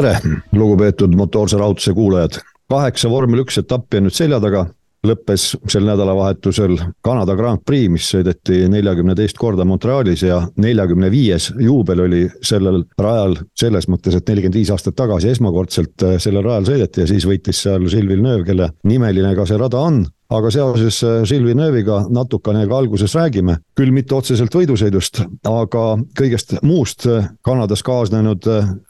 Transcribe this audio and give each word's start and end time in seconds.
tere, 0.00 0.16
lugupeetud 0.52 1.14
motoorse 1.16 1.58
rahutuse 1.58 1.92
kuulajad. 1.94 2.40
kaheksa 2.70 3.10
vormel 3.10 3.42
üks 3.42 3.58
etappi 3.58 3.98
on 3.98 4.06
nüüd 4.06 4.14
selja 4.16 4.38
taga, 4.40 4.66
lõppes 5.06 5.54
sel 5.70 5.86
nädalavahetusel 5.88 6.76
Kanada 7.04 7.34
Grand 7.36 7.62
Prix, 7.66 7.88
mis 7.92 8.08
sõideti 8.12 8.66
neljakümne 8.70 9.14
teist 9.16 9.38
korda 9.40 9.64
Montrealis 9.64 10.24
ja 10.26 10.42
neljakümne 10.60 11.10
viies 11.12 11.50
juubel 11.58 12.04
oli 12.04 12.22
sellel 12.44 12.82
rajal 13.00 13.38
selles 13.58 13.88
mõttes, 13.88 14.16
et 14.16 14.28
nelikümmend 14.28 14.60
viis 14.60 14.72
aastat 14.72 14.98
tagasi 14.98 15.32
esmakordselt 15.32 16.04
äh, 16.04 16.16
sellel 16.20 16.44
rajal 16.44 16.68
sõideti 16.68 17.04
ja 17.04 17.10
siis 17.10 17.26
võitis 17.28 17.62
seal 17.64 17.86
Gilles 17.86 18.08
Villeneuve, 18.10 18.44
kelle 18.44 18.72
nimeline 18.84 19.34
ka 19.36 19.46
see 19.48 19.60
rada 19.60 19.80
on 19.80 20.02
aga 20.30 20.50
seoses 20.52 21.00
äh, 21.06 21.22
Silvi 21.28 21.54
Nööviga 21.56 22.02
natukene 22.12 22.66
ka 22.68 22.78
alguses 22.78 23.14
räägime, 23.16 23.56
küll 23.78 23.94
mitte 23.94 24.14
otseselt 24.18 24.54
võidusõidust, 24.54 25.22
aga 25.48 25.86
kõigest 26.18 26.58
muust 26.60 27.08
äh, 27.08 27.30
Kanadas 27.46 27.82
kaasnenud 27.86 28.44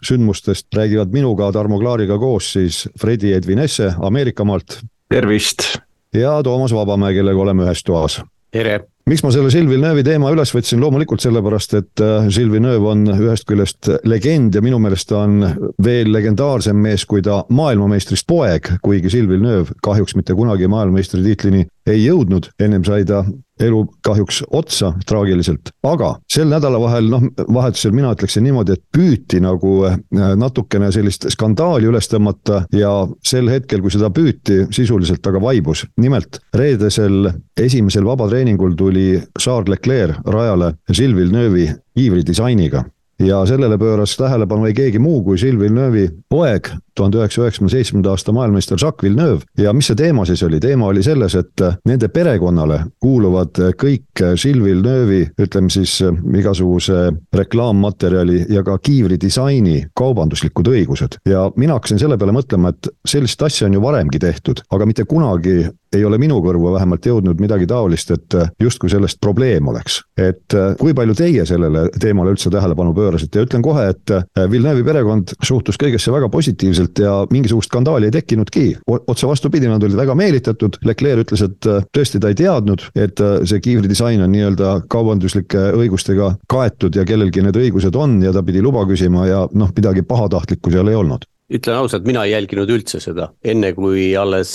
sündmustest 0.05 0.75
räägivad 0.75 1.15
minuga, 1.15 1.53
Tarmo 1.55 1.79
Klaariga 1.79 2.19
koos 2.19 2.51
siis 2.57 2.83
Fredi 2.99 3.33
Edvinesse 3.37 3.95
Ameerikamaalt. 4.03 4.81
tervist! 5.09 5.90
Ja 6.15 6.43
Toomas 6.43 6.75
Vabamäe, 6.75 7.15
kellega 7.15 7.41
oleme 7.41 7.67
ühes 7.69 7.85
toas. 7.87 8.21
tere! 8.51 8.81
miks 9.11 9.25
ma 9.25 9.31
selle 9.35 9.51
Villeneuve'i 9.67 10.05
teema 10.07 10.31
üles 10.31 10.53
võtsin, 10.55 10.79
loomulikult 10.83 11.23
sellepärast, 11.23 11.73
et 11.75 12.03
äh, 12.05 12.29
Villeneuve 12.31 12.93
on 12.93 13.03
ühest 13.11 13.47
küljest 13.49 13.89
legend 14.07 14.55
ja 14.55 14.63
minu 14.63 14.79
meelest 14.79 15.09
ta 15.11 15.25
on 15.25 15.41
veel 15.83 16.13
legendaarsem 16.13 16.79
mees 16.79 17.07
kui 17.11 17.23
ta 17.27 17.41
maailmameistrist 17.49 18.27
poeg, 18.31 18.71
kuigi 18.83 19.11
Villeneuve 19.17 19.75
kahjuks 19.83 20.15
mitte 20.19 20.37
kunagi 20.39 20.71
maailmameistritiitlini 20.71 21.67
ei 21.87 22.05
jõudnud, 22.05 22.51
ennem 22.61 22.85
sai 22.85 23.05
ta 23.09 23.25
elu 23.61 23.81
kahjuks 24.05 24.41
otsa 24.57 24.93
traagiliselt, 25.07 25.73
aga 25.85 26.15
sel 26.31 26.49
nädalavahetusel, 26.49 27.11
noh, 27.13 27.27
vahetusel 27.55 27.93
mina 27.97 28.13
ütleksin 28.17 28.45
niimoodi, 28.47 28.77
et 28.77 28.85
püüti 28.97 29.41
nagu 29.45 29.75
äh, 29.89 29.99
natukene 30.41 30.91
sellist 30.95 31.29
skandaali 31.35 31.91
üles 31.91 32.09
tõmmata 32.11 32.63
ja 32.77 32.93
sel 33.27 33.51
hetkel, 33.53 33.83
kui 33.85 33.93
seda 33.93 34.09
püüti, 34.15 34.63
sisuliselt 34.75 35.27
aga 35.27 35.43
vaibus. 35.43 35.85
nimelt 36.01 36.41
reedesel 36.57 37.31
esimesel 37.61 38.05
vabatreeningul 38.05 38.77
tuli 38.77 39.21
Charles 39.39 39.69
Leclerc 39.69 40.25
rajale 40.25 40.75
Gilles 40.93 41.17
Villeneuve'i 41.17 41.69
kiivridisainiga 41.97 42.85
ja 43.21 43.43
sellele 43.49 43.77
pööras 43.81 44.17
tähelepanu 44.17 44.69
ei 44.69 44.77
keegi 44.77 45.01
muu 45.03 45.21
kui 45.25 45.39
Gilles 45.41 45.61
Villeneuve'i 45.61 46.09
poeg, 46.31 46.71
tuhande 47.01 47.21
üheksasaja 47.21 47.49
üheksakümne 47.49 47.73
seitsmenda 47.73 48.13
aasta 48.15 48.33
maailmameister 48.37 48.79
Jacques 48.81 49.03
Villeneuve. 49.03 49.47
ja 49.59 49.73
mis 49.73 49.89
see 49.91 49.97
teema 49.97 50.25
siis 50.29 50.43
oli, 50.47 50.61
teema 50.61 50.91
oli 50.93 51.03
selles, 51.03 51.35
et 51.35 51.65
nende 51.89 52.09
perekonnale 52.13 52.81
kuuluvad 53.01 53.61
kõik 53.81 54.25
Gilles 54.37 54.65
Villeneuve'i, 54.65 55.31
ütleme 55.41 55.73
siis 55.73 55.99
igasuguse 56.37 57.11
reklaammaterjali 57.37 58.45
ja 58.53 58.63
ka 58.67 58.79
kiivridisaini 58.79 59.91
kaubanduslikud 59.97 60.69
õigused. 60.75 61.21
ja 61.29 61.49
mina 61.57 61.79
hakkasin 61.79 61.99
selle 62.03 62.19
peale 62.19 62.37
mõtlema, 62.37 62.75
et 62.75 62.91
sellist 63.09 63.43
asja 63.43 63.69
on 63.69 63.79
ju 63.79 63.83
varemgi 63.83 64.19
tehtud, 64.19 64.65
aga 64.71 64.87
mitte 64.87 65.05
kunagi 65.09 65.71
ei 65.91 66.05
ole 66.07 66.19
minu 66.23 66.39
kõrvu 66.45 66.71
vähemalt 66.75 67.07
jõudnud 67.07 67.41
midagi 67.43 67.67
taolist, 67.67 68.13
et 68.15 68.37
justkui 68.63 68.91
sellest 68.93 69.19
probleem 69.21 69.69
oleks. 69.69 70.01
et 70.17 70.55
kui 70.79 70.95
palju 70.95 71.15
teie 71.15 71.47
sellele 71.47 71.89
teemale 72.01 72.35
üldse 72.35 72.51
tähelepanu 72.51 72.95
pöörasite 72.95 73.39
ja 73.39 73.47
ütlen 73.47 73.63
kohe, 73.63 73.89
et 73.89 74.13
Villeneuve'i 74.51 74.85
perekond 74.85 75.35
suhtus 75.43 75.79
kõigesse 75.81 76.13
väga 76.13 76.29
positiivselt 76.29 76.90
ja 76.99 77.27
mingisugust 77.31 77.71
skandaali 77.71 78.09
ei 78.09 78.15
tekkinudki. 78.15 78.65
otse 79.07 79.27
vastupidi, 79.27 79.69
nad 79.69 79.83
olid 79.83 79.97
väga 79.97 80.15
meelitatud, 80.15 80.81
Leclerc 80.85 81.27
ütles, 81.27 81.45
et 81.45 81.71
tõesti 81.97 82.21
ta 82.21 82.29
ei 82.33 82.39
teadnud, 82.39 82.87
et 82.95 83.21
see 83.45 83.61
kiivridisain 83.61 84.23
on 84.25 84.33
nii-öelda 84.33 84.73
kaubanduslike 84.91 85.71
õigustega 85.79 86.35
kaetud 86.51 86.97
ja 86.97 87.05
kellelgi 87.05 87.45
need 87.45 87.57
õigused 87.57 87.97
on 87.97 88.21
ja 88.25 88.33
ta 88.33 88.43
pidi 88.43 88.63
luba 88.63 88.87
küsima 88.89 89.27
ja 89.29 89.45
noh, 89.53 89.75
midagi 89.77 90.03
pahatahtlikku 90.03 90.73
seal 90.73 90.89
ei 90.89 90.99
olnud. 90.99 91.27
Ütlen 91.51 91.81
ausalt, 91.81 92.05
mina 92.07 92.23
ei 92.25 92.31
jälginud 92.31 92.71
üldse 92.71 93.01
seda, 93.03 93.33
enne 93.43 93.73
kui 93.75 94.13
alles 94.17 94.53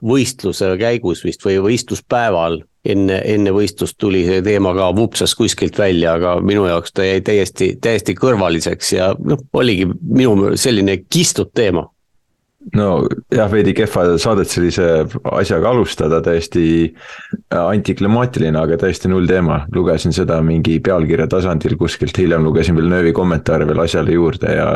võistluse 0.00 0.70
käigus 0.80 1.20
vist 1.26 1.44
või 1.44 1.58
võistluspäeval 1.66 2.62
enne, 2.84 3.20
enne 3.24 3.52
võistlust 3.54 3.98
tuli 3.98 4.24
see 4.26 4.42
teema 4.44 4.74
ka 4.76 4.90
vupsas 4.96 5.34
kuskilt 5.38 5.78
välja, 5.78 6.14
aga 6.18 6.38
minu 6.44 6.66
jaoks 6.68 6.94
ta 6.94 7.06
jäi 7.06 7.20
täiesti, 7.26 7.74
täiesti 7.82 8.14
kõrvaliseks 8.18 8.92
ja 8.96 9.12
noh, 9.18 9.42
oligi 9.52 9.88
minu 10.02 10.54
selline 10.56 11.00
kistud 11.10 11.54
teema 11.54 11.88
no 12.76 12.88
jah, 13.32 13.48
veidi 13.50 13.72
kehva 13.76 14.04
saadet 14.20 14.50
sellise 14.50 14.86
asjaga 15.32 15.70
alustada, 15.70 16.20
täiesti 16.24 16.64
antiklimaatiline, 17.54 18.58
aga 18.58 18.78
täiesti 18.80 19.10
null 19.10 19.28
teema. 19.30 19.60
lugesin 19.74 20.12
seda 20.12 20.40
mingi 20.44 20.78
pealkirja 20.84 21.28
tasandil 21.30 21.76
kuskilt, 21.80 22.18
hiljem 22.18 22.44
lugesin 22.44 22.76
veel 22.76 22.90
nöövi 22.92 23.12
kommentaare 23.16 23.66
veel 23.68 23.84
asjale 23.84 24.16
juurde 24.16 24.56
ja 24.56 24.68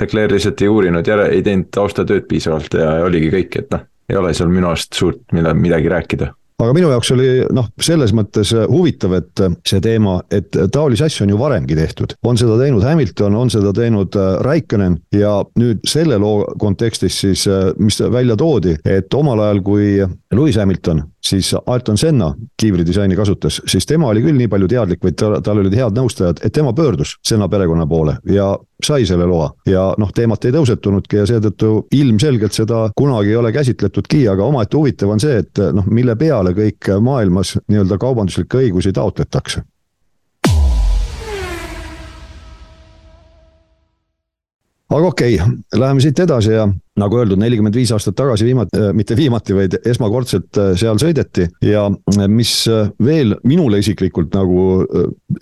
Declare 0.00 0.34
lihtsalt 0.34 0.62
ei 0.62 0.68
uurinud 0.68 1.06
järe, 1.06 1.30
ei 1.34 1.42
teinud 1.46 1.70
taustatööd 1.74 2.26
piisavalt 2.28 2.74
ja 2.74 2.92
oligi 3.06 3.30
kõik, 3.36 3.62
et 3.62 3.72
noh, 3.74 3.86
ei 4.10 4.18
ole 4.18 4.34
seal 4.34 4.50
minu 4.52 4.70
arust 4.72 4.96
suurt, 4.96 5.24
mille, 5.32 5.54
midagi 5.54 5.92
rääkida 5.92 6.34
aga 6.60 6.74
minu 6.76 6.90
jaoks 6.92 7.12
oli 7.14 7.28
noh, 7.56 7.70
selles 7.80 8.14
mõttes 8.16 8.52
huvitav, 8.70 9.16
et 9.20 9.44
see 9.66 9.80
teema, 9.84 10.18
et 10.32 10.56
taolisi 10.72 11.06
asju 11.06 11.26
on 11.26 11.34
ju 11.34 11.38
varemgi 11.40 11.76
tehtud. 11.78 12.16
on 12.22 12.38
seda 12.38 12.58
teinud 12.60 12.84
Hamilton, 12.84 13.36
on 13.36 13.50
seda 13.50 13.72
teinud 13.76 14.16
äh, 14.16 14.32
Raikkonen 14.44 14.98
ja 15.14 15.38
nüüd 15.58 15.84
selle 15.88 16.18
loo 16.18 16.44
kontekstis 16.58 17.20
siis, 17.20 17.46
äh, 17.48 17.70
mis 17.78 18.00
välja 18.00 18.36
toodi, 18.36 18.76
et 18.84 19.14
omal 19.14 19.40
ajal, 19.46 19.62
kui 19.64 19.96
Lewis 20.34 20.56
Hamilton 20.60 21.02
siis 21.24 21.54
Ayrton 21.66 21.98
Senna 21.98 22.34
kiivridisaini 22.60 23.16
kasutas, 23.16 23.60
siis 23.66 23.86
tema 23.86 24.08
oli 24.08 24.22
küll 24.24 24.38
nii 24.38 24.48
palju 24.48 24.68
teadlik 24.68 25.04
või 25.04 25.12
tal, 25.16 25.36
tal 25.44 25.60
olid 25.60 25.74
head 25.76 25.96
nõustajad, 25.96 26.40
et 26.44 26.52
tema 26.52 26.72
pöördus 26.76 27.16
Senna 27.26 27.48
perekonna 27.48 27.86
poole 27.86 28.16
ja 28.32 28.54
sai 28.84 29.06
selle 29.06 29.26
loa. 29.28 29.50
ja 29.66 29.90
noh, 29.98 30.12
teemat 30.14 30.44
ei 30.44 30.54
tõusetunudki 30.54 31.20
ja 31.20 31.26
seetõttu 31.28 31.72
ilmselgelt 31.94 32.56
seda 32.56 32.86
kunagi 32.96 33.34
ei 33.34 33.36
ole 33.36 33.52
käsitletudki, 33.52 34.22
aga 34.28 34.44
omaette 34.44 34.76
huvitav 34.76 35.12
on 35.12 35.20
see, 35.20 35.42
et 35.42 35.60
noh, 35.76 35.86
mille 35.86 36.16
peale 36.16 36.49
kõik 36.56 36.90
maailmas 37.00 37.56
nii-öelda 37.68 37.98
kaubanduslikke 37.98 38.64
õigusi 38.64 38.92
taotletakse. 38.96 39.62
Aga 44.90 45.06
okei 45.06 45.36
okay,, 45.38 45.56
läheme 45.78 46.02
siit 46.02 46.18
edasi 46.18 46.56
ja 46.56 46.66
nagu 47.00 47.20
öeldud, 47.20 47.40
nelikümmend 47.40 47.76
viis 47.76 47.92
aastat 47.94 48.16
tagasi 48.18 48.46
viimati, 48.48 48.78
äh, 48.78 48.92
mitte 48.96 49.16
viimati, 49.18 49.56
vaid 49.56 49.78
esmakordselt 49.86 50.60
äh, 50.60 50.72
seal 50.80 51.00
sõideti 51.02 51.48
ja 51.66 51.86
äh, 51.88 52.28
mis 52.28 52.54
veel 53.02 53.36
minule 53.46 53.80
isiklikult 53.80 54.34
nagu 54.36 54.84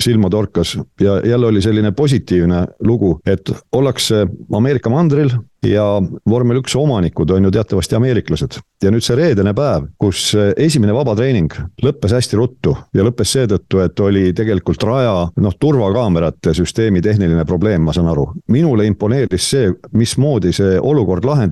silma 0.01 0.31
torkas 0.31 0.77
ja 1.03 1.19
jälle 1.27 1.51
oli 1.51 1.63
selline 1.63 1.93
positiivne 1.97 2.65
lugu, 2.87 3.19
et 3.27 3.51
ollakse 3.73 4.27
Ameerika 4.55 4.91
mandril 4.93 5.33
ja 5.67 5.85
vormel 6.29 6.61
üks 6.61 6.77
omanikud 6.79 7.31
on 7.35 7.49
ju 7.49 7.51
teatavasti 7.51 7.97
ameeriklased. 7.99 8.59
ja 8.83 8.93
nüüd 8.95 9.03
see 9.03 9.17
reedene 9.19 9.51
päev, 9.59 9.89
kus 9.99 10.31
esimene 10.57 10.95
vabatreening 10.95 11.51
lõppes 11.83 12.15
hästi 12.15 12.39
ruttu 12.39 12.77
ja 12.95 13.03
lõppes 13.03 13.33
seetõttu, 13.35 13.81
et 13.83 14.01
oli 14.01 14.31
tegelikult 14.39 14.83
raja 14.87 15.27
noh, 15.35 15.57
turvakaamerate 15.59 16.55
süsteemi 16.55 17.03
tehniline 17.03 17.45
probleem, 17.45 17.83
ma 17.83 17.93
saan 17.93 18.07
aru. 18.13 18.29
minule 18.55 18.87
imponeeris 18.87 19.51
see, 19.51 19.73
mismoodi 19.93 20.53
see 20.55 20.79
olukord 20.79 21.27
lahendati, 21.27 21.48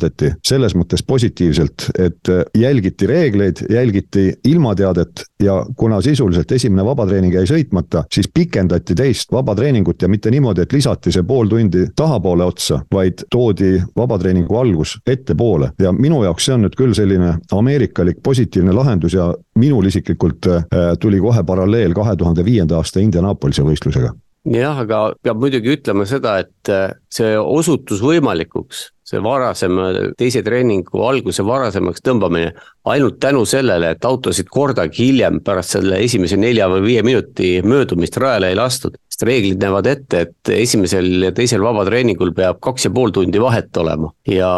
selles 0.46 0.74
mõttes 0.76 1.02
positiivselt, 1.06 1.90
et 1.98 2.30
jälgiti 2.58 3.06
reegleid, 3.06 3.64
jälgiti 3.70 4.32
ilmateadet 4.44 5.24
ja 5.42 5.66
kuna 5.76 6.00
sisuliselt 6.00 6.52
esimene 6.52 6.84
vabatreening 6.84 7.34
jäi 7.34 7.46
sõitmata, 7.46 8.04
siis 8.12 8.28
pikendati 8.34 8.94
teist 8.94 9.32
vabatreeningut 9.32 10.02
ja 10.02 10.08
mitte 10.08 10.30
niimoodi, 10.30 10.62
et 10.66 10.72
lisati 10.72 11.12
see 11.12 11.24
pool 11.26 11.48
tundi 11.48 11.86
tahapoole 11.96 12.44
otsa, 12.44 12.80
vaid 12.92 13.26
toodi 13.30 13.76
vabatreeningu 13.96 14.56
algus 14.56 14.96
ettepoole. 15.06 15.70
Ja 15.80 15.92
minu 15.92 16.22
jaoks 16.24 16.48
see 16.48 16.54
on 16.56 16.66
nüüd 16.66 16.76
küll 16.78 16.94
selline 16.96 17.36
ameerikalik 17.52 18.22
positiivne 18.22 18.74
lahendus 18.76 19.16
ja 19.16 19.32
minul 19.58 19.86
isiklikult 19.88 20.46
äh, 20.50 20.68
tuli 21.00 21.20
kohe 21.20 21.44
paralleel 21.44 21.94
kahe 21.94 22.16
tuhande 22.16 22.44
viienda 22.44 22.80
aasta 22.80 23.00
Indianapolise 23.00 23.64
võistlusega. 23.66 24.12
Jah, 24.46 24.78
aga 24.78 25.00
peab 25.22 25.40
muidugi 25.42 25.72
ütlema 25.74 26.06
seda, 26.06 26.36
et 26.44 26.70
äh, 26.70 26.92
see 27.10 27.34
osutus 27.38 28.02
võimalikuks, 28.04 28.90
see 29.06 29.22
varasem, 29.22 29.78
teise 30.18 30.42
treeningu 30.46 31.04
alguse 31.06 31.44
varasemaks 31.46 32.02
tõmbamine. 32.02 32.52
ainult 32.86 33.18
tänu 33.20 33.44
sellele, 33.46 33.90
et 33.94 34.04
autosid 34.04 34.46
kordagi 34.50 35.08
hiljem 35.08 35.40
pärast 35.46 35.76
selle 35.76 35.98
esimese 36.02 36.36
nelja 36.38 36.68
või 36.70 36.84
viie 36.84 37.02
minuti 37.02 37.48
möödumist 37.62 38.16
rajale 38.22 38.50
ei 38.50 38.58
lastud. 38.58 38.98
sest 39.08 39.22
reeglid 39.22 39.62
näevad 39.62 39.86
ette, 39.86 40.20
et 40.20 40.54
esimesel 40.58 41.22
ja 41.22 41.32
teisel 41.32 41.62
vabatreeningul 41.62 42.34
peab 42.34 42.60
kaks 42.60 42.84
ja 42.84 42.90
pool 42.90 43.10
tundi 43.10 43.40
vahet 43.40 43.76
olema 43.76 44.12
ja 44.26 44.50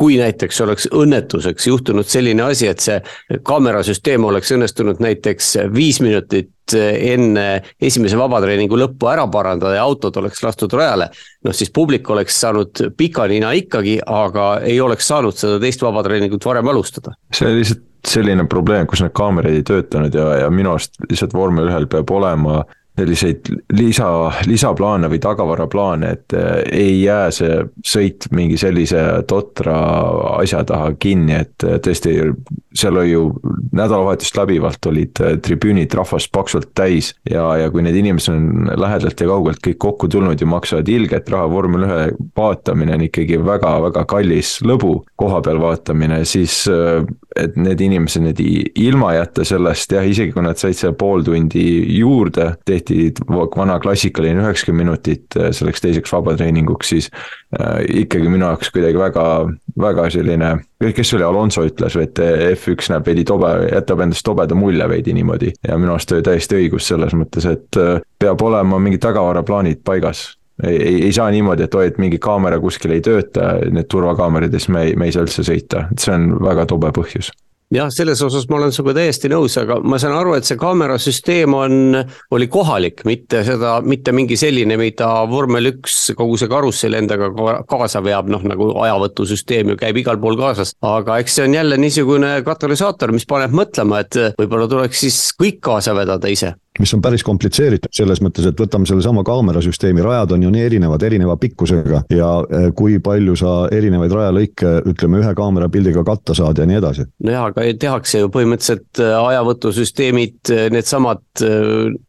kui 0.00 0.16
näiteks 0.16 0.60
oleks 0.64 0.88
õnnetuseks 0.96 1.66
juhtunud 1.66 2.08
selline 2.08 2.42
asi, 2.42 2.68
et 2.70 2.80
see 2.80 3.00
kaamerasüsteem 3.44 4.24
oleks 4.24 4.52
õnnestunud 4.56 5.02
näiteks 5.02 5.56
viis 5.74 6.00
minutit 6.00 6.48
enne 6.78 7.46
esimese 7.80 8.18
vabatreeningu 8.20 8.78
lõppu 8.78 9.10
ära 9.12 9.26
parandada 9.32 9.76
ja 9.78 9.84
autod 9.84 10.16
oleks 10.20 10.42
lastud 10.44 10.72
rajale. 10.76 11.10
noh, 11.44 11.56
siis 11.56 11.70
publik 11.74 12.10
oleks 12.10 12.40
saanud 12.40 12.82
pika 12.96 13.26
nina 13.30 13.52
ikkagi, 13.56 13.98
aga 14.06 14.50
ei 14.66 14.80
oleks 14.80 15.08
saanud 15.08 15.36
seda 15.36 15.60
teist 15.62 15.82
vabatreeningut 15.82 16.44
varem 16.44 16.68
alustada. 16.68 17.14
see 17.34 17.48
oli 17.48 17.62
lihtsalt 17.62 17.86
selline 18.06 18.46
probleem, 18.48 18.86
kus 18.88 19.02
need 19.04 19.12
kaamerad 19.12 19.54
ei 19.54 19.64
töötanud 19.66 20.14
ja, 20.14 20.26
ja 20.44 20.50
minu 20.52 20.72
arust 20.72 20.96
lihtsalt 21.08 21.34
vormel 21.36 21.68
ühel 21.68 21.88
peab 21.90 22.10
olema 22.16 22.62
selliseid 23.00 23.50
lisa, 23.76 24.08
lisaplaane 24.48 25.10
või 25.10 25.20
tagavaraplaane, 25.22 26.12
et 26.16 26.36
ei 26.70 27.00
jää 27.02 27.30
see 27.34 27.60
sõit 27.86 28.28
mingi 28.36 28.58
sellise 28.60 29.02
totra 29.30 29.78
asja 30.36 30.62
taha 30.68 30.92
kinni, 31.00 31.38
et 31.40 31.66
tõesti, 31.84 32.16
seal 32.76 33.00
oli 33.00 33.14
ju 33.14 33.24
nädalavahetust 33.76 34.36
läbivalt 34.38 34.86
olid 34.90 35.22
tribüünid 35.44 35.94
rahvast 35.96 36.30
paksult 36.34 36.70
täis 36.78 37.12
ja, 37.30 37.44
ja 37.58 37.70
kui 37.72 37.84
need 37.86 37.98
inimesed 38.00 38.34
on 38.34 38.70
lähedalt 38.80 39.20
ja 39.20 39.30
kaugelt 39.30 39.62
kõik 39.64 39.80
kokku 39.82 40.10
tulnud 40.10 40.40
ja 40.40 40.48
maksavad 40.50 40.88
ilget 40.90 41.30
raha, 41.32 41.50
vormel 41.50 41.86
ühe 41.86 42.00
vaatamine 42.36 42.96
on 42.96 43.06
ikkagi 43.06 43.40
väga-väga 43.44 44.04
kallis 44.10 44.58
lõbu 44.66 45.00
koha 45.20 45.40
peal 45.44 45.60
vaatamine, 45.62 46.22
siis 46.28 46.62
et 47.38 47.56
need 47.60 47.80
inimesed 47.84 48.24
nüüd 48.24 48.40
ilma 48.80 49.14
jätta 49.16 49.44
sellest 49.46 49.94
jah, 49.94 50.06
isegi 50.06 50.34
kui 50.34 50.44
nad 50.44 50.58
said 50.60 50.78
seal 50.78 50.96
pool 50.98 51.22
tundi 51.26 51.64
juurde, 51.98 52.52
tehti 52.66 52.89
vana 53.56 53.78
klassikaline 53.80 54.42
üheksakümmend 54.44 54.80
minutit 54.80 55.36
selleks 55.56 55.82
teiseks 55.84 56.12
vabatreeninguks, 56.12 56.88
siis 56.88 57.10
äh, 57.58 57.82
ikkagi 58.02 58.28
minu 58.28 58.46
jaoks 58.46 58.70
kuidagi 58.74 58.98
väga, 58.98 59.24
väga 59.80 60.08
selline, 60.14 60.52
kes 60.80 61.10
see 61.10 61.18
oli, 61.18 61.26
Alonso 61.26 61.64
ütles, 61.66 61.96
et 62.00 62.20
F1 62.54 62.92
näeb 62.94 63.10
veidi 63.10 63.24
tobe, 63.28 63.52
jätab 63.68 64.04
endast 64.04 64.24
tobeda 64.26 64.56
mulje 64.58 64.88
veidi 64.88 65.14
niimoodi. 65.16 65.52
Ja 65.68 65.78
minu 65.80 65.94
arust 65.96 66.12
oli 66.16 66.26
täiesti 66.26 66.60
õigus 66.60 66.88
selles 66.90 67.16
mõttes, 67.16 67.48
et 67.50 67.80
äh, 67.80 67.98
peab 68.20 68.42
olema 68.46 68.80
mingid 68.82 69.02
tagavaraplaanid 69.04 69.84
paigas. 69.84 70.30
Ei, 70.60 70.76
ei, 70.76 70.96
ei 71.08 71.12
saa 71.16 71.30
niimoodi, 71.32 71.64
et 71.64 71.74
oi, 71.74 71.86
et 71.88 72.00
mingi 72.02 72.18
kaamera 72.20 72.58
kuskil 72.60 72.92
ei 72.92 73.04
tööta, 73.04 73.54
need 73.72 73.88
turvakaamerad 73.88 74.52
ja 74.52 74.60
siis 74.60 74.74
me 74.74 74.88
ei, 74.88 74.96
me 74.98 75.08
ei 75.08 75.14
saa 75.16 75.24
üldse 75.24 75.44
sõita, 75.46 75.86
et 75.88 76.04
see 76.04 76.12
on 76.12 76.34
väga 76.44 76.68
tobe 76.68 76.92
põhjus 76.96 77.30
jah, 77.74 77.90
selles 77.94 78.20
osas 78.22 78.46
ma 78.50 78.58
olen 78.58 78.72
sinuga 78.74 78.96
täiesti 78.98 79.30
nõus, 79.30 79.56
aga 79.60 79.78
ma 79.86 79.98
saan 80.02 80.16
aru, 80.18 80.34
et 80.38 80.48
see 80.48 80.58
kaamerasüsteem 80.60 81.54
on, 81.56 81.98
oli 82.34 82.48
kohalik, 82.50 83.04
mitte 83.08 83.44
seda, 83.46 83.76
mitte 83.86 84.14
mingi 84.16 84.38
selline, 84.40 84.78
mida 84.80 85.10
vormel 85.30 85.72
üks, 85.72 85.98
kogu 86.18 86.38
see 86.40 86.50
karussell 86.50 86.98
endaga 86.98 87.30
kaasa 87.70 88.02
veab, 88.04 88.30
noh 88.32 88.44
nagu 88.46 88.72
ajavõtusüsteem 88.84 89.74
ju 89.74 89.80
käib 89.80 90.02
igal 90.02 90.20
pool 90.22 90.38
kaasas. 90.40 90.74
aga 90.82 91.20
eks 91.22 91.38
see 91.38 91.46
on 91.46 91.54
jälle 91.54 91.78
niisugune 91.80 92.32
katalüsaator, 92.46 93.14
mis 93.14 93.28
paneb 93.30 93.54
mõtlema, 93.54 94.02
et 94.04 94.18
võib-olla 94.40 94.68
tuleks 94.70 95.06
siis 95.06 95.22
kõik 95.38 95.62
kaasa 95.70 95.94
vedada 95.96 96.30
ise 96.30 96.54
mis 96.78 96.94
on 96.94 97.02
päris 97.02 97.22
komplitseeritud 97.26 97.92
selles 97.94 98.20
mõttes, 98.22 98.46
et 98.46 98.60
võtame 98.60 98.86
sellesama 98.88 99.24
kaamerasüsteemi, 99.26 100.02
rajad 100.04 100.36
on 100.36 100.46
ju 100.46 100.52
nii 100.54 100.62
erinevad, 100.68 101.02
erineva 101.02 101.36
pikkusega 101.40 102.02
ja 102.14 102.30
eh, 102.46 102.68
kui 102.76 102.98
palju 103.02 103.36
sa 103.38 103.54
erinevaid 103.74 104.14
rajalõike, 104.14 104.72
ütleme 104.92 105.20
ühe 105.20 105.32
kaamerapildiga 105.36 106.04
katta 106.06 106.36
saad 106.36 106.62
ja 106.62 106.66
nii 106.70 106.78
edasi. 106.78 107.06
nojah, 107.26 107.48
aga 107.50 107.66
tehakse 107.80 108.22
ju 108.22 108.30
põhimõtteliselt 108.32 109.02
eh, 109.02 109.14
ajavõtusüsteemid, 109.18 110.38
eh, 110.54 110.68
needsamad 110.72 111.22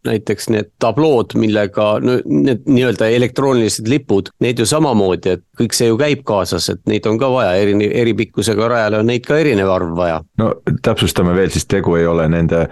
näiteks 0.08 0.50
need 0.54 0.72
tablood, 0.81 1.36
millega 1.40 1.94
no 2.04 2.19
need 2.25 2.68
nii-öelda 2.69 3.10
elektroonilised 3.16 3.90
lipud, 3.90 4.31
neid 4.44 4.60
ju 4.62 4.68
samamoodi, 4.69 5.38
et 5.38 5.46
kõik 5.58 5.75
see 5.78 5.90
ju 5.90 5.98
käib 6.00 6.24
kaasas, 6.28 6.69
et 6.74 6.81
neid 6.90 7.06
on 7.10 7.19
ka 7.22 7.30
vaja, 7.34 7.58
eri, 7.62 7.75
eri 7.90 8.13
pikkusega 8.18 8.69
rajale 8.72 9.02
on 9.02 9.10
neid 9.10 9.25
ka 9.25 9.40
erinev 9.42 9.72
arv 9.74 9.96
vaja. 9.98 10.22
no 10.42 10.54
täpsustame 10.86 11.36
veel, 11.38 11.52
siis 11.54 11.68
tegu 11.69 11.98
ei 12.00 12.08
ole 12.08 12.28
nende 12.31 12.68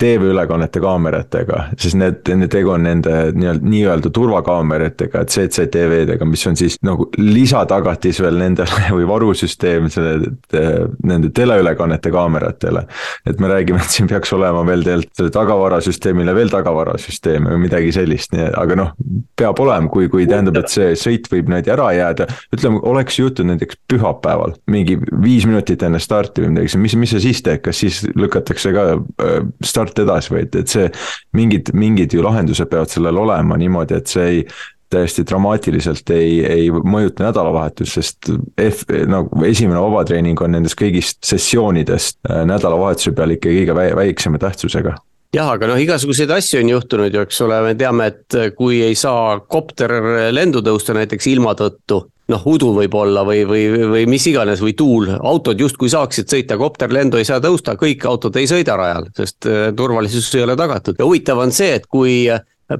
TV-ülekannete 0.00 0.82
kaameratega 0.82 1.43
kaameratega, 1.44 1.76
siis 1.80 1.94
need, 1.98 2.20
nende 2.28 2.48
tegu 2.48 2.72
on 2.74 2.84
nende 2.84 3.12
nii-öelda, 3.34 3.68
nii-öelda 3.68 4.10
turvakaameratega, 4.14 5.24
CCTV-dega, 5.30 6.24
mis 6.28 6.44
on 6.46 6.56
siis 6.56 6.76
nagu 6.84 7.08
lisatagatis 7.18 8.20
veel 8.22 8.38
nendele 8.40 8.88
või 8.96 9.06
varusüsteem 9.08 9.88
selle, 9.92 10.32
nende 11.04 11.30
teleülekannete 11.34 12.12
kaameratele. 12.14 12.86
et 13.26 13.40
me 13.40 13.48
räägime, 13.48 13.80
et 13.82 13.90
siin 13.90 14.08
peaks 14.08 14.32
olema 14.32 14.64
veel 14.66 14.84
tegelikult 14.84 15.16
selle 15.16 15.34
tagavarasüsteemile 15.34 16.34
veel 16.34 16.52
tagavarasüsteem 16.52 17.48
või 17.50 17.64
midagi 17.66 17.92
sellist, 17.94 18.32
nii 18.34 18.50
aga 18.60 18.78
noh, 18.78 18.92
peab 19.36 19.60
olema, 19.60 19.88
kui, 19.92 20.08
kui 20.12 20.26
tähendab, 20.30 20.58
et 20.60 20.72
see 20.72 20.92
sõit 20.98 21.28
võib 21.32 21.50
niimoodi 21.50 21.72
ära 21.74 21.90
jääda. 21.94 22.28
ütleme, 22.54 22.80
oleks 22.82 23.18
juhtunud 23.18 23.54
näiteks 23.54 23.80
pühapäeval, 23.90 24.56
mingi 24.70 24.98
viis 25.22 25.46
minutit 25.46 25.82
enne 25.82 26.00
starti 26.02 26.44
või 26.44 26.54
midagi, 26.54 26.78
mis, 26.80 26.96
mis 26.98 27.14
sa 27.14 27.22
siis 27.22 27.42
teed, 27.44 27.62
kas 27.64 27.80
siis 27.84 28.02
lükatakse 28.14 28.72
ka 28.74 28.86
äh, 28.94 29.36
start 29.64 29.98
edasi 30.02 30.34
või 30.34 30.44
et, 30.46 30.56
et 30.62 30.70
see 30.70 30.88
mingid, 31.34 31.72
mingid 31.74 32.14
ju 32.14 32.22
lahendused 32.24 32.70
peavad 32.70 32.92
sellel 32.92 33.18
olema 33.24 33.58
niimoodi, 33.60 33.98
et 33.98 34.10
see 34.10 34.26
ei 34.30 34.44
täiesti 34.94 35.24
dramaatiliselt 35.26 36.10
ei, 36.14 36.36
ei 36.46 36.68
mõjuta 36.70 37.24
nädalavahetust, 37.26 37.96
sest 37.98 38.30
F, 38.60 38.84
nagu 39.10 39.42
esimene 39.46 39.80
vabatreening 39.82 40.38
on 40.44 40.54
nendest 40.54 40.78
kõigist 40.78 41.18
sessioonidest 41.26 42.20
äh, 42.30 42.44
nädalavahetuse 42.48 43.14
peal 43.16 43.34
ikka 43.34 43.50
kõige 43.50 43.96
väiksema 43.98 44.40
tähtsusega. 44.42 44.94
Jah, 45.34 45.50
aga 45.50 45.66
noh, 45.66 45.78
igasuguseid 45.82 46.30
asju 46.30 46.60
on 46.62 46.68
juhtunud 46.76 47.14
ju, 47.14 47.24
eks 47.26 47.40
ole, 47.42 47.58
me 47.64 47.74
teame, 47.74 48.06
et 48.12 48.54
kui 48.54 48.78
ei 48.86 48.94
saa 48.94 49.40
kopter 49.50 49.96
lendu 50.30 50.62
tõusta 50.62 50.94
näiteks 50.94 51.26
ilma 51.32 51.56
tõttu 51.58 52.04
noh, 52.32 52.46
udu 52.48 52.70
võib 52.76 52.94
olla 52.96 53.24
või, 53.26 53.42
või, 53.48 53.64
või 53.90 54.06
mis 54.08 54.24
iganes 54.30 54.62
või 54.64 54.72
tuul, 54.78 55.10
autod 55.18 55.60
justkui 55.60 55.90
saaksid 55.92 56.30
sõita, 56.30 56.56
kopterlendu 56.60 57.20
ei 57.20 57.28
saa 57.28 57.42
tõusta, 57.44 57.76
kõik 57.80 58.06
autod 58.08 58.36
ei 58.40 58.48
sõida 58.50 58.78
rajal, 58.80 59.10
sest 59.16 59.48
äh, 59.50 59.68
turvalisus 59.76 60.30
ei 60.34 60.46
ole 60.46 60.56
tagatud. 60.56 60.96
Ja 60.98 61.08
huvitav 61.08 61.42
on 61.44 61.52
see, 61.52 61.74
et 61.78 61.86
kui 61.90 62.24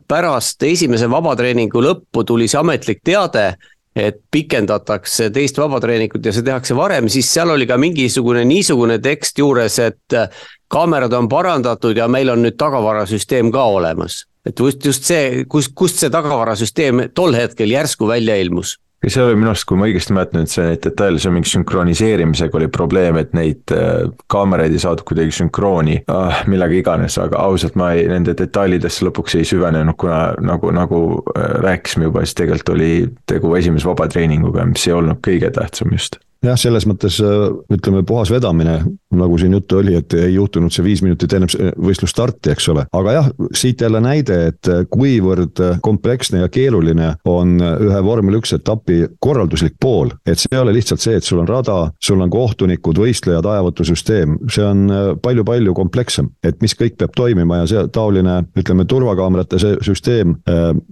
pärast 0.08 0.62
esimese 0.64 1.08
vabatreeningu 1.12 1.82
lõppu 1.84 2.24
tuli 2.24 2.48
see 2.48 2.60
ametlik 2.60 3.02
teade, 3.04 3.54
et 3.94 4.16
pikendatakse 4.32 5.28
teist 5.30 5.58
vabatreeningut 5.60 6.24
ja 6.24 6.32
see 6.34 6.42
tehakse 6.42 6.74
varem, 6.74 7.06
siis 7.12 7.28
seal 7.30 7.52
oli 7.54 7.66
ka 7.70 7.76
mingisugune 7.78 8.42
niisugune 8.48 8.98
tekst 9.02 9.38
juures, 9.38 9.76
et 9.84 10.16
äh, 10.16 10.30
kaamerad 10.72 11.12
on 11.14 11.28
parandatud 11.30 11.96
ja 11.96 12.08
meil 12.10 12.32
on 12.32 12.42
nüüd 12.42 12.56
tagavarasüsteem 12.58 13.52
ka 13.54 13.68
olemas. 13.76 14.24
et 14.44 14.58
just, 14.60 14.84
just 14.84 15.04
see, 15.04 15.44
kust, 15.48 15.72
kust 15.74 16.00
see 16.02 16.10
tagavarasüsteem 16.12 17.10
tol 17.14 17.32
hetkel 17.32 17.70
järsku 17.70 18.08
välja 18.08 18.36
ilmus 18.36 18.78
ja 19.04 19.12
see 19.12 19.24
oli 19.24 19.36
minu 19.38 19.52
arust, 19.52 19.66
kui 19.68 19.78
ma 19.78 19.88
õigesti 19.88 20.16
mäletan, 20.16 20.46
et 20.46 20.52
see 20.52 20.74
see 21.20 21.32
mingi 21.34 21.50
sünkroniseerimisega 21.52 22.58
oli 22.58 22.68
probleem, 22.72 23.18
et 23.20 23.34
neid 23.36 23.74
äh, 23.74 24.08
kaameraid 24.32 24.74
ei 24.74 24.82
saadud 24.82 25.04
kuidagi 25.08 25.34
sünkrooni 25.38 26.00
ah,, 26.12 26.42
millega 26.50 26.78
iganes, 26.78 27.18
aga 27.22 27.42
ausalt 27.44 27.76
ma 27.80 27.92
ei, 27.94 28.06
nende 28.10 28.36
detailidesse 28.38 29.06
lõpuks 29.08 29.38
ei 29.38 29.48
süvenenud, 29.48 29.96
kuna 30.00 30.20
nagu, 30.44 30.72
nagu 30.74 31.00
äh, 31.34 31.58
rääkisime 31.64 32.08
juba, 32.10 32.24
siis 32.24 32.38
tegelikult 32.40 32.74
oli 32.76 32.92
tegu 33.30 33.54
esimese 33.58 33.90
vabatreeninguga, 33.90 34.66
mis 34.70 34.88
ei 34.88 34.96
olnud 34.96 35.20
kõige 35.24 35.52
tähtsam 35.54 35.92
just 35.94 36.20
jah, 36.48 36.58
selles 36.60 36.86
mõttes 36.88 37.18
äh, 37.22 37.46
ütleme, 37.74 38.02
puhas 38.06 38.30
vedamine, 38.32 38.78
nagu 39.14 39.38
siin 39.40 39.54
juttu 39.56 39.78
oli, 39.80 39.96
et 39.98 40.14
ei 40.18 40.34
juhtunud 40.34 40.72
see 40.74 40.84
viis 40.86 41.02
minutit 41.04 41.32
ennem 41.36 41.50
võistlusstarti, 41.80 42.52
eks 42.54 42.68
ole. 42.72 42.86
aga 42.92 43.16
jah, 43.18 43.30
siit 43.56 43.84
jälle 43.84 44.00
näide, 44.04 44.38
et 44.50 44.70
äh, 44.70 44.84
kuivõrd 44.90 45.62
äh, 45.64 45.78
kompleksne 45.84 46.42
ja 46.42 46.50
keeruline 46.52 47.14
on 47.30 47.56
ühe 47.60 48.00
vormel 48.04 48.40
üks 48.40 48.54
etapi 48.56 49.04
korralduslik 49.22 49.78
pool. 49.80 50.12
et 50.26 50.40
see 50.40 50.52
ei 50.52 50.60
ole 50.60 50.74
lihtsalt 50.76 51.02
see, 51.04 51.16
et 51.18 51.26
sul 51.26 51.42
on 51.42 51.48
rada, 51.48 51.78
sul 52.02 52.20
on 52.20 52.32
kohtunikud, 52.32 52.98
võistlejad, 53.00 53.46
ajavõtusüsteem, 53.54 54.38
see 54.52 54.64
on 54.66 54.86
palju-palju 55.22 55.74
komplekssem. 55.76 56.30
et 56.44 56.60
mis 56.62 56.74
kõik 56.78 56.98
peab 57.00 57.14
toimima 57.16 57.62
ja 57.62 57.70
see 57.70 57.86
taoline, 57.94 58.40
ütleme, 58.58 58.86
turvakaamerate 58.88 59.58
see 59.60 59.78
süsteem, 59.84 60.36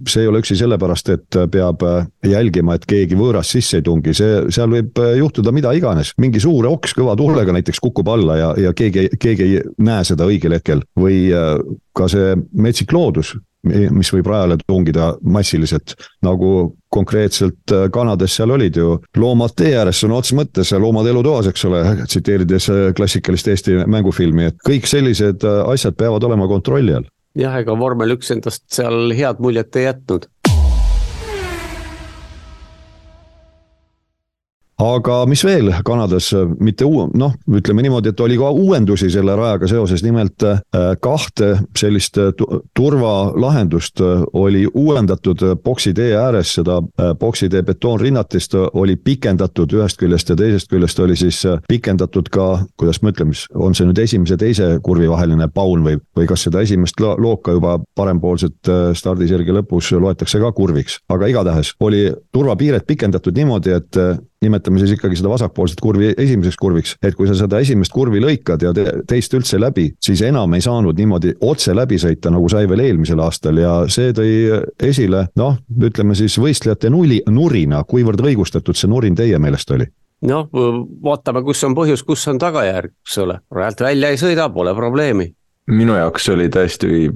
see 0.07 0.23
ei 0.23 0.29
ole 0.29 0.41
üksi 0.43 0.57
sellepärast, 0.59 1.09
et 1.13 1.39
peab 1.51 1.83
jälgima, 2.25 2.77
et 2.77 2.85
keegi 2.89 3.17
võõras 3.19 3.51
sisse 3.53 3.79
ei 3.79 3.85
tungi, 3.85 4.13
see, 4.17 4.43
seal 4.53 4.71
võib 4.71 4.99
juhtuda 5.17 5.42
juhtuda 5.43 5.53
mida 5.53 5.73
iganes, 5.75 6.13
mingi 6.17 6.39
suur 6.39 6.67
oks 6.69 6.93
kõva 6.95 7.15
tuulega 7.17 7.53
näiteks 7.53 7.81
kukub 7.83 8.07
alla 8.07 8.37
ja, 8.37 8.51
ja 8.57 8.73
keegi, 8.73 9.09
keegi 9.19 9.43
ei 9.43 9.63
näe 9.77 10.03
seda 10.03 10.25
õigel 10.25 10.55
hetkel. 10.55 10.83
Või 10.95 11.31
äh, 11.33 11.57
ka 11.93 12.07
see 12.07 12.35
metsik 12.53 12.93
loodus, 12.93 13.35
mis 13.63 14.11
võib 14.11 14.27
rajale 14.27 14.57
tungida 14.65 15.13
massiliselt, 15.21 15.95
nagu 16.23 16.73
konkreetselt 16.91 17.71
äh, 17.71 17.89
Kanades 17.91 18.35
seal 18.35 18.51
olid 18.55 18.77
ju. 18.77 18.97
Loomad 19.17 19.55
tee 19.55 19.75
ääres 19.77 20.01
sõna 20.03 20.19
otseses 20.19 20.37
mõttes, 20.39 20.73
loomad 20.77 21.07
elutoas, 21.07 21.49
eks 21.51 21.65
ole, 21.69 21.83
tsiteerides 22.09 22.69
äh, 22.69 22.83
klassikalist 22.95 23.51
Eesti 23.51 23.83
mängufilmi, 23.87 24.51
et 24.51 24.61
kõik 24.63 24.87
sellised 24.89 25.43
asjad 25.43 25.97
peavad 25.99 26.23
olema 26.23 26.47
kontrolli 26.47 26.95
all. 26.95 27.09
jah, 27.35 27.55
ega 27.59 27.75
vormel 27.77 28.15
üks 28.15 28.31
endast 28.31 28.67
seal 28.71 29.11
head 29.17 29.41
muljet 29.41 29.75
ei 29.75 29.89
jätnud 29.89 30.29
aga 34.83 35.23
mis 35.29 35.43
veel 35.45 35.71
Kanadas, 35.85 36.29
mitte 36.63 36.85
uu-, 36.87 37.07
noh, 37.17 37.33
ütleme 37.55 37.83
niimoodi, 37.85 38.11
et 38.11 38.23
oli 38.23 38.37
ka 38.39 38.49
uuendusi 38.51 39.09
selle 39.13 39.35
rajaga 39.37 39.69
seoses, 39.69 40.03
nimelt 40.05 40.43
äh, 40.47 40.61
kahte 41.03 41.53
sellist 41.77 42.17
äh, 42.21 42.31
turvalahendust 42.77 44.03
äh, 44.03 44.23
oli 44.33 44.65
uuendatud 44.67 45.43
boksi 45.63 45.93
tee 45.95 46.13
ääres, 46.17 46.55
seda 46.57 46.79
boksi 47.19 47.49
tee 47.49 47.63
betoonrinnatist 47.65 48.55
oli 48.73 48.95
pikendatud. 48.95 49.71
Ühest 49.73 49.99
küljest 50.01 50.29
ja 50.29 50.37
teisest 50.37 50.69
küljest 50.71 50.99
oli 50.99 51.15
siis 51.19 51.41
pikendatud 51.69 52.29
ka, 52.33 52.47
kuidas 52.79 53.01
ma 53.03 53.13
ütlen, 53.13 53.31
mis 53.33 53.45
on 53.53 53.75
see 53.77 53.87
nüüd 53.87 54.01
esimese, 54.03 54.37
teise 54.39 54.69
kurvi 54.85 55.09
vaheline 55.09 55.47
paun 55.53 55.85
või, 55.85 55.97
või 56.17 56.27
kas 56.29 56.45
seda 56.47 56.63
esimest 56.65 56.99
looka 57.01 57.55
juba 57.55 57.77
parempoolset 57.97 58.71
stardisirge 58.97 59.55
lõpus 59.55 59.91
loetakse 59.97 60.41
ka 60.41 60.51
kurviks, 60.55 60.99
aga 61.13 61.29
igatahes 61.31 61.73
oli 61.83 62.05
turvapiiret 62.33 62.87
pikendatud 62.89 63.37
niimoodi, 63.37 63.75
et 63.77 64.01
nimetame 64.43 64.81
siis 64.81 64.95
ikkagi 64.97 65.17
seda 65.19 65.31
vasakpoolset 65.31 65.81
kurvi 65.83 66.11
esimeseks 66.11 66.59
kurviks, 66.59 66.95
et 67.03 67.17
kui 67.17 67.29
sa 67.29 67.37
seda 67.39 67.61
esimest 67.63 67.93
kurvi 67.93 68.21
lõikad 68.23 68.65
ja 68.65 68.73
teist 69.09 69.33
üldse 69.37 69.59
läbi, 69.61 69.89
siis 70.03 70.21
enam 70.27 70.53
ei 70.53 70.63
saanud 70.63 70.97
niimoodi 70.99 71.35
otse 71.47 71.75
läbi 71.75 71.99
sõita, 72.01 72.31
nagu 72.33 72.49
sai 72.51 72.67
veel 72.69 72.85
eelmisel 72.85 73.21
aastal. 73.23 73.59
Ja 73.61 73.75
see 73.91 74.13
tõi 74.15 74.31
esile 74.83 75.27
noh, 75.39 75.57
ütleme 75.89 76.17
siis 76.17 76.37
võistlejate 76.41 76.91
nuli, 76.93 77.21
nurina, 77.31 77.83
kuivõrd 77.87 78.23
õigustatud 78.23 78.77
see 78.77 78.91
nurin 78.91 79.17
teie 79.17 79.39
meelest 79.39 79.75
oli? 79.75 79.89
noh, 80.23 80.47
vaatame, 81.03 81.41
kus 81.43 81.59
on 81.67 81.73
põhjus, 81.75 81.99
kus 82.07 82.21
on 82.31 82.37
tagajärg, 82.39 82.93
eks 83.03 83.17
ole, 83.19 83.41
rajalt 83.51 83.81
välja 83.83 84.11
ei 84.13 84.19
sõida, 84.21 84.45
pole 84.55 84.71
probleemi 84.77 85.25
minu 85.71 85.95
jaoks 85.95 86.29
oli 86.29 86.49
täiesti 86.49 87.09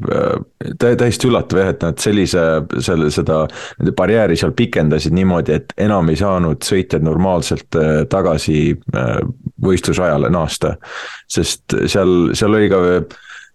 tä,, 0.80 0.96
täiesti 0.96 1.28
üllatav 1.28 1.60
jah, 1.60 1.72
et 1.74 1.84
nad 1.84 2.00
sellise, 2.00 2.44
selle, 2.80 3.10
seda, 3.12 3.42
nende 3.80 3.94
barjääri 3.98 4.38
seal 4.40 4.54
pikendasid 4.56 5.16
niimoodi, 5.16 5.58
et 5.60 5.76
enam 5.84 6.08
ei 6.12 6.20
saanud 6.20 6.64
sõitjad 6.64 7.04
normaalselt 7.04 7.80
äh, 7.80 8.02
tagasi 8.10 8.60
äh, 8.96 9.18
võistlusrajale 9.64 10.32
naasta. 10.32 10.78
sest 11.28 11.76
seal, 11.92 12.34
seal 12.38 12.56
oli 12.56 12.70
ka 12.72 12.84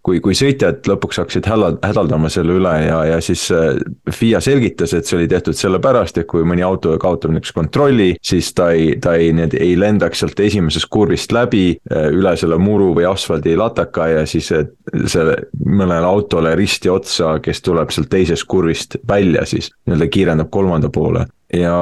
kui, 0.06 0.20
kui 0.22 0.34
sõitjad 0.36 0.86
lõpuks 0.90 1.20
hakkasid 1.22 1.46
häla, 1.46 1.72
hädaldama 1.86 2.30
selle 2.32 2.56
üle 2.58 2.72
ja, 2.84 2.98
ja 3.06 3.18
siis 3.24 3.44
äh, 3.54 3.78
FIA 4.10 4.40
selgitas, 4.42 4.94
et 4.96 5.06
see 5.08 5.18
oli 5.20 5.28
tehtud 5.30 5.56
sellepärast, 5.58 6.18
et 6.18 6.28
kui 6.30 6.46
mõni 6.48 6.64
auto 6.66 6.94
kaotab 7.02 7.34
näiteks 7.34 7.54
kontrolli, 7.56 8.10
siis 8.22 8.50
ta 8.58 8.72
ei, 8.74 8.96
ta 9.02 9.14
ei, 9.18 9.30
need 9.36 9.54
ei 9.58 9.76
lendaks 9.78 10.22
sealt 10.22 10.42
esimesest 10.42 10.90
kurvist 10.92 11.34
läbi 11.34 11.64
äh, 11.76 12.08
üle 12.14 12.34
selle 12.40 12.58
muru 12.62 12.92
või 12.98 13.06
asfaldilataka 13.10 14.08
ja 14.16 14.26
siis 14.28 14.50
selle 14.50 15.38
mõnele 15.62 16.06
autole 16.08 16.56
risti 16.58 16.90
otsa, 16.92 17.36
kes 17.42 17.62
tuleb 17.62 17.94
sealt 17.94 18.10
teisest 18.12 18.48
kurvist 18.50 18.98
välja 19.08 19.46
siis 19.48 19.70
nii-öelda 19.86 20.10
kiirendab 20.12 20.50
kolmanda 20.52 20.90
poole. 20.92 21.26
Ja 21.52 21.76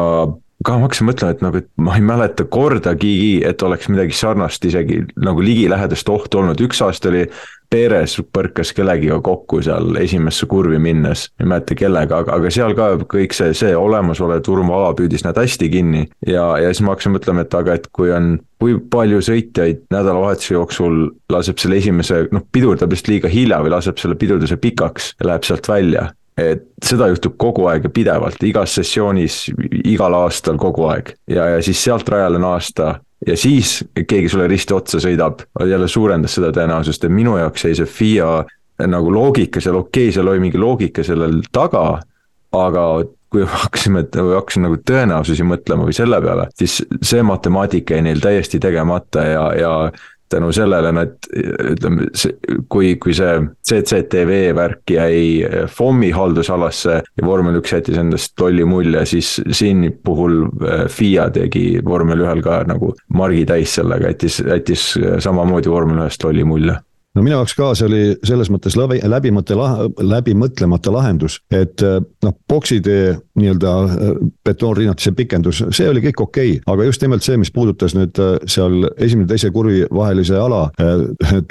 ka 0.65 0.77
ma 0.77 0.89
hakkasin 0.89 1.09
mõtlema, 1.09 1.35
et 1.35 1.45
nagu, 1.45 1.63
et 1.63 1.71
ma 1.81 1.95
ei 1.97 2.05
mäleta 2.05 2.45
kordagi, 2.45 3.15
et 3.47 3.63
oleks 3.65 3.89
midagi 3.93 4.17
sarnast 4.17 4.65
isegi 4.69 5.01
nagu 5.21 5.41
ligilähedast 5.45 6.13
ohtu 6.13 6.43
olnud, 6.43 6.61
üks 6.67 6.83
aasta 6.85 7.09
oli 7.13 7.25
Perez 7.71 8.17
põrkas 8.35 8.73
kellegiga 8.75 9.21
kokku 9.23 9.61
seal 9.63 9.95
esimesse 10.01 10.49
kurvi 10.51 10.81
minnes, 10.83 11.29
ei 11.39 11.47
mäleta 11.47 11.77
kellega, 11.79 12.19
aga, 12.25 12.35
aga 12.41 12.51
seal 12.51 12.75
ka 12.75 12.89
kõik 13.13 13.37
see, 13.37 13.55
see 13.55 13.73
olemasolev 13.79 14.43
turvaala 14.45 14.91
püüdis 14.99 15.23
nad 15.25 15.39
hästi 15.39 15.71
kinni. 15.71 16.05
ja, 16.27 16.45
ja 16.59 16.75
siis 16.75 16.83
ma 16.85 16.97
hakkasin 16.97 17.15
mõtlema, 17.15 17.47
et 17.47 17.55
aga, 17.55 17.79
et 17.79 17.87
kui 17.95 18.11
on, 18.13 18.33
kui 18.61 18.75
palju 18.93 19.23
sõitjaid 19.31 19.87
nädalavahetuse 19.95 20.57
jooksul 20.59 21.05
laseb 21.33 21.63
selle 21.63 21.79
esimese, 21.79 22.25
noh, 22.35 22.45
pidurdab 22.53 22.93
just 22.93 23.09
liiga 23.09 23.31
hilja 23.31 23.63
või 23.63 23.73
laseb 23.79 24.03
selle 24.03 24.19
pidurduse 24.19 24.59
pikaks 24.61 25.15
ja 25.21 25.31
läheb 25.31 25.47
sealt 25.47 25.71
välja 25.71 26.11
et 26.41 26.67
seda 26.85 27.11
juhtub 27.11 27.37
kogu 27.41 27.67
aeg 27.71 27.87
ja 27.87 27.93
pidevalt, 27.95 28.43
igas 28.47 28.75
sessioonis, 28.79 29.43
igal 29.85 30.17
aastal 30.23 30.59
kogu 30.61 30.89
aeg. 30.91 31.15
Ja, 31.31 31.47
ja 31.55 31.63
siis 31.65 31.83
sealt 31.85 32.09
rajale 32.09 32.41
naasta 32.43 32.95
ja 33.27 33.37
siis 33.37 33.81
keegi 34.09 34.29
sulle 34.33 34.49
risti 34.49 34.75
otsa 34.75 35.01
sõidab, 35.03 35.45
jälle 35.69 35.89
suurendas 35.89 36.39
seda 36.39 36.53
tõenäosust, 36.57 37.05
et 37.05 37.15
minu 37.15 37.37
jaoks 37.41 37.67
jäi 37.67 37.77
see 37.79 37.89
FIA 37.91 38.33
nagu 38.89 39.13
loogika 39.13 39.61
seal, 39.61 39.77
okei 39.81 40.09
okay,, 40.09 40.15
seal 40.17 40.31
oli 40.33 40.41
mingi 40.41 40.61
loogika 40.61 41.05
sellel 41.05 41.43
taga, 41.53 42.01
aga 42.57 42.85
kui 43.31 43.45
hakkasime, 43.63 44.05
hakkasin 44.35 44.67
nagu 44.67 44.79
tõenäosusi 44.91 45.47
mõtlema 45.47 45.87
või 45.89 45.97
selle 45.97 46.21
peale, 46.23 46.49
siis 46.59 46.81
see 47.03 47.23
matemaatika 47.27 47.99
jäi 47.99 48.07
neil 48.09 48.23
täiesti 48.23 48.61
tegemata 48.63 49.27
ja, 49.27 49.45
ja 49.59 49.75
tänu 50.31 50.51
sellele 50.55 50.93
nad 50.95 51.29
ütleme, 51.31 52.09
kui, 52.71 52.95
kui 53.03 53.15
see 53.17 53.37
CCTV 53.67 54.35
värk 54.57 54.95
jäi 54.95 55.67
FOM-i 55.71 56.11
haldusalasse 56.15 57.01
ja 57.01 57.27
vormel 57.27 57.61
üks 57.61 57.75
jättis 57.75 57.99
endast 58.01 58.39
lolli 58.41 58.67
mulje, 58.69 59.05
siis 59.11 59.37
siin 59.57 59.87
puhul 60.05 60.45
äh, 60.47 60.85
FIA 60.91 61.31
tegi 61.35 61.65
vormel 61.85 62.25
ühel 62.27 62.45
ka 62.45 62.63
nagu 62.69 62.95
margi 63.17 63.47
täis 63.49 63.75
sellega, 63.79 64.13
jättis, 64.13 64.41
jättis 64.47 64.87
samamoodi 65.25 65.73
vormel 65.73 66.05
ühest 66.05 66.25
lolli 66.27 66.47
mulje 66.47 66.79
no 67.17 67.25
minu 67.25 67.35
jaoks 67.35 67.55
ka 67.59 67.73
see 67.79 67.89
oli 67.89 68.03
selles 68.27 68.51
mõttes 68.53 68.77
läbi, 68.79 69.01
läbimõte, 69.03 69.57
läbimõtlemata 70.07 70.93
lahendus, 70.95 71.41
et 71.51 71.83
äh, 71.83 71.99
noh, 72.25 72.37
boksitee 72.49 73.17
nii-öelda 73.41 73.73
äh, 73.83 74.13
betoonrinnatise 74.47 75.13
pikendus, 75.19 75.65
see 75.75 75.89
oli 75.91 76.05
kõik 76.05 76.23
okei 76.23 76.53
okay., 76.55 76.63
aga 76.71 76.87
just 76.87 77.03
nimelt 77.03 77.27
see, 77.27 77.39
mis 77.41 77.51
puudutas 77.55 77.97
nüüd 77.99 78.21
äh, 78.23 78.37
seal 78.51 78.87
esimene, 78.97 79.27
teise 79.31 79.51
kurvi 79.55 79.83
vahelise 79.91 80.39
ala 80.39 80.69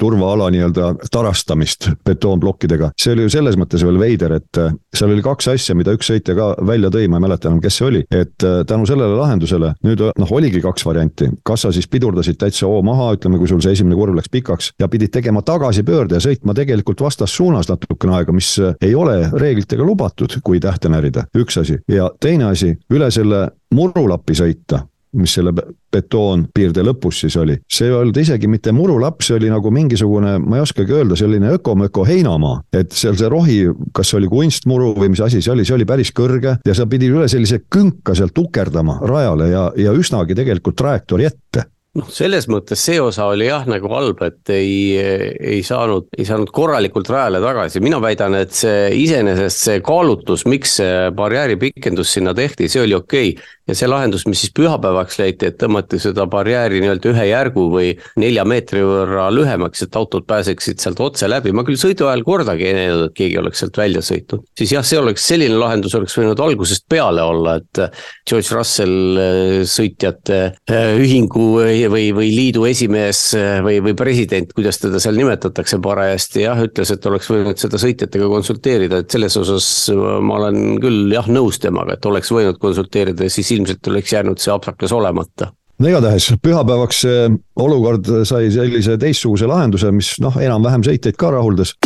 turvaala 0.00 0.48
nii-öelda 0.54 0.94
tarastamist 1.12 1.90
betoonplokkidega. 2.08 2.92
see 3.00 3.12
oli 3.14 3.26
ju 3.26 3.34
selles 3.36 3.58
mõttes 3.60 3.84
veel 3.84 4.00
veider, 4.00 4.38
et 4.40 4.62
seal 4.96 5.12
oli 5.12 5.24
kaks 5.24 5.50
asja, 5.52 5.76
mida 5.76 5.92
üks 5.96 6.08
sõitja 6.08 6.36
ka 6.38 6.50
välja 6.66 6.88
tõi, 6.92 7.08
ma 7.10 7.20
ei 7.20 7.26
mäleta 7.26 7.50
enam, 7.50 7.60
kes 7.60 7.80
see 7.80 7.88
oli, 7.90 8.02
et 8.08 8.36
tänu 8.40 8.88
sellele 8.88 9.18
lahendusele 9.18 9.74
nüüd 9.84 10.06
noh, 10.16 10.32
oligi 10.32 10.62
kaks 10.64 10.86
varianti, 10.88 11.28
kas 11.46 11.66
sa 11.66 11.74
siis 11.74 11.88
pidurdasid 11.90 12.40
täitsa 12.40 12.68
hoo 12.70 12.80
maha, 12.86 13.12
ütleme, 13.18 13.38
kui 13.40 13.50
sul 13.50 13.60
see 13.64 13.76
esimene 13.76 13.98
kurv 13.98 14.16
läks 14.16 14.32
pikaks 14.32 14.72
ja 14.80 14.88
pidid 14.90 15.12
tegema 15.12 15.42
tagasipöörde 15.50 16.18
ja 16.18 16.24
sõitma 16.24 16.54
tegelikult 16.56 17.02
vastassuunas 17.04 17.70
natukene 17.70 18.18
aega, 18.20 18.34
mis 18.36 18.54
ei 18.60 18.94
ole 18.94 19.18
reeglitega 19.32 19.86
lubatud, 19.86 20.38
kui 20.44 20.62
tähte 20.62 20.92
närida, 20.92 21.26
üks 21.38 21.60
asi. 21.60 21.80
ja 21.90 22.10
teine 22.20 22.50
asi, 22.52 22.74
üle 22.94 23.10
selle 23.14 23.48
murulapi 23.74 24.38
sõita 24.38 24.84
mis 25.18 25.32
selle 25.34 25.52
betoonpiirde 25.90 26.84
lõpus 26.86 27.24
siis 27.24 27.34
oli, 27.40 27.56
see 27.70 27.88
ei 27.88 27.94
olnud 27.96 28.20
isegi 28.22 28.46
mitte 28.50 28.72
murulapp, 28.74 29.24
see 29.26 29.36
oli 29.40 29.50
nagu 29.50 29.72
mingisugune, 29.74 30.36
ma 30.38 30.58
ei 30.58 30.62
oskagi 30.62 30.94
öelda, 30.94 31.18
selline 31.18 31.50
ökomöko 31.56 32.04
heinamaa. 32.06 32.60
et 32.72 32.94
seal 32.94 33.18
see 33.18 33.30
rohi, 33.32 33.58
kas 33.96 34.12
see 34.12 34.20
oli 34.20 34.30
kunstmuru 34.30 34.92
või 34.98 35.10
mis 35.14 35.24
asi 35.26 35.42
see 35.42 35.52
oli, 35.54 35.66
see 35.66 35.74
oli 35.80 35.88
päris 35.88 36.14
kõrge 36.14 36.56
ja 36.66 36.76
sa 36.76 36.86
pidid 36.90 37.10
üle 37.16 37.26
sellise 37.28 37.64
künka 37.66 38.14
sealt 38.14 38.34
tukerdama 38.36 39.00
rajale 39.02 39.50
ja, 39.50 39.66
ja 39.76 39.96
üsnagi 39.96 40.38
tegelikult 40.38 40.78
trajektoori 40.78 41.26
ette 41.26 41.66
noh, 41.98 42.10
selles 42.12 42.46
mõttes 42.50 42.82
see 42.86 43.00
osa 43.02 43.26
oli 43.32 43.48
jah 43.48 43.66
nagu 43.68 43.90
halb, 43.92 44.22
et 44.26 44.52
ei, 44.54 44.96
ei 44.98 45.62
saanud, 45.66 46.10
ei 46.18 46.26
saanud 46.28 46.52
korralikult 46.54 47.10
rajale 47.10 47.40
tagasi, 47.42 47.82
mina 47.82 47.98
väidan, 48.02 48.36
et 48.38 48.54
see 48.56 48.90
iseenesest 49.02 49.66
see 49.66 49.80
kaalutlus, 49.86 50.46
miks 50.50 50.78
see 50.80 51.08
barjääri 51.16 51.58
pikendus 51.60 52.14
sinna 52.16 52.34
tehti, 52.36 52.70
see 52.70 52.84
oli 52.86 52.98
okei. 52.98 53.34
okay 53.34 53.59
ja 53.70 53.76
see 53.78 53.88
lahendus, 53.90 54.26
mis 54.28 54.42
siis 54.42 54.52
pühapäevaks 54.56 55.18
leiti, 55.20 55.50
et 55.50 55.58
tõmmati 55.60 56.00
seda 56.02 56.26
barjääri 56.30 56.80
nii-öelda 56.82 57.12
ühe 57.12 57.26
järgu 57.30 57.66
või 57.72 57.90
nelja 58.20 58.44
meetri 58.48 58.82
võrra 58.86 59.28
lühemaks, 59.34 59.84
et 59.86 59.96
autod 59.98 60.26
pääseksid 60.28 60.82
sealt 60.82 61.00
otse 61.04 61.28
läbi, 61.30 61.54
ma 61.54 61.64
küll 61.66 61.78
sõidu 61.80 62.08
ajal 62.10 62.24
kordagi 62.26 62.66
ei 62.66 62.76
näinud, 62.76 63.06
et 63.08 63.16
keegi 63.16 63.38
oleks 63.40 63.62
sealt 63.62 63.78
välja 63.78 64.02
sõitnud. 64.04 64.44
siis 64.58 64.74
jah, 64.74 64.86
see 64.86 64.98
oleks, 65.00 65.26
selline 65.30 65.58
lahendus 65.60 65.94
oleks 65.98 66.16
võinud 66.18 66.42
algusest 66.42 66.86
peale 66.90 67.22
olla, 67.22 67.56
et 67.60 67.82
George 68.28 68.56
Russell 68.56 69.20
äh, 69.20 69.54
sõitjate 69.68 70.40
äh, 70.50 70.90
ühingu 70.98 71.46
või, 71.60 71.86
või, 72.16 72.30
liidu 72.34 72.66
esimees 72.68 73.22
äh, 73.38 73.60
või, 73.64 73.78
või 73.84 73.96
president, 73.98 74.52
kuidas 74.56 74.80
teda 74.82 75.00
seal 75.02 75.18
nimetatakse 75.20 75.78
parajasti, 75.82 76.44
jah, 76.46 76.58
ütles, 76.66 76.90
et 76.94 77.10
oleks 77.10 77.30
võinud 77.30 77.60
seda 77.60 77.80
sõitjatega 77.80 78.30
konsulteerida, 78.32 79.02
et 79.02 79.14
selles 79.14 79.38
osas 79.40 79.70
ma 79.94 80.40
olen 80.40 80.78
küll 80.82 81.14
jah 81.14 81.28
nõus 81.30 81.60
temaga, 81.62 81.94
et 81.96 82.10
oleks 82.10 82.30
võinud 82.34 82.58
konsulteerida 82.62 83.26
ja 83.26 83.32
siis 83.32 83.50
ilmselt 83.54 83.59
oleks 83.66 84.12
jäänud 84.12 84.42
see 84.42 84.52
apsakas 84.54 84.92
olemata 84.92 85.52
no 85.80 85.88
igatahes 85.88 86.30
pühapäevaks 86.44 87.04
see 87.06 87.26
olukord 87.60 88.12
sai 88.28 88.50
sellise 88.52 88.98
teistsuguse 89.00 89.48
lahenduse, 89.48 89.92
mis 89.94 90.14
noh, 90.22 90.36
enam-vähem 90.40 90.84
sõitjaid 90.86 91.18
ka 91.20 91.34
rahuldas. 91.36 91.76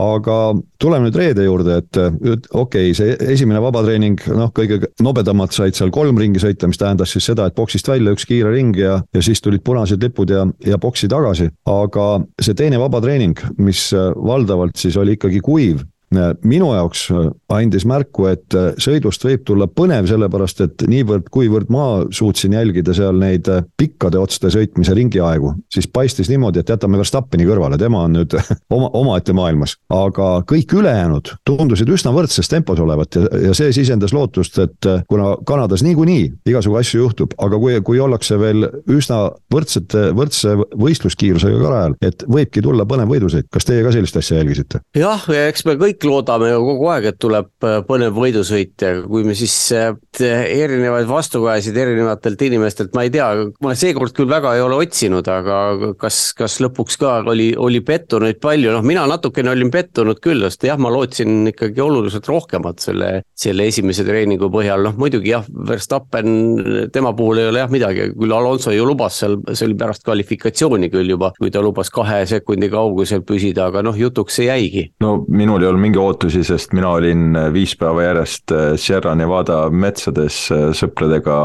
aga 0.00 0.34
tuleme 0.80 1.08
nüüd 1.08 1.16
reede 1.18 1.44
juurde, 1.44 1.74
et 1.82 1.98
okei 1.98 2.46
okay,, 2.62 2.92
see 2.96 3.16
esimene 3.34 3.60
vabatreening, 3.60 4.22
noh, 4.38 4.52
kõige 4.54 4.78
nobedamalt 5.02 5.52
said 5.52 5.76
seal 5.76 5.90
kolm 5.92 6.16
ringi 6.18 6.40
sõita, 6.40 6.70
mis 6.70 6.78
tähendas 6.80 7.12
siis 7.12 7.26
seda, 7.26 7.48
et 7.50 7.56
boksist 7.58 7.90
välja 7.90 8.14
üks 8.14 8.24
kiire 8.30 8.52
ring 8.54 8.78
ja, 8.78 9.00
ja 9.12 9.22
siis 9.22 9.42
tulid 9.44 9.64
punased 9.66 10.00
lipud 10.00 10.30
ja, 10.32 10.46
ja 10.64 10.78
boksi 10.80 11.10
tagasi. 11.10 11.50
aga 11.68 12.06
see 12.40 12.56
teine 12.56 12.80
vabatreening, 12.80 13.42
mis 13.60 13.90
valdavalt 13.92 14.78
siis 14.80 14.96
oli 14.96 15.18
ikkagi 15.18 15.42
kuiv 15.44 15.82
minu 16.10 16.72
jaoks 16.74 17.04
äh, 17.14 17.28
andis 17.54 17.84
märku, 17.86 18.26
et 18.30 18.54
äh, 18.58 18.72
sõidust 18.82 19.22
võib 19.24 19.44
tulla 19.46 19.68
põnev, 19.70 20.08
sellepärast 20.10 20.62
et 20.64 20.84
niivõrd-kuivõrd 20.90 21.70
ma 21.70 21.84
suutsin 22.14 22.56
jälgida 22.56 22.94
seal 22.96 23.18
neid 23.20 23.48
äh, 23.50 23.62
pikkade 23.78 24.18
otste 24.18 24.50
sõitmise 24.50 24.94
ringiaegu, 24.96 25.52
siis 25.70 25.86
paistis 25.86 26.30
niimoodi, 26.32 26.62
et 26.62 26.72
jätame 26.72 26.98
Verstappeni 26.98 27.46
kõrvale, 27.46 27.78
tema 27.78 28.02
on 28.08 28.18
nüüd 28.18 28.34
oma, 28.74 28.90
omaette 28.98 29.34
maailmas. 29.36 29.76
aga 29.94 30.30
kõik 30.50 30.74
ülejäänud 30.80 31.34
tundusid 31.46 31.92
üsna 31.94 32.12
võrdses 32.14 32.50
tempos 32.50 32.82
olevat 32.82 33.14
ja, 33.14 33.28
ja 33.46 33.54
see 33.56 33.70
sisendas 33.76 34.14
lootust, 34.16 34.58
et 34.58 34.90
kuna 35.08 35.36
Kanadas 35.46 35.84
niikuinii 35.86 36.26
igasugu 36.50 36.80
asju 36.80 37.04
juhtub, 37.04 37.38
aga 37.38 37.58
kui, 37.62 37.78
kui 37.86 38.02
ollakse 38.02 38.38
veel 38.40 38.66
üsna 38.90 39.22
võrdsete, 39.52 40.08
võrdse 40.16 40.56
võistluskiirusega 40.58 41.62
ka 41.62 41.72
rajal, 41.74 41.96
et 42.02 42.26
võibki 42.26 42.64
tulla 42.64 42.86
põnev 42.88 43.14
võidusõit, 43.14 43.46
kas 43.52 43.68
teie 43.68 43.86
ka 43.86 43.94
sellist 43.94 44.18
asja 44.18 44.40
jälgisite? 44.42 44.82
jah, 44.98 45.22
ja 45.30 45.46
eks 45.50 45.64
me 45.68 45.78
kõik 45.78 45.99
kõik 46.00 46.08
loodame 46.08 46.48
ju 46.50 46.60
kogu 46.64 46.88
aeg, 46.94 47.06
et 47.10 47.18
tuleb 47.20 47.66
äh, 47.66 47.80
põnev 47.86 48.16
võidusõit 48.16 48.80
ja 48.80 48.92
kui 49.04 49.24
me 49.26 49.34
siis 49.36 49.54
äh, 49.76 49.92
erinevaid 50.20 51.08
vastukajasid 51.08 51.76
erinevatelt 51.76 52.40
inimestelt, 52.46 52.94
ma 52.96 53.04
ei 53.04 53.12
tea, 53.12 53.28
ma 53.64 53.74
seekord 53.76 54.14
küll 54.16 54.30
väga 54.30 54.54
ei 54.56 54.64
ole 54.64 54.78
otsinud, 54.80 55.28
aga 55.28 55.92
kas, 56.00 56.32
kas 56.36 56.58
lõpuks 56.64 56.98
ka 57.00 57.18
oli, 57.30 57.50
oli 57.56 57.82
pettunuid 57.84 58.40
palju, 58.40 58.72
noh, 58.74 58.84
mina 58.86 59.04
natukene 59.10 59.52
olin 59.52 59.72
pettunud 59.72 60.20
küll, 60.24 60.44
sest 60.48 60.64
jah, 60.68 60.80
ma 60.80 60.92
lootsin 60.92 61.50
ikkagi 61.52 61.84
oluliselt 61.84 62.28
rohkemat 62.30 62.80
selle, 62.84 63.10
selle 63.36 63.68
esimese 63.68 64.06
treeningu 64.08 64.50
põhjal, 64.52 64.84
noh 64.86 64.96
muidugi 65.00 65.34
jah, 65.34 65.44
Verstappen, 65.70 66.88
tema 66.94 67.12
puhul 67.16 67.42
ei 67.42 67.50
ole 67.50 67.64
jah 67.64 67.72
midagi, 67.72 68.10
küll 68.16 68.36
Alonso 68.36 68.72
ju 68.74 68.88
lubas 68.88 69.20
seal, 69.20 69.36
see 69.52 69.68
oli 69.68 69.76
pärast 69.80 70.06
kvalifikatsiooni 70.06 70.90
küll 70.92 71.12
juba, 71.12 71.34
kui 71.38 71.52
ta 71.52 71.62
lubas 71.64 71.92
kahe 71.92 72.22
sekundi 72.30 72.70
kaugusel 72.72 73.24
püsida, 73.26 73.68
aga 73.68 73.84
noh, 73.84 73.98
jutuks 73.98 74.40
see 74.40 74.48
jäigi. 74.48 74.88
no 75.04 75.18
minul 75.28 75.62
ei 75.62 75.70
olnud 75.70 75.89
mingi 75.90 75.98
ootusi, 75.98 76.44
sest 76.46 76.74
mina 76.76 76.92
olin 76.94 77.34
viis 77.50 77.74
päeva 77.78 78.04
järjest 78.04 78.52
äh, 78.54 78.72
Sierra 78.78 79.16
Nevada 79.18 79.64
metsades 79.74 80.44
äh, 80.54 80.68
sõpradega 80.76 81.36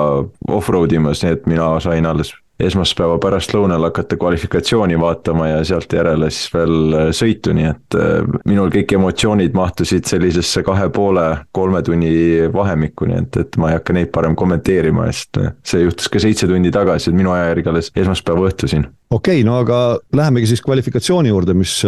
off-road 0.54 0.94
imas, 0.94 1.24
nii 1.24 1.34
et 1.34 1.48
mina 1.50 1.72
sain 1.82 2.06
alles 2.06 2.36
esmaspäeva 2.62 3.18
pärastlõunal 3.20 3.90
hakata 3.90 4.16
kvalifikatsiooni 4.16 4.96
vaatama 5.02 5.50
ja 5.50 5.64
sealt 5.68 5.92
järele 5.98 6.30
siis 6.30 6.54
veel 6.54 6.94
äh, 6.94 7.10
sõitu, 7.18 7.56
nii 7.58 7.66
et 7.72 7.98
minul 8.46 8.70
kõik 8.76 8.94
emotsioonid 9.00 9.58
mahtusid 9.58 10.06
sellisesse 10.08 10.62
kahe 10.68 10.92
poole, 10.94 11.26
kolme 11.56 11.82
tunni 11.84 12.14
vahemikku, 12.54 13.10
nii 13.10 13.24
et, 13.24 13.40
et 13.42 13.58
ma 13.58 13.72
ei 13.72 13.80
hakka 13.80 13.96
neid 13.98 14.12
parem 14.14 14.38
kommenteerima, 14.38 15.08
sest 15.10 15.42
see 15.66 15.88
juhtus 15.88 16.12
ka 16.14 16.22
seitse 16.22 16.46
tundi 16.52 16.70
tagasi, 16.76 17.10
et 17.10 17.18
minu 17.18 17.34
aja 17.34 17.50
järgi 17.50 17.74
alles 17.74 17.90
esmaspäeva 17.98 18.46
õhtu 18.52 18.70
siin. 18.70 18.86
okei 19.10 19.42
okay,, 19.42 19.48
no 19.48 19.58
aga 19.64 19.82
lähemegi 20.14 20.54
siis 20.54 20.62
kvalifikatsiooni 20.62 21.34
juurde, 21.34 21.58
mis 21.58 21.80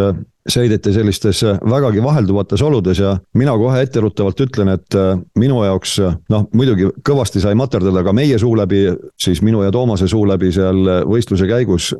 sõideti 0.51 0.93
sellistes 0.95 1.41
äh, 1.45 1.59
vägagi 1.69 2.03
vahelduvates 2.03 2.61
oludes 2.63 3.01
ja 3.01 3.15
mina 3.37 3.55
kohe 3.59 3.81
etteruttavalt 3.83 4.41
ütlen, 4.47 4.71
et 4.75 4.97
äh, 4.97 5.13
minu 5.39 5.61
jaoks 5.65 5.97
äh, 6.03 6.15
noh, 6.33 6.47
muidugi 6.57 6.89
kõvasti 7.07 7.41
sai 7.43 7.55
materdada 7.59 8.03
ka 8.05 8.13
meie 8.15 8.39
suu 8.39 8.55
läbi, 8.57 8.85
siis 9.19 9.43
minu 9.45 9.63
ja 9.65 9.71
Toomase 9.73 10.07
suu 10.07 10.25
läbi 10.27 10.51
seal 10.55 10.79
võistluse 11.07 11.47
käigus. 11.49 11.91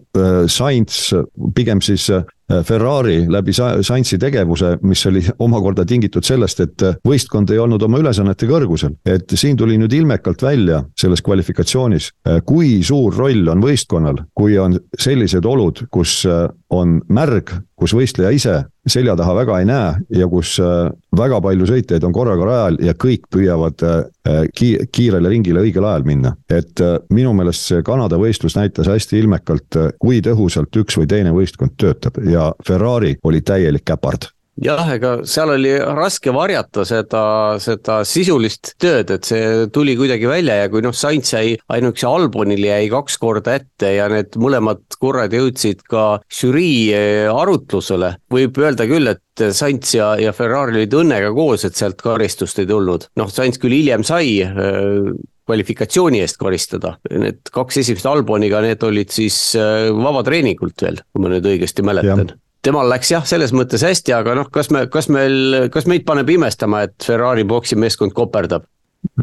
Sainz 0.52 1.12
pigem 1.56 1.82
siis 1.84 2.08
Ferrari 2.48 3.26
läbi 3.28 3.52
Sainzi 3.54 4.18
tegevuse, 4.18 4.78
mis 4.88 5.06
oli 5.10 5.24
omakorda 5.46 5.86
tingitud 5.86 6.24
sellest, 6.24 6.62
et 6.64 6.86
võistkond 7.08 7.52
ei 7.52 7.60
olnud 7.60 7.84
oma 7.84 8.00
ülesannete 8.00 8.48
kõrgusel. 8.48 8.96
et 9.06 9.34
siin 9.36 9.58
tuli 9.58 9.78
nüüd 9.78 9.94
ilmekalt 9.94 10.42
välja 10.42 10.84
selles 11.00 11.22
kvalifikatsioonis, 11.22 12.12
kui 12.46 12.84
suur 12.84 13.16
roll 13.16 13.48
on 13.52 13.64
võistkonnal, 13.64 14.24
kui 14.34 14.58
on 14.58 14.80
sellised 15.00 15.46
olud, 15.46 15.88
kus 15.92 16.24
on 16.70 17.02
märg, 17.10 17.52
kus 17.76 17.94
võistleja 17.94 18.32
ise 18.32 18.56
selja 18.92 19.16
taha 19.20 19.36
väga 19.38 19.60
ei 19.62 19.68
näe 19.68 20.20
ja 20.20 20.28
kus 20.32 20.58
äh, 20.64 20.90
väga 21.18 21.40
palju 21.44 21.68
sõitjaid 21.70 22.06
on 22.08 22.16
korraga 22.16 22.48
rajal 22.48 22.80
ja 22.86 22.94
kõik 22.98 23.28
püüavad 23.34 23.84
äh, 23.88 24.46
ki-, 24.56 24.88
kiirele 24.94 25.32
ringile 25.34 25.64
õigel 25.66 25.88
ajal 25.88 26.08
minna. 26.08 26.36
et 26.50 26.84
äh, 26.84 26.98
minu 27.14 27.34
meelest 27.38 27.68
see 27.72 27.84
Kanada 27.86 28.20
võistlus 28.22 28.58
näitas 28.58 28.90
hästi 28.92 29.20
ilmekalt, 29.22 29.82
kui 30.00 30.22
tõhusalt 30.26 30.82
üks 30.82 30.98
või 31.00 31.10
teine 31.10 31.36
võistkond 31.36 31.78
töötab 31.78 32.22
ja 32.26 32.52
Ferrari 32.68 33.18
oli 33.24 33.42
täielik 33.42 33.86
käpard 33.88 34.32
jah, 34.64 34.90
ega 34.96 35.12
seal 35.28 35.52
oli 35.54 35.74
raske 35.98 36.32
varjata 36.34 36.86
seda, 36.88 37.24
seda 37.62 38.00
sisulist 38.08 38.74
tööd, 38.82 39.12
et 39.14 39.28
see 39.28 39.68
tuli 39.74 39.96
kuidagi 40.00 40.30
välja 40.30 40.58
ja 40.64 40.72
kui 40.72 40.84
noh, 40.86 40.96
Sainz 40.96 41.32
jäi 41.34 41.56
ainuüksi 41.74 42.08
Albonile 42.10 42.72
jäi 42.72 42.90
kaks 42.94 43.20
korda 43.22 43.58
ette 43.60 43.94
ja 43.98 44.08
need 44.12 44.38
mõlemad 44.42 44.84
korrad 45.02 45.36
jõudsid 45.36 45.86
ka 45.90 46.08
žürii 46.34 46.82
eh, 46.98 47.30
arutlusele. 47.32 48.16
võib 48.34 48.58
öelda 48.62 48.90
küll, 48.90 49.14
et 49.14 49.48
Sainz 49.54 49.94
ja, 49.96 50.16
ja 50.22 50.34
Ferrari 50.36 50.82
olid 50.82 50.98
õnnega 50.98 51.32
koos, 51.36 51.66
et 51.68 51.78
sealt 51.78 52.02
karistust 52.02 52.60
ei 52.62 52.70
tulnud. 52.70 53.10
noh, 53.20 53.32
Sainz 53.32 53.62
küll 53.62 53.78
hiljem 53.78 54.06
sai 54.08 54.40
eh, 54.42 55.14
kvalifikatsiooni 55.48 56.20
eest 56.26 56.42
karistada, 56.42 56.98
need 57.14 57.54
kaks 57.54 57.80
esimest 57.84 58.10
Alboniga, 58.10 58.60
need 58.66 58.84
olid 58.84 59.14
siis 59.14 59.38
eh, 59.60 59.88
vabatreeningult 59.94 60.88
veel, 60.88 61.02
kui 61.14 61.24
ma 61.24 61.32
nüüd 61.36 61.48
õigesti 61.54 61.86
mäletan 61.88 62.36
temal 62.68 62.90
läks 62.92 63.12
jah, 63.14 63.28
selles 63.28 63.54
mõttes 63.56 63.86
hästi, 63.88 64.16
aga 64.18 64.36
noh, 64.38 64.50
kas 64.54 64.72
me, 64.74 64.86
kas 64.92 65.08
meil, 65.14 65.70
kas 65.74 65.88
meid 65.90 66.08
paneb 66.08 66.30
imestama, 66.36 66.84
et 66.88 67.08
Ferrari 67.08 67.48
boksimeeskond 67.48 68.16
koperdab? 68.18 68.68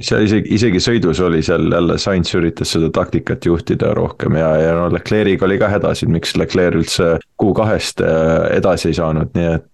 seal 0.00 0.24
isegi, 0.24 0.48
isegi 0.54 0.80
sõidus 0.80 1.20
oli 1.24 1.42
seal 1.44 1.66
jälle 1.72 1.96
Sainz 2.00 2.30
üritas 2.38 2.70
seda 2.74 2.88
taktikat 2.94 3.44
juhtida 3.46 3.90
rohkem 3.96 4.38
ja, 4.38 4.48
ja 4.62 4.74
no 4.78 4.86
Leclerc'iga 4.92 5.46
oli 5.48 5.58
ka 5.60 5.68
hädasid, 5.72 6.12
miks 6.14 6.36
Leclerc 6.38 6.78
üldse 6.78 7.08
Q2-st 7.42 8.04
äh, 8.06 8.56
edasi 8.58 8.92
ei 8.92 8.98
saanud, 8.98 9.34
nii 9.36 9.50
et 9.56 9.66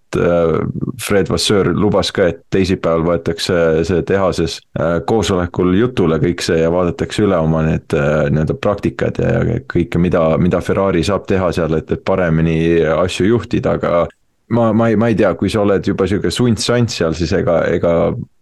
Fred 1.01 1.29
Vasseur 1.31 1.71
lubas 1.75 2.11
ka, 2.15 2.27
et 2.31 2.41
teisipäeval 2.53 3.05
võetakse 3.07 3.57
see 3.87 4.05
tehases 4.07 4.59
äh, 4.79 4.99
koosolekul 5.07 5.75
jutule 5.79 6.19
kõik 6.21 6.43
see 6.45 6.61
ja 6.61 6.71
vaadatakse 6.73 7.25
üle 7.25 7.39
oma 7.39 7.63
need 7.67 7.95
äh, 7.97 8.27
nii-öelda 8.31 8.57
praktikad 8.61 9.21
ja 9.21 9.59
kõike, 9.71 10.01
mida, 10.01 10.23
mida 10.41 10.61
Ferrari 10.65 11.03
saab 11.07 11.27
teha 11.29 11.51
seal, 11.55 11.77
et, 11.79 11.91
et 11.91 12.03
paremini 12.07 12.57
asju 12.81 13.29
juhtida, 13.31 13.77
aga 13.79 14.07
ma, 14.51 14.71
ma 14.73 14.89
ei, 14.89 14.95
ma 14.95 15.09
ei 15.11 15.15
tea, 15.15 15.31
kui 15.39 15.49
sa 15.51 15.63
oled 15.63 15.85
juba 15.87 16.07
sihuke 16.09 16.31
sund-sant 16.33 16.91
seal, 16.91 17.15
siis 17.17 17.31
ega, 17.35 17.61
ega 17.71 17.93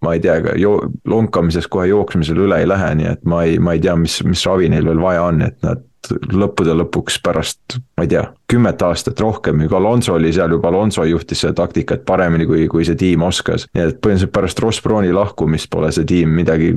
ma 0.06 0.16
ei 0.16 0.24
tea, 0.24 0.40
ega 0.42 0.56
jo-, 0.60 0.82
lonkamises 1.10 1.70
kohe 1.72 1.90
jooksmisel 1.92 2.42
üle 2.48 2.62
ei 2.62 2.70
lähe, 2.70 2.90
nii 3.00 3.12
et 3.14 3.24
ma 3.30 3.44
ei, 3.48 3.60
ma 3.62 3.76
ei 3.78 3.84
tea, 3.84 3.96
mis, 4.00 4.20
mis 4.28 4.46
ravi 4.50 4.72
neil 4.74 4.90
veel 4.90 5.02
vaja 5.04 5.28
on, 5.30 5.44
et 5.46 5.58
nad 5.66 5.86
lõppude 6.34 6.74
lõpuks 6.80 7.20
pärast, 7.24 7.78
ma 7.98 8.06
ei 8.06 8.12
tea, 8.12 8.24
kümmet 8.50 8.82
aastat 8.86 9.20
rohkem, 9.20 9.64
kui 9.68 9.78
Alonso 9.78 10.16
oli 10.16 10.32
seal 10.36 10.56
juba, 10.56 10.72
Alonso 10.72 11.06
juhtis 11.08 11.44
seda 11.44 11.56
taktikat 11.62 12.06
paremini, 12.08 12.48
kui, 12.50 12.68
kui 12.72 12.88
see 12.88 12.98
tiim 13.00 13.26
oskas. 13.28 13.68
nii 13.76 13.86
et 13.86 14.00
põhimõtteliselt 14.00 14.36
pärast 14.36 14.64
Ross 14.64 14.84
Browni 14.86 15.12
lahkumist 15.16 15.70
pole 15.72 15.92
see 15.96 16.08
tiim 16.10 16.32
midagi 16.40 16.72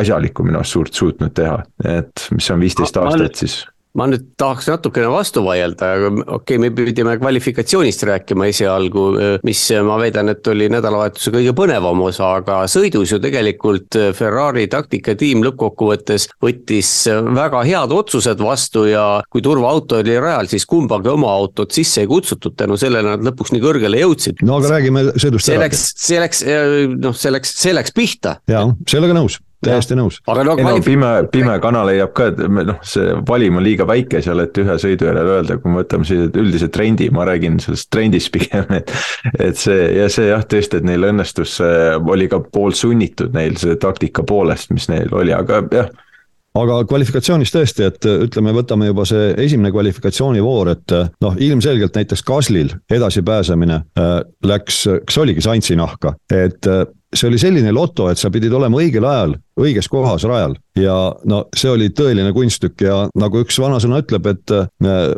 asjalikku 0.00 0.46
minu 0.46 0.62
arust 0.62 0.76
suurt 0.76 0.94
suutnud 0.94 1.34
teha, 1.34 1.58
et 1.84 2.28
mis 2.34 2.50
on 2.54 2.62
viisteist 2.62 3.02
aastat 3.02 3.42
siis 3.42 3.60
ma 3.98 4.06
nüüd 4.10 4.32
tahaks 4.38 4.68
natukene 4.70 5.08
vastu 5.10 5.42
vaielda, 5.46 5.90
aga 5.96 6.10
okei 6.12 6.36
okay,, 6.36 6.60
me 6.62 6.70
pidime 6.74 7.16
kvalifikatsioonist 7.20 8.04
rääkima 8.08 8.48
esialgu, 8.52 9.06
mis 9.46 9.62
ma 9.86 9.98
väidan, 10.00 10.30
et 10.32 10.46
oli 10.52 10.68
nädalavahetuse 10.72 11.32
kõige 11.34 11.54
põnevam 11.58 12.02
osa, 12.06 12.30
aga 12.40 12.60
sõidus 12.70 13.14
ju 13.14 13.20
tegelikult 13.22 13.98
Ferrari 14.16 14.68
taktikatiim 14.70 15.42
lõppkokkuvõttes 15.46 16.28
võttis 16.44 16.92
väga 17.38 17.64
head 17.66 17.94
otsused 17.94 18.42
vastu 18.42 18.86
ja 18.88 19.06
kui 19.32 19.42
turvaauto 19.44 20.00
oli 20.02 20.18
rajal, 20.20 20.50
siis 20.52 20.68
kumbagi 20.68 21.12
oma 21.12 21.32
autot 21.34 21.74
sisse 21.74 22.04
ei 22.04 22.10
kutsutud, 22.10 22.56
tänu 22.58 22.78
sellele 22.80 23.16
nad 23.16 23.26
lõpuks 23.26 23.54
nii 23.54 23.64
kõrgele 23.64 24.04
jõudsid. 24.04 24.44
no 24.46 24.60
aga 24.62 24.76
räägime 24.76 25.08
sõidust 25.16 25.48
ära. 25.48 25.50
see 25.50 25.60
läks, 25.64 25.84
see 25.98 26.22
läks, 26.22 26.46
noh, 26.94 27.18
see 27.18 27.34
läks, 27.34 27.58
see 27.64 27.76
läks 27.76 27.94
pihta. 27.96 28.38
jaa, 28.50 28.68
sellega 28.88 29.18
nõus 29.18 29.40
täiesti 29.64 29.98
nõus. 29.98 30.20
aga 30.30 30.44
no, 30.46 30.56
no 30.62 30.74
pime, 30.84 31.12
pime 31.32 31.58
kana 31.62 31.84
leiab 31.88 32.12
ka, 32.16 32.30
et 32.32 32.42
noh, 32.48 32.80
see 32.86 33.14
valim 33.28 33.60
on 33.60 33.66
liiga 33.66 33.86
väike 33.88 34.22
seal, 34.24 34.42
et 34.44 34.58
ühe 34.62 34.78
sõidu 34.80 35.08
järel 35.08 35.32
öelda, 35.36 35.58
kui 35.62 35.72
me 35.72 35.82
võtame 35.82 36.08
sellise 36.08 36.42
üldise 36.42 36.70
trendi, 36.74 37.10
ma 37.14 37.26
räägin 37.28 37.60
sellest 37.62 37.90
trendist 37.94 38.32
pigem, 38.36 38.66
et. 38.78 38.92
et 39.38 39.58
see 39.58 39.88
ja 39.98 40.08
see 40.12 40.30
jah, 40.30 40.44
tõesti, 40.48 40.80
et 40.80 40.88
neil 40.88 41.08
õnnestus, 41.10 41.58
oli 41.98 42.28
ka 42.30 42.42
poolsunnitud 42.52 43.34
neil 43.36 43.58
see 43.60 43.78
taktika 43.80 44.24
poolest, 44.26 44.74
mis 44.74 44.90
neil 44.92 45.10
oli, 45.14 45.34
aga 45.34 45.64
jah 45.74 45.96
aga 46.58 46.78
kvalifikatsioonis 46.88 47.52
tõesti, 47.52 47.86
et 47.86 48.06
ütleme, 48.08 48.52
võtame 48.56 48.88
juba 48.88 49.04
see 49.08 49.32
esimene 49.44 49.70
kvalifikatsioonivoor, 49.74 50.72
et 50.74 50.94
noh, 51.22 51.36
ilmselgelt 51.44 51.98
näiteks 51.98 52.24
Kaslil 52.26 52.72
edasipääsemine 52.90 53.80
äh, 53.98 54.14
läks, 54.46 54.84
kas 55.06 55.20
oligi 55.22 55.44
Saintsi 55.44 55.76
nahka, 55.78 56.14
et 56.32 56.66
äh, 56.70 56.86
see 57.14 57.28
oli 57.30 57.40
selline 57.40 57.72
loto, 57.74 58.08
et 58.10 58.20
sa 58.20 58.32
pidid 58.32 58.52
olema 58.54 58.80
õigel 58.80 59.06
ajal 59.08 59.36
õiges 59.58 59.90
kohas 59.90 60.24
rajal 60.28 60.56
ja 60.78 60.94
no 61.28 61.40
see 61.56 61.70
oli 61.72 61.88
tõeline 61.94 62.32
kunsttükk 62.34 62.84
ja 62.86 62.98
nagu 63.18 63.42
üks 63.42 63.58
vanasõna 63.60 64.00
ütleb, 64.02 64.28
et 64.30 64.54
äh, 64.54 64.68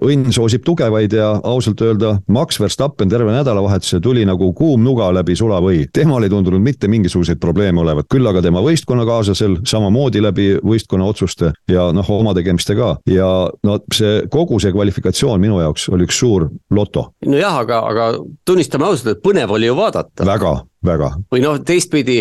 õnn 0.04 0.32
soosib 0.34 0.64
tugevaid 0.66 1.14
ja 1.16 1.32
ausalt 1.44 1.82
öelda 1.84 2.16
Max 2.32 2.60
Verstappen 2.60 3.10
terve 3.12 3.32
nädalavahetuse 3.34 4.00
tuli 4.04 4.24
nagu 4.28 4.52
kuum 4.56 4.84
nuga 4.84 5.10
läbi 5.14 5.36
sulavõi. 5.36 5.86
temal 5.92 6.24
ei 6.24 6.32
tundunud 6.32 6.62
mitte 6.62 6.88
mingisuguseid 6.88 7.40
probleeme 7.40 7.80
olevat, 7.84 8.08
küll 8.10 8.26
aga 8.26 8.42
tema 8.42 8.62
võistkonnakaaslasel 8.64 9.60
samamoodi 9.68 10.22
läbi 10.22 10.48
võistkonna 10.64 11.08
otsuste 11.10 11.52
ja 11.70 11.90
noh, 11.92 12.10
oma 12.10 12.34
tegemiste 12.34 12.76
ka 12.78 12.96
ja 13.10 13.30
no 13.66 13.78
see 13.94 14.24
kogu 14.30 14.60
see 14.60 14.72
kvalifikatsioon 14.72 15.40
minu 15.40 15.60
jaoks 15.60 15.88
oli 15.92 16.08
üks 16.08 16.20
suur 16.20 16.48
loto. 16.70 17.10
nojah, 17.26 17.62
aga, 17.64 17.84
aga 17.92 18.10
tunnistame 18.48 18.88
ausalt, 18.88 19.16
et 19.16 19.24
põnev 19.24 19.52
oli 19.56 19.70
ju 19.70 19.76
vaadata. 19.76 20.26
väga 20.26 20.60
väga. 20.84 21.10
või 21.32 21.42
noh, 21.44 21.58
teistpidi 21.66 22.20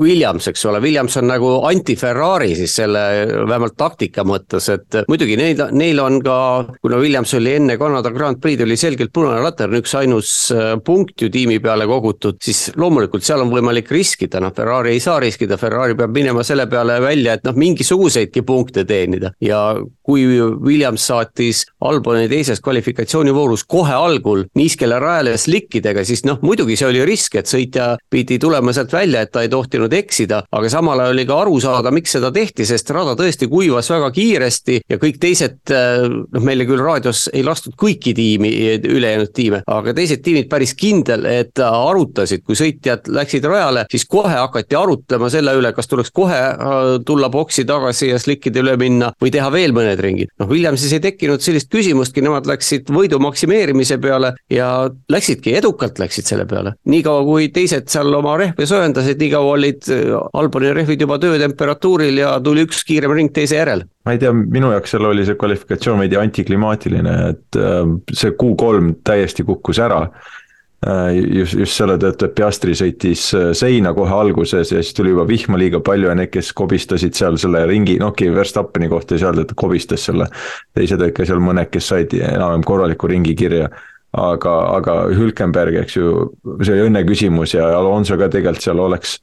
Williams, 0.00 0.48
eks 0.50 0.64
ole, 0.68 0.80
Williams 0.82 1.16
on 1.20 1.27
nagu 1.28 1.52
anti-Ferrari 1.68 2.54
siis 2.58 2.74
selle 2.80 3.02
vähemalt 3.48 3.76
taktika 3.78 4.24
mõttes, 4.26 4.68
et 4.72 5.00
muidugi 5.10 5.36
neil, 5.38 5.60
neil 5.76 6.00
on 6.02 6.20
ka, 6.24 6.38
kuna 6.82 7.00
Williams 7.00 7.34
oli 7.38 7.54
enne 7.58 7.78
Kanada 7.80 8.12
Grand 8.14 8.40
Prix'd 8.42 8.64
oli 8.64 8.76
selgelt 8.80 9.12
punane 9.14 9.42
latern, 9.44 9.78
üksainus 9.78 10.32
äh, 10.54 10.74
punkt 10.84 11.22
ju 11.22 11.30
tiimi 11.32 11.58
peale 11.62 11.86
kogutud, 11.88 12.40
siis 12.44 12.68
loomulikult 12.78 13.26
seal 13.26 13.44
on 13.44 13.52
võimalik 13.52 13.90
riskida, 13.92 14.42
noh 14.42 14.54
Ferrari 14.56 14.94
ei 14.96 15.02
saa 15.04 15.18
riskida, 15.22 15.58
Ferrari 15.60 15.96
peab 15.98 16.14
minema 16.14 16.44
selle 16.46 16.68
peale 16.70 16.98
välja, 17.02 17.36
et 17.38 17.46
noh, 17.46 17.56
mingisuguseidki 17.58 18.42
punkte 18.46 18.84
teenida. 18.88 19.32
Ja 19.44 19.60
kui 20.08 20.24
Williams 20.64 21.04
saatis 21.10 21.64
Alboni 21.84 22.28
teises 22.30 22.62
kvalifikatsioonivoorus 22.64 23.64
kohe 23.68 23.94
algul 23.94 24.46
niiskele 24.58 24.98
rajale 25.02 25.36
slikkidega, 25.38 26.04
siis 26.08 26.24
noh, 26.26 26.40
muidugi 26.42 26.78
see 26.78 26.88
oli 26.88 27.04
risk, 27.08 27.36
et 27.38 27.50
sõitja 27.50 27.90
pidi 28.10 28.38
tulema 28.40 28.72
sealt 28.76 28.92
välja, 28.94 29.24
et 29.24 29.32
ta 29.34 29.44
ei 29.44 29.52
tohtinud 29.52 29.92
eksida, 29.98 30.42
aga 30.52 30.72
samal 30.72 31.04
ajal 31.04 31.17
oli 31.18 31.26
ka 31.28 31.40
aru 31.42 31.58
saada, 31.62 31.92
miks 31.94 32.14
seda 32.16 32.30
tehti, 32.34 32.66
sest 32.68 32.90
rada 32.94 33.16
tõesti 33.18 33.48
kuivas 33.50 33.90
väga 33.90 34.10
kiiresti 34.14 34.80
ja 34.88 34.98
kõik 35.00 35.18
teised, 35.22 35.58
noh, 35.72 36.44
meile 36.44 36.66
küll 36.68 36.82
raadios 36.82 37.26
ei 37.34 37.42
lastud 37.46 37.74
kõiki 37.78 38.14
tiimi, 38.16 38.52
ülejäänud 38.86 39.32
tiime, 39.34 39.62
aga 39.66 39.94
teised 39.96 40.22
tiimid 40.24 40.48
päris 40.50 40.74
kindel, 40.78 41.26
et 41.28 41.58
arutasid, 41.64 42.44
kui 42.46 42.58
sõitjad 42.58 43.08
läksid 43.12 43.46
rajale, 43.48 43.84
siis 43.90 44.06
kohe 44.10 44.34
hakati 44.34 44.78
arutlema 44.78 45.30
selle 45.32 45.54
üle, 45.58 45.72
kas 45.76 45.90
tuleks 45.90 46.12
kohe 46.14 46.38
äh, 46.38 46.90
tulla 47.06 47.30
boksi 47.32 47.64
tagasi 47.68 48.12
ja 48.12 48.18
slikkide 48.22 48.62
üle 48.62 48.76
minna 48.80 49.10
või 49.22 49.32
teha 49.34 49.50
veel 49.52 49.74
mõned 49.76 50.00
ringid. 50.02 50.32
noh, 50.38 50.50
Williamsis 50.50 50.94
ei 50.96 51.02
tekkinud 51.04 51.42
sellist 51.44 51.70
küsimustki, 51.72 52.22
nemad 52.24 52.46
läksid 52.48 52.92
võidu 52.94 53.20
maksimeerimise 53.22 53.98
peale 54.02 54.34
ja 54.52 54.70
läksidki, 55.10 55.56
edukalt 55.58 55.98
läksid 55.98 56.28
selle 56.28 56.46
peale. 56.48 56.74
niikaua 56.86 57.24
kui 57.26 57.48
teised 57.54 57.88
seal 57.90 58.12
oma 58.14 58.36
rehve 58.40 58.66
soojendasid, 58.68 59.18
niikaua 59.22 59.56
olid 59.56 59.90
äh, 59.94 60.14
Alboni 60.38 60.72
rehvid 60.76 61.00
juba 61.00 61.07
töötemperatuuril 61.16 62.20
ja 62.20 62.34
tuli 62.44 62.66
üks 62.68 62.82
kiirem 62.84 63.14
ring 63.16 63.32
teise 63.32 63.56
järel 63.56 63.86
ma 64.04 64.12
ei 64.12 64.20
tea, 64.20 64.34
minu 64.36 64.74
jaoks 64.74 64.92
seal 64.92 65.08
oli 65.08 65.24
see 65.24 65.38
kvalifikatsioon 65.40 66.04
veidi 66.04 66.20
antiklimaatiline, 66.20 67.16
et 67.32 67.60
äh, 67.62 67.80
see 68.12 68.36
Q3 68.36 68.98
täiesti 69.08 69.48
kukkus 69.48 69.80
ära 69.80 70.04
Äh, 70.86 71.16
just, 71.34 71.56
just 71.58 71.74
selle 71.74 71.96
tõttu, 71.98 72.28
et 72.28 72.36
Piastri 72.38 72.74
sõitis 72.78 73.24
äh, 73.34 73.48
seina 73.58 73.90
kohe 73.96 74.12
alguses 74.14 74.70
ja 74.70 74.78
siis 74.78 74.94
tuli 74.94 75.10
juba 75.10 75.24
vihma 75.26 75.58
liiga 75.58 75.80
palju 75.82 76.06
ja 76.06 76.14
need, 76.14 76.30
kes 76.30 76.52
kobistasid 76.54 77.18
seal 77.18 77.34
selle 77.42 77.64
ringi, 77.66 77.96
noh 77.98 78.12
Verstappeni 78.14 78.86
kohta 78.86 79.16
ei 79.16 79.22
saa 79.24 79.32
öelda, 79.32 79.42
et 79.42 79.50
ta 79.50 79.56
kobistas 79.58 80.06
selle. 80.06 80.28
teised 80.78 81.02
olid 81.02 81.16
ka 81.16 81.26
seal 81.26 81.42
mõned, 81.42 81.66
kes 81.72 81.88
said 81.90 82.14
enam-vähem 82.14 82.62
korraliku 82.62 83.10
ringi 83.10 83.34
kirja. 83.34 83.66
aga, 84.12 84.52
aga 84.76 84.94
Hülkenberg, 85.18 85.82
eks 85.82 85.96
ju, 85.96 86.12
see 86.62 86.76
oli 86.76 86.86
õnne 86.86 87.02
küsimus 87.10 87.52
ja 87.58 87.66
Alonso 87.76 88.16
ka 88.16 88.30
tegelikult 88.30 88.62
seal 88.62 88.78
oleks 88.78 89.18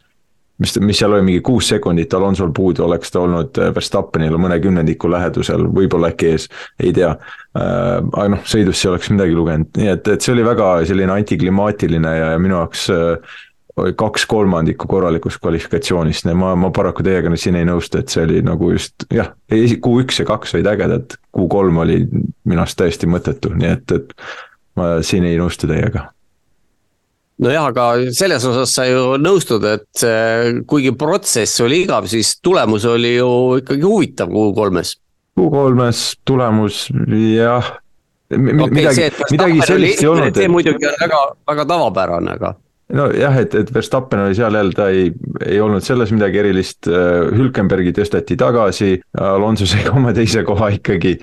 mis, 0.61 0.75
mis 0.79 0.99
seal 0.99 1.15
oli, 1.15 1.25
mingi 1.25 1.41
kuus 1.45 1.69
sekundit 1.73 2.13
Alonsol 2.13 2.51
puudu, 2.55 2.85
oleks 2.85 3.11
ta 3.13 3.23
olnud 3.25 3.57
äh, 3.61 3.71
Verstappenile 3.75 4.39
mõne 4.41 4.59
kümnendiku 4.63 5.09
lähedusel, 5.11 5.67
võib-olla 5.75 6.11
äkki 6.13 6.31
ees, 6.33 6.47
ei 6.79 6.93
tea. 6.95 7.15
Äh,. 7.55 7.97
aga 8.03 8.27
noh, 8.35 8.45
sõidus 8.47 8.83
ei 8.83 8.91
oleks 8.91 9.11
midagi 9.13 9.35
lugenud, 9.35 9.71
nii 9.79 9.91
et, 9.93 10.07
et 10.15 10.23
see 10.23 10.35
oli 10.35 10.45
väga 10.45 10.77
selline 10.87 11.13
antiklimaatiline 11.15 12.15
ja, 12.17 12.31
ja 12.33 12.39
minu 12.41 12.57
jaoks 12.59 12.87
äh, 12.93 13.35
kaks 13.75 14.23
kolmandikku 14.31 14.87
korralikust 14.87 15.41
kvalifikatsioonist, 15.43 16.29
ma, 16.39 16.53
ma 16.55 16.71
paraku 16.75 17.03
teiega 17.03 17.31
nüüd 17.31 17.41
siin 17.43 17.59
ei 17.59 17.67
nõustu, 17.67 17.99
et 17.99 18.11
see 18.11 18.23
oli 18.23 18.39
nagu 18.45 18.71
just 18.71 19.07
jah, 19.11 19.33
Q1 19.51 20.21
ja 20.21 20.27
kaks 20.29 20.55
olid 20.55 20.71
ägedad, 20.71 21.17
Q3 21.35 21.83
oli 21.83 22.01
minu 22.07 22.63
arust 22.63 22.79
täiesti 22.79 23.09
mõttetu, 23.11 23.51
nii 23.55 23.73
et, 23.75 23.95
et 23.95 24.15
ma 24.79 24.95
siin 25.03 25.27
ei 25.27 25.39
nõustu 25.39 25.67
teiega 25.71 26.09
nojah, 27.43 27.69
aga 27.71 27.87
selles 28.15 28.45
osas 28.47 28.75
sa 28.77 28.85
ju 28.87 29.15
nõustud, 29.21 29.65
et 29.67 30.05
kuigi 30.69 30.93
protsess 30.97 31.63
oli 31.65 31.83
igav, 31.85 32.07
siis 32.11 32.37
tulemus 32.43 32.85
oli 32.89 33.15
ju 33.17 33.31
ikkagi 33.61 33.87
huvitav 33.87 34.31
Q3-s. 34.31 34.99
Q3-s 35.35 36.03
tulemus 36.27 36.85
jah 37.11 37.73
okay, 38.31 38.37
midagi, 38.39 39.09
midagi 39.31 39.65
sellist 39.67 40.03
ei 40.03 40.07
olnud. 40.09 40.37
see 40.37 40.51
muidugi 40.51 40.87
on 40.89 40.95
väga, 41.01 41.23
väga 41.51 41.65
tavapärane, 41.69 42.37
aga 42.39 42.53
nojah, 42.95 43.39
et, 43.41 43.55
et 43.57 43.73
Verstappen 43.73 44.21
oli 44.27 44.37
seal 44.37 44.55
jälle, 44.55 44.75
ta 44.77 44.87
ei, 44.93 45.09
ei 45.45 45.59
olnud 45.61 45.83
selles 45.83 46.13
midagi 46.13 46.39
erilist, 46.41 46.87
Hülkenbergi 46.87 47.95
tõsteti 47.97 48.37
tagasi, 48.39 48.93
Alonso 49.21 49.67
sai 49.69 49.87
oma 49.91 50.13
teise 50.15 50.45
koha 50.45 50.69
ikkagi, 50.77 51.17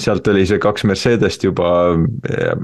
sealt 0.00 0.30
oli 0.30 0.46
see 0.48 0.62
kaks 0.62 0.86
Mercedest 0.88 1.44
juba 1.44 1.74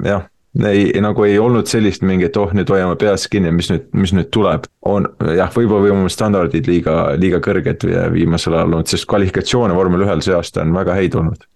jah 0.07 0.25
ei, 0.65 1.01
nagu 1.03 1.25
ei 1.27 1.39
olnud 1.39 1.69
sellist 1.71 2.05
mingit, 2.07 2.37
oh 2.41 2.53
nüüd 2.57 2.71
hoiame 2.73 2.97
peas 3.01 3.27
kinni, 3.33 3.53
mis 3.55 3.69
nüüd, 3.73 3.89
mis 3.97 4.15
nüüd 4.17 4.31
tuleb. 4.35 4.69
on 4.87 5.09
jah, 5.37 5.51
võib-olla 5.53 5.83
või 5.83 5.95
oma 5.95 6.11
standardid 6.13 6.69
liiga, 6.71 7.17
liiga 7.19 7.41
kõrged 7.43 7.87
viimasel 8.13 8.55
ajal 8.55 8.73
olnud, 8.73 8.91
sest 8.91 9.09
kvalifikatsioone 9.11 9.75
vormel 9.75 10.07
ühel 10.07 10.23
see 10.23 10.37
aasta 10.37 10.63
on 10.63 10.75
väga 10.77 10.95
häid 10.95 11.19
olnud. 11.19 11.49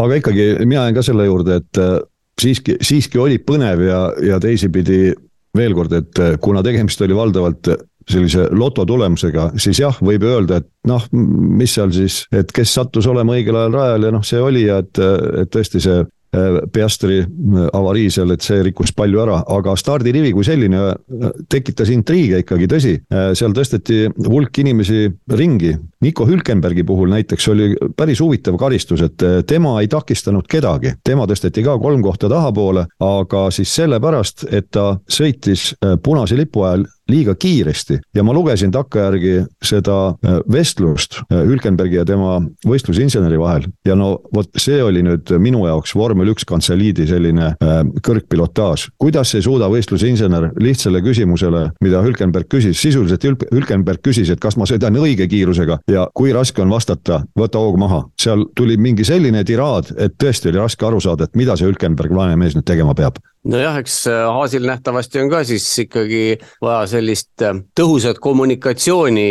aga 0.00 0.20
ikkagi 0.22 0.46
mina 0.64 0.86
jään 0.86 0.96
ka 0.96 1.04
selle 1.04 1.26
juurde, 1.28 1.60
et 1.60 1.82
äh, 1.82 1.98
siiski, 2.40 2.78
siiski 2.80 3.20
oli 3.20 3.38
põnev 3.38 3.84
ja, 3.86 4.00
ja 4.32 4.40
teisipidi 4.40 5.12
veel 5.56 5.74
kord, 5.76 5.92
et 5.92 6.18
äh, 6.22 6.36
kuna 6.40 6.64
tegemist 6.66 7.02
oli 7.04 7.16
valdavalt 7.16 7.74
sellise 8.10 8.46
loto 8.56 8.84
tulemusega, 8.88 9.50
siis 9.60 9.78
jah, 9.82 9.98
võib 10.02 10.24
öelda, 10.26 10.60
et 10.60 10.68
noh, 10.88 11.04
mis 11.12 11.74
seal 11.76 11.92
siis, 11.94 12.24
et 12.34 12.50
kes 12.54 12.72
sattus 12.74 13.06
olema 13.06 13.36
õigel 13.36 13.58
ajal 13.60 13.76
rajal 13.76 14.08
ja 14.08 14.14
noh, 14.16 14.24
see 14.26 14.40
oli 14.42 14.64
ja 14.64 14.80
et, 14.82 14.98
et 15.44 15.52
tõesti 15.52 15.82
see 15.84 16.00
Äh, 16.36 16.60
Piastri 16.72 17.18
äh, 17.18 17.64
avarii 17.74 18.06
seal, 18.14 18.30
et 18.30 18.44
see 18.46 18.60
rikkus 18.62 18.92
palju 18.94 19.18
ära, 19.18 19.40
aga 19.50 19.72
stardirivi 19.74 20.30
kui 20.30 20.46
selline 20.46 20.82
äh, 20.92 21.32
tekitas 21.50 21.90
intriige 21.90 22.38
ikkagi, 22.44 22.68
tõsi. 22.70 22.92
seal 23.34 23.54
tõsteti 23.56 24.04
hulk 24.28 24.60
inimesi 24.62 25.08
ringi. 25.34 25.72
Nico 26.06 26.26
Hülkenbergi 26.28 26.84
puhul 26.86 27.10
näiteks 27.10 27.48
oli 27.50 27.66
päris 27.98 28.22
huvitav 28.22 28.54
karistus, 28.60 29.02
et 29.02 29.24
tema 29.50 29.74
ei 29.80 29.90
takistanud 29.90 30.46
kedagi, 30.48 30.94
tema 31.04 31.26
tõsteti 31.28 31.64
ka 31.66 31.74
kolm 31.82 32.04
kohta 32.04 32.30
tahapoole, 32.30 32.86
aga 33.02 33.42
siis 33.54 33.74
sellepärast, 33.80 34.46
et 34.54 34.70
ta 34.70 34.94
sõitis 35.10 35.72
punase 36.04 36.38
lipu 36.38 36.62
ajal 36.64 36.86
liiga 37.10 37.34
kiiresti 37.34 38.00
ja 38.14 38.24
ma 38.26 38.34
lugesin 38.36 38.72
takkajärgi 38.74 39.34
seda 39.64 39.98
äh, 40.12 40.38
vestlust 40.52 41.20
äh, 41.20 41.42
Hülkenbergi 41.48 42.00
ja 42.00 42.04
tema 42.08 42.38
võistlusinseneri 42.66 43.38
vahel 43.40 43.68
ja 43.86 43.96
no 43.98 44.12
vot 44.34 44.50
see 44.60 44.80
oli 44.84 45.02
nüüd 45.06 45.32
minu 45.42 45.64
jaoks 45.66 45.94
vormel 45.96 46.32
üks 46.32 46.46
kantseliidi 46.48 47.06
selline 47.10 47.52
äh, 47.54 47.80
kõrgpilotaaž. 48.06 48.88
kuidas 49.00 49.34
ei 49.34 49.44
suuda 49.44 49.68
võistlusinsener 49.72 50.50
lihtsale 50.60 51.02
küsimusele, 51.04 51.66
mida 51.84 52.02
Hülkenberg 52.04 52.48
küsis, 52.50 52.80
sisuliselt 52.80 53.24
Hülkenberg 53.50 54.02
küsis, 54.04 54.30
et 54.30 54.40
kas 54.40 54.56
ma 54.60 54.68
sõidan 54.68 54.96
õige 55.00 55.28
kiirusega 55.30 55.80
ja 55.90 56.06
kui 56.14 56.32
raske 56.36 56.62
on 56.62 56.72
vastata, 56.72 57.22
võta 57.38 57.62
hoog 57.62 57.78
maha. 57.80 58.02
seal 58.20 58.46
tuli 58.56 58.76
mingi 58.76 59.04
selline 59.04 59.44
tiraad, 59.44 59.92
et 59.98 60.16
tõesti 60.20 60.50
oli 60.50 60.62
raske 60.62 60.86
aru 60.86 61.00
saada, 61.00 61.24
et 61.26 61.36
mida 61.36 61.56
see 61.56 61.68
Hülkenberg, 61.68 62.14
vaene 62.14 62.36
mees 62.40 62.56
nüüd 62.56 62.66
tegema 62.68 62.94
peab 62.94 63.20
nojah, 63.44 63.78
eks 63.80 64.02
Haasil 64.08 64.64
äh, 64.64 64.72
nähtavasti 64.74 65.20
on 65.22 65.30
ka 65.32 65.42
siis 65.48 65.66
ikkagi 65.84 66.24
vaja 66.62 66.86
sellist 66.90 67.44
äh, 67.46 67.60
tõhusat 67.76 68.20
kommunikatsiooni 68.22 69.28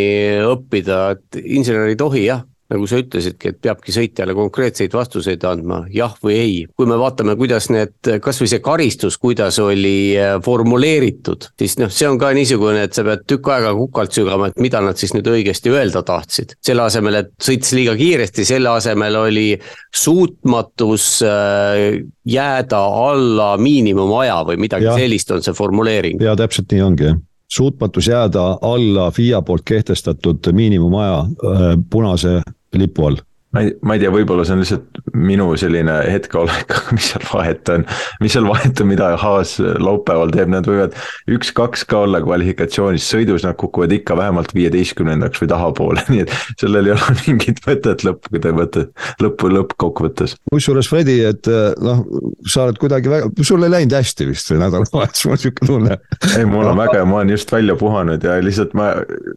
õppida, 0.50 1.02
et 1.15 1.41
insener 1.43 1.91
ei 1.91 2.00
tohi 2.00 2.26
jah, 2.26 2.45
nagu 2.69 2.88
sa 2.89 2.99
ütlesidki, 3.01 3.51
et 3.51 3.60
peabki 3.63 3.93
sõitjale 3.93 4.36
konkreetseid 4.38 4.93
vastuseid 4.93 5.43
andma, 5.49 5.82
jah 5.93 6.13
või 6.23 6.36
ei. 6.38 6.55
kui 6.77 6.89
me 6.89 6.97
vaatame, 7.01 7.34
kuidas 7.39 7.69
need, 7.73 7.95
kasvõi 8.23 8.49
see 8.51 8.62
karistus, 8.63 9.17
kuidas 9.21 9.58
oli 9.63 10.13
äh, 10.19 10.36
formuleeritud, 10.45 11.49
siis 11.60 11.79
noh, 11.82 11.89
see 11.93 12.10
on 12.10 12.19
ka 12.21 12.32
niisugune, 12.38 12.84
et 12.86 12.97
sa 12.97 13.05
pead 13.08 13.25
tükk 13.29 13.49
aega 13.55 13.73
kukalt 13.77 14.13
sügama, 14.15 14.51
et 14.51 14.62
mida 14.62 14.82
nad 14.86 14.99
siis 15.01 15.15
nüüd 15.17 15.29
õigesti 15.32 15.73
öelda 15.73 16.03
tahtsid. 16.05 16.58
selle 16.65 16.86
asemel, 16.86 17.21
et 17.23 17.32
sõitis 17.41 17.73
liiga 17.77 17.95
kiiresti, 17.99 18.45
selle 18.45 18.69
asemel 18.75 19.17
oli 19.23 19.47
suutmatus 19.95 21.08
äh, 21.25 22.03
jääda 22.29 22.84
alla 23.10 23.55
miinimumaja 23.58 24.43
või 24.45 24.62
midagi 24.62 24.86
ja. 24.86 24.93
sellist 24.99 25.34
on 25.34 25.41
see 25.45 25.58
formuleering. 25.58 26.21
ja 26.21 26.38
täpselt 26.38 26.69
nii 26.75 26.86
ongi 26.86 27.10
jah 27.10 27.17
suutmatus 27.49 28.08
jääda 28.08 28.60
alla 28.62 29.12
FIA 29.12 29.41
poolt 29.41 29.62
kehtestatud 29.65 30.51
miinimumaja 30.53 31.19
äh, 31.19 31.62
punase 31.89 32.41
lipu 32.77 33.10
all 33.10 33.23
ma 33.51 33.62
ei, 33.62 33.71
ma 33.82 33.95
ei 33.95 34.01
tea, 34.03 34.12
võib-olla 34.13 34.43
see 34.45 34.53
on 34.53 34.62
lihtsalt 34.62 34.99
minu 35.17 35.47
selline 35.58 35.95
hetkeolek, 36.05 36.73
mis 36.95 37.10
seal 37.12 37.25
vahet 37.32 37.71
on. 37.73 37.86
mis 38.21 38.36
seal 38.36 38.45
vahet 38.45 38.82
on, 38.84 38.89
mida 38.91 39.10
Haas 39.19 39.55
laupäeval 39.60 40.34
teeb, 40.36 40.51
nad 40.53 40.67
võivad 40.69 40.93
üks-kaks 41.34 41.86
ka 41.89 42.03
olla 42.05 42.21
kvalifikatsioonis, 42.21 43.08
sõidus 43.10 43.47
nad 43.47 43.58
kukuvad 43.60 43.93
ikka 43.97 44.17
vähemalt 44.19 44.53
viieteistkümnendaks 44.53 45.41
või 45.41 45.49
tahapoole, 45.49 46.03
nii 46.13 46.25
et 46.27 46.36
sellel 46.62 46.91
ei 46.91 46.95
ole 46.95 47.15
mingit 47.25 47.63
mõtet 47.65 48.05
lõppu, 48.05 48.36
kui 48.36 48.43
te 48.43 48.53
mõtlete, 48.53 49.08
lõppu, 49.25 49.49
lõppkokkuvõttes. 49.55 50.38
kusjuures 50.53 50.91
Fredi, 50.91 51.17
et 51.32 51.49
eh, 51.49 51.71
noh, 51.82 52.05
sa 52.45 52.67
oled 52.67 52.77
kuidagi 52.82 53.10
väga, 53.10 53.32
sul 53.45 53.65
ei 53.65 53.73
läinud 53.73 53.97
hästi 53.97 54.29
vist 54.29 54.53
või 54.53 54.62
nädalavahetus, 54.62 55.25
mul 55.25 55.38
on 55.39 55.41
sihuke 55.41 55.65
tunne. 55.65 55.97
ei, 56.36 56.45
mul 56.45 56.69
on 56.69 56.77
väga, 56.84 57.01
ma 57.10 57.23
olen 57.23 57.34
just 57.34 57.49
välja 57.53 57.73
puhanud 57.79 58.29
ja 58.29 58.38
lihtsalt 58.45 58.77
ma, 58.77 58.91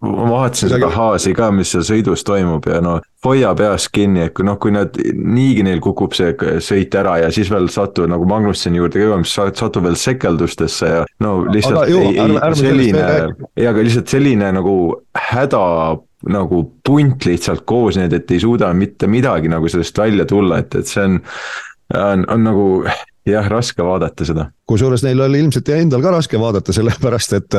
ma 0.04 0.28
vaatasin 0.36 0.74
seda 0.74 0.92
Haasi 0.92 1.32
ka, 1.36 1.48
mis 1.54 1.72
seal 1.72 1.88
sõidus 1.88 2.26
toimub 2.28 2.68
ja 2.68 2.84
no 2.84 2.98
hoia 3.24 3.52
peas 3.58 3.86
kinni, 3.92 4.26
et 4.26 4.34
kui 4.34 4.46
noh, 4.46 4.58
kui 4.60 4.74
nad 4.74 4.96
niigi 5.14 5.62
neil 5.66 5.80
kukub 5.82 6.14
see 6.16 6.32
sõit 6.64 6.94
ära 6.98 7.18
ja 7.22 7.30
siis 7.34 7.50
veel 7.52 7.68
satuvad 7.72 8.10
nagu 8.10 8.26
Magnusseni 8.28 8.80
juurde 8.80 8.98
ka 8.98 9.06
jõuame, 9.06 9.28
siis 9.28 9.60
satub 9.60 9.86
veel 9.86 9.98
sekeldustesse 10.00 10.90
ja 10.90 11.04
no 11.22 11.36
lihtsalt 11.46 11.84
aga, 11.84 12.00
ei, 12.00 12.16
ei, 12.18 12.56
selline, 12.58 13.04
ei, 13.56 13.68
aga 13.70 13.86
lihtsalt 13.86 14.10
selline 14.10 14.50
nagu 14.58 14.76
häda 15.30 15.62
nagu 16.32 16.64
punt 16.86 17.26
lihtsalt 17.26 17.64
koos 17.66 17.98
need, 17.98 18.12
et 18.14 18.30
ei 18.30 18.42
suuda 18.42 18.70
mitte 18.74 19.10
midagi 19.10 19.50
nagu 19.50 19.70
sellest 19.70 19.98
välja 19.98 20.26
tulla, 20.28 20.60
et, 20.62 20.74
et 20.78 20.90
see 20.90 21.06
on, 21.06 21.18
on, 21.98 22.26
on 22.30 22.46
nagu 22.46 22.68
jah, 23.26 23.48
raske 23.50 23.84
vaadata 23.84 24.26
seda. 24.26 24.48
kusjuures 24.66 25.04
neil 25.04 25.20
oli 25.20 25.42
ilmselt 25.42 25.68
endal 25.74 26.02
ka 26.02 26.14
raske 26.16 26.40
vaadata, 26.40 26.72
sellepärast 26.72 27.36
et 27.38 27.58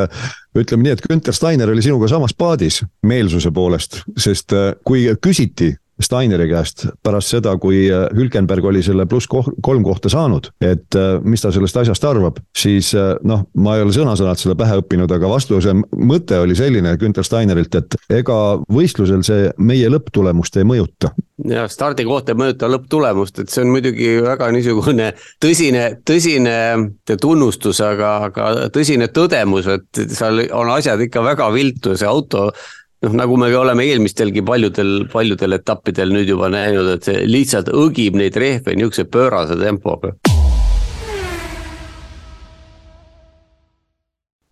ütleme 0.58 0.88
nii, 0.88 0.96
et 0.96 1.04
Günter 1.04 1.36
Steiner 1.36 1.70
oli 1.70 1.82
sinuga 1.82 2.08
samas 2.10 2.34
paadis 2.34 2.82
meelsuse 3.02 3.50
poolest, 3.54 4.02
sest 4.16 4.52
kui 4.84 5.06
küsiti 5.22 5.74
Steineri 6.02 6.48
käest 6.50 6.88
pärast 7.06 7.30
seda, 7.30 7.52
kui 7.62 7.84
äh, 7.86 8.08
Hülkenberg 8.16 8.66
oli 8.66 8.82
selle 8.82 9.06
pluss 9.06 9.28
kolm 9.30 9.84
kohta 9.86 10.10
saanud, 10.10 10.48
et 10.64 10.96
äh, 10.98 11.20
mis 11.22 11.44
ta 11.44 11.52
sellest 11.54 11.78
asjast 11.84 12.06
arvab, 12.08 12.40
siis 12.58 12.90
äh, 12.98 13.12
noh, 13.22 13.44
ma 13.62 13.76
ei 13.76 13.84
ole 13.84 13.94
sõna-sõnalt 13.94 14.42
seda 14.42 14.56
pähe 14.58 14.80
õppinud, 14.82 15.14
aga 15.14 15.30
vastuse 15.30 15.76
mõte 15.94 16.40
oli 16.42 16.58
selline 16.58 16.96
Günter 16.98 17.26
Steinerilt, 17.26 17.78
et 17.78 17.98
ega 18.10 18.40
võistlusel 18.66 19.22
see 19.26 19.48
meie 19.62 19.90
lõpptulemust 19.92 20.58
ei 20.58 20.66
mõjuta. 20.66 21.12
jah, 21.46 21.70
stardikoht 21.70 22.32
ei 22.32 22.40
mõjuta 22.42 22.70
lõpptulemust, 22.74 23.44
et 23.44 23.54
see 23.54 23.62
on 23.62 23.74
muidugi 23.76 24.16
väga 24.24 24.50
niisugune 24.54 25.12
tõsine, 25.42 25.88
tõsine 26.02 26.56
tunnustus, 27.14 27.78
aga, 27.86 28.16
aga 28.30 28.52
tõsine 28.74 29.12
tõdemus, 29.14 29.70
et 29.70 30.06
seal 30.10 30.48
on 30.50 30.74
asjad 30.74 31.06
ikka 31.06 31.22
väga 31.22 31.52
viltu 31.54 31.94
ja 31.94 32.02
see 32.02 32.10
auto 32.10 32.48
noh, 33.04 33.16
nagu 33.20 33.36
me 33.40 33.50
oleme 33.56 33.86
eelmistelgi 33.88 34.44
paljudel, 34.46 34.94
paljudel 35.12 35.58
etappidel 35.58 36.12
nüüd 36.14 36.30
juba 36.34 36.50
näinud, 36.52 36.90
et 36.96 37.08
see 37.10 37.24
lihtsalt 37.28 37.70
õgib 37.74 38.16
neid 38.20 38.36
rehve 38.40 38.76
niisuguse 38.76 39.08
pöörase 39.10 39.58
tempoga 39.60 40.14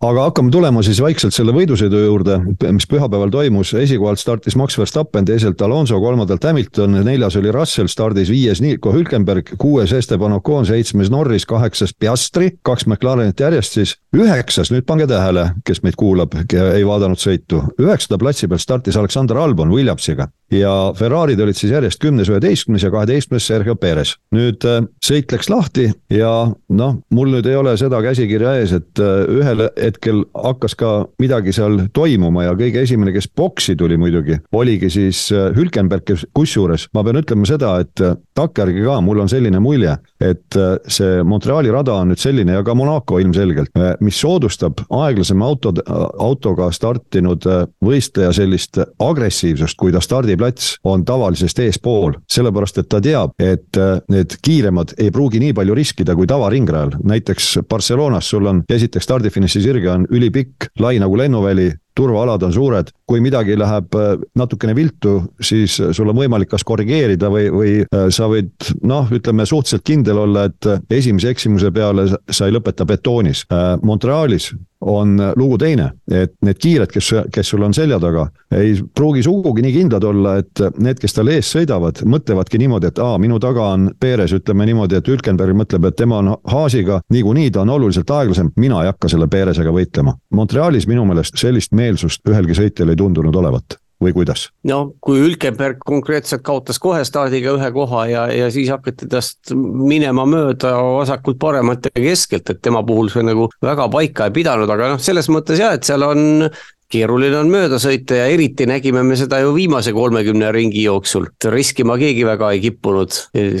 aga 0.03 0.25
hakkame 0.27 0.51
tulema 0.51 0.81
siis 0.83 0.99
vaikselt 1.03 1.35
selle 1.35 1.53
võidusõidu 1.55 2.01
juurde, 2.03 2.35
mis 2.75 2.87
pühapäeval 2.89 3.31
toimus, 3.31 3.73
esikohalt 3.77 4.19
startis 4.19 4.57
Max 4.59 4.77
Verstappen, 4.79 5.25
teiselt 5.27 5.61
Alonso, 5.63 5.99
kolmandalt 6.03 6.43
Hamilton, 6.43 6.99
neljas 7.07 7.37
oli 7.39 7.51
Russell, 7.55 7.91
stardis 7.91 8.31
viies 8.33 8.61
Nico 8.63 8.91
Hülkenberg, 8.93 9.53
kuues 9.61 9.93
Esteban 9.95 10.35
Ocon, 10.39 10.67
seitsmes 10.67 11.11
Norris, 11.13 11.47
kaheksas 11.49 11.95
Piastri, 11.95 12.51
kaks 12.61 12.87
McLarenit 12.89 13.39
järjest 13.39 13.79
siis. 13.79 13.95
üheksas, 14.13 14.69
nüüd 14.73 14.85
pange 14.85 15.07
tähele, 15.09 15.49
kes 15.65 15.81
meid 15.83 15.95
kuulab, 15.97 16.35
ei 16.53 16.83
vaadanud 16.85 17.19
sõitu, 17.19 17.63
üheksanda 17.81 18.19
platsi 18.21 18.47
peal 18.47 18.61
startis 18.61 18.99
Alexander 18.99 19.39
Albon 19.41 19.71
Williamsiga 19.73 20.27
ja 20.57 20.93
Ferrari'd 20.95 21.39
olid 21.39 21.57
siis 21.57 21.71
järjest 21.73 21.99
kümnes, 22.01 22.29
üheteistkümnes 22.29 22.83
ja 22.83 22.91
kaheteistkümnes 22.91 23.47
Sergio 23.47 23.75
Perez. 23.75 24.15
nüüd 24.35 24.65
äh, 24.67 24.83
sõit 25.03 25.31
läks 25.33 25.49
lahti 25.49 25.89
ja 26.13 26.31
noh, 26.69 26.95
mul 27.13 27.33
nüüd 27.33 27.47
ei 27.49 27.57
ole 27.57 27.75
seda 27.79 28.01
käsikirja 28.03 28.55
ees, 28.61 28.73
et 28.77 29.01
äh, 29.01 29.23
ühel 29.39 29.67
hetkel 29.93 30.23
hakkas 30.35 30.77
ka 30.79 30.91
midagi 31.21 31.53
seal 31.55 31.87
toimuma 31.95 32.47
ja 32.47 32.57
kõige 32.59 32.83
esimene, 32.83 33.13
kes 33.15 33.29
boksi 33.35 33.77
tuli 33.79 33.97
muidugi, 34.01 34.39
oligi 34.53 34.91
siis 34.93 35.25
äh, 35.33 35.49
Hülkenberg, 35.55 36.05
kes 36.07 36.27
kusjuures 36.35 36.89
ma 36.93 37.05
pean 37.05 37.21
ütlema 37.21 37.47
seda, 37.47 37.75
et 37.83 38.03
takkajärgi 38.37 38.85
ka 38.85 38.99
mul 39.05 39.23
on 39.23 39.31
selline 39.31 39.61
mulje, 39.63 39.95
et 40.23 40.57
see 40.91 41.23
Montreali 41.27 41.71
rada 41.73 41.95
on 42.01 42.11
nüüd 42.11 42.21
selline 42.21 42.55
ja 42.57 42.63
ka 42.65 42.75
Monaco 42.77 43.19
ilmselgelt, 43.21 43.73
mis 44.03 44.19
soodustab 44.19 44.83
aeglasema 44.93 45.47
auto, 45.47 45.73
autoga 46.21 46.69
startinud 46.73 47.45
võistleja 47.83 48.31
sellist 48.35 48.79
agressiivsust, 49.01 49.77
kui 49.79 49.93
ta 49.93 50.01
stardib 50.03 50.43
plats 50.43 50.73
on 50.83 51.05
tavalisest 51.07 51.59
eespool, 51.63 52.17
sellepärast 52.31 52.81
et 52.81 52.89
ta 52.91 52.99
teab, 53.03 53.35
et 53.39 53.79
äh, 53.79 53.99
need 54.11 54.35
kiiremad 54.43 54.95
ei 54.99 55.11
pruugi 55.13 55.39
nii 55.43 55.53
palju 55.55 55.77
riskida 55.77 56.15
kui 56.17 56.27
tavaringrajal. 56.27 56.97
näiteks 57.03 57.63
Barcelonas 57.69 58.29
sul 58.29 58.47
on 58.49 58.63
esiteks 58.69 59.07
stardifiniši 59.07 59.61
sirge 59.63 59.82
on 59.91 60.05
ülipikk, 60.11 60.69
lai 60.79 60.97
nagu 61.01 61.17
lennuväli, 61.17 61.71
turvaalad 61.93 62.41
on 62.47 62.53
suured, 62.53 62.89
kui 63.05 63.21
midagi 63.21 63.57
läheb 63.59 63.95
äh, 63.99 64.15
natukene 64.39 64.73
viltu, 64.75 65.19
siis 65.41 65.75
sul 65.77 66.09
on 66.09 66.17
võimalik 66.17 66.49
kas 66.53 66.65
korrigeerida 66.65 67.29
või, 67.33 67.49
või 67.53 67.73
äh, 67.83 68.07
sa 68.13 68.29
võid 68.31 68.71
noh, 68.81 69.11
ütleme 69.13 69.45
suhteliselt 69.45 69.85
kindel 69.87 70.23
olla, 70.25 70.47
et 70.49 70.93
esimese 70.93 71.33
eksimuse 71.33 71.71
peale 71.75 72.07
sa 72.13 72.47
ei 72.47 72.55
lõpeta 72.55 72.87
betoonis. 72.89 73.45
Montrealis 73.83 74.51
on 74.85 75.15
lugu 75.39 75.57
teine, 75.61 75.89
et 76.11 76.33
need 76.45 76.59
kiired, 76.61 76.91
kes, 76.93 77.09
kes 77.33 77.51
sul 77.53 77.63
on 77.63 77.73
selja 77.73 77.99
taga, 78.03 78.27
ei 78.55 78.75
pruugi 78.95 79.23
sugugi 79.23 79.63
nii 79.65 79.73
kindlad 79.77 80.07
olla, 80.07 80.37
et 80.43 80.63
need, 80.77 80.99
kes 81.01 81.17
tal 81.17 81.31
ees 81.33 81.51
sõidavad, 81.55 82.03
mõtlevadki 82.09 82.59
niimoodi, 82.61 82.91
et 82.91 83.03
aa, 83.03 83.17
minu 83.21 83.39
taga 83.43 83.69
on 83.75 83.89
Perez, 83.99 84.33
ütleme 84.35 84.67
niimoodi, 84.69 84.99
et 84.99 85.11
Hülkenberg 85.11 85.57
mõtleb, 85.57 85.87
et 85.89 85.99
tema 85.99 86.19
on 86.23 86.33
Haasiga, 86.51 87.01
niikuinii 87.13 87.51
ta 87.53 87.63
on 87.63 87.73
oluliselt 87.77 88.11
aeglasem, 88.11 88.51
mina 88.59 88.83
ei 88.83 88.91
hakka 88.91 89.11
selle 89.11 89.29
Perezega 89.31 89.73
võitlema. 89.73 90.17
Montrealis 90.33 90.89
minu 90.89 91.05
meelest 91.09 91.39
sellist 91.39 91.73
meelsust 91.73 92.27
ühelgi 92.29 92.57
sõitjal 92.59 92.93
ei 92.93 92.99
tundunud 92.99 93.35
olevat 93.35 93.82
või 94.05 94.15
kuidas? 94.15 94.47
no 94.69 94.79
kui 95.03 95.21
Hülkenberg 95.21 95.81
konkreetselt 95.85 96.43
kaotas 96.45 96.79
kohe 96.83 97.03
stardiga 97.07 97.55
ühe 97.57 97.71
koha 97.75 98.05
ja, 98.11 98.27
ja 98.33 98.51
siis 98.53 98.71
hakati 98.73 99.09
tast 99.11 99.53
minema 99.55 100.25
mööda 100.29 100.75
vasakult, 100.99 101.39
paremalt 101.41 101.89
ja 101.89 101.95
keskelt, 101.97 102.49
et 102.49 102.61
tema 102.63 102.83
puhul 102.87 103.11
see 103.13 103.25
nagu 103.25 103.49
väga 103.63 103.89
paika 103.93 104.29
ei 104.29 104.37
pidanud, 104.41 104.69
aga 104.69 104.93
noh, 104.93 105.03
selles 105.03 105.29
mõttes 105.33 105.61
jah, 105.61 105.75
et 105.77 105.87
seal 105.87 106.05
on 106.07 106.49
keeruline 106.93 107.37
on 107.39 107.49
mööda 107.51 107.79
sõita 107.81 108.17
ja 108.19 108.27
eriti 108.31 108.67
nägime 108.69 109.03
me 109.05 109.17
seda 109.19 109.39
ju 109.41 109.53
viimase 109.55 109.93
kolmekümne 109.95 110.51
ringi 110.53 110.83
jooksul. 110.85 111.27
riskima 111.53 111.97
keegi 111.97 112.25
väga 112.25 112.51
ei 112.53 112.61
kippunud 112.63 113.13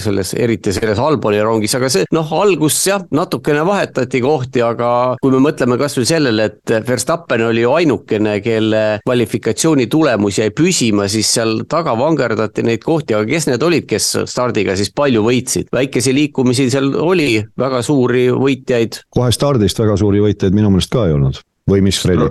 selles, 0.03 0.33
eriti 0.37 0.73
selles 0.75 0.99
Alboni 1.01 1.41
rongis, 1.43 1.73
aga 1.77 1.89
see 1.91 2.07
noh, 2.13 2.29
algus 2.37 2.77
jah, 2.87 3.03
natukene 3.11 3.65
vahetati 3.65 4.21
kohti, 4.23 4.63
aga 4.65 4.89
kui 5.21 5.33
me 5.33 5.41
mõtleme 5.43 5.77
kasvõi 5.81 6.05
sellele, 6.07 6.49
et 6.51 6.73
Verstappen 6.87 7.45
oli 7.47 7.63
ju 7.65 7.73
ainukene, 7.73 8.37
kelle 8.45 8.83
kvalifikatsiooni 9.05 9.87
tulemus 9.91 10.39
jäi 10.41 10.51
püsima, 10.55 11.07
siis 11.11 11.31
seal 11.37 11.63
taga 11.69 11.95
vangerdati 11.99 12.65
neid 12.65 12.83
kohti, 12.85 13.17
aga 13.17 13.29
kes 13.29 13.49
need 13.49 13.65
olid, 13.65 13.87
kes 13.89 14.11
stardiga 14.29 14.77
siis 14.79 14.93
palju 14.95 15.25
võitsid? 15.25 15.71
väikesi 15.73 16.13
liikumisi 16.13 16.69
seal 16.73 16.91
oli, 16.99 17.31
väga 17.59 17.81
suuri 17.85 18.27
võitjaid. 18.31 19.03
kohe 19.13 19.31
stardist 19.33 19.79
väga 19.79 19.97
suuri 19.99 20.21
võitjaid 20.23 20.55
minu 20.55 20.73
meelest 20.73 20.93
ka 20.93 21.07
ei 21.07 21.17
olnud 21.17 21.41
või 21.69 21.83
mis, 21.85 21.99
Fredi? 22.03 22.27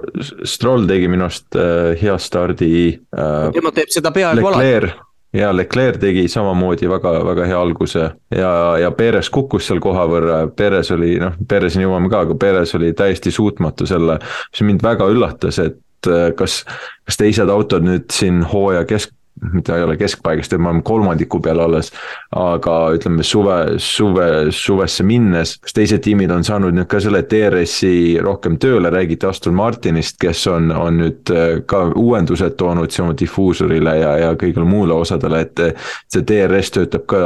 Stroll 0.48 0.86
tegi 0.88 1.08
minu 1.10 1.26
arust 1.28 1.56
äh, 1.56 1.94
hea 2.00 2.18
stardi 2.20 2.74
äh,. 2.92 3.48
tema 3.54 3.72
teeb 3.74 3.92
seda 3.92 4.12
peaaegu 4.14 4.52
alati 4.52 4.92
ja 5.32 5.52
Leclerc 5.56 6.00
tegi 6.00 6.26
samamoodi 6.28 6.88
väga, 6.90 7.14
väga 7.24 7.46
hea 7.48 7.60
alguse 7.60 8.02
ja, 8.36 8.52
ja 8.80 8.90
Perez 8.96 9.30
kukkus 9.32 9.66
seal 9.68 9.80
koha 9.80 10.04
võrra, 10.10 10.42
Perez 10.56 10.92
oli 10.92 11.14
noh, 11.22 11.38
Perezini 11.48 11.86
jõuame 11.86 12.12
ka, 12.12 12.26
aga 12.26 12.36
Perez 12.38 12.74
oli 12.76 12.92
täiesti 12.96 13.32
suutmatu 13.32 13.88
selle, 13.88 14.18
mis 14.52 14.64
mind 14.68 14.84
väga 14.84 15.08
üllatas, 15.12 15.60
et 15.62 16.10
äh, 16.10 16.28
kas, 16.36 16.62
kas 17.08 17.20
teised 17.20 17.52
autod 17.52 17.88
nüüd 17.88 18.10
siin 18.12 18.42
hooaja 18.52 18.84
kesk, 18.88 19.14
mitte 19.52 19.76
ei 19.76 19.82
ole 19.82 19.96
keskpaigast, 19.96 20.52
et 20.52 20.60
me 20.60 20.68
oleme 20.70 20.82
kolmandiku 20.86 21.40
peal 21.42 21.60
alles. 21.60 21.92
aga 22.32 22.74
ütleme 22.94 23.22
suve, 23.22 23.56
suve, 23.82 24.26
suvesse 24.56 25.04
minnes, 25.04 25.56
kas 25.60 25.74
teised 25.76 26.00
tiimid 26.04 26.30
on 26.32 26.44
saanud 26.44 26.72
nüüd 26.72 26.88
ka 26.88 27.00
selle 27.02 27.20
DRS-i 27.28 28.20
rohkem 28.24 28.56
tööle, 28.62 28.88
räägiti 28.92 29.28
Aston 29.28 29.54
Martinist, 29.54 30.16
kes 30.22 30.46
on, 30.48 30.70
on 30.72 31.00
nüüd 31.02 31.32
äh, 31.34 31.60
ka 31.68 31.84
uuendused 31.98 32.56
toonud 32.60 32.92
oma 33.02 33.16
difuusorile 33.18 33.96
ja, 33.98 34.12
ja 34.20 34.32
kõigile 34.38 34.64
muule 34.68 34.96
osadele, 34.96 35.42
et. 35.46 35.64
see 36.12 36.24
DRS 36.26 36.72
töötab 36.74 37.04
ka 37.08 37.18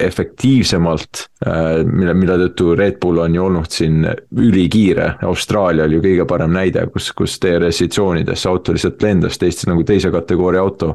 efektiivsemalt, 0.00 1.26
äh, 1.46 1.82
mille, 1.84 2.14
mille 2.16 2.38
tõttu 2.46 2.72
Red 2.78 3.00
Bull 3.02 3.20
on 3.24 3.34
ju 3.34 3.44
olnud 3.44 3.72
siin 3.72 4.06
ülikiire, 4.36 5.14
Austraalia 5.26 5.84
oli 5.84 5.98
ju 5.98 6.04
kõige 6.04 6.28
parem 6.28 6.52
näide, 6.56 6.86
kus, 6.92 7.10
kus 7.16 7.36
DRS-i 7.42 7.88
tsoonidesse 7.92 8.48
auto 8.48 8.76
lihtsalt 8.76 9.02
lendas 9.02 9.40
teistes 9.40 9.68
nagu 9.68 9.84
teise 9.84 10.12
kategooria 10.14 10.64
auto 10.64 10.94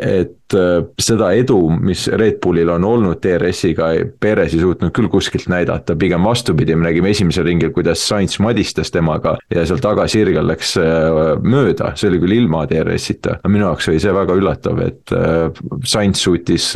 et 0.00 0.56
äh, 0.56 0.84
seda 1.00 1.32
edu, 1.36 1.58
mis 1.82 2.06
Red 2.08 2.38
Bullil 2.42 2.70
on 2.72 2.84
olnud 2.86 3.20
DRS-iga, 3.22 3.90
Perez 4.20 4.54
ei 4.56 4.62
suutnud 4.62 4.92
küll 4.94 5.10
kuskilt 5.12 5.48
näidata, 5.52 5.96
pigem 5.98 6.24
vastupidi, 6.26 6.76
me 6.76 6.88
nägime 6.88 7.12
esimesel 7.12 7.46
ringil, 7.48 7.72
kuidas 7.74 8.04
Sainz 8.08 8.38
madistas 8.42 8.92
temaga 8.94 9.36
ja 9.52 9.66
seal 9.68 9.82
tagasirgel 9.82 10.46
läks 10.52 10.76
äh, 10.80 11.34
mööda, 11.42 11.92
see 11.98 12.10
oli 12.12 12.22
küll 12.22 12.38
ilma 12.40 12.64
DRS-ita. 12.70 13.38
minu 13.48 13.68
jaoks 13.68 13.90
oli 13.92 14.02
see 14.02 14.14
väga 14.16 14.38
üllatav, 14.38 14.82
et 14.84 15.16
äh, 15.16 15.48
Sainz 15.84 16.22
suutis 16.22 16.72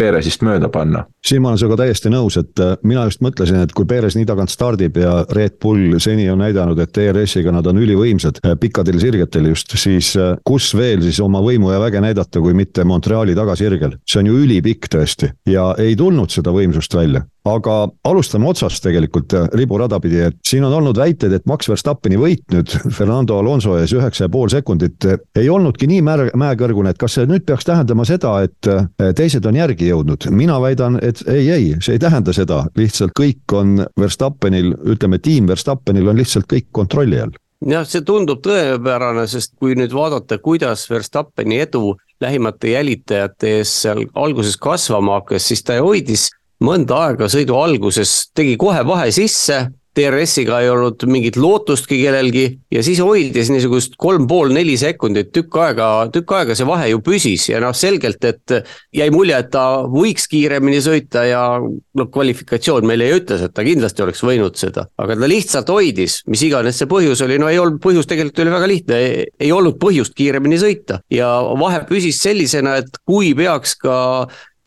Perezist 0.00 0.44
mööda 0.46 0.70
panna. 0.72 1.04
siin 1.26 1.42
ma 1.42 1.50
olen 1.50 1.60
sinuga 1.60 1.76
täiesti 1.82 2.10
nõus, 2.12 2.38
et 2.40 2.62
mina 2.82 3.04
just 3.08 3.20
mõtlesin, 3.24 3.60
et 3.60 3.72
kui 3.76 3.86
Perez 3.88 4.16
nii 4.16 4.26
tagant 4.28 4.50
stardib 4.50 4.96
ja 4.96 5.24
Red 5.36 5.58
Bull 5.62 5.98
seni 6.00 6.28
on 6.32 6.40
näidanud, 6.40 6.78
et 6.80 6.92
DRS-iga 6.96 7.52
nad 7.52 7.66
on 7.68 7.80
ülivõimsad, 7.82 8.40
pikkadel 8.60 9.00
sirgetel 9.02 9.50
just, 9.52 9.76
siis 9.76 10.14
kus 10.46 10.70
veel 10.76 11.04
siis 11.04 11.20
oma 11.20 11.42
võimu 11.44 11.74
ja 11.74 11.82
väge 11.82 12.00
näidata 12.00 12.40
kui 12.40 12.56
mitte 12.56 12.84
Montreali 12.88 13.36
tagasirgel. 13.36 13.98
see 14.08 14.22
on 14.22 14.32
ju 14.32 14.40
ülipikk 14.44 14.88
tõesti 14.94 15.30
ja 15.46 15.74
ei 15.78 15.96
tulnud 15.96 16.32
seda 16.32 16.54
võimsust 16.54 16.96
välja 16.96 17.26
aga 17.48 17.76
alustame 18.04 18.48
otsast 18.50 18.82
tegelikult 18.84 19.34
riburada 19.56 20.00
pidi, 20.02 20.20
et 20.28 20.36
siin 20.46 20.64
on 20.66 20.74
olnud 20.76 20.98
väited, 21.00 21.32
et 21.32 21.46
Max 21.48 21.68
Verstappeni 21.70 22.18
võit 22.20 22.44
nüüd 22.52 22.72
Fernando 22.96 23.38
Alonso 23.40 23.76
ees 23.80 23.94
üheksa 23.96 24.26
ja 24.26 24.32
pool 24.32 24.50
sekundit 24.52 25.06
ei 25.38 25.48
olnudki 25.48 25.88
nii 25.90 26.02
mäe, 26.04 26.30
mäekõrgune, 26.40 26.92
et 26.92 27.00
kas 27.00 27.16
see 27.16 27.28
nüüd 27.30 27.46
peaks 27.48 27.68
tähendama 27.68 28.04
seda, 28.08 28.36
et 28.44 28.70
teised 29.16 29.46
on 29.46 29.56
järgi 29.56 29.90
jõudnud. 29.90 30.30
mina 30.30 30.60
väidan, 30.60 30.98
et 31.02 31.22
ei, 31.28 31.50
ei, 31.50 31.68
see 31.80 31.96
ei 31.96 32.02
tähenda 32.02 32.34
seda, 32.36 32.64
lihtsalt 32.76 33.14
kõik 33.18 33.56
on 33.56 33.78
Verstappenil, 33.98 34.74
ütleme 34.94 35.18
tiim 35.18 35.48
Verstappenil 35.48 36.08
on 36.08 36.20
lihtsalt 36.20 36.50
kõik 36.50 36.68
kontrolli 36.72 37.20
all 37.20 37.38
jah, 37.66 37.84
see 37.86 38.04
tundub 38.06 38.40
tõepärane, 38.44 39.26
sest 39.28 39.54
kui 39.60 39.76
nüüd 39.78 39.92
vaadata, 39.94 40.38
kuidas 40.42 40.86
Verstappeni 40.90 41.60
edu 41.60 41.94
lähimate 42.20 42.74
jälitajate 42.74 43.56
ees 43.58 43.72
seal 43.82 44.04
alguses 44.14 44.56
kasvama 44.60 45.20
hakkas, 45.20 45.48
siis 45.48 45.64
ta 45.64 45.78
hoidis 45.80 46.28
mõnda 46.64 47.04
aega 47.06 47.28
sõidu 47.32 47.56
alguses, 47.60 48.30
tegi 48.36 48.56
kohe 48.60 48.82
vahe 48.86 49.10
sisse 49.14 49.66
DRS-iga 49.96 50.60
ei 50.62 50.68
olnud 50.70 51.02
mingit 51.10 51.34
lootustki 51.40 51.96
kellelgi 52.04 52.44
ja 52.70 52.82
siis 52.86 53.00
hoidis 53.02 53.48
niisugust 53.50 53.96
kolm 53.98 54.28
pool, 54.30 54.52
neli 54.54 54.76
sekundit, 54.78 55.32
tükk 55.34 55.56
aega, 55.58 55.88
tükk 56.14 56.34
aega 56.38 56.54
see 56.54 56.68
vahe 56.68 56.86
ju 56.92 57.00
püsis 57.02 57.48
ja 57.50 57.58
noh, 57.62 57.74
selgelt, 57.74 58.22
et 58.28 58.54
jäi 58.94 59.08
mulje, 59.10 59.34
et 59.34 59.50
ta 59.50 59.64
võiks 59.90 60.28
kiiremini 60.30 60.78
sõita 60.84 61.24
ja 61.26 61.42
noh, 61.58 62.10
kvalifikatsioon 62.14 62.86
meile 62.86 63.08
ju 63.10 63.18
ütles, 63.18 63.42
et 63.42 63.56
ta 63.56 63.64
kindlasti 63.66 64.06
oleks 64.06 64.22
võinud 64.26 64.60
seda, 64.60 64.86
aga 65.00 65.16
ta 65.18 65.30
lihtsalt 65.32 65.74
hoidis, 65.74 66.20
mis 66.30 66.44
iganes 66.46 66.78
see 66.78 66.90
põhjus 66.90 67.24
oli, 67.26 67.40
no 67.42 67.50
ei 67.50 67.58
olnud, 67.58 67.82
põhjus 67.82 68.06
tegelikult 68.10 68.44
oli 68.44 68.54
väga 68.54 68.70
lihtne, 68.70 69.00
ei 69.42 69.50
olnud 69.56 69.80
põhjust 69.82 70.14
kiiremini 70.14 70.60
sõita. 70.60 71.00
Ja 71.10 71.32
vahe 71.58 71.82
püsis 71.88 72.22
sellisena, 72.22 72.78
et 72.84 73.02
kui 73.02 73.34
peaks 73.34 73.74
ka 73.82 73.98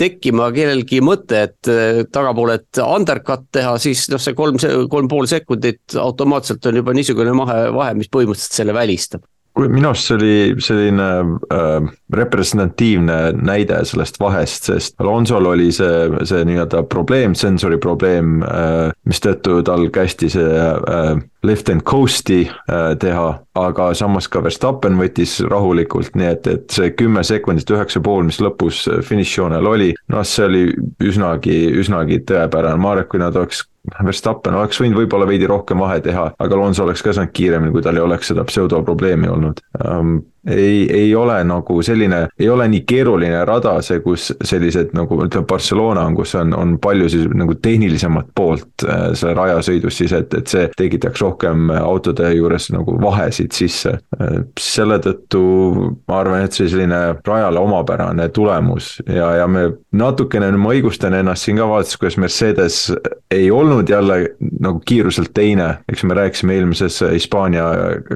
tekkima 0.03 0.49
kellelgi 0.55 1.01
mõte, 1.05 1.43
et 1.49 1.71
äh, 1.71 2.03
tagapoolelt 2.13 2.81
undercut 2.85 3.47
teha, 3.55 3.75
siis 3.81 4.05
noh, 4.13 4.21
see 4.21 4.35
kolm, 4.37 4.59
kolm 4.91 5.11
pool 5.11 5.29
sekundit 5.31 5.97
automaatselt 5.99 6.71
on 6.71 6.81
juba 6.81 6.95
niisugune 6.95 7.35
mahe, 7.37 7.61
vahe, 7.75 7.95
mis 7.97 8.11
põhimõtteliselt 8.11 8.61
selle 8.61 8.75
välistab 8.75 9.23
minu 9.59 9.91
arust 9.91 10.09
see 10.09 10.15
oli 10.17 10.61
selline 10.63 11.07
äh, 11.53 11.89
representatiivne 12.13 13.17
näide 13.37 13.79
sellest 13.85 14.17
vahest, 14.21 14.69
sest 14.69 15.01
Alonsol 15.01 15.45
oli 15.51 15.69
see, 15.75 16.07
see 16.25 16.41
nii-öelda 16.49 16.83
probleem, 16.89 17.35
sensori 17.37 17.77
probleem 17.81 18.41
äh,, 18.43 18.89
mistõttu 19.09 19.61
tal 19.65 19.87
kästi 19.93 20.31
see 20.33 20.63
äh, 20.63 21.11
lift 21.45 21.69
and 21.69 21.85
coast'i 21.85 22.47
äh, 22.47 22.93
teha, 22.99 23.27
aga 23.59 23.89
samas 23.97 24.29
ka 24.31 24.41
Verstappen 24.43 24.97
võttis 24.99 25.37
rahulikult, 25.45 26.15
nii 26.17 26.31
et, 26.31 26.49
et 26.49 26.73
see 26.73 26.93
kümme 26.97 27.23
sekundit, 27.27 27.69
üheksa 27.69 28.01
pool, 28.03 28.25
mis 28.29 28.41
lõpus 28.41 28.85
finišijoonel 29.05 29.69
oli, 29.69 29.91
noh, 30.13 30.25
see 30.25 30.47
oli 30.47 30.65
üsnagi, 31.03 31.59
üsnagi 31.83 32.23
tõepärane, 32.29 32.81
ma 32.81 32.95
arvan, 32.95 33.05
et 33.05 33.13
kui 33.13 33.21
nad 33.21 33.37
oleks 33.37 33.65
Verstappen 33.91 34.55
oleks 34.55 34.79
võinud 34.79 35.01
võib-olla 35.01 35.27
veidi 35.27 35.47
rohkem 35.49 35.81
vahe 35.83 35.99
teha, 36.03 36.29
aga 36.39 36.55
Alonso 36.55 36.85
oleks 36.85 37.03
ka 37.03 37.13
saanud 37.15 37.33
kiiremini, 37.35 37.73
kui 37.75 37.83
tal 37.83 37.99
ei 37.99 38.05
oleks 38.05 38.31
seda 38.31 38.45
pseudoprobleemi 38.47 39.27
olnud. 39.27 39.59
Um, 39.83 40.21
ei, 40.47 40.91
ei 40.91 41.15
ole 41.15 41.37
nagu 41.43 41.81
selline, 41.81 42.27
ei 42.39 42.49
ole 42.49 42.67
nii 42.67 42.83
keeruline 42.87 43.43
rada 43.47 43.77
see, 43.85 44.01
kus 44.03 44.31
sellised 44.43 44.91
nagu 44.97 45.17
ütleme, 45.25 45.47
Barcelona 45.47 46.05
on, 46.09 46.17
kus 46.17 46.35
on, 46.39 46.53
on 46.57 46.75
palju 46.83 47.09
siis 47.11 47.27
nagu 47.33 47.55
tehnilisemat 47.63 48.33
poolt 48.35 48.85
äh, 48.87 49.05
selle 49.17 49.35
rajasõidus 49.39 49.99
siis, 50.01 50.15
et, 50.17 50.33
et 50.35 50.51
see 50.51 50.67
tekitaks 50.77 51.23
rohkem 51.23 51.71
autode 51.77 52.33
juures 52.35 52.69
nagu 52.75 52.97
vahesid 53.01 53.55
sisse. 53.55 53.95
Äh, 54.19 54.35
selle 54.59 54.99
tõttu 55.03 55.43
ma 56.09 56.19
arvan, 56.19 56.43
et 56.43 56.57
see 56.57 56.67
selline 56.71 57.01
rajale 57.23 57.63
omapärane 57.63 58.27
tulemus 58.35 58.97
ja, 59.07 59.31
ja 59.39 59.47
me 59.47 59.69
natukene, 59.95 60.51
ma 60.57 60.75
õigustan 60.75 61.15
ennast 61.17 61.47
siin 61.47 61.61
ka 61.61 61.69
vaadates, 61.69 61.97
kuidas 62.01 62.19
Mercedes 62.19 62.81
ei 63.33 63.49
olnud 63.51 63.89
jälle 63.89 64.35
nagu 64.61 64.81
kiiruselt 64.85 65.31
teine, 65.33 65.69
eks 65.89 66.03
me 66.03 66.17
rääkisime 66.17 66.57
eelmises 66.57 66.99
Hispaania 67.13 67.65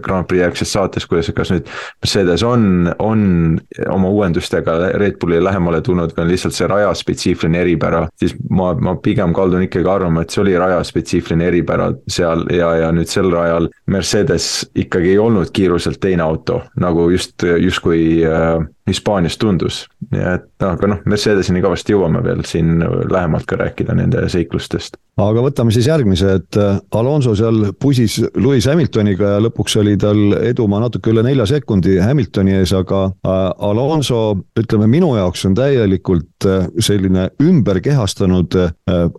Grand 0.03 0.27
Prix 0.27 0.43
järgses 0.43 0.73
saates, 0.73 1.07
kuidas, 1.09 1.31
kas 1.35 1.51
nüüd 1.53 1.71
Mercedes 2.03 2.16
on, 2.47 2.93
on 2.99 3.59
oma 3.89 4.09
uuendustega 4.09 4.77
Red 4.97 5.17
Bullile 5.21 5.43
lähemale 5.43 5.81
tulnud 5.81 6.13
või 6.15 6.25
on 6.25 6.31
lihtsalt 6.31 6.55
see 6.57 6.69
rajaspetsiifiline 6.69 7.61
eripära, 7.61 8.05
siis 8.19 8.35
ma, 8.49 8.73
ma 8.73 8.95
pigem 9.03 9.33
kaldun 9.33 9.67
ikkagi 9.67 9.89
arvama, 9.91 10.23
et 10.23 10.33
see 10.33 10.43
oli 10.43 10.55
rajaspetsiifiline 10.57 11.47
eripära 11.51 11.91
seal 12.11 12.45
ja, 12.53 12.73
ja 12.83 12.91
nüüd 12.95 13.11
sel 13.11 13.31
rajal 13.33 13.69
Mercedes 13.91 14.67
ikkagi 14.75 15.15
ei 15.15 15.21
olnud 15.21 15.51
kiiruselt 15.53 16.01
teine 16.03 16.25
auto, 16.25 16.61
nagu 16.79 17.09
just, 17.13 17.43
justkui 17.43 18.23
äh, 18.27 18.57
Hispaanias 18.87 19.35
tundus, 19.37 19.81
et 20.15 20.63
aga 20.63 20.87
noh, 20.87 21.01
Mercedesini 21.09 21.59
kõvasti 21.63 21.91
jõuame 21.91 22.21
veel 22.23 22.45
siin 22.47 22.79
lähemalt 23.11 23.43
ka 23.49 23.57
rääkida 23.59 23.95
nende 23.97 24.23
seiklustest. 24.31 24.95
aga 25.19 25.43
võtame 25.43 25.73
siis 25.75 25.89
järgmise, 25.89 26.37
et 26.39 26.59
äh, 26.61 26.79
Alonso 26.95 27.33
seal 27.35 27.73
pusis 27.81 28.19
Lewis 28.35 28.67
Hamiltoniga 28.69 29.33
ja 29.35 29.43
lõpuks 29.43 29.75
oli 29.81 29.97
tal 29.99 30.37
edumaa 30.39 30.85
natuke 30.85 31.11
üle 31.11 31.25
nelja 31.25 31.47
sekundi 31.49 31.97
Hamiltoni 31.99 32.55
ees, 32.61 32.71
aga 32.77 33.03
äh, 33.11 33.37
Alonso, 33.69 34.21
ütleme 34.59 34.87
minu 34.87 35.13
jaoks 35.17 35.43
on 35.49 35.57
täielikult 35.57 36.47
äh, 36.47 36.67
selline 36.79 37.29
ümberkehastunud 37.43 38.55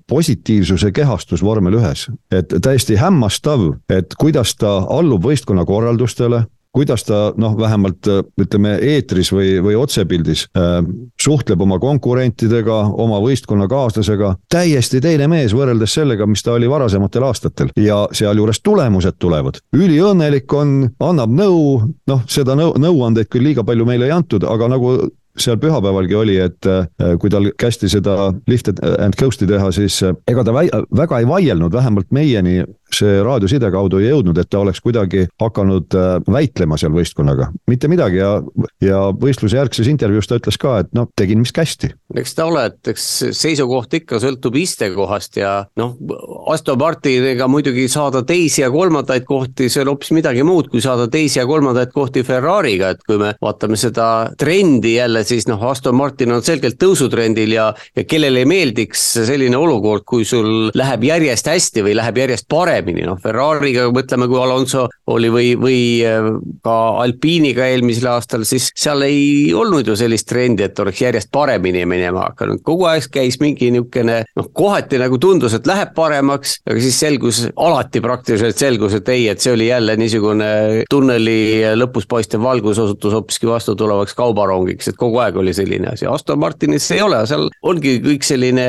positiivsuse 0.08 0.90
kehastus 0.96 1.42
vormel 1.44 1.76
ühes. 1.76 2.08
et 2.32 2.54
täiesti 2.62 2.96
hämmastav, 2.96 3.74
et 3.90 4.14
kuidas 4.18 4.54
ta 4.56 4.78
allub 4.88 5.26
võistkonna 5.28 5.66
korraldustele 5.68 6.46
kuidas 6.78 7.02
ta 7.04 7.32
noh, 7.36 7.56
vähemalt 7.58 8.06
äh, 8.06 8.20
ütleme 8.38 8.76
eetris 8.78 9.32
või, 9.34 9.56
või 9.64 9.74
otsepildis 9.78 10.44
äh, 10.54 10.78
suhtleb 11.20 11.60
oma 11.64 11.80
konkurentidega, 11.82 12.76
oma 13.02 13.18
võistkonnakaaslasega. 13.24 14.34
täiesti 14.50 15.00
teine 15.02 15.26
mees 15.28 15.54
võrreldes 15.58 15.98
sellega, 15.98 16.26
mis 16.26 16.44
ta 16.46 16.54
oli 16.54 16.70
varasematel 16.70 17.26
aastatel 17.26 17.72
ja 17.76 18.04
sealjuures 18.12 18.62
tulemused 18.62 19.18
tulevad. 19.18 19.58
üliõnnelik 19.74 20.52
on, 20.54 20.76
annab 21.00 21.34
nõu, 21.34 21.80
noh, 22.06 22.22
seda 22.30 22.54
nõu, 22.54 22.76
nõuandeid 22.78 23.26
küll 23.32 23.50
liiga 23.50 23.66
palju 23.66 23.88
meile 23.88 24.06
ei 24.06 24.14
antud, 24.14 24.46
aga 24.46 24.70
nagu 24.70 24.94
seal 25.38 25.58
pühapäevalgi 25.60 26.14
oli, 26.14 26.36
et 26.42 26.66
äh, 26.66 26.86
kui 27.20 27.30
tal 27.30 27.50
kästi 27.58 27.90
seda 27.90 28.32
lift 28.50 28.70
and 28.70 29.18
coast'i 29.18 29.48
teha, 29.50 29.70
siis 29.74 30.00
äh, 30.06 30.14
ega 30.30 30.44
ta 30.46 30.54
väga 30.54 31.18
ei 31.18 31.28
vaielnud, 31.28 31.72
vähemalt 31.72 32.10
meieni 32.14 32.60
see 32.94 33.18
raadioside 33.24 33.70
kaudu 33.72 34.00
ei 34.00 34.08
jõudnud, 34.10 34.38
et 34.40 34.48
ta 34.50 34.62
oleks 34.62 34.80
kuidagi 34.84 35.26
hakanud 35.40 35.96
äh, 35.98 36.08
väitlema 36.32 36.78
seal 36.80 36.94
võistkonnaga, 36.94 37.50
mitte 37.68 37.90
midagi. 37.90 38.20
Ja, 38.22 38.30
ja 38.82 39.00
võistluse 39.14 39.58
järgses 39.58 39.88
intervjuus 39.90 40.28
ta 40.28 40.38
ütles 40.40 40.58
ka, 40.60 40.78
et 40.82 40.92
noh, 40.96 41.08
tegin, 41.18 41.42
mis 41.42 41.52
kästi. 41.54 41.92
eks 42.16 42.34
ta 42.34 42.48
ole, 42.48 42.64
et 42.72 42.92
eks 42.94 43.06
seisukoht 43.36 43.94
ikka 44.00 44.20
sõltub 44.22 44.56
istekohast 44.58 45.38
ja 45.40 45.52
noh, 45.78 45.94
Aston 46.52 46.78
Martiniga 46.80 47.48
muidugi 47.50 47.86
saada 47.92 48.24
teisi 48.26 48.62
ja 48.62 48.70
kolmandaid 48.72 49.26
kohti, 49.28 49.68
see 49.68 49.84
on 49.84 49.92
hoopis 49.92 50.12
midagi 50.16 50.44
muud, 50.46 50.70
kui 50.72 50.82
saada 50.84 51.08
teisi 51.12 51.40
ja 51.40 51.46
kolmandaid 51.48 51.92
kohti 51.94 52.24
Ferrari'ga, 52.26 52.94
et 52.96 53.04
kui 53.06 53.20
me 53.20 53.34
vaatame 53.42 53.78
seda 53.78 54.08
trendi 54.38 54.96
jälle, 54.96 55.24
siis 55.28 55.48
noh, 55.50 55.62
Aston 55.70 55.96
Martin 55.98 56.32
on 56.34 56.44
selgelt 56.44 56.80
tõusutrendil 56.80 57.54
ja, 57.54 57.68
ja 57.96 58.06
kellele 58.08 58.44
ei 58.44 58.48
meeldiks 58.48 59.04
selline 59.28 59.58
olukord, 59.58 60.06
kui 60.08 60.26
sul 60.28 60.72
läheb 60.78 61.08
järjest 61.10 61.52
hästi 61.52 61.84
või 61.84 61.96
läheb 61.98 62.24
järjest 62.24 62.48
paremini 62.48 62.77
paremini, 62.78 63.04
noh 63.06 63.18
Ferrari'ga 63.18 63.88
mõtleme, 63.94 64.28
kui 64.30 64.38
Alonso 64.40 64.86
oli 65.08 65.30
või, 65.32 65.52
või 65.60 65.80
äh, 66.06 66.28
ka 66.64 66.76
Alpiiniga 67.02 67.66
eelmisel 67.72 68.08
aastal, 68.12 68.44
siis 68.48 68.70
seal 68.76 69.04
ei 69.06 69.52
olnud 69.56 69.88
ju 69.88 69.96
sellist 69.98 70.28
trendi, 70.28 70.66
et 70.66 70.78
oleks 70.82 71.02
järjest 71.02 71.30
paremini 71.32 71.84
minema 71.88 72.28
hakanud, 72.28 72.62
kogu 72.66 72.88
aeg 72.90 73.08
käis 73.12 73.38
mingi 73.42 73.70
niisugune 73.72 74.20
noh, 74.36 74.48
kohati 74.56 75.00
nagu 75.00 75.18
tundus, 75.22 75.54
et 75.56 75.68
läheb 75.68 75.94
paremaks, 75.96 76.58
aga 76.68 76.82
siis 76.82 76.98
selgus, 77.00 77.42
alati 77.56 78.02
praktiliselt 78.04 78.58
selgus, 78.60 78.96
et 78.98 79.08
ei, 79.14 79.28
et 79.32 79.42
see 79.42 79.54
oli 79.54 79.70
jälle 79.70 79.96
niisugune 80.00 80.50
tunneli 80.90 81.38
lõpus 81.78 82.08
paistev 82.10 82.42
valgus 82.44 82.80
osutus 82.82 83.14
hoopiski 83.16 83.48
vastutulevaks 83.48 84.16
kaubarongiks, 84.18 84.90
et 84.92 84.98
kogu 85.00 85.22
aeg 85.22 85.38
oli 85.40 85.54
selline 85.56 85.92
asi, 85.94 86.08
Aston 86.10 86.40
Martinis 86.42 86.90
ei 86.94 87.02
ole, 87.04 87.22
seal 87.28 87.48
ongi 87.68 87.98
kõik 88.04 88.26
selline, 88.26 88.66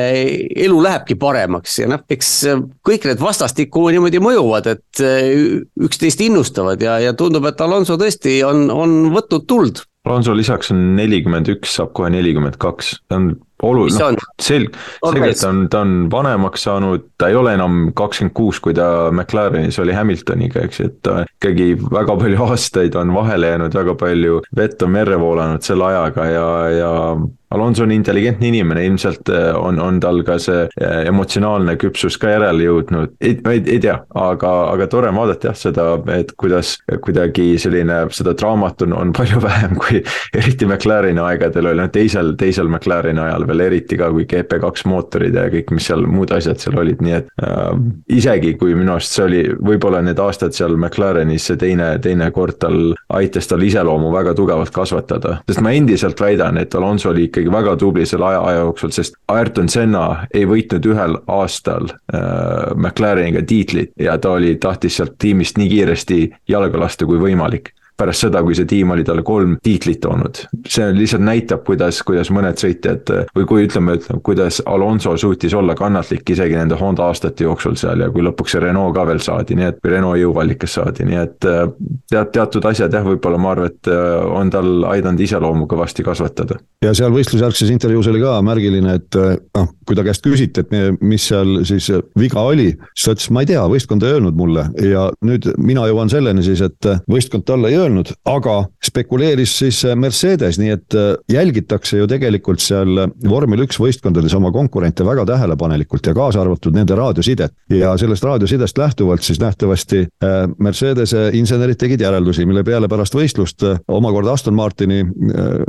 elu 0.66 0.80
lähebki 0.84 1.18
paremaks 1.20 1.80
ja 1.82 1.90
noh, 1.90 2.04
eks 2.10 2.32
kõik 2.86 3.08
need 3.10 3.22
vastastikku 3.22 3.86
niimoodi 3.92 4.22
mõjuvad, 4.22 4.70
et 4.76 5.04
eh, 5.04 5.60
üksteist 5.80 6.22
innustavad 6.30 6.82
ja, 6.82 6.96
ja 7.02 7.14
tundub, 7.18 7.46
et 7.50 7.60
Alonso 7.60 7.98
tõesti 8.00 8.40
on, 8.46 8.68
on 8.72 9.10
võtnud 9.14 9.46
tuld. 9.50 9.84
Alonso 10.08 10.32
lisaks 10.36 10.72
on 10.72 10.94
nelikümmend 10.96 11.50
üks, 11.52 11.74
saab 11.76 11.92
kohe 11.96 12.08
nelikümmend 12.14 12.56
kaks, 12.62 12.94
ta 13.10 13.18
on 13.20 13.32
oluline, 13.66 14.12
noh, 14.16 14.28
selg-, 14.42 14.76
selgelt 15.04 15.44
on, 15.48 15.64
ta 15.72 15.82
on 15.84 15.96
vanemaks 16.12 16.66
saanud, 16.68 17.08
ta 17.20 17.30
ei 17.30 17.38
ole 17.38 17.54
enam 17.58 17.90
kakskümmend 17.96 18.34
kuus, 18.36 18.60
kui 18.62 18.76
ta 18.76 19.10
McLarenis 19.12 19.80
oli 19.82 19.96
Hamiltoniga, 19.96 20.64
eks 20.66 20.80
ju, 20.82 20.90
et 20.90 21.00
ta 21.06 21.20
ikkagi 21.26 21.72
väga 21.90 22.16
palju 22.20 22.46
aastaid 22.50 22.96
on 23.00 23.14
vahele 23.16 23.54
jäänud, 23.54 23.76
väga 23.82 23.96
palju 24.00 24.40
vett 24.56 24.82
on 24.86 24.96
merre 24.96 25.20
voolanud 25.20 25.66
selle 25.66 25.90
ajaga 25.90 26.30
ja, 26.30 26.48
ja 26.76 26.94
Alonso 27.50 27.82
on 27.82 27.90
intelligentne 27.90 28.46
inimene, 28.46 28.84
ilmselt 28.86 29.28
äh, 29.28 29.48
on, 29.58 29.80
on 29.82 29.96
tal 30.00 30.20
ka 30.22 30.36
see 30.38 30.68
äh, 30.68 31.00
emotsionaalne 31.10 31.74
küpsus 31.82 32.14
ka 32.22 32.30
järele 32.36 32.62
jõudnud, 32.68 33.16
ei, 33.18 33.40
ma 33.42 33.56
ei, 33.56 33.64
ei 33.74 33.80
tea, 33.82 33.96
aga, 34.14 34.52
aga 34.70 34.86
tore 34.92 35.10
vaadata 35.16 35.50
jah 35.50 35.58
seda, 35.58 35.86
et 36.14 36.30
kuidas 36.38 36.76
kuidagi 37.02 37.56
selline, 37.58 38.04
seda 38.14 38.36
draamat 38.38 38.86
on, 38.86 38.94
on 39.00 39.10
palju 39.18 39.42
vähem 39.42 39.74
kui 39.82 39.98
eriti 40.30 40.68
McLareni 40.68 41.22
aegadel 41.24 41.72
oli, 41.72 41.82
noh 41.82 41.90
teisel, 41.90 42.36
teisel 42.38 42.70
McLareni 42.70 43.18
ajal 43.24 43.48
veel 43.50 43.64
eriti 43.66 43.98
ka, 44.00 44.10
kui 44.14 44.26
GP2 44.30 44.88
mootorid 44.90 45.36
ja 45.36 45.46
kõik, 45.52 45.72
mis 45.76 45.88
seal 45.90 46.06
muud 46.08 46.32
asjad 46.34 46.60
seal 46.62 46.78
olid, 46.80 47.02
nii 47.04 47.16
et 47.18 47.30
äh, 47.44 47.70
isegi 48.16 48.54
kui 48.60 48.74
minu 48.78 48.94
arust 48.96 49.16
see 49.16 49.26
oli 49.26 49.42
võib-olla 49.58 50.02
need 50.04 50.20
aastad 50.22 50.56
seal 50.56 50.76
McLarenis, 50.78 51.48
see 51.50 51.60
teine, 51.60 51.92
teine 52.02 52.30
kord 52.34 52.60
tal 52.62 52.78
aitas 53.16 53.50
tal 53.50 53.64
iseloomu 53.66 54.12
väga 54.14 54.34
tugevalt 54.38 54.72
kasvatada, 54.74 55.38
sest 55.48 55.62
ma 55.64 55.74
endiselt 55.76 56.20
väidan, 56.20 56.60
et 56.60 56.74
Alonso 56.74 57.10
oli 57.12 57.28
ikkagi 57.28 57.52
väga 57.52 57.76
tubli 57.80 58.06
selle 58.08 58.30
aja, 58.30 58.44
aja 58.52 58.62
jooksul, 58.64 58.94
sest 58.94 59.18
Ayrton 59.32 59.68
Senna 59.72 60.04
ei 60.34 60.46
võitnud 60.48 60.86
ühel 60.92 61.18
aastal 61.30 61.90
äh, 61.90 62.72
McLareniga 62.76 63.42
tiitlit 63.46 63.92
ja 64.00 64.16
ta 64.18 64.36
oli, 64.38 64.56
tahtis 64.62 65.00
sealt 65.00 65.18
tiimist 65.20 65.58
nii 65.60 65.70
kiiresti 65.70 66.22
jalga 66.50 66.86
lasta 66.86 67.08
kui 67.08 67.20
võimalik 67.20 67.74
pärast 68.00 68.26
seda, 68.26 68.42
kui 68.46 68.56
see 68.56 68.68
tiim 68.68 68.94
oli 68.94 69.04
talle 69.06 69.24
kolm 69.26 69.56
tiitlit 69.62 70.00
toonud. 70.04 70.44
see 70.68 70.88
lihtsalt 70.96 71.24
näitab, 71.26 71.64
kuidas, 71.66 72.00
kuidas 72.06 72.30
mõned 72.34 72.60
sõitjad 72.60 73.10
või 73.36 73.46
kui 73.48 73.66
ütleme, 73.66 73.96
ütleme, 73.98 74.22
kuidas 74.26 74.60
Alonso 74.66 75.16
suutis 75.20 75.54
olla 75.56 75.76
kannatlik 75.78 76.30
isegi 76.34 76.56
nende 76.56 76.78
Honda 76.80 77.08
aastate 77.10 77.44
jooksul 77.44 77.76
seal 77.80 78.04
ja 78.04 78.10
kui 78.12 78.24
lõpuks 78.24 78.56
see 78.56 78.64
Renault 78.64 78.94
ka 78.96 79.06
veel 79.08 79.22
saadi, 79.24 79.56
nii 79.58 79.68
et, 79.70 79.80
Renault 79.84 80.20
jõuvallikas 80.20 80.76
saadi, 80.78 81.06
nii 81.08 81.20
et 81.20 81.38
tead, 81.40 82.32
teatud 82.34 82.68
asjad 82.70 82.94
jah, 82.96 83.04
võib-olla 83.06 83.40
ma 83.40 83.54
arvan, 83.54 83.72
et 83.72 83.90
on 83.90 84.52
tal 84.52 84.86
aidanud 84.92 85.20
iseloomu 85.26 85.68
kõvasti 85.70 86.06
kasvatada. 86.06 86.60
ja 86.84 86.94
seal 86.96 87.12
võistlusjärgses 87.14 87.72
intervjuus 87.74 88.08
oli 88.12 88.22
ka 88.22 88.38
märgiline, 88.46 88.96
et 89.00 89.20
noh, 89.20 89.70
kui 89.86 89.98
ta 89.98 90.06
käest 90.06 90.24
küsiti, 90.24 90.64
et 90.64 91.00
mis 91.02 91.28
seal 91.32 91.60
siis 91.68 91.90
viga 92.18 92.44
oli, 92.46 92.70
siis 92.94 93.08
ta 93.08 93.16
ütles, 93.16 93.30
ma 93.34 93.44
ei 93.44 93.50
tea, 93.52 93.64
võistkond 93.70 94.06
ei 94.06 94.16
öelnud 94.16 94.38
mulle 94.38 94.66
ja 94.86 95.08
nüüd 95.26 95.50
mina 95.60 95.86
jõuan 95.90 96.12
selleni 96.12 96.44
siis, 96.46 96.62
et 96.64 96.90
võistkond 97.10 97.46
talle 97.48 97.72
ei 97.72 97.78
öelnud 97.78 97.89
öelnud, 97.90 98.12
aga 98.28 98.56
spekuleeris 98.84 99.52
siis 99.62 99.82
äh, 99.84 99.96
Mercedes, 99.98 100.58
nii 100.60 100.72
et 100.74 100.96
äh, 100.96 101.12
jälgitakse 101.30 101.98
ju 101.98 102.08
tegelikult 102.10 102.62
seal 102.62 103.04
vormel 103.28 103.64
üks 103.66 103.80
võistkondades 103.82 104.34
oma 104.38 104.52
konkurente 104.54 105.04
väga 105.06 105.26
tähelepanelikult 105.28 106.10
ja 106.10 106.14
kaasa 106.16 106.42
arvatud 106.44 106.76
nende 106.76 106.96
raadiosidet. 106.98 107.54
ja 107.70 107.96
sellest 107.98 108.24
raadiosidest 108.24 108.78
lähtuvalt 108.78 109.22
siis 109.22 109.40
nähtavasti 109.40 110.04
äh, 110.24 110.42
Mercedese 110.58 111.30
insenerid 111.34 111.78
tegid 111.80 112.00
järeldusi, 112.00 112.46
mille 112.46 112.64
peale 112.64 112.88
pärast 112.88 113.14
võistlust 113.14 113.64
omakorda 113.88 114.32
Aston 114.32 114.54
Martini 114.54 115.00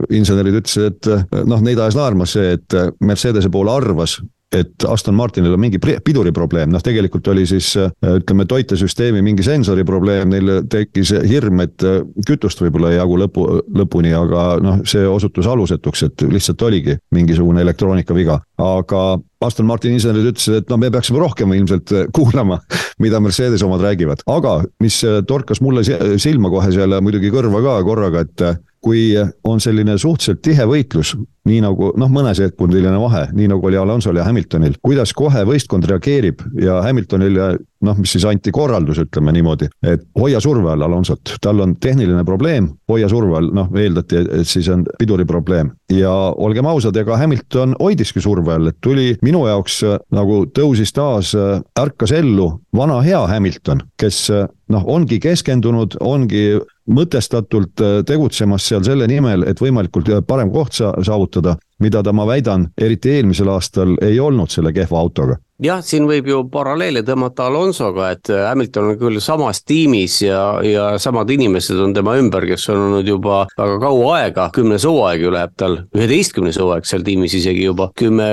insenerid 0.10 0.62
ütlesid, 0.62 0.92
et 0.92 1.46
noh, 1.48 1.62
neid 1.62 1.80
ajas 1.80 1.98
naerma 1.98 2.26
see, 2.30 2.56
et 2.58 2.76
Mercedese 3.04 3.50
pool 3.52 3.70
arvas, 3.72 4.20
et 4.52 4.86
Aston 4.88 5.16
Martinil 5.16 5.54
on 5.56 5.62
mingi 5.62 5.80
piduriprobleem, 5.80 6.72
noh 6.74 6.84
tegelikult 6.84 7.28
oli 7.32 7.46
siis 7.48 7.72
ütleme, 7.78 8.46
toitesüsteemi 8.50 9.24
mingi 9.24 9.46
sensori 9.46 9.86
probleem, 9.88 10.32
neil 10.34 10.54
tekkis 10.72 11.14
hirm, 11.28 11.64
et 11.64 11.86
kütust 12.28 12.62
võib-olla 12.64 12.92
ei 12.92 13.00
jagu 13.00 13.18
lõpu, 13.22 13.46
lõpuni, 13.82 14.12
aga 14.18 14.46
noh, 14.64 14.82
see 14.88 15.06
osutus 15.08 15.48
alusetuks, 15.48 16.04
et 16.10 16.26
lihtsalt 16.28 16.66
oligi 16.68 16.98
mingisugune 17.16 17.64
elektroonikaviga, 17.64 18.42
aga 18.62 19.06
Aston 19.42 19.70
Martini 19.70 19.98
insenerid 19.98 20.34
ütlesid, 20.34 20.60
et 20.62 20.70
no 20.70 20.78
me 20.78 20.92
peaksime 20.94 21.22
rohkem 21.22 21.56
ilmselt 21.56 21.94
kuulama, 22.16 22.60
mida 23.04 23.22
Mercedes 23.24 23.64
omad 23.66 23.86
räägivad, 23.86 24.26
aga 24.30 24.60
mis 24.84 25.00
torkas 25.28 25.64
mulle 25.64 25.86
silma 25.86 26.52
kohe 26.54 26.74
seal 26.76 27.00
muidugi 27.02 27.32
kõrva 27.34 27.64
ka 27.64 27.80
korraga, 27.88 28.28
et 28.28 28.46
kui 28.82 29.12
on 29.48 29.62
selline 29.62 29.98
suhteliselt 30.02 30.42
tihe 30.42 30.66
võitlus, 30.66 31.14
nii 31.46 31.62
nagu 31.64 31.92
noh, 31.98 32.10
mõnesekundiline 32.14 32.98
vahe, 33.02 33.28
nii 33.34 33.50
nagu 33.50 33.68
oli 33.70 33.78
Alonsol 33.78 34.20
ja 34.20 34.26
Hamiltonil, 34.28 34.78
kuidas 34.82 35.14
kohe 35.18 35.44
võistkond 35.48 35.86
reageerib 35.90 36.42
ja 36.62 36.80
Hamiltonile 36.86 37.56
noh, 37.86 37.98
mis 37.98 38.14
siis 38.14 38.26
anti 38.30 38.54
korraldus, 38.54 39.00
ütleme 39.02 39.34
niimoodi, 39.34 39.70
et 39.86 40.04
hoia 40.20 40.42
surve 40.44 40.70
all 40.70 40.86
Alonsot, 40.86 41.36
tal 41.42 41.64
on 41.64 41.76
tehniline 41.82 42.24
probleem, 42.28 42.70
hoia 42.90 43.10
surve 43.10 43.38
all, 43.40 43.50
noh 43.58 43.72
eeldati, 43.78 44.22
et 44.42 44.50
siis 44.50 44.70
on 44.74 44.86
piduri 45.00 45.26
probleem. 45.26 45.72
ja 45.92 46.12
olgem 46.12 46.66
ausad, 46.70 46.96
ega 46.98 47.18
Hamilton 47.18 47.76
hoidiski 47.80 48.22
surve 48.22 48.54
all, 48.54 48.70
et 48.70 48.78
tuli 48.82 49.16
minu 49.26 49.46
jaoks 49.48 49.82
nagu 50.14 50.44
tõusis 50.54 50.94
taas, 50.94 51.34
ärkas 51.80 52.14
ellu 52.16 52.52
vana 52.78 53.02
hea 53.02 53.22
Hamilton, 53.28 53.82
kes 53.98 54.28
noh, 54.72 54.86
ongi 54.88 55.20
keskendunud, 55.20 55.98
ongi 56.00 56.60
mõtestatult 56.92 57.82
äh, 57.82 58.00
tegutsemas 58.08 58.68
seal 58.68 58.84
selle 58.86 59.08
nimel, 59.10 59.46
et 59.50 59.62
võimalikult 59.62 60.12
äh, 60.12 60.24
parem 60.28 60.52
koht 60.54 60.78
sa 60.80 60.94
saavutada, 61.04 61.58
mida 61.82 62.04
ta, 62.04 62.14
ma 62.14 62.28
väidan, 62.30 62.70
eriti 62.78 63.18
eelmisel 63.18 63.50
aastal 63.52 63.98
ei 64.02 64.20
olnud 64.20 64.54
selle 64.54 64.74
kehva 64.76 65.00
autoga. 65.02 65.40
Jah, 65.62 65.78
siin 65.86 66.08
võib 66.10 66.26
ju 66.26 66.40
paralleele 66.50 67.04
tõmmata 67.06 67.46
Alonsoga, 67.46 68.08
et 68.16 68.32
äh, 68.34 68.48
Hamilton 68.48 68.88
on 68.90 68.96
küll 68.98 69.20
samas 69.22 69.60
tiimis 69.62 70.16
ja, 70.24 70.40
ja 70.66 70.86
samad 70.98 71.30
inimesed 71.30 71.78
on 71.78 71.94
tema 71.94 72.16
ümber, 72.18 72.48
kes 72.50 72.66
on 72.74 72.80
olnud 72.88 73.06
juba 73.06 73.44
väga 73.60 73.76
kaua 73.84 74.08
aega, 74.16 74.48
kümnes 74.56 74.88
hooaeg 74.90 75.22
ju 75.22 75.34
läheb 75.36 75.54
tal, 75.62 75.78
üheteistkümnes 75.94 76.58
hooaeg 76.58 76.90
seal 76.90 77.06
tiimis 77.06 77.36
isegi 77.38 77.68
juba, 77.68 77.92
kümme, 77.94 78.30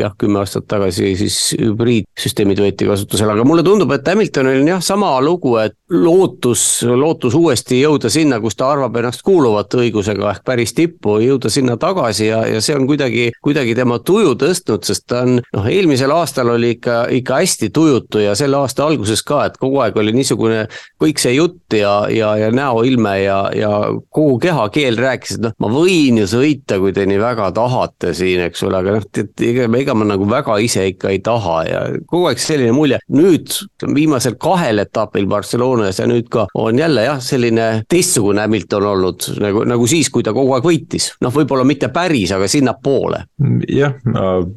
jah, 0.00 0.14
kümme 0.16 0.40
aastat 0.40 0.64
tagasi 0.72 1.10
siis 1.20 1.36
hübriidsüsteemid 1.60 2.64
võeti 2.64 2.88
kasutusele, 2.88 3.36
aga 3.36 3.44
mulle 3.44 3.66
tundub, 3.68 3.92
et 3.92 4.08
Hamiltonil 4.08 4.62
on 4.62 4.72
jah, 4.72 4.80
sama 4.80 5.12
lugu, 5.20 5.58
et 5.60 5.76
lootus, 5.92 6.64
lootus 6.88 7.36
uuesti 7.36 7.82
jõuda 7.82 8.08
sinna, 8.08 8.40
kus 8.40 8.56
ta 8.56 8.72
arvab 8.72 8.96
ennast 9.02 9.20
kuuluvat 9.28 9.76
õigusega 9.76 10.32
ehk 10.38 10.48
päris 10.48 10.72
tippu, 10.72 11.20
jõuda 11.20 11.52
sinna 11.52 11.76
tagasi 11.76 12.30
ja, 12.30 12.46
ja 12.48 12.64
see 12.64 12.80
on 12.80 12.81
kuidagi, 12.88 13.30
kuidagi 13.44 13.74
tema 13.78 13.98
tuju 14.02 14.34
tõstnud, 14.40 14.84
sest 14.86 15.06
ta 15.10 15.22
on 15.26 15.38
noh, 15.40 15.68
eelmisel 15.70 16.12
aastal 16.14 16.52
oli 16.54 16.74
ikka, 16.76 17.04
ikka 17.18 17.40
hästi 17.42 17.70
tujutu 17.74 18.22
ja 18.22 18.36
selle 18.38 18.60
aasta 18.60 18.86
alguses 18.86 19.22
ka, 19.26 19.44
et 19.48 19.58
kogu 19.60 19.80
aeg 19.84 19.96
oli 20.00 20.14
niisugune 20.16 20.64
kõik 21.02 21.22
see 21.22 21.34
jutt 21.36 21.76
ja, 21.76 21.94
ja, 22.12 22.34
ja 22.40 22.50
näoilme 22.54 23.14
ja, 23.22 23.38
ja 23.56 23.72
kogu 24.10 24.38
kehakeel 24.42 24.98
rääkis, 25.00 25.38
et 25.38 25.46
noh, 25.46 25.56
ma 25.62 25.70
võin 25.72 26.22
ju 26.22 26.28
sõita, 26.30 26.78
kui 26.82 26.94
te 26.96 27.06
nii 27.08 27.20
väga 27.22 27.50
tahate 27.56 28.12
siin, 28.16 28.44
eks 28.48 28.64
ole, 28.68 28.80
aga 28.82 28.96
noh, 28.98 29.08
ega, 29.48 29.68
ega 29.82 29.96
ma 29.98 30.08
nagu 30.08 30.28
väga 30.30 30.58
ise 30.64 30.86
ikka 30.92 31.12
ei 31.12 31.22
taha 31.24 31.58
ja 31.68 31.82
kogu 32.10 32.30
aeg 32.30 32.42
selline 32.42 32.74
mulje. 32.76 33.00
nüüd 33.12 33.52
viimasel 33.94 34.36
kahel 34.40 34.82
etapil 34.82 35.26
Barcelonas 35.30 36.00
ja 36.00 36.06
nüüd 36.10 36.28
ka 36.32 36.46
on 36.58 36.78
jälle 36.78 37.06
jah, 37.06 37.20
selline 37.22 37.68
teistsugune 37.90 38.44
Hamilton 38.44 38.86
olnud 38.92 39.28
nagu, 39.42 39.64
nagu 39.68 39.86
siis, 39.90 40.10
kui 40.12 40.24
ta 40.24 40.34
kogu 40.36 40.56
aeg 40.56 40.66
võitis. 40.66 41.12
noh, 41.22 41.32
võib-olla 41.34 41.66
mitte 41.68 41.90
päris, 41.92 42.32
aga 42.34 42.48
sinnapoole. 42.72 43.24
jah, 43.68 43.94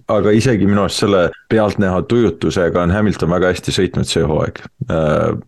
aga 0.08 0.32
isegi 0.32 0.66
minu 0.66 0.82
arust 0.86 1.04
selle 1.04 1.30
pealtnäha 1.50 1.86
näha 1.86 2.02
tujutusega 2.10 2.84
on 2.84 2.92
Hamilton 2.92 3.30
väga 3.30 3.52
hästi 3.54 3.72
sõitnud 3.72 4.08
see 4.10 4.24
hooaeg. 4.24 4.62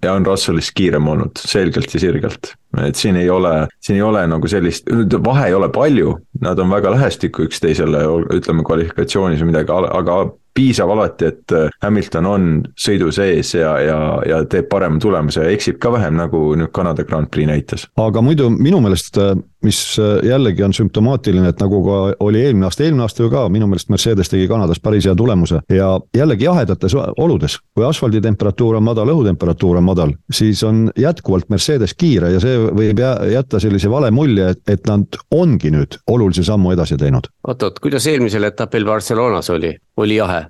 Ja 0.03 0.13
on 0.13 0.25
Russellist 0.25 0.73
kiirem 0.75 1.07
olnud, 1.07 1.37
selgelt 1.37 1.93
ja 1.93 1.99
sirgelt. 1.99 2.53
et 2.77 2.95
siin 2.95 3.15
ei 3.15 3.29
ole, 3.29 3.67
siin 3.81 3.95
ei 3.95 4.01
ole 4.01 4.27
nagu 4.27 4.47
sellist, 4.47 4.89
vahe 5.23 5.47
ei 5.47 5.53
ole 5.53 5.69
palju, 5.69 6.17
nad 6.41 6.59
on 6.59 6.69
väga 6.69 6.91
lähestikku 6.91 7.47
üksteisele, 7.47 8.03
ütleme 8.35 8.63
kvalifikatsioonis 8.63 9.41
või 9.41 9.51
midagi, 9.51 9.71
aga 9.71 10.19
piisab 10.57 10.89
alati, 10.89 11.31
et 11.31 11.53
äh, 11.55 11.69
Hamilton 11.83 12.29
on 12.29 12.47
sõidu 12.79 13.11
sees 13.15 13.53
ja, 13.57 13.75
ja, 13.83 13.97
ja 14.27 14.41
teeb 14.49 14.69
parema 14.71 14.99
tulemuse 15.01 15.45
ja 15.45 15.53
eksib 15.53 15.77
ka 15.83 15.91
vähem, 15.93 16.17
nagu 16.17 16.41
nüüd 16.57 16.73
Kanada 16.75 17.05
Grand 17.05 17.29
Prix 17.33 17.49
näitas. 17.49 17.85
aga 18.01 18.23
muidu 18.25 18.49
minu 18.53 18.81
meelest, 18.81 19.19
äh, 19.21 19.35
mis 19.65 19.79
äh, 20.01 20.17
jällegi 20.25 20.65
on 20.65 20.73
sümptomaatiline, 20.73 21.51
et 21.53 21.61
nagu 21.61 21.81
ka 21.85 21.99
oli 22.25 22.41
eelmine 22.45 22.69
aasta, 22.69 22.85
eelmine 22.87 23.05
aasta 23.05 23.23
ju 23.25 23.31
ka 23.33 23.45
minu 23.53 23.69
meelest 23.69 23.93
Mercedes 23.93 24.33
tegi 24.33 24.47
Kanadas 24.49 24.81
päris 24.81 25.05
hea 25.05 25.15
tulemuse 25.15 25.61
ja 25.73 25.91
jällegi 26.17 26.49
jahedates 26.49 26.97
oludes, 27.17 27.59
kui 27.75 27.85
asfaldi 27.85 28.21
temperatuur 28.25 28.79
on 28.79 28.87
madal, 28.89 29.13
õhutemperatuur 29.13 29.81
on 29.81 29.87
madal, 29.87 30.13
siis 30.33 30.63
on 30.65 30.87
jätkuvalt 30.97 31.51
Mercedes 31.53 31.93
kiire 31.93 32.33
ja 32.33 32.41
see 32.41 32.57
võib 32.67 33.01
jätta 33.31 33.61
sellise 33.61 33.91
vale 33.93 34.11
mulje, 34.11 34.53
et, 34.55 34.63
et 34.73 34.89
nad 34.89 35.21
ongi 35.31 35.73
nüüd 35.73 35.99
olulise 36.09 36.45
sammu 36.47 36.73
edasi 36.73 36.97
teinud. 36.97 37.29
oot-oot, 37.47 37.81
kuidas 37.83 38.07
eelmisel 38.09 38.49
etapil 38.49 38.87
Barcelonas 38.87 39.49
oli, 39.53 39.75
oli 39.97 40.15
jahe? 40.15 40.45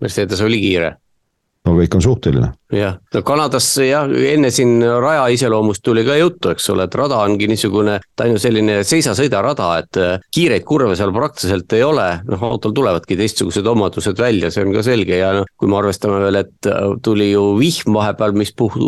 Mercedes 0.00 0.40
oli 0.40 0.60
kiire. 0.60 0.96
no 1.64 1.72
kõik 1.78 1.94
on 1.96 2.02
suhteline 2.02 2.52
jah, 2.74 2.98
no 3.14 3.22
Kanadas 3.26 3.68
jah, 3.84 4.08
enne 4.34 4.50
siin 4.54 4.78
raja 4.82 5.26
iseloomust 5.34 5.82
tuli 5.84 6.04
ka 6.06 6.16
juttu, 6.18 6.52
eks 6.54 6.68
ole, 6.74 6.88
et 6.88 6.96
rada 6.98 7.20
ongi 7.24 7.48
niisugune, 7.50 7.98
ta 8.16 8.26
on 8.26 8.34
ju 8.34 8.42
selline 8.42 8.80
seisa-sõida 8.86 9.42
rada, 9.44 9.70
et 9.82 10.00
äh, 10.00 10.24
kiireid 10.34 10.66
kurve 10.66 10.96
seal 10.98 11.12
praktiliselt 11.14 11.72
ei 11.76 11.84
ole, 11.86 12.06
noh 12.28 12.44
autol 12.48 12.74
tulevadki 12.76 13.18
teistsugused 13.18 13.66
omadused 13.70 14.18
välja, 14.20 14.50
see 14.52 14.64
on 14.64 14.74
ka 14.74 14.84
selge. 14.86 15.16
Ja 15.18 15.32
noh, 15.38 15.48
kui 15.60 15.70
me 15.70 15.78
arvestame 15.78 16.20
veel, 16.22 16.40
et 16.42 16.70
äh, 16.70 16.94
tuli 17.04 17.30
ju 17.30 17.44
vihm 17.58 17.96
vahepeal, 17.96 18.34
mis 18.38 18.52
puh-, 18.56 18.78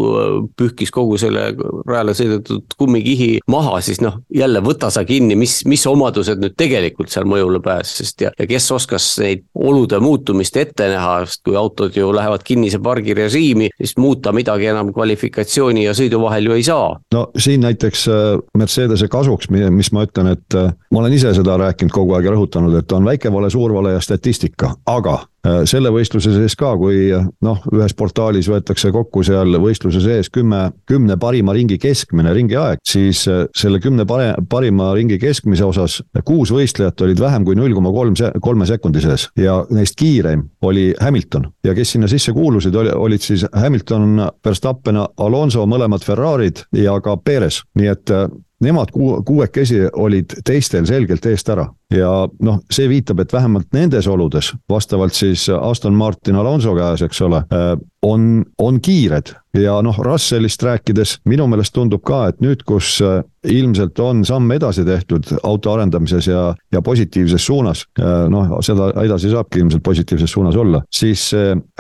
pühkis 0.59 0.93
kogu 0.95 1.19
selle 1.21 1.49
rajale 1.87 2.17
sõidetud 2.19 2.77
kummikihi 2.79 3.31
maha, 3.53 3.79
siis 3.85 4.03
noh, 4.05 4.21
jälle 4.35 4.63
võta 4.65 4.91
sa 4.95 5.05
kinni, 5.09 5.39
mis, 5.39 5.61
mis 5.69 5.87
omadused 5.89 6.43
nüüd 6.43 6.57
tegelikult 6.59 7.13
seal 7.13 7.29
mõjule 7.29 7.61
pääsesid. 7.65 8.27
Ja, 8.27 8.33
ja 8.39 8.49
kes 8.51 8.69
oskas 8.75 9.09
neid 9.23 9.47
olude 9.55 10.01
muutumist 10.03 10.57
ette 10.61 10.89
näha, 10.93 11.19
sest 11.27 11.45
kui 11.47 11.57
autod 11.59 11.97
ju 11.97 12.11
lähevad 12.15 12.45
kinnise 12.47 12.81
pargi 12.83 13.15
režiimi, 13.17 13.71
siis 13.77 13.97
muuta 13.99 14.33
midagi 14.33 14.67
enam 14.73 14.93
kvalifikatsiooni 14.95 15.85
ja 15.85 15.95
sõidu 15.97 16.21
vahel 16.23 16.51
ju 16.51 16.57
ei 16.57 16.65
saa. 16.67 16.89
no 17.15 17.27
siin 17.39 17.61
näiteks 17.61 18.09
äh, 18.09 18.17
Mercedese 18.59 19.09
kasuks, 19.09 19.51
mis 19.51 19.93
ma 19.93 20.07
ütlen, 20.07 20.33
et 20.33 20.59
äh, 20.59 20.73
ma 20.91 21.03
olen 21.03 21.17
ise 21.17 21.35
seda 21.37 21.59
rääkinud 21.61 21.93
kogu 21.93 22.17
aeg 22.17 22.29
ja 22.29 22.35
rõhutanud, 22.37 22.79
et 22.79 22.93
on 22.93 23.05
väike 23.05 23.33
vale, 23.33 23.51
suur 23.51 23.75
vale 23.77 23.97
ja 23.97 24.01
statistika, 24.01 24.75
aga 24.87 25.21
selle 25.69 25.91
võistluse 25.95 26.33
sees 26.35 26.57
ka, 26.59 26.73
kui 26.79 27.11
noh, 27.45 27.63
ühes 27.75 27.95
portaalis 27.97 28.49
võetakse 28.51 28.91
kokku 28.95 29.23
seal 29.27 29.59
võistluse 29.63 30.01
sees 30.05 30.31
kümme, 30.33 30.71
kümne 30.89 31.17
parima 31.21 31.55
ringi 31.57 31.79
keskmine 31.81 32.33
ringiaeg, 32.37 32.83
siis 32.87 33.25
äh, 33.31 33.45
selle 33.57 33.81
kümne 33.83 34.07
pare, 34.09 34.33
parima 34.51 34.93
ringi 34.97 35.19
keskmise 35.23 35.67
osas 35.67 36.01
kuus 36.27 36.53
võistlejat 36.55 37.01
olid 37.07 37.21
vähem 37.23 37.47
kui 37.47 37.59
null 37.59 37.75
koma 37.77 37.93
kolm, 37.95 38.17
kolme 38.43 38.69
sekundi 38.69 39.03
sees 39.05 39.29
ja 39.39 39.59
neist 39.71 39.99
kiireim 39.99 40.47
oli 40.67 40.89
Hamilton. 41.01 41.51
ja 41.65 41.75
kes 41.75 41.95
sinna 41.97 42.09
sisse 42.09 42.33
kuulusid, 42.33 42.75
olid 42.75 43.23
siis 43.23 43.47
Hamilton, 43.53 44.27
Verstappen, 44.45 44.99
Alonso, 45.17 45.67
mõlemad 45.67 46.05
Ferrari'd 46.05 46.65
ja 46.77 46.99
ka 47.01 47.17
Perez, 47.17 47.63
nii 47.79 47.93
et 47.93 48.13
nemad 48.61 48.93
kuuekesi 49.25 49.83
olid 49.93 50.39
teistel 50.45 50.87
selgelt 50.87 51.27
eest 51.27 51.49
ära. 51.53 51.67
Ja 51.93 52.11
noh, 52.43 52.61
see 52.73 52.89
viitab, 52.91 53.21
et 53.23 53.33
vähemalt 53.33 53.69
nendes 53.77 54.09
oludes, 54.11 54.53
vastavalt 54.69 55.15
siis 55.15 55.47
Aston 55.61 55.95
Martin 55.95 56.37
Alonso 56.41 56.75
käes, 56.75 57.05
eks 57.07 57.21
ole, 57.23 57.45
äh, 57.53 57.75
on, 58.07 58.45
on 58.59 58.81
kiired. 58.81 59.35
Ja 59.57 59.79
noh, 59.81 59.97
Russellist 60.05 60.61
rääkides 60.63 61.15
minu 61.25 61.47
meelest 61.49 61.73
tundub 61.73 62.03
ka, 62.05 62.27
et 62.29 62.43
nüüd, 62.45 62.61
kus 62.69 62.99
äh, 63.01 63.23
ilmselt 63.49 63.97
on 64.05 64.21
samm 64.29 64.51
edasi 64.53 64.85
tehtud 64.85 65.31
auto 65.49 65.73
arendamises 65.73 66.29
ja, 66.29 66.51
ja 66.73 66.83
positiivses 66.85 67.47
suunas, 67.47 67.87
äh, 67.97 68.27
noh, 68.33 68.59
seda 68.67 68.91
edasi 69.01 69.31
saabki 69.33 69.63
ilmselt 69.65 69.85
positiivses 69.87 70.35
suunas 70.37 70.59
olla, 70.61 70.83
siis 70.93 71.31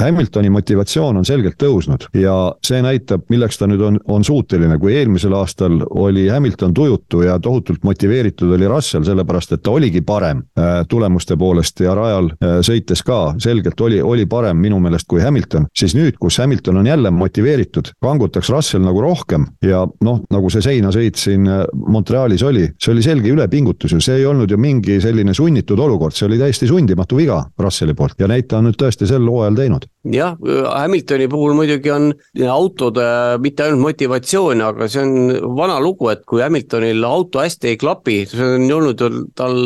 Hamiltoni 0.00 0.48
motivatsioon 0.54 1.20
on 1.20 1.28
selgelt 1.28 1.58
tõusnud. 1.60 2.08
Ja 2.16 2.36
see 2.64 2.80
näitab, 2.84 3.26
milleks 3.28 3.60
ta 3.60 3.68
nüüd 3.68 3.84
on, 3.84 4.00
on 4.08 4.24
suuteline, 4.24 4.78
kui 4.80 4.96
eelmisel 4.96 5.36
aastal 5.36 5.82
oli 5.90 6.26
Hamilton 6.32 6.74
tujutu 6.74 7.22
ja 7.26 7.36
tohutult 7.42 7.84
motiveeritud 7.84 8.56
oli 8.56 8.68
Russell, 8.72 9.04
sellepärast 9.04 9.52
et 9.52 9.62
ta 9.62 9.76
oligi 9.76 10.00
parem 10.06 10.42
äh, 10.58 10.80
tulemuste 10.88 11.36
poolest 11.36 11.84
ja 11.84 11.94
rajal 11.98 12.32
äh, 12.32 12.58
sõites 12.66 13.04
ka 13.04 13.20
selgelt 13.42 13.80
oli, 13.80 14.00
oli 14.02 14.26
parem 14.26 14.58
minu 14.64 14.80
meelest 14.80 15.08
kui 15.08 15.20
Hamilton, 15.22 15.68
siis 15.76 15.96
nüüd, 15.98 16.15
kus 16.20 16.38
Hamilton 16.42 16.80
on 16.82 16.86
jälle 16.86 17.10
motiveeritud, 17.10 17.92
kangutaks 18.02 18.50
Russell 18.50 18.84
nagu 18.84 19.00
rohkem 19.04 19.46
ja 19.64 19.84
noh, 20.04 20.22
nagu 20.32 20.50
see 20.52 20.64
seinasõit 20.64 21.20
siin 21.20 21.48
äh, 21.50 21.64
Montrealis 21.74 22.44
oli, 22.46 22.68
see 22.80 22.94
oli 22.94 23.04
selge 23.04 23.32
ülepingutus 23.32 23.96
ju, 23.96 24.00
see 24.02 24.20
ei 24.20 24.26
olnud 24.26 24.50
ju 24.50 24.58
mingi 24.60 25.00
selline 25.02 25.34
sunnitud 25.36 25.80
olukord, 25.82 26.16
see 26.16 26.28
oli 26.28 26.40
täiesti 26.40 26.68
sundimatu 26.70 27.18
viga 27.18 27.42
Russelli 27.58 27.94
poolt 27.94 28.20
ja 28.20 28.30
neid 28.30 28.48
ta 28.50 28.60
on 28.60 28.70
nüüd 28.70 28.80
tõesti 28.80 29.08
sel 29.08 29.26
hooajal 29.26 29.58
teinud 29.58 29.88
jah, 30.12 30.36
Hamiltoni 30.70 31.28
puhul 31.30 31.54
muidugi 31.56 31.90
on 31.92 32.10
autode 32.50 33.06
mitte 33.42 33.66
ainult 33.66 33.82
motivatsioon, 33.82 34.62
aga 34.66 34.88
see 34.90 35.02
on 35.02 35.56
vana 35.58 35.78
lugu, 35.82 36.10
et 36.12 36.24
kui 36.28 36.42
Hamiltonil 36.44 37.04
auto 37.06 37.42
hästi 37.42 37.72
ei 37.72 37.80
klapi, 37.80 38.18
see 38.30 38.48
on 38.56 38.66
olnud 38.78 39.04
tal 39.38 39.56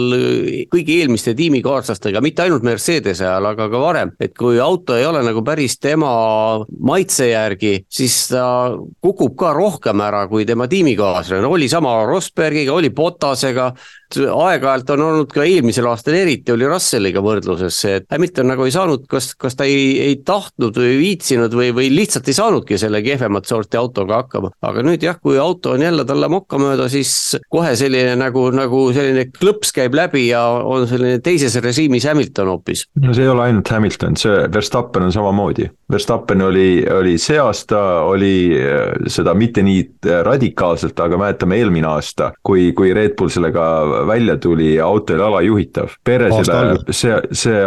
kõigi 0.72 1.00
eelmiste 1.00 1.34
tiimikaaslastega, 1.38 2.22
mitte 2.24 2.46
ainult 2.46 2.66
Mercedese 2.66 3.26
ajal, 3.26 3.50
aga 3.52 3.68
ka 3.72 3.82
varem, 3.82 4.14
et 4.20 4.34
kui 4.38 4.60
auto 4.62 4.96
ei 4.96 5.06
ole 5.08 5.22
nagu 5.26 5.44
päris 5.46 5.78
tema 5.80 6.10
maitse 6.78 7.30
järgi, 7.30 7.76
siis 7.90 8.22
ta 8.32 8.44
kukub 9.02 9.36
ka 9.40 9.54
rohkem 9.56 10.04
ära 10.04 10.26
kui 10.30 10.46
tema 10.48 10.68
tiimikaaslane, 10.70 11.46
oli 11.46 11.68
sama 11.70 12.00
Rosbergiga, 12.08 12.74
oli 12.76 12.92
Botasega, 12.94 13.70
aeg-ajalt 14.10 14.90
on 14.96 15.02
olnud 15.06 15.30
ka 15.30 15.44
eelmisel 15.46 15.86
aastal 15.90 16.16
eriti 16.18 16.50
oli 16.50 16.66
Russelliga 16.66 17.22
võrdluses 17.22 17.76
see, 17.84 18.00
et 18.00 18.08
Hamilton 18.10 18.50
nagu 18.50 18.66
ei 18.66 18.74
saanud, 18.74 19.04
kas, 19.10 19.32
kas 19.38 19.54
ta 19.58 19.68
ei, 19.68 19.92
ei 20.02 20.16
tahtnud 20.30 20.78
või 20.78 20.96
viitsinud 21.00 21.54
või, 21.56 21.70
või 21.74 21.90
lihtsalt 21.92 22.28
ei 22.30 22.36
saanudki 22.36 22.78
selle 22.80 23.02
kehvemat 23.04 23.48
sorti 23.50 23.78
autoga 23.80 24.22
hakkama. 24.22 24.52
aga 24.62 24.84
nüüd 24.86 25.02
jah, 25.04 25.18
kui 25.22 25.38
auto 25.40 25.74
on 25.74 25.82
jälle 25.82 26.04
talle 26.06 26.28
mokka 26.30 26.60
mööda, 26.60 26.88
siis 26.92 27.12
kohe 27.50 27.72
selline 27.78 28.14
nagu, 28.20 28.46
nagu 28.54 28.84
selline 28.94 29.26
klõps 29.34 29.74
käib 29.76 29.96
läbi 29.98 30.28
ja 30.28 30.44
on 30.64 30.86
selline 30.90 31.20
teises 31.24 31.56
režiimis 31.62 32.06
Hamilton 32.08 32.52
hoopis. 32.54 32.86
no 33.02 33.14
see 33.16 33.26
ei 33.26 33.32
ole 33.32 33.48
ainult 33.48 33.70
Hamilton, 33.70 34.18
see 34.20 34.46
Verstappen 34.52 35.08
on 35.08 35.14
samamoodi. 35.14 35.68
Verstappen 35.90 36.42
oli, 36.46 36.84
oli 36.94 37.16
see 37.18 37.38
aasta, 37.42 37.80
oli 38.06 38.34
äh, 38.54 39.08
seda 39.10 39.34
mitte 39.34 39.64
nii 39.66 39.82
äh, 39.82 40.20
radikaalselt, 40.26 40.98
aga 41.02 41.18
mäletame 41.18 41.58
eelmine 41.58 41.88
aasta, 41.90 42.30
kui, 42.46 42.70
kui 42.76 42.94
Red 42.94 43.16
Bull 43.18 43.32
sellega 43.32 43.64
välja 44.06 44.36
tuli 44.38 44.74
ja 44.76 44.86
auto 44.86 45.16
oli 45.16 45.26
alajuhitav. 45.26 45.96
Peresile 46.04 46.60
see, 46.94 47.16
see, 47.32 47.60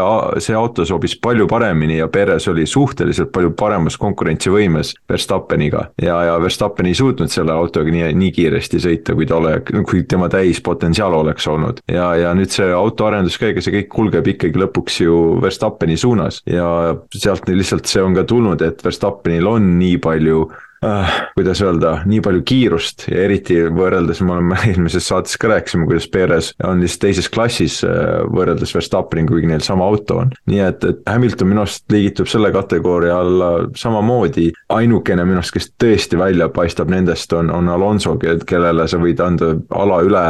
see 0.43 0.55
auto 0.55 0.85
sobis 0.87 1.17
palju 1.19 1.47
paremini 1.51 1.99
ja 1.99 2.07
Peres 2.11 2.47
oli 2.53 2.65
suhteliselt 2.69 3.31
palju 3.35 3.53
paremas 3.59 3.97
konkurentsivõimes 4.01 4.93
Verstappeniga. 5.09 5.87
ja, 6.01 6.19
ja 6.29 6.39
Verstappen 6.41 6.89
ei 6.89 6.97
suutnud 6.97 7.31
selle 7.33 7.53
autoga 7.53 7.91
nii, 7.91 8.11
nii 8.19 8.31
kiiresti 8.35 8.81
sõita, 8.83 9.17
kui 9.17 9.27
ta 9.29 9.37
ole, 9.41 9.57
kui 9.89 10.03
tema 10.09 10.29
täispotentsiaal 10.31 11.17
oleks 11.19 11.47
olnud. 11.47 11.83
ja, 11.91 12.13
ja 12.15 12.33
nüüd 12.37 12.53
see 12.53 12.71
auto 12.73 13.09
arenduskäiga, 13.09 13.61
see 13.61 13.75
kõik 13.79 13.89
kulgeb 13.93 14.27
ikkagi 14.35 14.61
lõpuks 14.65 15.01
ju 15.03 15.21
Verstappeni 15.43 15.97
suunas 15.97 16.41
ja 16.49 16.95
sealt 17.15 17.49
lihtsalt 17.49 17.89
see 17.89 18.03
on 18.03 18.15
ka 18.17 18.27
tulnud, 18.29 18.61
et 18.61 18.83
Verstappenil 18.85 19.47
on 19.49 19.73
nii 19.79 19.97
palju 20.03 20.47
äh, 20.85 21.13
kuidas 21.35 21.61
öelda, 21.63 21.93
nii 22.09 22.21
palju 22.23 22.43
kiirust 22.47 23.07
ja 23.11 23.23
eriti 23.25 23.57
võrreldes, 23.73 24.21
me 24.25 24.35
oleme 24.37 24.57
eelmises 24.69 25.07
saates 25.09 25.37
ka 25.41 25.51
rääkisime, 25.51 25.87
kuidas 25.89 26.07
Perez 26.11 26.51
on 26.63 26.81
lihtsalt 26.83 27.05
teises 27.07 27.29
klassis 27.33 27.79
äh, 27.87 28.21
võrreldes 28.33 28.73
Verstappeniga, 28.75 29.33
kuigi 29.33 29.49
neil 29.49 29.63
sama 29.65 29.87
auto 29.89 30.21
on. 30.23 30.33
nii 30.49 30.61
et, 30.63 30.85
et 30.87 31.03
Hamilton 31.09 31.51
minu 31.51 31.63
arust 31.63 31.85
liigitub 31.93 32.29
selle 32.31 32.51
kategooria 32.55 33.17
alla 33.19 33.51
samamoodi, 33.79 34.49
ainukene 34.73 35.25
minu 35.27 35.41
arust, 35.41 35.55
kes 35.55 35.71
tõesti 35.81 36.19
välja 36.19 36.49
paistab 36.53 36.91
nendest, 36.93 37.33
on, 37.37 37.51
on 37.53 37.69
Alonso, 37.73 38.15
kellele 38.19 38.87
sa 38.89 38.99
võid 39.01 39.21
anda 39.23 39.53
ala 39.75 40.01
üle 40.05 40.25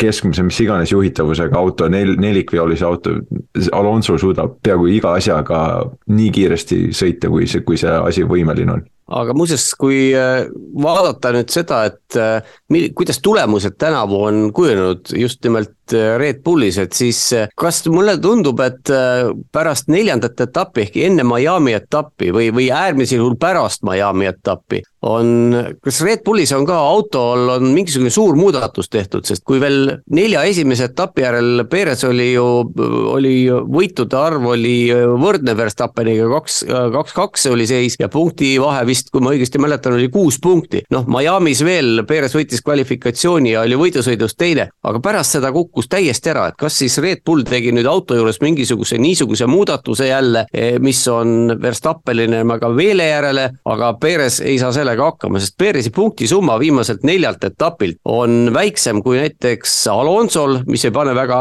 keskmise, 0.00 0.44
mis 0.46 0.60
iganes 0.64 0.92
juhitavusega 0.94 1.58
auto, 1.58 1.88
nel-, 1.92 2.16
nelikveolise 2.20 2.86
auto, 2.86 3.16
Alonso 3.76 4.18
suudab 4.20 4.58
peaaegu 4.64 4.88
iga 4.90 5.14
asjaga 5.18 5.60
nii 6.10 6.30
kiiresti 6.34 6.80
sõita, 6.96 7.30
kui 7.32 7.46
see, 7.50 7.64
kui 7.66 7.78
see 7.80 7.92
asi 7.92 8.24
võimeline 8.28 8.78
on 8.78 8.88
aga 9.10 9.34
muuseas, 9.34 9.66
kui 9.78 10.10
äh, 10.16 10.44
vaadata 10.82 11.32
nüüd 11.34 11.50
seda, 11.52 11.82
et 11.90 12.18
äh, 12.18 12.90
kuidas 12.96 13.20
tulemused 13.22 13.76
tänavu 13.80 14.22
on 14.28 14.42
kujunenud 14.54 15.12
just 15.18 15.42
nimelt 15.44 15.94
äh, 15.94 16.14
Red 16.20 16.42
Bullis, 16.46 16.78
et 16.78 16.94
siis 16.96 17.22
kas 17.58 17.82
mulle 17.90 18.16
tundub, 18.22 18.60
et 18.64 18.92
pärast 19.52 19.90
neljandat 19.90 20.46
etappi 20.46 20.86
ehk 20.86 21.00
enne 21.08 21.26
Miami 21.26 21.74
etappi 21.78 22.30
või, 22.34 22.50
või 22.54 22.70
äärmisel 22.74 23.20
juhul 23.20 23.36
pärast 23.40 23.84
Miami 23.86 24.30
etappi 24.30 24.82
on, 25.06 25.54
kas 25.82 26.00
Red 26.04 26.22
Bullis 26.24 26.52
on 26.52 26.66
ka 26.68 26.76
autol 26.90 27.48
on 27.56 27.70
mingisugune 27.72 28.12
suur 28.12 28.36
muudatus 28.36 28.90
tehtud, 28.92 29.24
sest 29.28 29.44
kui 29.48 29.60
veel 29.62 29.96
nelja 30.12 30.42
esimese 30.48 30.90
etapi 30.90 31.24
järel 31.24 31.64
Perez 31.70 32.04
oli 32.08 32.30
ju, 32.34 32.44
oli 33.14 33.34
võitude 33.48 34.18
arv 34.18 34.50
oli 34.52 34.74
võrdne 34.92 35.56
Verstappeniga, 35.56 36.28
kaks, 36.34 36.62
kaks, 36.68 37.14
kaks 37.16 37.46
oli 37.50 37.66
seis 37.70 37.96
ja 38.00 38.10
punkti 38.12 38.52
vahe 38.60 38.84
vist, 38.88 39.10
kui 39.12 39.24
ma 39.24 39.32
õigesti 39.34 39.60
mäletan, 39.62 39.96
oli 39.96 40.10
kuus 40.12 40.40
punkti. 40.42 40.84
noh, 40.92 41.08
Miami's 41.08 41.64
veel 41.64 42.04
Perez 42.08 42.36
võitis 42.36 42.62
kvalifikatsiooni 42.64 43.54
ja 43.54 43.64
oli 43.64 43.78
võidusõidus 43.80 44.36
teine, 44.36 44.68
aga 44.84 45.02
pärast 45.04 45.38
seda 45.38 45.52
kukkus 45.54 45.88
täiesti 45.90 46.32
ära, 46.34 46.48
et 46.50 46.58
kas 46.60 46.76
siis 46.82 46.98
Red 47.00 47.24
Bull 47.26 47.46
tegi 47.48 47.72
nüüd 47.72 47.88
auto 47.88 48.18
juures 48.18 48.40
mingisuguse 48.44 49.00
niisuguse 49.00 49.48
muudatuse 49.50 50.10
jälle, 50.10 50.44
mis 50.84 51.02
on 51.08 51.56
Verstappenile 51.60 52.44
aga 52.54 52.70
veele 52.76 53.06
järele, 53.08 53.46
aga 53.70 53.92
Perez 54.00 54.40
ei 54.44 54.58
saa 54.60 54.72
selle 54.74 54.89
sellega 54.90 55.06
hakkama, 55.10 55.40
sest 55.40 55.56
Perezi 55.58 55.90
punktisumma 55.94 56.58
viimaselt 56.58 57.04
neljalt 57.06 57.44
etapilt 57.44 57.98
on 58.04 58.50
väiksem 58.54 59.02
kui 59.02 59.20
näiteks 59.20 59.86
Alonsol, 59.90 60.60
mis 60.66 60.84
ei 60.84 60.90
pane 60.90 61.14
väga 61.14 61.38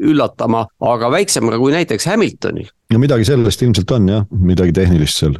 üllatama, 0.00 0.66
aga 0.80 1.10
väiksem 1.10 1.50
ka 1.50 1.58
kui 1.58 1.72
näiteks 1.72 2.06
Hamiltonil. 2.06 2.70
no 2.92 2.98
midagi 2.98 3.24
sellest 3.24 3.62
ilmselt 3.62 3.90
on 3.90 4.08
jah, 4.08 4.24
midagi 4.30 4.72
tehnilist 4.72 5.20
seal. 5.20 5.38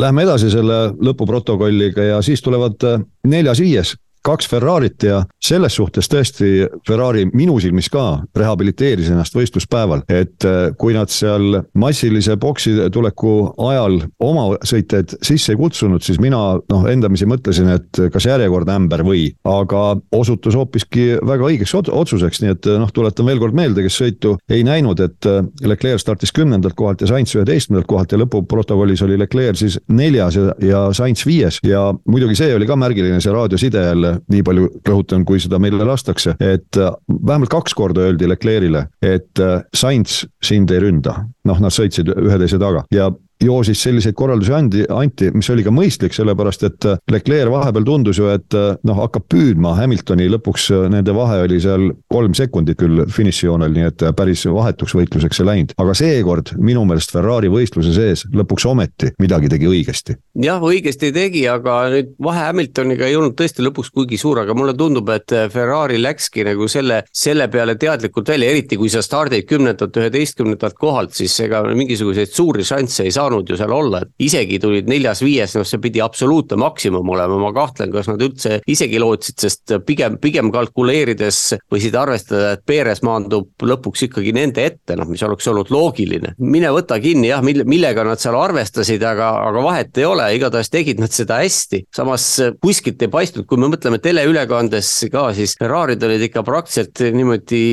Lähme 0.00 0.24
edasi 0.26 0.50
selle 0.50 0.90
lõpuprotokolliga 1.06 2.02
ja 2.02 2.22
siis 2.22 2.42
tulevad 2.42 2.82
neljas-viies 3.26 3.94
kaks 4.24 4.48
Ferrarit 4.48 5.04
ja 5.04 5.22
selles 5.42 5.76
suhtes 5.76 6.08
tõesti 6.10 6.66
Ferrari 6.88 7.26
minu 7.36 7.58
silmis 7.62 7.90
ka 7.92 8.22
rehabiliteeris 8.36 9.10
ennast 9.12 9.36
võistluspäeval, 9.36 10.04
et 10.08 10.46
äh, 10.48 10.70
kui 10.80 10.96
nad 10.96 11.12
seal 11.12 11.60
massilise 11.78 12.36
boksi 12.40 12.76
tuleku 12.94 13.34
ajal 13.68 14.00
oma 14.24 14.46
sõitjaid 14.64 15.16
sisse 15.24 15.54
ei 15.54 15.60
kutsunud, 15.60 16.02
siis 16.04 16.20
mina 16.22 16.40
noh, 16.70 16.86
endamisi 16.90 17.28
mõtlesin, 17.28 17.70
et 17.76 18.02
kas 18.12 18.28
järjekordne 18.28 18.78
ämber 18.78 19.04
või, 19.06 19.26
aga 19.48 19.84
osutus 20.16 20.56
hoopiski 20.58 21.18
väga 21.24 21.50
õigeks 21.50 21.74
otsuseks, 21.74 22.42
nii 22.42 22.54
et 22.54 22.70
noh, 22.80 22.92
tuletan 22.94 23.28
veel 23.28 23.42
kord 23.42 23.56
meelde, 23.56 23.84
kes 23.84 24.00
sõitu 24.00 24.36
ei 24.48 24.64
näinud, 24.66 25.00
et 25.04 25.28
äh, 25.30 25.42
Leclerc 25.68 26.02
startis 26.02 26.32
kümnendalt 26.34 26.76
kohalt 26.78 27.04
ja 27.04 27.10
Sainz 27.10 27.34
üheteistkümnendalt 27.36 27.90
kohalt 27.90 28.14
ja 28.14 28.20
lõpuprotokollis 28.22 29.04
oli 29.04 29.18
Leclerc 29.20 29.60
siis 29.60 29.78
neljas 29.92 30.38
ja, 30.38 30.56
ja 30.64 30.84
Sainz 30.96 31.24
viies. 31.26 31.60
Ja 31.64 31.86
muidugi 32.08 32.38
see 32.38 32.54
oli 32.56 32.68
ka 32.68 32.76
märgiline, 32.78 33.20
see 33.22 33.32
raadioside 33.34 33.84
jälle 33.84 34.13
nii 34.30 34.44
palju 34.46 34.70
rõhutan, 34.88 35.24
kui 35.28 35.40
seda 35.42 35.60
meile 35.62 35.84
lastakse, 35.86 36.36
et 36.40 36.80
äh, 36.80 36.92
vähemalt 37.08 37.52
kaks 37.52 37.76
korda 37.76 38.06
öeldi 38.08 38.28
Leclerc'ile, 38.30 38.86
et 39.02 39.42
äh, 39.42 39.60
Sainz 39.74 40.22
sind 40.44 40.72
ei 40.74 40.82
ründa. 40.84 41.20
noh, 41.44 41.58
nad 41.60 41.74
sõitsid 41.74 42.08
ühe 42.08 42.36
teise 42.40 42.56
taga 42.58 42.86
ja 42.94 43.10
ju 43.42 43.56
siis 43.66 43.82
selliseid 43.82 44.14
korraldusi 44.16 44.52
andi, 44.54 44.84
anti, 44.92 45.30
mis 45.34 45.48
oli 45.50 45.64
ka 45.66 45.72
mõistlik, 45.74 46.14
sellepärast 46.16 46.66
et 46.68 46.86
äh, 46.88 47.00
Leclerc 47.10 47.50
vahepeal 47.52 47.86
tundus 47.86 48.20
ju, 48.20 48.28
et 48.32 48.56
äh, 48.56 48.74
noh, 48.86 49.00
hakkab 49.02 49.26
püüdma 49.32 49.74
Hamiltoni, 49.78 50.28
lõpuks 50.32 50.68
äh, 50.74 50.86
nende 50.92 51.14
vahe 51.16 51.40
oli 51.44 51.58
seal 51.62 51.90
kolm 52.12 52.36
sekundit 52.36 52.78
küll 52.80 53.04
finišijoonel, 53.10 53.74
nii 53.74 53.88
et 53.90 54.04
päris 54.16 54.44
vahetuks 54.46 54.94
võitluseks 54.96 55.42
ei 55.42 55.48
läinud. 55.48 55.74
aga 55.80 55.96
seekord 55.98 56.54
minu 56.58 56.84
meelest 56.88 57.14
Ferrari 57.14 57.50
võistluse 57.52 57.94
sees 57.96 58.24
lõpuks 58.34 58.66
ometi 58.70 59.12
midagi 59.22 59.50
tegi 59.52 59.68
õigesti. 59.70 60.16
jah, 60.44 60.62
õigesti 60.62 61.12
tegi, 61.14 61.44
aga 61.50 61.80
nüüd 61.92 62.14
vahe 62.22 62.46
Hamiltoniga 62.48 63.08
ei 63.08 63.18
olnud 63.18 63.36
tõesti 63.38 63.66
lõpuks 63.66 63.92
kuigi 63.94 64.18
suur, 64.20 64.42
aga 64.44 64.54
mulle 64.54 64.76
tundub, 64.78 65.10
et 65.14 65.34
Ferrari 65.52 65.98
läkski 66.00 66.46
nagu 66.46 66.68
selle, 66.70 67.02
selle 67.12 67.48
peale 67.52 67.76
teadlikult 67.80 68.30
välja, 68.34 68.50
eriti 68.54 68.78
kui 68.80 68.92
sa 68.92 69.02
stardid 69.04 69.48
kümnendalt, 69.48 69.96
üheteistkümnendalt 70.00 70.78
kohalt, 70.78 71.14
siis 71.16 71.34
ega 71.44 71.62
mingisuguseid 71.74 72.32
suuri 72.32 72.64
šansse 72.66 73.04
ei 73.04 73.14
saa 73.14 73.23
saanud 73.24 73.48
ju 73.48 73.58
seal 73.58 73.72
olla, 73.72 74.02
et 74.04 74.26
isegi 74.26 74.58
tulid 74.62 74.88
neljas-viies, 74.90 75.56
noh, 75.58 75.66
see 75.66 75.80
pidi 75.82 76.02
absoluutne 76.04 76.58
maksimum 76.60 77.08
olema, 77.14 77.38
ma 77.40 77.52
kahtlen, 77.56 77.92
kas 77.94 78.08
nad 78.10 78.22
üldse 78.24 78.60
isegi 78.70 79.00
lootsid, 79.02 79.38
sest 79.40 79.74
pigem, 79.86 80.18
pigem 80.22 80.52
kalkuleerides 80.54 81.40
võisid 81.72 81.96
arvestada, 81.98 82.54
et 82.54 82.64
Perez 82.66 83.02
maandub 83.06 83.64
lõpuks 83.64 84.06
ikkagi 84.08 84.34
nende 84.36 84.64
ette, 84.64 84.96
noh, 84.98 85.08
mis 85.10 85.22
oleks 85.26 85.48
olnud 85.50 85.72
loogiline. 85.74 86.34
mine 86.38 86.70
võta 86.74 86.98
kinni 87.02 87.30
jah, 87.30 87.42
mille, 87.44 87.66
millega 87.68 88.04
nad 88.06 88.20
seal 88.22 88.36
arvestasid, 88.38 89.02
aga, 89.04 89.30
aga 89.48 89.64
vahet 89.64 89.98
ei 90.00 90.08
ole, 90.08 90.28
igatahes 90.36 90.70
tegid 90.72 91.00
nad 91.02 91.12
seda 91.14 91.40
hästi. 91.42 91.84
samas 91.94 92.26
kuskilt 92.62 93.02
ei 93.02 93.12
paistnud, 93.12 93.46
kui 93.48 93.60
me 93.60 93.70
mõtleme 93.72 94.00
teleülekandes 94.02 94.90
ka, 95.12 95.28
siis 95.36 95.56
Ferrari'd 95.58 96.02
olid 96.04 96.28
ikka 96.28 96.44
praktiliselt 96.46 97.02
niimoodi 97.14 97.64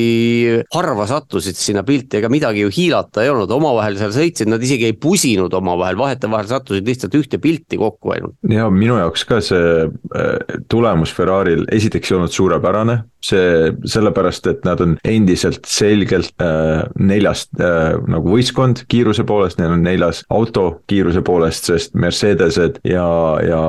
harva 0.73 1.07
sattusid 1.09 1.57
sinna 1.57 1.83
pilti, 1.87 2.19
ega 2.19 2.29
midagi 2.31 2.65
ju 2.65 2.71
hiilata 2.73 3.23
ei 3.25 3.31
olnud, 3.33 3.51
omavahel 3.51 3.97
seal 3.99 4.13
sõitsid, 4.15 4.49
nad 4.51 4.63
isegi 4.63 4.89
ei 4.89 4.97
pusinud 4.97 5.40
omavahel, 5.57 5.97
vahetevahel 5.97 6.49
sattusid 6.49 6.87
lihtsalt 6.87 7.15
ühte 7.17 7.39
pilti 7.41 7.79
kokku 7.81 8.13
ainult. 8.15 8.35
ja 8.49 8.69
minu 8.69 8.97
jaoks 8.99 9.25
ka 9.25 9.41
see 9.45 9.87
äh, 9.87 10.59
tulemus 10.69 11.13
Ferrari'l 11.17 11.65
esiteks 11.71 12.11
ei 12.11 12.17
olnud 12.19 12.35
suurepärane, 12.35 12.97
see 13.25 13.71
sellepärast, 13.89 14.47
et 14.51 14.65
nad 14.67 14.81
on 14.83 14.97
endiselt 15.07 15.65
selgelt 15.69 16.33
äh, 16.41 16.83
neljast 16.99 17.53
äh, 17.61 17.95
nagu 18.11 18.35
võistkond 18.35 18.85
kiiruse 18.91 19.25
poolest, 19.27 19.59
neil 19.61 19.75
on 19.75 19.85
neljas 19.85 20.23
auto 20.33 20.81
kiiruse 20.91 21.23
poolest, 21.25 21.69
sest 21.71 21.97
Mercedesed 21.97 22.81
ja, 22.87 23.07
ja 23.45 23.61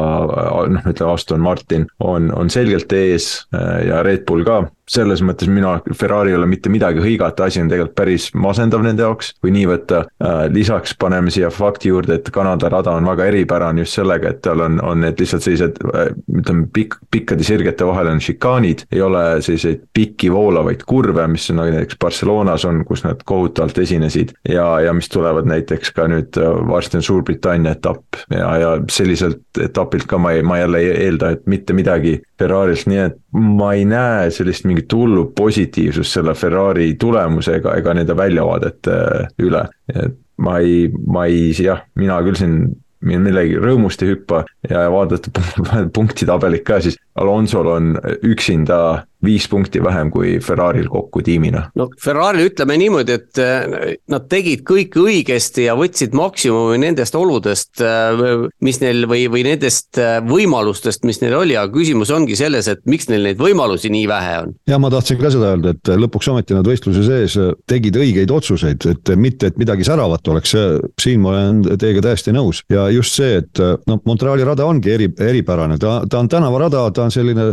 noh, 0.72 0.86
ütleme 0.88 1.12
Aston 1.12 1.42
Martin 1.44 1.88
on, 2.00 2.30
on 2.36 2.52
selgelt 2.52 2.92
ees 2.96 3.32
äh, 3.54 3.88
ja 3.88 4.02
Red 4.06 4.26
Bull 4.28 4.46
ka 4.48 4.64
selles 4.92 5.22
mõttes 5.24 5.48
mina, 5.50 5.76
Ferrari 5.96 6.32
ei 6.32 6.36
ole 6.36 6.46
mitte 6.50 6.70
midagi 6.72 7.00
hõigata, 7.02 7.46
asi 7.46 7.62
on 7.62 7.70
tegelikult 7.70 7.94
päris 7.96 8.28
masendav 8.36 8.82
nende 8.84 9.04
jaoks, 9.04 9.32
kui 9.40 9.52
nii 9.54 9.64
võtta. 9.70 10.02
Äh, 10.22 10.42
lisaks 10.52 10.96
paneme 11.00 11.32
siia 11.32 11.52
fakti 11.54 11.92
juurde, 11.92 12.18
et 12.18 12.30
Kanada 12.34 12.70
rada 12.72 12.96
on 12.98 13.08
väga 13.08 13.28
eripärane 13.30 13.84
just 13.84 13.96
sellega, 13.98 14.32
et 14.34 14.42
tal 14.44 14.64
on, 14.66 14.80
on 14.84 15.02
need 15.04 15.20
lihtsalt 15.22 15.46
sellised 15.46 15.80
äh, 15.86 16.10
ütleme, 16.40 16.66
pikk, 16.74 16.98
pikkade 17.14 17.46
sirgete 17.46 17.88
vahel 17.88 18.12
on 18.12 18.22
šikaanid, 18.22 18.86
ei 18.92 19.04
ole 19.04 19.24
selliseid 19.44 19.84
pikki 19.94 20.30
voolavaid 20.32 20.84
kurve, 20.88 21.26
mis 21.30 21.48
on 21.52 21.60
nagu 21.60 21.74
näiteks 21.74 21.98
Barcelonas 22.00 22.64
on, 22.68 22.82
kus 22.88 23.04
nad 23.04 23.22
kohutavalt 23.24 23.78
esinesid. 23.78 24.34
ja, 24.48 24.80
ja 24.80 24.92
mis 24.92 25.08
tulevad 25.12 25.48
näiteks 25.48 25.92
ka 25.96 26.08
nüüd 26.10 26.38
äh, 26.40 26.50
varsti 26.68 27.00
on 27.00 27.06
Suurbritannia 27.06 27.76
etapp 27.76 28.20
ja, 28.30 28.56
ja 28.58 28.72
selliselt 28.90 29.60
etapilt 29.60 30.06
ka 30.10 30.18
ma 30.18 30.32
ei, 30.32 30.42
ma 30.42 30.58
jälle 30.58 30.82
ei 30.82 30.90
eelda, 31.06 31.32
et 31.36 31.46
mitte 31.46 31.76
midagi 31.76 32.18
Ferrari'lt, 32.38 32.88
nii 32.90 33.02
et 33.06 33.18
ma 33.32 33.72
ei 33.76 33.84
näe 33.88 34.30
sellist 34.34 34.66
mingit 34.68 34.92
hullu 34.92 35.28
positiivsust 35.36 36.18
selle 36.18 36.34
Ferrari 36.38 36.94
tulemusega 37.00 37.76
ega 37.78 37.94
nende 37.94 38.16
väljavaadete 38.16 38.98
üle. 39.42 39.66
et 39.94 40.18
ma 40.42 40.58
ei, 40.58 40.88
ma 41.06 41.26
ei, 41.30 41.52
jah, 41.62 41.84
mina 41.98 42.18
küll 42.24 42.38
siin 42.38 42.56
millegi 43.02 43.58
rõõmust 43.58 44.02
ei 44.04 44.12
hüppa 44.12 44.42
ja 44.70 44.86
vaadata 44.92 45.32
punktitabelit 45.96 46.64
ka, 46.66 46.80
siis 46.82 46.98
Alonsol 47.18 47.70
on 47.72 47.94
üksinda 48.22 48.78
viis 49.24 49.46
punkti 49.48 49.82
vähem 49.82 50.10
kui 50.10 50.36
Ferrari'l 50.42 50.88
kokku 50.90 51.22
tiimina. 51.24 51.64
no 51.78 51.88
Ferrari'l 52.02 52.48
ütleme 52.50 52.76
niimoodi, 52.80 53.16
et 53.18 53.40
äh, 53.42 53.94
nad 54.10 54.26
tegid 54.30 54.64
kõik 54.68 54.96
õigesti 54.98 55.66
ja 55.68 55.76
võtsid 55.78 56.14
maksimumi 56.16 56.80
nendest 56.82 57.16
oludest, 57.18 57.82
äh, 57.84 58.48
mis 58.64 58.80
neil 58.82 59.06
või, 59.10 59.26
või 59.32 59.44
nendest 59.46 60.00
äh, 60.00 60.18
võimalustest, 60.26 61.06
mis 61.08 61.22
neil 61.22 61.36
oli, 61.38 61.56
aga 61.58 61.72
küsimus 61.74 62.10
ongi 62.14 62.36
selles, 62.38 62.68
et 62.72 62.82
miks 62.88 63.08
neil 63.10 63.24
neid 63.28 63.40
võimalusi 63.42 63.92
nii 63.92 64.08
vähe 64.10 64.34
on. 64.42 64.54
ja 64.68 64.80
ma 64.82 64.90
tahtsin 64.92 65.20
ka 65.20 65.32
seda 65.34 65.52
öelda, 65.54 65.76
et 65.76 65.92
lõpuks 66.02 66.30
ometi 66.32 66.58
nad 66.58 66.66
võistluse 66.66 67.06
sees 67.06 67.38
tegid 67.70 67.96
õigeid 67.98 68.30
otsuseid, 68.34 68.88
et 68.90 69.14
mitte, 69.16 69.52
et 69.52 69.60
midagi 69.60 69.86
säravat 69.86 70.28
oleks, 70.32 70.56
siin 71.00 71.22
ma 71.22 71.36
olen 71.36 71.62
teiega 71.78 72.02
täiesti 72.08 72.34
nõus 72.34 72.64
ja 72.72 72.88
just 72.92 73.18
see, 73.18 73.38
et 73.42 73.62
noh, 73.86 74.00
Montreali 74.08 74.44
rada 74.44 74.66
ongi 74.66 74.90
eri, 74.90 75.06
eripärane, 75.22 75.78
ta, 75.80 76.00
ta 76.10 76.18
on 76.18 76.28
tänavarada, 76.30 76.88
ta 76.94 77.06
on 77.06 77.14
selline 77.14 77.52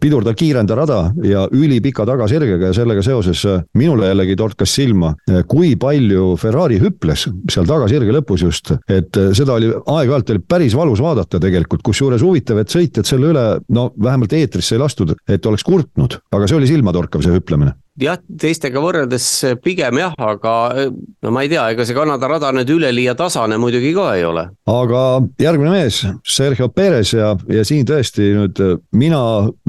pidurdav, 0.00 0.36
kiirendav 0.38 0.73
rada 0.78 0.98
ja 1.24 1.44
ülipika 1.52 2.06
tagasirgega 2.08 2.70
ja 2.70 2.76
sellega 2.76 3.02
seoses 3.04 3.44
äh, 3.48 3.62
minule 3.78 4.10
jällegi 4.10 4.36
torkas 4.38 4.74
silma, 4.74 5.14
äh, 5.30 5.42
kui 5.48 5.74
palju 5.80 6.34
Ferrari 6.40 6.80
hüples 6.82 7.26
seal 7.52 7.68
tagasirge 7.68 8.14
lõpus 8.14 8.44
just, 8.46 8.74
et 8.88 9.16
äh, 9.20 9.32
seda 9.36 9.58
oli 9.58 9.70
aeg-ajalt 9.70 10.34
oli 10.34 10.44
päris 10.48 10.76
valus 10.78 11.02
vaadata 11.04 11.40
tegelikult, 11.42 11.84
kusjuures 11.86 12.24
huvitav, 12.24 12.60
et 12.62 12.72
sõitjad 12.72 13.08
selle 13.08 13.32
üle, 13.32 13.46
no 13.74 13.88
vähemalt 14.00 14.34
eetrisse 14.36 14.76
ei 14.76 14.82
lastud, 14.82 15.14
et 15.28 15.46
oleks 15.46 15.66
kurtnud, 15.66 16.20
aga 16.34 16.50
see 16.50 16.60
oli 16.60 16.70
silmatorkav, 16.70 17.24
see 17.24 17.34
hüplemine 17.34 17.76
jah, 18.00 18.18
teistega 18.40 18.80
võrreldes 18.82 19.26
pigem 19.62 20.00
jah, 20.00 20.14
aga 20.18 20.54
no 20.88 21.32
ma 21.34 21.44
ei 21.44 21.50
tea, 21.52 21.66
ega 21.74 21.86
see 21.86 21.96
Kanada 21.96 22.28
rada 22.30 22.50
nüüd 22.54 22.70
üleliia 22.74 23.14
tasane 23.18 23.58
muidugi 23.60 23.92
ka 23.94 24.08
ei 24.18 24.24
ole. 24.26 24.46
aga 24.70 25.02
järgmine 25.40 25.74
mees, 25.74 26.00
Sergio 26.26 26.68
Perez 26.74 27.14
ja, 27.14 27.34
ja 27.50 27.64
siin 27.66 27.86
tõesti 27.86 28.32
nüüd 28.34 28.62
mina 28.98 29.20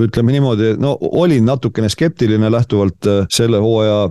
ütleme 0.02 0.36
niimoodi, 0.36 0.74
no 0.82 0.96
olin 1.22 1.46
natukene 1.46 1.90
skeptiline 1.92 2.50
lähtuvalt 2.52 3.10
äh, 3.12 3.22
selle 3.32 3.62
hooaja 3.62 4.10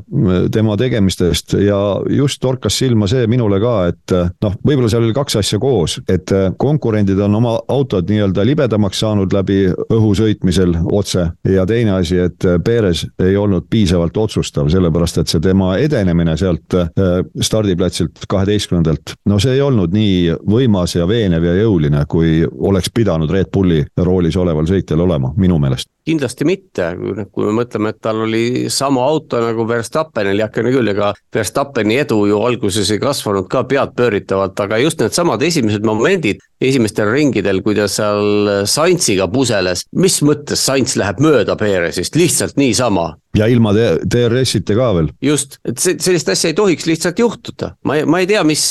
tema 0.55 0.77
tegemistest 0.79 1.57
ja 1.59 1.79
just 2.11 2.41
torkas 2.43 2.79
silma 2.79 3.09
see 3.11 3.27
minule 3.31 3.59
ka, 3.63 3.75
et 3.91 4.15
noh, 4.45 4.57
võib-olla 4.63 4.91
seal 4.93 5.07
oli 5.07 5.17
kaks 5.17 5.41
asja 5.41 5.59
koos, 5.63 5.99
et 6.11 6.31
konkurendid 6.61 7.19
on 7.25 7.41
oma 7.41 7.57
autod 7.73 8.09
nii-öelda 8.11 8.45
libedamaks 8.47 9.03
saanud 9.03 9.35
läbi 9.35 9.65
õhu 9.73 10.15
sõitmisel 10.19 10.77
otse 10.93 11.27
ja 11.49 11.67
teine 11.69 11.99
asi, 11.99 12.19
et 12.23 12.47
Perez 12.65 13.05
ei 13.23 13.37
olnud 13.37 13.67
piisavalt 13.71 14.04
piisavalt 14.05 14.17
otsustav, 14.17 14.69
sellepärast 14.69 15.19
et 15.19 15.29
see 15.29 15.41
tema 15.41 15.77
edenemine 15.79 16.37
sealt 16.37 16.75
äh, 16.75 17.23
stardiplatsilt 17.41 18.27
kaheteistkümnendalt, 18.29 19.15
no 19.27 19.39
see 19.39 19.55
ei 19.55 19.63
olnud 19.63 19.93
nii 19.95 20.37
võimas 20.45 20.97
ja 20.97 21.07
veenev 21.09 21.45
ja 21.45 21.55
jõuline, 21.63 22.05
kui 22.09 22.45
oleks 22.45 22.91
pidanud 22.95 23.31
Red 23.31 23.51
Bulli 23.53 23.85
roolis 23.97 24.37
oleval 24.37 24.67
sõitjal 24.67 25.01
olema, 25.01 25.33
minu 25.37 25.59
meelest. 25.59 25.89
Kindlasti 26.05 26.45
mitte, 26.45 26.91
kui 27.33 27.47
me 27.47 27.55
mõtleme, 27.63 27.95
et 27.95 28.01
tal 28.03 28.25
oli 28.27 28.69
sama 28.69 29.05
auto 29.09 29.41
nagu 29.41 29.65
Verstappenil, 29.69 30.43
heakene 30.45 30.73
küll, 30.75 30.91
ega 30.93 31.15
Verstappeni 31.35 31.97
edu 32.03 32.27
ju 32.29 32.43
alguses 32.45 32.91
ei 32.93 33.01
kasvanud 33.01 33.49
ka 33.49 33.65
peadpööritavalt, 33.71 34.61
aga 34.61 34.83
just 34.83 35.01
needsamad 35.01 35.43
esimesed 35.43 35.87
momendid 35.87 36.45
esimestel 36.71 37.11
ringidel, 37.13 37.63
kui 37.65 37.77
ta 37.79 37.89
seal 37.91 38.65
Saintsiga 38.71 39.29
puseles, 39.33 39.87
mis 39.93 40.21
mõttes 40.27 40.65
Saints 40.65 40.99
läheb 41.01 41.23
mööda 41.25 41.59
Perezist, 41.61 42.17
lihtsalt 42.19 42.59
niisama 42.61 43.13
ja 43.35 43.47
ilma 43.51 43.73
DRS-ita 43.75 44.77
ka 44.79 44.91
veel. 44.97 45.11
just, 45.23 45.59
et 45.67 45.81
sellist 45.83 46.29
asja 46.31 46.51
ei 46.53 46.57
tohiks 46.57 46.87
lihtsalt 46.87 47.19
juhtuda, 47.19 47.73
ma 47.89 47.99
ei, 47.99 48.07
ma 48.07 48.21
ei 48.23 48.29
tea, 48.31 48.43
mis, 48.47 48.67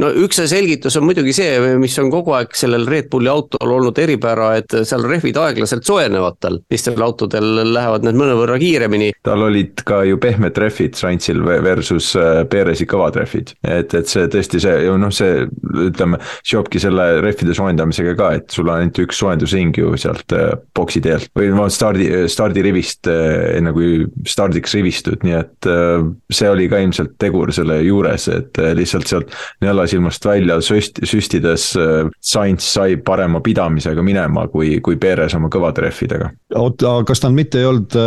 no 0.00 0.10
üks 0.24 0.38
selgitus 0.50 0.96
on 0.98 1.06
muidugi 1.08 1.34
see, 1.36 1.58
mis 1.80 1.96
on 2.02 2.10
kogu 2.12 2.34
aeg 2.38 2.54
sellel 2.56 2.86
Red 2.90 3.10
Bulli 3.12 3.30
autol 3.32 3.74
olnud 3.76 3.98
eripära, 3.98 4.52
et 4.60 4.76
seal 4.86 5.06
rehvid 5.08 5.38
aeglaselt 5.40 5.86
soojenevad 5.86 6.38
tal. 6.42 6.60
teistel 6.70 7.02
autodel 7.04 7.48
lähevad 7.72 8.06
need 8.06 8.18
mõnevõrra 8.20 8.58
kiiremini. 8.62 9.12
tal 9.26 9.46
olid 9.48 9.82
ka 9.86 10.02
ju 10.06 10.18
pehmed 10.22 10.58
rehvid 10.62 10.98
Sainzil 10.98 11.42
versus 11.44 12.12
äh, 12.18 12.44
Perezi 12.50 12.86
kõvad 12.90 13.18
rehvid, 13.18 13.54
et, 13.66 13.94
et 13.94 14.10
see 14.10 14.28
tõesti 14.30 14.62
see, 14.62 14.86
noh, 15.00 15.12
see 15.14 15.44
ütleme, 15.88 16.20
seobki 16.46 16.82
selle 16.82 17.08
rehvide 17.34 17.56
soojendamisega 17.56 18.14
ka, 18.18 18.30
et 18.38 18.54
sul 18.54 18.68
on 18.68 18.78
ainult 18.78 18.98
üks 19.04 19.18
soojendusring 19.20 19.74
ju 19.78 19.94
sealt 20.00 20.34
äh, 20.36 20.54
boksi 20.76 21.02
teelt 21.04 21.30
või 21.36 21.50
no 21.54 21.66
stardi, 21.72 22.08
stardirivist 22.30 23.10
äh, 23.10 23.56
enne 23.58 23.74
kui 23.74 24.04
stardiks 24.28 24.74
rivistud, 24.78 25.24
nii 25.26 25.36
et 25.38 25.68
äh, 25.70 26.04
see 26.32 26.50
oli 26.50 26.68
ka 26.70 26.80
ilmselt 26.82 27.16
tegur 27.20 27.52
selle 27.54 27.80
juures, 27.84 28.28
et 28.32 28.60
äh, 28.62 28.72
lihtsalt 28.76 29.10
sealt 29.10 29.34
nõelasilmast 29.64 30.26
välja 30.28 30.58
süst-, 30.64 31.02
süstides 31.08 31.70
äh, 31.80 32.10
Sainz 32.24 32.66
sai 32.74 32.96
parema 32.96 33.42
pidamisega 33.44 34.02
minema 34.04 34.46
kui, 34.52 34.78
kui 34.84 34.98
Perez 35.00 35.34
oma 35.36 35.50
kõvade 35.52 35.84
rehvidega. 35.86 36.30
oota, 36.54 36.96
kas 37.08 37.24
nad 37.24 37.36
mitte 37.36 37.62
ei 37.62 37.68
olnud 37.68 37.98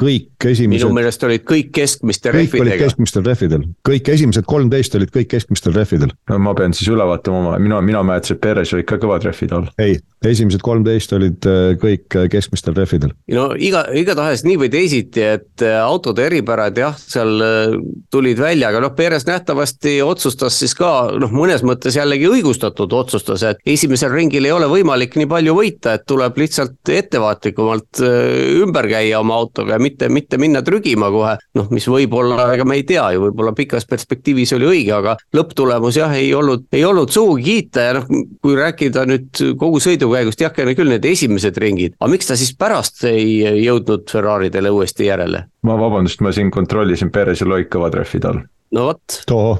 kõik 0.00 0.48
esimesed? 0.52 0.82
minu 0.82 0.96
meelest 0.96 1.24
olid 1.28 1.46
kõik 1.48 1.72
keskmiste 1.76 2.32
kõik 2.32 2.38
rehvidega. 2.40 2.68
olid 2.68 2.84
keskmistel 2.86 3.26
rehvidel, 3.26 3.66
kõik 3.88 4.12
esimesed 4.16 4.48
kolmteist 4.48 4.98
olid 4.98 5.12
kõik 5.14 5.30
keskmistel 5.36 5.76
rehvidel. 5.76 6.12
no 6.30 6.40
ma 6.42 6.54
pean 6.58 6.76
siis 6.76 6.90
üle 6.92 7.06
vaatama 7.08 7.42
oma, 7.42 7.58
mina, 7.62 7.80
mina 7.84 8.02
mäletasin, 8.06 8.38
et 8.38 8.42
Perez 8.42 8.71
olid 8.76 8.88
ka 8.88 8.98
kõvad 9.02 9.26
rehvid 9.26 9.52
all. 9.56 9.68
ei, 9.82 9.98
esimesed 10.26 10.62
kolmteist 10.64 11.12
olid 11.16 11.46
kõik 11.82 12.16
keskmistel 12.32 12.76
rehvidel. 12.76 13.12
no 13.34 13.50
iga, 13.58 13.84
igatahes 13.98 14.44
nii 14.46 14.58
või 14.60 14.70
teisiti, 14.72 15.22
et 15.22 15.64
äh, 15.64 15.78
autode 15.82 16.24
eripärad 16.26 16.78
jah, 16.78 16.96
seal 16.98 17.44
äh, 17.44 17.76
tulid 18.12 18.40
välja, 18.40 18.70
aga 18.70 18.82
noh, 18.84 18.94
Perez 18.96 19.26
nähtavasti 19.28 19.98
otsustas 20.04 20.58
siis 20.60 20.74
ka 20.78 21.12
noh, 21.20 21.32
mõnes 21.34 21.64
mõttes 21.66 21.96
jällegi 21.98 22.28
õigustatud 22.30 22.92
otsustas, 22.96 23.44
et 23.46 23.62
esimesel 23.74 24.12
ringil 24.14 24.46
ei 24.48 24.54
ole 24.54 24.68
võimalik 24.70 25.16
nii 25.18 25.28
palju 25.30 25.56
võita, 25.56 25.96
et 25.96 26.06
tuleb 26.08 26.38
lihtsalt 26.42 26.92
ettevaatlikumalt 26.92 28.02
äh, 28.02 28.62
ümber 28.62 28.88
käia 28.90 29.20
oma 29.20 29.38
autoga 29.40 29.76
ja 29.76 29.82
mitte, 29.82 30.10
mitte 30.12 30.40
minna 30.40 30.62
trügima 30.66 31.10
kohe. 31.12 31.36
noh, 31.58 31.68
mis 31.74 31.86
võib-olla, 31.88 32.48
ega 32.54 32.66
me 32.68 32.78
ei 32.80 32.86
tea 32.88 33.08
ju, 33.14 33.26
võib-olla 33.26 33.54
pikas 33.56 33.86
perspektiivis 33.88 34.54
oli 34.56 34.68
õige, 34.70 34.94
aga 34.96 35.16
lõpptulemus 35.36 35.98
jah, 35.98 36.12
ei 36.16 36.32
olnud, 36.36 36.68
ei 36.72 36.84
olnud 36.88 37.12
sugugi 37.12 37.42
kiita 37.42 37.88
ja 37.88 37.96
noh, 37.98 38.06
kui 38.42 38.51
rääkida 38.58 39.04
nüüd 39.08 39.42
kogu 39.60 39.80
sõidukäigust, 39.82 40.40
jah, 40.44 40.54
küll 40.54 40.92
need 40.92 41.04
esimesed 41.08 41.58
ringid, 41.62 41.98
aga 42.00 42.12
miks 42.12 42.30
ta 42.30 42.38
siis 42.38 42.54
pärast 42.58 43.04
ei 43.08 43.42
jõudnud 43.64 44.08
Ferraridele 44.12 44.72
uuesti 44.72 45.08
järele? 45.10 45.46
ma 45.62 45.78
vabandust, 45.78 46.22
ma 46.24 46.32
siin 46.34 46.50
kontrollisin, 46.54 47.12
Perez 47.14 47.42
ja 47.42 47.48
Loik 47.48 47.72
kõva 47.72 47.90
trehvid 47.92 48.28
all 48.30 48.42
no 48.72 48.86
vot. 48.88 49.20
too, 49.28 49.56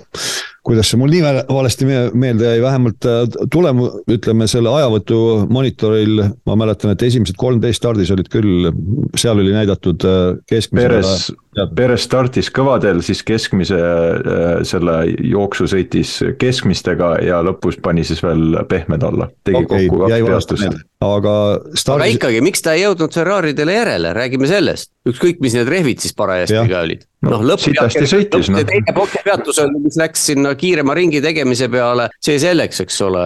kuidas 0.66 0.90
see 0.90 1.01
mul 1.01 1.12
nii 1.12 1.22
valesti 1.49 1.88
meelde 1.88 2.53
jäi, 2.53 2.62
vähemalt 2.62 3.09
äh, 3.09 3.22
tulemu-, 3.53 3.90
ütleme 4.12 4.49
selle 4.51 4.72
ajavõtu 4.72 5.18
monitoril, 5.53 6.24
ma 6.49 6.57
mäletan, 6.59 6.95
et 6.95 7.05
esimesed 7.07 7.38
kolmteist 7.40 7.82
stardis 7.82 8.12
olid 8.14 8.30
küll, 8.32 8.70
seal 9.18 9.43
oli 9.43 9.55
näidatud 9.55 10.07
äh, 10.09 10.20
keskmise. 10.51 11.34
Peres, 11.53 11.73
Peres 11.77 12.07
startis 12.07 12.49
kõvadel, 12.55 13.03
siis 13.05 13.21
keskmise 13.29 13.77
äh, 13.77 14.63
selle 14.65 14.95
jooksu 15.33 15.67
sõitis 15.69 16.15
keskmistega 16.41 17.19
ja 17.27 17.43
lõpus 17.45 17.77
pani 17.83 18.07
siis 18.09 18.23
veel 18.25 18.63
pehmed 18.71 19.05
alla, 19.05 19.29
tegi 19.45 19.61
okay, 19.61 19.85
kokku 19.89 20.07
kaks 20.07 20.25
peatust 20.31 20.81
aga 21.03 21.35
stardis.... 21.75 21.93
aga 21.93 22.09
ikkagi, 22.15 22.41
miks 22.45 22.65
ta 22.65 22.75
ei 22.77 22.85
jõudnud 22.87 23.15
Ferraridele 23.15 23.77
järele, 23.77 24.13
räägime 24.17 24.49
sellest, 24.51 24.91
ükskõik, 25.09 25.41
mis 25.45 25.57
need 25.57 25.71
rehvid 25.71 26.03
siis 26.03 26.15
parajasti 26.17 26.59
ka 26.71 26.83
olid. 26.87 27.05
noh, 27.29 27.45
lõpp-. 27.53 27.69
sõitis 28.09 28.51
noh. 28.53 28.65
teine 28.69 28.95
boksipeatus 28.97 29.63
oli, 29.65 29.83
mis 29.87 29.99
läks 30.01 30.27
sinna 30.33 30.55
kiirema 30.59 30.97
ringi 30.99 31.23
tegemise 31.25 31.69
peale, 31.73 32.09
see 32.23 32.39
selleks, 32.43 32.83
eks 32.87 33.01
ole, 33.09 33.23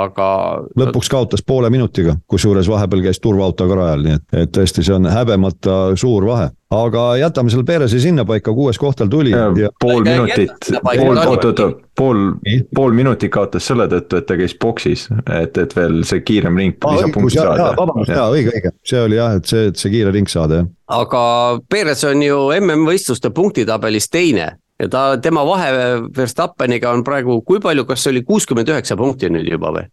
aga. 0.00 0.28
lõpuks 0.78 1.10
kaotas 1.12 1.44
poole 1.46 1.70
minutiga, 1.74 2.16
kusjuures 2.30 2.70
vahepeal 2.70 3.04
käis 3.08 3.22
turvaauto 3.22 3.68
ka 3.68 3.80
rajal, 3.82 4.06
nii 4.06 4.20
et, 4.20 4.28
et 4.44 4.54
tõesti, 4.60 4.86
see 4.86 4.96
on 4.96 5.10
häbemata 5.10 5.80
suur 5.98 6.28
vahe 6.28 6.52
aga 6.70 7.16
jätame 7.16 7.50
selle 7.50 7.64
Perezi 7.64 8.00
sinnapaika, 8.00 8.52
kuues 8.52 8.78
koht 8.78 8.98
tal 8.98 9.08
tuli. 9.08 9.30
pool 9.80 10.02
minutit, 10.04 10.50
pool, 10.82 11.16
oot, 11.16 11.44
oot, 11.44 11.60
oot, 11.60 11.80
pool, 11.98 12.22
pool 12.74 12.96
minutit 12.96 13.30
kaotas 13.32 13.66
selle 13.66 13.86
tõttu, 13.90 14.18
et 14.18 14.26
ta 14.26 14.38
käis 14.38 14.56
boksis, 14.58 15.06
et, 15.42 15.58
et 15.58 15.76
veel 15.76 16.02
see 16.08 16.24
kiirem 16.26 16.58
ring 16.58 16.88
lisapunkti 16.90 17.38
saada. 17.38 17.70
vabandust, 17.78 18.14
jaa, 18.16 18.28
õige, 18.34 18.54
õige, 18.54 18.74
see 18.86 19.02
oli 19.02 19.20
jah, 19.20 19.38
et 19.38 19.50
see, 19.54 19.70
et 19.70 19.80
see 19.80 19.94
kiire 19.94 20.14
ring 20.14 20.30
saada, 20.30 20.62
jah. 20.62 20.70
aga 21.00 21.24
Perez 21.70 22.04
on 22.10 22.22
ju 22.26 22.40
MM-võistluste 22.58 23.30
punktitabelis 23.34 24.10
teine 24.10 24.56
ja 24.80 24.88
ta, 24.92 25.02
tema 25.22 25.44
vahe 25.46 25.72
Verstappeniga 26.16 26.92
on 26.92 27.04
praegu, 27.04 27.40
kui 27.46 27.60
palju, 27.62 27.86
kas 27.88 28.04
see 28.04 28.14
oli 28.14 28.24
kuuskümmend 28.28 28.68
üheksa 28.72 28.96
punkti 28.98 29.30
nüüd 29.32 29.48
juba 29.48 29.72
või? 29.74 29.86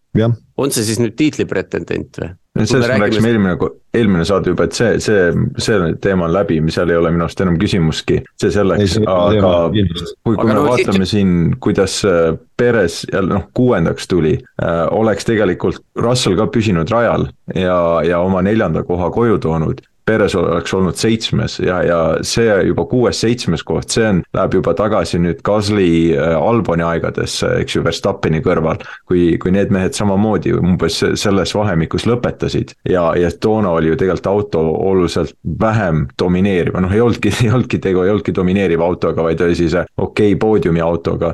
on 0.59 0.73
see 0.73 0.85
siis 0.85 0.99
nüüd 1.01 1.15
tiitlipretendent 1.19 2.19
või? 2.19 2.33
sellest 2.67 2.91
me 2.91 2.99
rääkisime 3.01 3.31
eelmine, 3.31 3.69
eelmine 3.97 4.25
saade 4.29 4.51
juba, 4.51 4.67
et 4.67 4.75
see, 4.77 4.99
see, 5.01 5.31
see 5.63 5.93
teema 6.03 6.27
on 6.27 6.35
läbi, 6.35 6.59
seal 6.73 6.91
ei 6.93 6.99
ole 6.99 7.13
minu 7.15 7.25
arust 7.25 7.41
enam 7.41 7.55
küsimustki, 7.61 8.19
see 8.41 8.51
selleks, 8.53 8.99
aga 9.01 9.53
kui, 9.71 10.35
kui 10.35 10.35
me 10.43 10.57
no, 10.59 10.67
vaatame 10.67 11.07
siin, 11.09 11.55
kuidas 11.63 12.01
äh, 12.09 12.35
Perez 12.59 12.99
jälle 13.07 13.33
noh, 13.39 13.47
kuuendaks 13.57 14.11
tuli 14.11 14.35
äh,, 14.37 14.83
oleks 14.93 15.25
tegelikult 15.29 15.81
Russell 15.97 16.37
ka 16.37 16.49
püsinud 16.53 16.91
rajal 16.93 17.29
ja, 17.55 17.79
ja 18.05 18.21
oma 18.21 18.43
neljanda 18.45 18.85
koha 18.85 19.09
koju 19.15 19.39
toonud 19.41 19.81
Perez 20.05 20.35
oleks 20.35 20.73
olnud 20.73 20.97
seitsmes 20.99 21.59
ja, 21.63 21.79
ja 21.85 21.99
see 22.25 22.49
juba 22.67 22.85
kuues-seitsmes 22.89 23.63
koht, 23.67 23.93
see 23.93 24.05
on, 24.09 24.21
läheb 24.35 24.57
juba 24.59 24.73
tagasi 24.77 25.21
nüüd 25.23 25.43
Gasly 25.45 26.13
äh, 26.15 26.35
Alboni 26.37 26.85
aegadesse, 26.87 27.49
eks 27.63 27.77
ju, 27.77 27.83
Verstappeni 27.85 28.43
kõrval. 28.43 28.83
kui, 29.07 29.37
kui 29.41 29.53
need 29.55 29.71
mehed 29.73 29.95
samamoodi 29.95 30.53
umbes 30.57 30.99
selles 31.19 31.55
vahemikus 31.55 32.07
lõpetasid 32.09 32.75
ja, 32.89 33.09
ja 33.19 33.31
toona 33.31 33.73
oli 33.77 33.91
ju 33.93 33.99
tegelikult 33.99 34.31
auto 34.33 34.61
oluliselt 34.89 35.33
vähem 35.59 36.07
domineeriv, 36.19 36.77
noh 36.83 36.93
ei 36.93 37.01
olnudki, 37.03 37.33
ei 37.45 37.51
olnudki 37.51 37.79
tegu, 37.83 38.03
ei 38.03 38.13
olnudki 38.13 38.35
domineeriva 38.35 38.85
autoga, 38.85 39.23
vaid 39.23 39.41
oli 39.41 39.57
siis 39.59 39.75
okei 39.75 40.33
okay, 40.33 40.39
poodiumi 40.39 40.83
autoga 40.83 41.33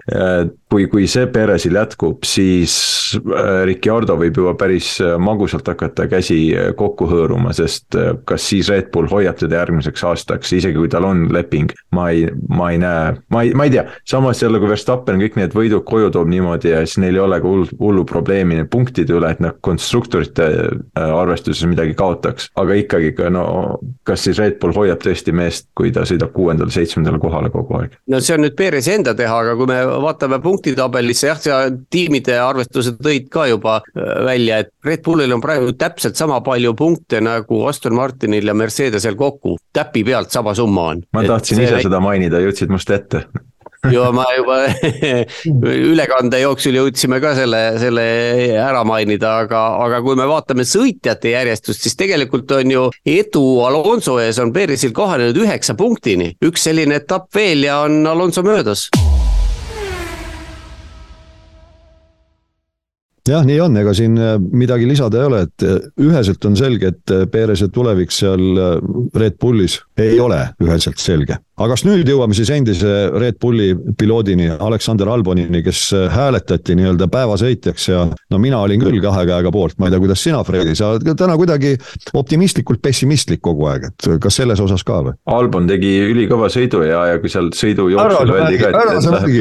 kui, 0.70 0.86
kui 0.90 1.08
see 1.10 1.28
Perezil 1.34 1.78
jätkub, 1.78 2.26
siis 2.28 2.74
äh, 3.18 3.64
Ricardo 3.68 4.16
võib 4.20 4.38
juba 4.42 4.54
päris 4.60 4.96
äh, 5.04 5.16
magusalt 5.22 5.68
hakata 5.72 6.06
käsi 6.12 6.40
äh, 6.54 6.72
kokku 6.78 7.08
hõõruma, 7.10 7.54
sest 7.58 7.98
kas 8.30 8.46
siis 8.52 8.59
Red 8.68 8.92
Bull 8.92 9.08
hoiab 9.12 9.40
teda 9.40 9.62
järgmiseks 9.62 10.04
aastaks, 10.04 10.52
isegi 10.58 10.78
kui 10.78 10.90
tal 10.92 11.08
on 11.08 11.28
leping. 11.34 11.72
ma 11.96 12.10
ei, 12.12 12.28
ma 12.50 12.72
ei 12.74 12.78
näe, 12.82 13.16
ma 13.34 13.44
ei, 13.44 13.54
ma 13.58 13.66
ei 13.66 13.74
tea, 13.74 13.86
samas 14.08 14.42
jälle, 14.44 14.60
kui 14.60 14.70
Verstappen 14.70 15.22
kõik 15.22 15.38
need 15.40 15.56
võidud 15.56 15.86
koju 15.88 16.12
toob 16.14 16.30
niimoodi 16.30 16.74
ja 16.74 16.84
siis 16.86 17.00
neil 17.02 17.18
ei 17.18 17.24
ole 17.24 17.40
ka 17.42 17.48
hullu, 17.48 17.70
hullu 17.80 18.06
probleemi 18.10 18.64
punktide 18.70 19.16
üle, 19.18 19.32
et 19.32 19.42
nad 19.44 19.58
konstruktorite 19.66 20.50
arvestuses 21.00 21.66
midagi 21.70 21.96
kaotaks. 21.98 22.50
aga 22.60 22.78
ikkagi 22.84 23.14
ka 23.18 23.30
no, 23.34 23.46
kas 24.04 24.26
siis 24.28 24.40
Red 24.42 24.60
Bull 24.62 24.76
hoiab 24.76 25.02
tõesti 25.04 25.34
meest, 25.36 25.70
kui 25.78 25.94
ta 25.96 26.06
sõidab 26.10 26.34
kuuendale-seitsmendale 26.36 27.22
kohale 27.22 27.52
kogu 27.54 27.80
aeg? 27.80 27.98
no 28.12 28.22
see 28.24 28.36
on 28.36 28.46
nüüd 28.46 28.58
Perezi 28.60 28.96
enda 28.98 29.16
teha, 29.18 29.40
aga 29.46 29.56
kui 29.60 29.70
me 29.70 29.80
vaatame 30.06 30.40
punktitabelisse, 30.44 31.30
jah, 31.32 31.42
sa 31.42 31.60
tiimide 31.94 32.38
arvestused 32.42 33.00
tõid 33.04 33.30
ka 33.34 33.48
juba 33.50 33.80
äh, 33.82 34.10
välja, 34.28 34.62
et 34.64 34.74
Red 34.86 35.04
Bullil 35.06 35.34
on 35.36 35.44
praegu 35.44 35.74
täpselt 35.80 36.20
sama 36.20 36.40
palju 36.46 36.74
punkte 36.78 37.22
nagu 37.24 37.64
Aston 37.70 37.96
Martinil 37.98 38.49
ja 38.50 38.58
Mercedesel 38.58 39.18
kokku, 39.20 39.58
täpi 39.74 40.04
pealt 40.08 40.34
sama 40.34 40.56
summa 40.58 40.90
on. 40.96 41.06
ma 41.14 41.24
tahtsin 41.28 41.64
ise 41.64 41.86
seda 41.86 42.02
mainida, 42.04 42.42
jõudsid 42.44 42.74
must 42.74 42.92
ette 42.94 43.26
ja 43.96 44.10
ma 44.16 44.26
juba 44.36 44.58
ülekande 45.92 46.42
jooksul 46.42 46.80
jõudsime 46.82 47.22
ka 47.24 47.34
selle, 47.38 47.62
selle 47.82 48.06
ära 48.60 48.84
mainida, 48.88 49.38
aga, 49.46 49.62
aga 49.86 50.02
kui 50.06 50.20
me 50.20 50.28
vaatame 50.30 50.66
sõitjate 50.68 51.34
järjestust, 51.36 51.86
siis 51.86 51.96
tegelikult 52.00 52.52
on 52.60 52.76
ju 52.76 52.88
edu 53.08 53.46
Alonso 53.68 54.20
ees 54.24 54.42
on 54.44 54.54
Perezil 54.56 54.96
kahanenud 54.96 55.40
üheksa 55.46 55.78
punktini. 55.80 56.34
üks 56.44 56.68
selline 56.68 57.00
etapp 57.00 57.32
veel 57.36 57.64
ja 57.70 57.82
on 57.88 58.04
Alonso 58.08 58.44
möödas 58.44 58.90
jah, 63.30 63.46
nii 63.46 63.60
on, 63.64 63.78
ega 63.82 63.94
siin 63.98 64.18
äh, 64.20 64.36
midagi 64.40 64.88
lisada 64.90 65.22
ei 65.22 65.30
ole, 65.30 65.42
et 65.48 65.66
äh, 65.68 65.78
üheselt 66.06 66.46
on 66.50 66.58
selge, 66.60 66.94
et 66.94 67.14
äh, 67.14 67.26
Perese 67.32 67.70
tulevik 67.74 68.14
seal 68.14 68.62
Red 69.16 69.38
Bullis 69.42 69.80
ei 70.00 70.20
ole 70.22 70.42
üheselt 70.64 71.02
selge 71.02 71.40
aga 71.60 71.74
kas 71.74 71.84
nüüd 71.84 72.08
jõuame 72.08 72.36
siis 72.38 72.50
endise 72.56 72.94
Red 73.20 73.38
Bulli 73.42 73.74
piloodini, 74.00 74.48
Aleksander 74.64 75.10
Albonini, 75.12 75.62
kes 75.66 75.82
äh, 75.96 76.08
hääletati 76.14 76.76
nii-öelda 76.80 77.10
päevasõitjaks 77.12 77.88
ja 77.92 78.06
no 78.08 78.40
mina 78.42 78.62
olin 78.64 78.82
küll 78.82 79.02
kahe 79.04 79.26
käega 79.28 79.52
poolt, 79.54 79.78
ma 79.80 79.90
ei 79.90 79.94
tea, 79.94 80.02
kuidas 80.02 80.24
sina, 80.24 80.42
Fredi, 80.48 80.76
sa 80.78 80.94
oled 80.96 81.10
täna 81.20 81.36
kuidagi 81.40 81.76
optimistlikult 82.18 82.82
pessimistlik 82.84 83.42
kogu 83.46 83.68
aeg, 83.72 83.90
et 83.92 84.08
kas 84.24 84.40
selles 84.40 84.62
osas 84.64 84.86
ka 84.88 85.02
või? 85.10 85.16
Albon 85.36 85.68
tegi 85.70 85.92
ülikõva 86.08 86.50
sõidu 86.54 86.82
ja, 86.88 87.04
ja 87.12 87.20
kui 87.22 87.32
seal 87.32 87.52
sõidu 87.56 87.90
jooksul 87.94 88.34
öeldi 88.38 88.62
ka, 88.62 88.72
et, 88.72 88.80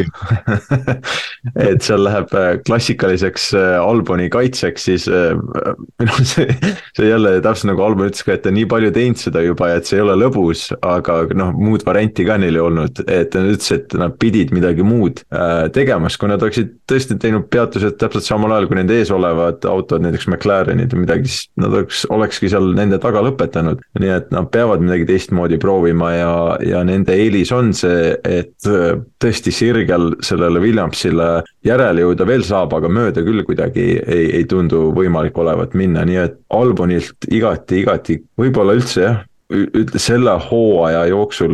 et 0.03 1.69
et 1.75 1.87
seal 1.87 2.05
läheb 2.07 2.35
äh, 2.37 2.51
klassikaliseks 2.67 3.51
äh, 3.59 3.79
Alboni 3.79 4.29
kaitseks, 4.33 4.89
siis 4.91 5.09
noh, 6.09 6.21
see, 6.27 6.51
see 6.99 7.09
jälle 7.09 7.39
täpselt 7.45 7.71
nagu 7.73 7.87
Albon 7.87 8.11
ütles 8.11 8.27
ka, 8.27 8.35
et 8.35 8.45
ta 8.45 8.53
nii 8.55 8.67
palju 8.71 8.93
teinud 8.95 9.23
seda 9.23 9.43
juba 9.47 9.71
et 9.79 9.87
see 9.89 9.99
ei 9.99 10.05
ole 10.05 10.19
lõbus, 10.19 10.69
aga 10.85 11.21
noh, 11.39 11.55
muud 11.57 11.85
varianti 11.87 12.08
varianti 12.09 12.25
ka 12.25 12.37
neil 12.39 12.57
ei 12.57 12.63
olnud, 12.63 13.01
et 13.07 13.35
nad 13.35 13.49
ütlesid, 13.53 13.85
et 13.85 13.97
nad 13.99 14.15
pidid 14.19 14.53
midagi 14.53 14.83
muud 14.83 15.23
äh, 15.33 15.69
tegema, 15.73 16.09
sest 16.09 16.21
kui 16.21 16.29
nad 16.31 16.43
oleksid 16.43 16.73
tõesti 16.89 17.19
teinud 17.21 17.49
peatused 17.51 17.99
täpselt 17.99 18.25
samal 18.25 18.53
ajal, 18.53 18.69
kui 18.69 18.79
nende 18.79 18.97
ees 18.97 19.11
olevad 19.11 19.65
autod, 19.69 20.03
näiteks 20.03 20.29
McLarenid 20.29 20.93
või 20.95 21.05
midagi, 21.05 21.29
siis 21.29 21.49
nad 21.57 21.73
oleks, 21.73 22.05
olekski 22.11 22.49
seal 22.49 22.73
nende 22.75 22.99
taga 22.99 23.23
lõpetanud. 23.23 23.83
nii 23.99 24.13
et 24.15 24.31
nad 24.33 24.49
peavad 24.51 24.81
midagi 24.81 25.07
teistmoodi 25.09 25.59
proovima 25.59 26.13
ja, 26.15 26.33
ja 26.65 26.83
nende 26.85 27.15
eelis 27.15 27.53
on 27.53 27.73
see, 27.77 28.15
et 28.25 28.69
äh, 28.69 28.99
tõesti 29.21 29.53
sirgel 29.53 30.15
sellele 30.25 30.63
Williamsile 30.63 31.45
järele 31.67 32.05
jõuda 32.05 32.27
veel 32.29 32.45
saab, 32.47 32.75
aga 32.75 32.89
mööda 32.89 33.25
küll 33.27 33.45
kuidagi 33.47 33.89
ei, 33.99 34.29
ei 34.41 34.45
tundu 34.49 34.89
võimalik 34.97 35.37
olevat 35.39 35.75
minna, 35.79 36.05
nii 36.09 36.23
et 36.23 36.39
Albonilt 36.55 37.27
igati, 37.35 37.83
igati, 37.83 38.17
võib-olla 38.39 38.77
üldse 38.79 39.03
jah, 39.05 39.19
ütle 39.49 40.01
selle 40.03 40.35
hooaja 40.49 41.07
jooksul, 41.09 41.53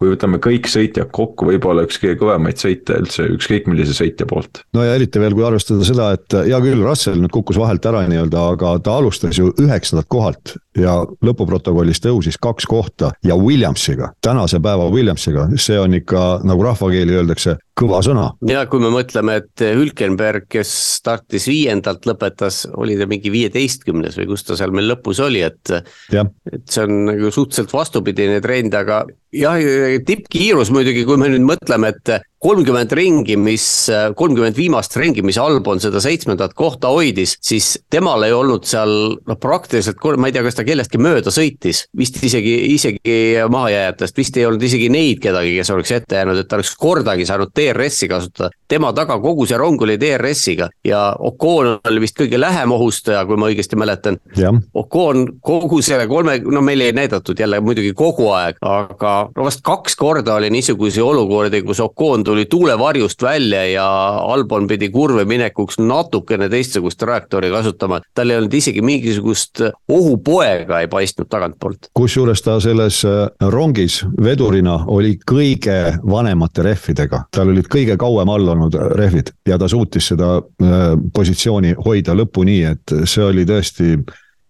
kui 0.00 0.10
võtame 0.10 0.40
kõik 0.42 0.66
sõitjad 0.70 1.12
kokku, 1.14 1.46
võib-olla 1.46 1.84
üks 1.86 2.00
kõige 2.02 2.18
kõvemaid 2.18 2.58
sõite 2.58 2.96
üldse 2.98 3.26
ükskõik 3.36 3.68
millise 3.70 3.94
sõitja 3.94 4.26
poolt. 4.26 4.64
no 4.74 4.82
ja 4.82 4.96
eriti 4.98 5.22
veel, 5.22 5.34
kui 5.36 5.46
arvestada 5.46 5.86
seda, 5.86 6.10
et 6.16 6.38
hea 6.48 6.58
küll, 6.64 6.82
Russell 6.82 7.22
nüüd 7.22 7.34
kukkus 7.34 7.60
vahelt 7.60 7.86
ära 7.86 8.02
nii-öelda, 8.10 8.46
aga 8.56 8.72
ta 8.82 8.96
alustas 8.98 9.38
ju 9.38 9.52
üheksandalt 9.62 10.10
kohalt 10.10 10.56
ja 10.76 10.98
lõpuprotokollis 11.24 12.02
tõusis 12.02 12.40
kaks 12.42 12.66
kohta 12.66 13.12
ja 13.26 13.38
Williamsiga, 13.38 14.10
tänase 14.26 14.58
päeva 14.62 14.90
Williamsiga, 14.90 15.46
see 15.60 15.78
on 15.78 15.94
ikka 16.00 16.26
nagu 16.46 16.66
rahvakeeli 16.66 17.14
öeldakse, 17.20 17.56
kõva 17.76 18.00
sõna. 18.04 18.26
ja 18.48 18.64
kui 18.70 18.80
me 18.82 18.90
mõtleme, 18.92 19.38
et 19.42 19.64
Hülkenberg, 19.76 20.46
kes 20.52 20.70
startis 20.96 21.48
viiendalt, 21.50 22.06
lõpetas, 22.08 22.64
oli 22.76 22.96
ta 22.98 23.08
mingi 23.10 23.32
viieteistkümnes 23.32 24.16
või 24.20 24.30
kus 24.32 24.46
ta 24.46 24.56
seal 24.58 24.72
meil 24.76 24.88
lõpus 24.92 25.20
oli, 25.24 25.42
et. 25.46 25.74
et 26.12 26.64
see 26.72 26.86
on 26.86 27.04
nagu 27.10 27.32
suhteliselt 27.32 27.74
vastupidine 27.76 28.40
trend, 28.44 28.74
aga 28.78 29.02
jah, 29.36 29.60
tippkiirus 30.06 30.72
muidugi, 30.74 31.04
kui 31.08 31.20
me 31.20 31.30
nüüd 31.32 31.44
mõtleme, 31.46 31.92
et 31.92 32.16
kolmkümmend 32.46 32.92
ringi, 32.94 33.34
mis, 33.40 33.64
kolmkümmend 34.14 34.54
viimast 34.56 34.94
ringi, 35.00 35.22
mis 35.26 35.38
Albon 35.42 35.80
seda 35.82 35.98
seitsmendat 36.02 36.52
kohta 36.54 36.92
hoidis, 36.94 37.34
siis 37.42 37.72
temal 37.90 38.22
ei 38.22 38.34
olnud 38.34 38.66
seal 38.68 38.92
noh, 39.16 39.38
praktiliselt, 39.42 39.98
ma 40.20 40.30
ei 40.30 40.34
tea, 40.36 40.44
kas 40.46 40.58
ta 40.58 40.64
kellestki 40.66 41.00
mööda 41.02 41.32
sõitis. 41.34 41.86
vist 41.96 42.20
isegi, 42.22 42.54
isegi 42.76 43.16
mahajääjatest, 43.50 44.16
vist 44.16 44.38
ei 44.38 44.46
olnud 44.46 44.62
isegi 44.62 44.90
neid 44.92 45.18
kedagi, 45.24 45.56
kes 45.58 45.72
oleks 45.74 45.94
ette 45.96 46.20
jäänud, 46.20 46.38
et 46.38 46.48
ta 46.48 46.60
oleks 46.60 46.70
kordagi 46.78 47.26
saanud 47.26 47.50
DRS-i 47.56 48.08
kasutada. 48.08 48.50
tema 48.68 48.92
taga 48.92 49.18
kogu 49.22 49.46
see 49.46 49.58
rong 49.58 49.82
oli 49.82 49.98
DRS-iga 49.98 50.68
ja 50.84 51.00
Ocon 51.18 51.80
oli 51.88 52.00
vist 52.02 52.18
kõige 52.18 52.38
lähem 52.40 52.72
ohustaja, 52.72 53.24
kui 53.26 53.36
ma 53.36 53.50
õigesti 53.50 53.78
mäletan. 53.78 54.20
Ocon 54.74 55.26
kogu 55.42 55.82
selle 55.82 56.06
kolme, 56.06 56.38
no 56.44 56.62
meile 56.62 56.90
ei 56.90 56.94
näidatud 56.94 57.38
jälle 57.38 57.60
muidugi 57.60 57.92
kogu 57.94 58.30
aeg, 58.38 58.62
aga 58.62 59.16
no 59.34 59.46
vast 59.46 59.66
kaks 59.66 59.98
korda 59.98 60.38
oli 60.38 60.50
niisuguseid 60.54 61.02
olukordi, 61.02 61.62
kus 61.66 61.82
Ocon 61.82 62.24
tuli 62.24 62.35
tuli 62.36 62.46
tuulevarjust 62.46 63.22
välja 63.22 63.66
ja 63.66 64.08
Albon 64.08 64.66
pidi 64.66 64.90
kurve 64.92 65.24
minekuks 65.24 65.78
natukene 65.78 66.48
teistsugust 66.48 66.98
trajektoori 66.98 67.50
kasutama. 67.50 68.00
tal 68.14 68.30
ei 68.30 68.36
olnud 68.36 68.54
isegi 68.54 68.82
mingisugust 68.82 69.62
ohupoega 69.88 70.80
ei 70.80 70.88
paistnud 70.88 71.30
tagantpoolt. 71.32 71.88
kusjuures 71.94 72.42
ta 72.42 72.58
selles 72.60 73.04
äh, 73.04 73.30
rongis 73.40 74.02
vedurina 74.22 74.76
oli 74.86 75.16
kõige 75.30 75.96
vanemate 76.10 76.62
rehvidega, 76.62 77.22
tal 77.30 77.54
olid 77.54 77.72
kõige 77.72 77.96
kauem 77.96 78.28
all 78.28 78.48
olnud 78.48 78.76
rehvid 79.00 79.32
ja 79.48 79.56
ta 79.58 79.68
suutis 79.68 80.12
seda 80.12 80.36
äh, 80.36 80.84
positsiooni 81.14 81.72
hoida 81.86 82.12
lõpuni, 82.12 82.60
et 82.68 82.96
see 83.08 83.24
oli 83.24 83.48
tõesti 83.48 83.96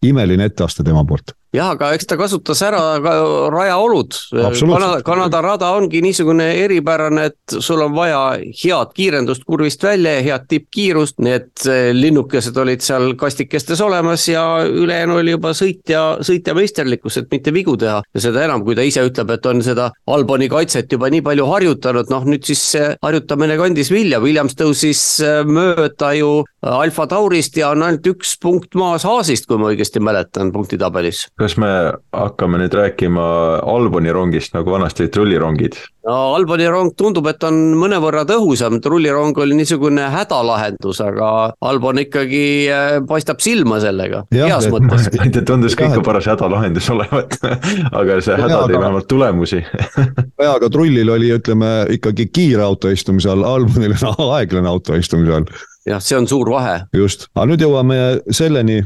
imeline 0.02 0.50
etteaste 0.50 0.82
tema 0.82 1.06
poolt 1.06 1.36
jah, 1.56 1.72
aga 1.74 1.92
eks 1.96 2.08
ta 2.08 2.18
kasutas 2.18 2.60
ära 2.66 2.80
ka 3.02 3.14
rajaolud. 3.52 4.16
Kanada, 4.32 5.00
Kanada 5.06 5.42
rada 5.44 5.70
ongi 5.76 6.02
niisugune 6.04 6.48
eripärane, 6.62 7.28
et 7.30 7.56
sul 7.64 7.82
on 7.84 7.94
vaja 7.96 8.20
head 8.36 8.92
kiirendust 8.96 9.46
kurvist 9.48 9.84
välja 9.84 10.16
ja 10.18 10.24
head 10.30 10.46
tippkiirust, 10.50 11.18
nii 11.22 11.36
et 11.36 11.66
eh, 11.70 11.90
linnukesed 11.96 12.56
olid 12.62 12.84
seal 12.84 13.14
kastikestes 13.18 13.80
olemas 13.84 14.26
ja 14.28 14.44
ülejäänu 14.66 15.18
oli 15.20 15.36
juba 15.36 15.52
sõitja, 15.56 16.04
sõitja 16.26 16.56
meisterlikkus, 16.56 17.20
et 17.20 17.30
mitte 17.32 17.54
vigu 17.54 17.76
teha. 17.80 18.02
ja 18.14 18.22
seda 18.22 18.44
enam, 18.46 18.64
kui 18.64 18.76
ta 18.76 18.84
ise 18.86 19.04
ütleb, 19.06 19.32
et 19.34 19.46
on 19.46 19.62
seda 19.64 19.90
Alboni 20.12 20.48
kaitset 20.52 20.92
juba 20.92 21.10
nii 21.12 21.24
palju 21.26 21.46
harjutanud, 21.50 22.10
noh 22.12 22.26
nüüd 22.28 22.44
siis 22.46 22.62
see 22.74 22.90
harjutamine 23.02 23.56
kandis 23.60 23.90
vilja, 23.92 24.20
Williams 24.22 24.56
tõusis 24.58 25.02
eh, 25.24 25.42
mööda 25.46 26.12
ju 26.18 26.32
Alfa 26.66 27.06
Taurist 27.06 27.56
ja 27.60 27.70
on 27.74 27.84
ainult 27.86 28.06
üks 28.10 28.34
punkt 28.42 28.74
maas 28.78 29.06
Haasist, 29.06 29.46
kui 29.46 29.58
ma 29.60 29.70
õigesti 29.70 30.02
mäletan 30.02 30.50
punktitabelis 30.54 31.26
kas 31.46 31.54
me 31.62 31.68
hakkame 32.16 32.58
nüüd 32.58 32.74
rääkima 32.74 33.24
Alboni 33.70 34.10
rongist 34.14 34.54
nagu 34.56 34.72
vanasti 34.74 35.04
olid 35.04 35.12
trullirongid? 35.14 35.76
no 36.06 36.16
Alboni 36.34 36.66
rong 36.70 36.94
tundub, 36.98 37.26
et 37.30 37.44
on 37.46 37.54
mõnevõrra 37.78 38.24
tõhusam, 38.26 38.80
trullirong 38.82 39.38
oli 39.42 39.58
niisugune 39.58 40.08
hädalahendus, 40.10 41.00
aga 41.04 41.28
Albon 41.66 42.02
ikkagi 42.02 42.42
äh, 42.72 42.96
paistab 43.06 43.42
silma 43.44 43.78
sellega, 43.82 44.24
heas 44.34 44.66
mõttes. 44.72 45.06
ta 45.36 45.44
tundus 45.46 45.78
ka 45.78 45.90
ikka 45.90 46.02
paras 46.06 46.26
hädalahendus 46.30 46.90
olevat 46.94 47.38
aga 48.00 48.18
see 48.26 48.38
häda 48.42 48.64
tõi 48.66 48.80
vähemalt 48.80 49.10
tulemusi 49.10 49.62
jaa, 50.46 50.56
aga 50.56 50.70
trullil 50.72 51.14
oli, 51.14 51.30
ütleme 51.38 51.72
ikkagi 51.94 52.28
kiire 52.32 52.66
auto 52.66 52.90
istumise 52.90 53.30
all, 53.30 53.46
Albonil 53.46 53.94
on 54.02 54.36
aeglane 54.40 54.70
auto 54.70 54.98
istumise 54.98 55.38
all 55.38 55.50
jah, 55.86 56.02
see 56.02 56.18
on 56.18 56.26
suur 56.26 56.50
vahe. 56.50 56.80
just, 56.96 57.28
aga 57.34 57.48
nüüd 57.52 57.62
jõuame 57.62 57.98
selleni, 58.34 58.82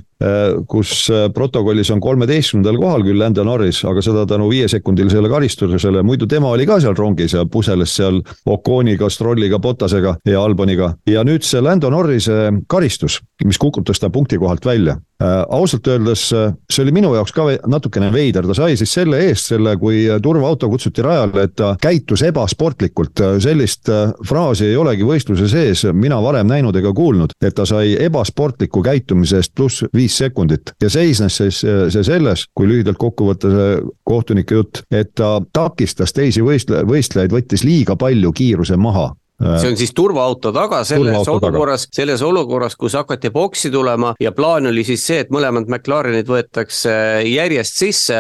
kus 0.69 1.09
äh, 1.11 1.31
protokollis 1.33 1.91
on 1.91 2.01
kolmeteistkümnendal 2.01 2.77
kohal 2.81 3.05
küll 3.07 3.19
Lando 3.19 3.45
Norris, 3.45 3.81
aga 3.89 4.03
seda 4.05 4.27
tänu 4.29 4.51
viiesekundilisele 4.51 5.29
karistusele, 5.33 6.03
muidu 6.05 6.29
tema 6.29 6.51
oli 6.53 6.67
ka 6.69 6.77
seal 6.83 6.97
rongis 6.99 7.33
ja 7.33 7.47
puseles 7.49 7.95
seal 7.97 8.21
Oconiga, 8.47 9.09
Strolliga, 9.11 9.59
Botasega 9.59 10.19
ja 10.29 10.43
Alboniga. 10.45 10.93
ja 11.09 11.25
nüüd 11.25 11.47
see 11.47 11.63
Lando 11.65 11.91
Norrise 11.91 12.51
karistus, 12.69 13.21
mis 13.45 13.59
kukutas 13.59 14.01
ta 14.01 14.11
punkti 14.11 14.39
kohalt 14.39 14.67
välja 14.67 14.99
äh,. 15.23 15.45
ausalt 15.49 15.87
öeldes 15.89 16.27
see 16.29 16.83
oli 16.83 16.93
minu 16.93 17.15
jaoks 17.15 17.33
ka 17.33 17.47
natukene 17.67 18.13
veider, 18.13 18.47
ta 18.47 18.55
sai 18.55 18.77
siis 18.77 18.93
selle 18.93 19.23
eest 19.25 19.55
selle, 19.55 19.77
kui 19.81 20.05
turvaauto 20.23 20.69
kutsuti 20.69 21.03
rajale, 21.03 21.47
et 21.49 21.57
ta 21.57 21.73
käitus 21.81 22.23
ebasportlikult, 22.29 23.25
sellist 23.41 23.89
fraasi 24.29 24.69
ei 24.69 24.77
olegi 24.77 25.09
võistluse 25.09 25.49
sees 25.49 25.87
mina 25.93 26.21
varem 26.23 26.47
näinud 26.51 26.77
ega 26.77 26.93
kuulnud, 26.93 27.33
et 27.41 27.57
ta 27.57 27.65
sai 27.65 27.97
ebasportliku 28.05 28.85
käitumise 28.85 29.41
eest 29.41 29.57
pluss 29.57 29.89
viis 29.95 30.10
sekundit. 30.19 30.75
Ja 30.83 30.91
seisnes 30.91 31.37
siis 31.41 31.61
see 31.63 32.05
selles, 32.07 32.47
kui 32.55 32.69
lühidalt 32.69 32.99
kokku 32.99 33.31
võtta 33.31 33.53
see 33.53 33.79
kohtunike 34.09 34.59
jutt, 34.59 34.83
et 34.91 35.15
ta 35.15 35.39
takistas 35.53 36.15
teisi 36.17 36.43
võistle-, 36.43 36.83
võistlejaid, 36.89 37.33
võttis 37.35 37.65
liiga 37.65 37.97
palju 38.01 38.33
kiiruse 38.33 38.77
maha 38.81 39.11
see 39.41 39.71
on 39.71 39.77
siis 39.81 39.93
turvaauto 39.97 40.53
taga 40.55 40.83
selles 40.85 41.29
olukorras, 41.29 41.87
selles 41.95 42.23
olukorras, 42.23 42.77
kus 42.77 42.97
hakati 42.99 43.31
boksi 43.35 43.71
tulema 43.71 44.13
ja 44.21 44.33
plaan 44.37 44.69
oli 44.71 44.85
siis 44.87 45.05
see, 45.07 45.21
et 45.25 45.33
mõlemad 45.33 45.69
McLarenid 45.69 46.29
võetakse 46.29 46.93
järjest 47.27 47.81
sisse 47.81 48.19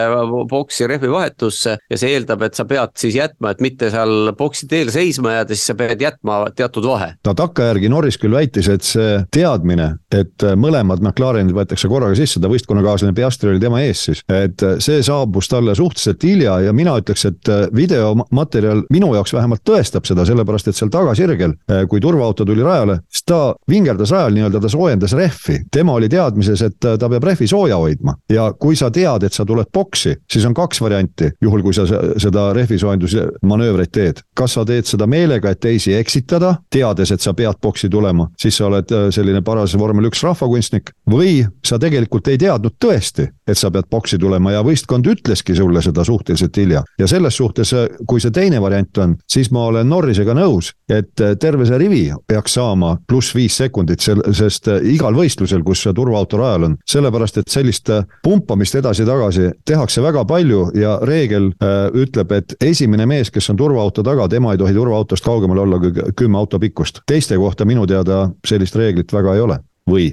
boksi 0.50 0.88
rehvi 0.90 1.10
vahetusse 1.12 1.76
ja 1.90 2.00
see 2.00 2.14
eeldab, 2.16 2.44
et 2.46 2.58
sa 2.58 2.66
pead 2.68 2.94
siis 3.00 3.18
jätma, 3.18 3.52
et 3.52 3.62
mitte 3.64 3.90
seal 3.92 4.32
boksi 4.38 4.68
teel 4.70 4.92
seisma 4.94 5.36
jääda, 5.38 5.56
siis 5.56 5.72
sa 5.72 5.76
pead 5.78 6.02
jätma 6.02 6.40
teatud 6.56 6.88
vahe. 6.88 7.12
no 7.26 7.34
takkajärgi 7.36 7.92
Norris 7.92 8.18
küll 8.20 8.36
väitis, 8.36 8.70
et 8.72 8.86
see 8.86 9.20
teadmine, 9.34 9.92
et 10.14 10.46
mõlemad 10.56 11.02
McLarenid 11.04 11.54
võetakse 11.56 11.90
korraga 11.90 12.16
sisse, 12.18 12.40
ta 12.40 12.50
võistkonnakaaslane 12.52 13.16
Piastri 13.16 13.52
oli 13.52 13.62
tema 13.62 13.82
ees 13.84 14.06
siis, 14.08 14.24
et 14.32 14.64
see 14.82 15.02
saabus 15.04 15.50
talle 15.50 15.74
suhteliselt 15.76 16.24
hilja 16.24 16.58
ja 16.66 16.74
mina 16.76 16.96
ütleks, 17.00 17.26
et 17.28 17.52
videomaterjal 17.76 18.84
minu 18.92 19.12
jaoks 19.16 19.34
vähemalt 19.36 19.64
tõestab 19.66 20.08
seda, 20.08 20.24
sellepärast 20.28 20.70
et 20.70 20.78
seal 20.78 20.92
taga 20.92 21.09
tagasirgel, 21.10 21.54
äh, 21.70 21.86
kui 21.88 22.00
turvaauto 22.00 22.44
tuli 22.44 22.62
rajale, 22.62 23.00
siis 23.10 23.24
ta 23.26 23.54
vingerdas 23.68 24.10
rajal 24.10 24.34
nii-öelda, 24.34 24.60
ta 24.60 24.68
soojendas 24.68 25.12
rehvi. 25.12 25.58
tema 25.72 25.92
oli 25.92 26.08
teadmises, 26.08 26.62
et 26.62 26.84
äh, 26.84 26.98
ta 26.98 27.08
peab 27.08 27.24
rehvi 27.24 27.46
sooja 27.46 27.76
hoidma 27.76 28.14
ja 28.30 28.52
kui 28.52 28.76
sa 28.76 28.90
tead, 28.90 29.22
et 29.22 29.32
sa 29.32 29.44
tuled 29.44 29.66
boksi, 29.72 30.16
siis 30.30 30.44
on 30.46 30.54
kaks 30.54 30.80
varianti, 30.80 31.30
juhul 31.42 31.62
kui 31.62 31.74
sa 31.74 31.86
seda 32.16 32.52
rehvisoojenduse 32.52 33.26
manöövreid 33.42 33.90
teed. 33.92 34.22
kas 34.34 34.54
sa 34.54 34.64
teed 34.64 34.86
seda 34.86 35.06
meelega, 35.06 35.50
et 35.50 35.60
teisi 35.60 35.94
eksitada, 35.94 36.54
teades, 36.70 37.10
et 37.10 37.20
sa 37.20 37.34
pead 37.34 37.58
boksi 37.62 37.88
tulema, 37.88 38.28
siis 38.38 38.56
sa 38.56 38.66
oled 38.66 38.92
äh, 38.92 39.08
selline 39.10 39.42
paras 39.42 39.76
vormel 39.78 40.10
üks 40.10 40.22
rahvakunstnik 40.22 40.94
või 41.10 41.46
sa 41.64 41.78
tegelikult 41.78 42.28
ei 42.28 42.38
teadnud 42.38 42.78
tõesti, 42.78 43.28
et 43.48 43.58
sa 43.58 43.70
pead 43.70 43.90
boksi 43.90 44.18
tulema 44.18 44.52
ja 44.52 44.62
võistkond 44.62 45.06
ütleski 45.06 45.56
sulle 45.56 45.82
seda 45.82 46.04
suhteliselt 46.04 46.56
hilja. 46.56 46.82
ja 46.98 47.06
selles 47.06 47.36
suhtes, 47.36 47.74
kui 48.06 48.20
see 48.20 48.30
teine 48.30 48.60
variant 48.60 48.98
on, 48.98 49.16
siis 49.28 49.50
ma 49.50 49.66
olen 49.70 49.88
Norrisega 49.88 50.34
nõus, 50.34 50.72
et 50.88 50.99
eh, 51.20 51.34
terve 51.40 51.66
see 51.66 51.78
rivi 51.80 52.00
peaks 52.28 52.54
saama 52.58 52.94
pluss 53.08 53.34
viis 53.34 53.56
sekundit, 53.60 54.02
sest 54.36 54.68
eh, 54.68 54.80
igal 54.94 55.16
võistlusel, 55.16 55.64
kus 55.66 55.84
turvaauto 55.96 56.40
rajal 56.40 56.68
on, 56.70 56.76
sellepärast 56.88 57.42
et 57.42 57.52
sellist 57.52 57.90
eh, 57.92 58.06
pumpamist 58.24 58.78
edasi-tagasi 58.80 59.50
tehakse 59.68 60.04
väga 60.04 60.24
palju 60.28 60.70
ja 60.78 60.98
reegel 61.06 61.50
ütleb, 61.96 62.32
et 62.36 62.54
esimene 62.64 63.06
mees, 63.08 63.30
kes 63.30 63.50
on 63.52 63.58
turvaauto 63.60 64.04
taga, 64.06 64.28
tema 64.28 64.54
ei 64.54 64.60
tohi 64.60 64.74
turvaautost 64.76 65.24
kaugemal 65.24 65.64
olla 65.64 65.78
kui 65.82 65.92
kümme 66.16 66.38
auto 66.38 66.58
pikkust. 66.58 67.02
teiste 67.06 67.36
kohta 67.36 67.64
minu 67.64 67.86
teada 67.86 68.28
sellist 68.46 68.76
reeglit 68.76 69.12
väga 69.12 69.34
ei 69.34 69.46
ole, 69.46 69.60
või? 69.90 70.10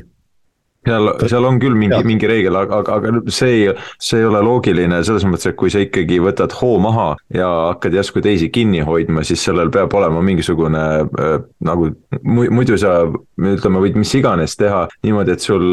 Seal, 0.88 1.12
seal 1.28 1.48
on 1.48 1.60
küll 1.62 1.78
mingi, 1.78 2.00
mingi 2.08 2.30
reegel, 2.30 2.58
aga, 2.60 2.82
aga, 2.96 3.14
see 3.34 3.54
ei, 3.54 3.76
see 4.02 4.22
ei 4.22 4.28
ole 4.28 4.42
loogiline 4.46 5.02
selles 5.06 5.26
mõttes, 5.28 5.52
et 5.52 5.58
kui 5.60 5.72
sa 5.74 5.82
ikkagi 5.84 6.20
võtad 6.24 6.54
hoo 6.62 6.78
maha 6.84 7.10
ja 7.34 7.48
hakkad 7.72 7.98
järsku 7.98 8.24
teisi 8.26 8.50
kinni 8.54 8.84
hoidma, 8.88 9.26
siis 9.28 9.44
sellel 9.48 9.72
peab 9.74 9.94
olema 9.98 10.24
mingisugune 10.26 10.84
äh, 11.06 11.38
nagu 11.68 11.92
muidu 12.24 12.78
sa 12.80 13.00
ütleme, 13.38 13.82
võid 13.84 13.98
mis 14.00 14.14
iganes 14.18 14.58
teha 14.60 14.86
niimoodi, 15.06 15.36
et 15.36 15.46
sul 15.46 15.68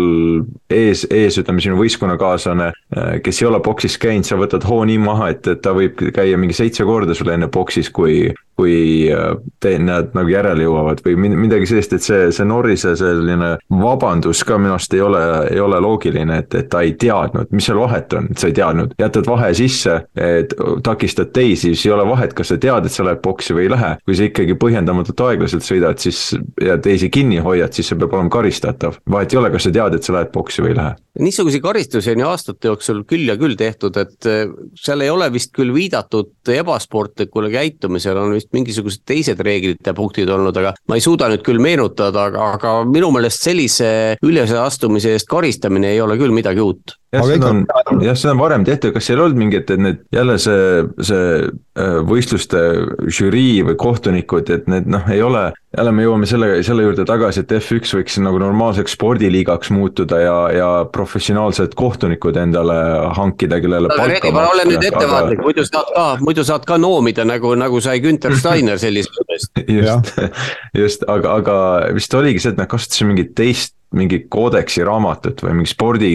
ees, 0.73 1.07
ees 1.11 1.39
ütleme 1.41 1.63
sinu 1.65 1.79
võistkonnakaaslane, 1.81 2.71
äh, 2.73 3.13
kes 3.25 3.43
ei 3.43 3.51
ole 3.51 3.63
boksis 3.65 3.99
käinud, 4.01 4.29
sa 4.29 4.39
võtad 4.41 4.67
hoo 4.69 4.83
nii 4.89 5.01
maha, 5.03 5.33
et, 5.35 5.47
et 5.51 5.63
ta 5.65 5.75
võib 5.77 6.01
käia 6.15 6.41
mingi 6.41 6.57
seitse 6.57 6.87
korda 6.89 7.17
sul 7.17 7.33
enne 7.35 7.51
boksis, 7.53 7.91
kui, 7.95 8.29
kui 8.59 9.11
äh, 9.13 9.35
te, 9.61 9.75
nad 9.83 10.13
nagu 10.17 10.31
järele 10.31 10.67
jõuavad 10.67 11.03
või 11.05 11.31
midagi 11.35 11.69
sellist, 11.71 11.95
et 11.97 12.07
see, 12.07 12.29
see 12.35 12.47
Norrise 12.49 12.95
selline 12.99 13.55
vabandus 13.81 14.45
ka 14.47 14.59
minu 14.61 14.77
arust 14.77 14.95
ei 14.95 15.03
ole, 15.05 15.23
ei 15.51 15.61
ole 15.63 15.81
loogiline, 15.83 16.41
et, 16.45 16.55
et 16.61 16.71
ta 16.71 16.85
ei 16.87 16.95
teadnud, 17.01 17.51
mis 17.55 17.69
seal 17.69 17.81
vahet 17.83 18.13
on, 18.19 18.29
et 18.31 18.41
sa 18.41 18.51
ei 18.51 18.57
teadnud. 18.57 18.95
jätad 19.01 19.29
vahe 19.31 19.53
sisse, 19.57 19.97
et 20.15 20.55
takistad 20.87 21.33
teisi, 21.35 21.73
siis 21.75 21.87
ei 21.89 21.95
ole 21.97 22.07
vahet, 22.09 22.35
kas 22.37 22.53
sa 22.53 22.59
tead, 22.61 22.87
et 22.87 22.95
sa 22.95 23.07
lähed 23.07 23.23
boksi 23.25 23.57
või 23.57 23.67
ei 23.67 23.75
lähe. 23.75 23.95
kui 24.05 24.19
sa 24.19 24.29
ikkagi 24.29 24.59
põhjendamatult 24.61 25.25
aeglaselt 25.29 25.67
sõidad, 25.67 25.99
siis 26.03 26.37
ja 26.63 26.79
teisi 26.79 27.11
kinni 27.11 27.43
hoiad, 27.43 27.73
siis 27.73 27.91
see 27.91 27.99
peab 27.99 28.15
olema 28.15 28.33
karistatav. 28.33 29.01
vahet 29.11 29.33
ei 29.33 29.41
ole, 29.41 29.51
kas 29.55 29.69
sa 29.69 29.75
tead, 29.75 29.99
et 29.99 30.07
sa 30.07 30.19
lähed 30.19 30.33
boksi 30.35 30.65
või 30.65 30.75
ei 30.75 30.81
lähe 30.83 30.95
niisuguseid 31.19 31.63
karistusi 31.63 32.11
on 32.11 32.23
ju 32.25 32.27
aastate 32.29 32.69
jooksul 32.69 33.03
küll 33.07 33.29
ja 33.29 33.37
küll 33.39 33.55
tehtud, 33.59 33.97
et 34.01 34.27
äh, 34.27 34.51
seal 34.79 35.05
ei 35.05 35.13
ole 35.13 35.29
vist 35.33 35.53
küll 35.55 35.71
viidatud 35.75 36.51
ebasportlikule 36.51 37.53
käitumisele, 37.55 38.21
on 38.21 38.35
vist 38.35 38.44
mingisugused 38.53 39.05
teised 39.09 39.41
reeglite 39.45 39.95
punktid 39.97 40.31
olnud, 40.31 40.57
aga 40.57 40.75
ma 40.89 40.99
ei 40.99 41.05
suuda 41.05 41.31
nüüd 41.33 41.45
küll 41.47 41.63
meenutada, 41.63 42.29
aga, 42.31 42.51
aga 42.59 42.75
minu 42.89 43.11
meelest 43.15 43.47
sellise 43.47 43.91
üleastumise 44.25 45.15
eest 45.15 45.31
karistamine 45.31 45.95
ei 45.95 46.03
ole 46.05 46.19
küll 46.21 46.35
midagi 46.35 46.63
uut 46.65 46.99
jah, 47.15 47.27
seda 47.29 47.51
on, 47.51 47.65
jah, 48.05 48.17
seda 48.19 48.35
on 48.35 48.41
varem 48.43 48.65
tehtud, 48.67 48.95
kas 48.95 49.09
seal 49.09 49.21
ei 49.21 49.27
olnud 49.27 49.41
mingit, 49.41 49.71
et 49.71 49.83
need 49.83 50.01
jälle 50.15 50.37
see, 50.43 50.85
see 51.05 51.27
äh, 51.45 51.99
võistluste 52.07 52.63
žürii 53.07 53.63
või 53.69 53.77
kohtunikud, 53.81 54.51
et 54.55 54.67
need 54.71 54.89
noh, 54.91 55.07
ei 55.13 55.23
ole, 55.25 55.47
jälle 55.75 55.93
me 55.95 56.07
jõuame 56.07 56.29
selle, 56.29 56.51
selle 56.67 56.87
juurde 56.87 57.07
tagasi, 57.09 57.45
et 57.45 57.55
F1 57.59 57.97
võiks 57.99 58.19
nagu 58.23 58.41
normaalseks 58.43 58.97
spordiliigaks 58.99 59.73
muutuda 59.75 60.21
ja, 60.23 60.37
ja 60.55 60.71
professionaalsed 60.95 61.77
kohtunikud 61.79 62.39
endale 62.41 62.79
hankida, 63.19 63.61
kellele 63.65 63.91
palka 63.95 64.33
maksta. 64.35 64.57
ole 64.57 64.67
nüüd 64.73 64.89
ettevaatlik 64.91 65.41
aga..., 65.41 65.49
muidu 65.49 65.67
saad 65.69 65.95
ka, 65.95 66.09
muidu 66.25 66.47
saad 66.47 66.67
ka 66.69 66.81
noomida 66.81 67.27
nagu, 67.29 67.55
nagu 67.59 67.83
sai 67.85 68.01
Günter 68.05 68.37
Steiner 68.41 68.81
sellisest 68.81 69.25
just, 69.79 70.13
just, 70.83 71.07
aga, 71.09 71.39
aga 71.41 71.57
vist 71.97 72.15
oligi 72.15 72.43
see, 72.43 72.55
et 72.55 72.61
nad 72.61 72.71
kasutasid 72.71 73.11
mingit 73.11 73.35
teist 73.39 73.77
mingi 73.95 74.21
koodeksi 74.31 74.85
raamatut 74.87 75.43
või 75.45 75.59
mingi 75.61 75.71
spordi, 75.71 76.13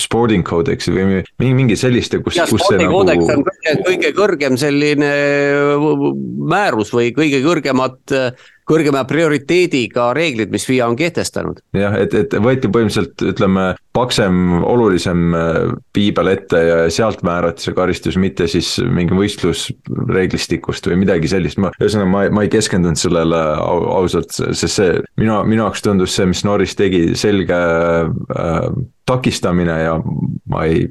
sporting 0.00 0.46
codeksi 0.46 0.94
või 0.94 1.06
mingi, 1.10 1.52
mingi 1.60 1.78
sellist, 1.78 2.16
kus. 2.24 2.38
ja 2.38 2.46
spordikoodeks 2.50 3.28
nagu... 3.30 3.38
on 3.38 3.46
kõige, 3.48 3.76
kõige 3.88 4.12
kõrgem 4.16 4.58
selline 4.60 5.12
määrus 6.54 6.92
või 6.94 7.12
kõige 7.16 7.40
kõrgemad 7.44 8.16
kõrgema 8.68 9.04
prioriteediga 9.08 10.12
reeglid, 10.16 10.52
mis 10.52 10.64
FIA 10.68 10.88
on 10.88 10.96
kehtestanud. 10.96 11.60
jah, 11.76 11.96
et, 12.00 12.14
et 12.16 12.36
võeti 12.40 12.70
põhimõtteliselt 12.72 13.26
ütleme 13.34 13.72
paksem, 13.94 14.62
olulisem 14.66 15.34
äh, 15.38 15.58
piibel 15.94 16.32
ette 16.32 16.60
ja 16.66 16.78
sealt 16.92 17.22
määrati 17.26 17.68
see 17.68 17.76
karistus, 17.76 18.18
mitte 18.20 18.48
siis 18.50 18.74
mingi 18.82 19.14
võistlusreeglistikust 19.16 20.88
või 20.90 20.98
midagi 21.04 21.30
sellist, 21.30 21.60
ma, 21.62 21.70
ühesõnaga 21.78 22.10
ma, 22.10 22.24
ma 22.34 22.44
ei 22.46 22.50
keskendunud 22.52 22.98
sellele 22.98 23.42
ausalt, 23.62 24.34
sest 24.34 24.80
see 24.80 24.90
minu, 25.20 25.38
minu 25.46 25.62
jaoks 25.62 25.84
tundus 25.86 26.16
see, 26.16 26.26
mis 26.30 26.42
Norris 26.46 26.74
tegi, 26.78 27.06
selge 27.18 27.54
äh, 27.54 28.68
takistamine 29.06 29.76
ja 29.84 29.96
ma 30.50 30.64
ei, 30.66 30.86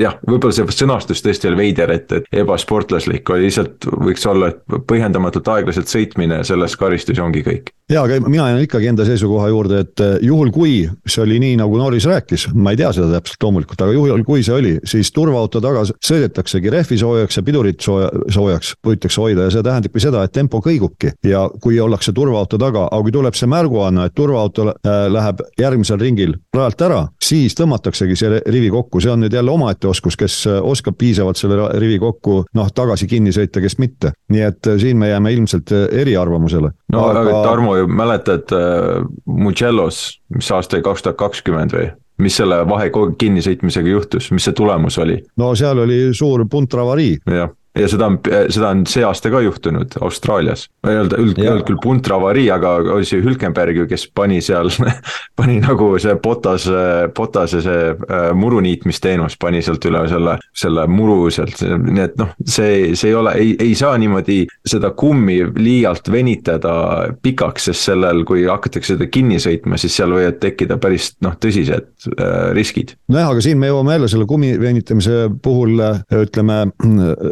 jah, 0.00 0.16
võib-olla 0.24 0.54
see 0.54 0.78
sõnastus 0.78 1.22
tõesti 1.24 1.50
oli 1.50 1.60
veider, 1.66 1.92
et, 1.94 2.12
et 2.14 2.40
ebasportlaslik 2.42 3.28
oli 3.34 3.48
lihtsalt, 3.48 3.90
võiks 4.08 4.24
olla, 4.30 4.52
et 4.54 4.78
põhjendamatult 4.88 5.52
aeglaselt 5.52 5.90
sõitmine, 5.90 6.40
selles 6.48 6.78
karistus 6.80 7.20
ongi 7.22 7.44
kõik. 7.46 7.74
Ja, 7.90 8.02
aga 8.02 8.20
mina 8.28 8.48
jään 8.48 8.62
ikkagi 8.62 8.86
enda 8.86 9.04
seisukoha 9.04 9.48
juurde, 9.48 9.80
et 9.84 10.00
eh, 10.00 10.16
juhul, 10.28 10.50
kui 10.52 10.72
see 11.08 11.22
oli 11.24 11.38
nii, 11.40 11.56
nagu 11.60 11.78
Norris 11.80 12.04
rääkis, 12.08 12.48
ma 12.54 12.74
ei 12.74 12.80
tea 12.80 12.90
seda 12.92 13.08
täpselt 13.16 13.42
loomulikult, 13.42 13.80
aga 13.84 13.94
juhul, 13.96 14.24
kui 14.28 14.42
see 14.44 14.54
oli, 14.54 14.74
siis 14.88 15.10
turvaauto 15.16 15.62
taga 15.64 15.84
sõidetaksegi 15.88 16.72
rehvi 16.72 16.98
soojaks 17.00 17.40
ja 17.40 17.44
pidurit 17.46 17.84
sooja, 17.84 18.10
soojaks 18.34 18.74
püütakse 18.84 19.22
hoida 19.22 19.46
ja 19.46 19.54
see 19.54 19.64
tähendabki 19.64 20.02
seda, 20.04 20.24
et 20.24 20.34
tempo 20.36 20.60
kõigubki. 20.64 21.14
ja 21.24 21.46
kui 21.62 21.80
ollakse 21.80 22.12
turvaauto 22.12 22.58
taga, 22.60 22.86
aga 22.90 23.02
kui 23.06 23.14
tuleb 23.14 23.38
see 23.38 23.48
märguanne, 23.50 24.08
et 24.08 24.16
turvaauto 24.16 24.68
äh, 24.68 24.98
läheb 25.12 25.42
järgmisel 25.60 26.00
ringil 26.00 26.36
rajalt 26.54 26.84
ära, 26.84 27.00
siis 27.22 27.56
tõmmataksegi 27.56 28.16
see 28.18 28.42
rivi 28.46 28.70
kokku, 28.74 29.00
see 29.00 29.12
on 29.12 29.24
nüüd 29.24 29.34
jälle 29.34 29.54
omaette 29.54 29.88
oskus, 29.88 30.16
kes 30.20 30.42
äh, 30.50 30.60
oskab 30.60 30.98
piisavalt 31.00 31.40
selle 31.40 31.70
rivi 31.80 31.98
kokku 32.02 32.42
noh, 32.54 32.68
tagasi 32.74 33.08
kinni 33.08 33.32
sõita, 33.32 33.62
kes 33.64 33.78
mitte. 33.80 34.12
nii 34.28 34.44
et 34.44 34.72
siin 34.80 34.98
me 35.00 35.08
jääme 35.08 35.32
ilmselt 35.32 35.72
eriarvamusele. 35.72 36.70
no 36.92 37.08
aga, 37.08 37.24
aga 37.24 37.42
Tarmo 37.48 37.77
mäletad 37.86 38.52
äh, 38.52 39.06
Mugellos, 39.26 40.20
mis 40.34 40.50
aasta 40.52 40.76
oli 40.76 40.86
kaks 40.86 41.06
tuhat 41.06 41.18
kakskümmend 41.20 41.74
või? 41.76 41.88
mis 42.18 42.34
selle 42.34 42.56
vahe 42.66 42.90
kinnisõitmisega 42.90 43.92
juhtus, 43.92 44.32
mis 44.34 44.48
see 44.48 44.56
tulemus 44.58 44.98
oli? 44.98 45.20
no 45.38 45.52
seal 45.58 45.84
oli 45.84 46.00
suur 46.16 46.46
puntravarii. 46.50 47.18
jah, 47.30 47.52
ja 47.78 47.88
seda 47.90 48.08
on, 48.10 48.18
seda 48.24 48.72
on 48.72 48.84
see 48.88 49.04
aasta 49.06 49.30
ka 49.32 49.40
juhtunud 49.44 49.98
Austraalias. 50.04 50.66
ma 50.82 50.92
ei 50.92 51.00
öelda, 51.00 51.18
üld, 51.22 51.38
ei 51.40 51.48
olnud 51.50 51.66
küll 51.68 51.80
puntravarii, 51.82 52.48
aga 52.54 52.74
oli 52.96 53.06
see 53.08 53.22
Hülkenberg 53.24 53.82
ju, 53.82 53.86
kes 53.90 54.08
pani 54.14 54.40
seal 54.44 54.70
pani 55.38 55.58
nagu 55.62 55.90
see 56.00 56.16
Botas, 56.22 56.68
Botase 57.16 57.62
see 57.64 57.84
äh, 57.92 58.28
muru 58.38 58.60
niitmisteenus 58.64 59.38
pani 59.40 59.62
sealt 59.64 59.84
üle 59.88 60.04
selle, 60.10 60.36
selle 60.56 60.86
muru 60.90 61.28
sealt, 61.34 61.62
nii 61.62 62.04
et 62.04 62.18
noh, 62.20 62.34
see, 62.44 62.94
see 62.98 63.12
ei 63.12 63.18
ole, 63.18 63.34
ei, 63.38 63.54
ei 63.68 63.74
saa 63.78 63.96
niimoodi 64.00 64.40
seda 64.66 64.92
kummi 64.98 65.40
liialt 65.58 66.10
venitada 66.12 66.74
pikaks, 67.22 67.70
sest 67.70 67.90
sellel, 67.90 68.24
kui 68.28 68.46
hakatakse 68.48 68.96
seda 68.96 69.08
kinni 69.12 69.40
sõitma, 69.42 69.78
siis 69.80 69.96
seal 69.98 70.14
võivad 70.14 70.40
tekkida 70.42 70.78
päris 70.82 71.12
noh, 71.24 71.36
tõsised 71.40 72.10
äh, 72.14 72.50
riskid. 72.56 72.96
nojah, 73.12 73.32
aga 73.34 73.44
siin 73.44 73.60
me 73.60 73.70
jõuame 73.70 73.98
jälle 73.98 74.12
selle 74.12 74.28
kummi 74.30 74.54
venitamise 74.60 75.28
puhul 75.42 75.78
ütleme, 76.18 76.60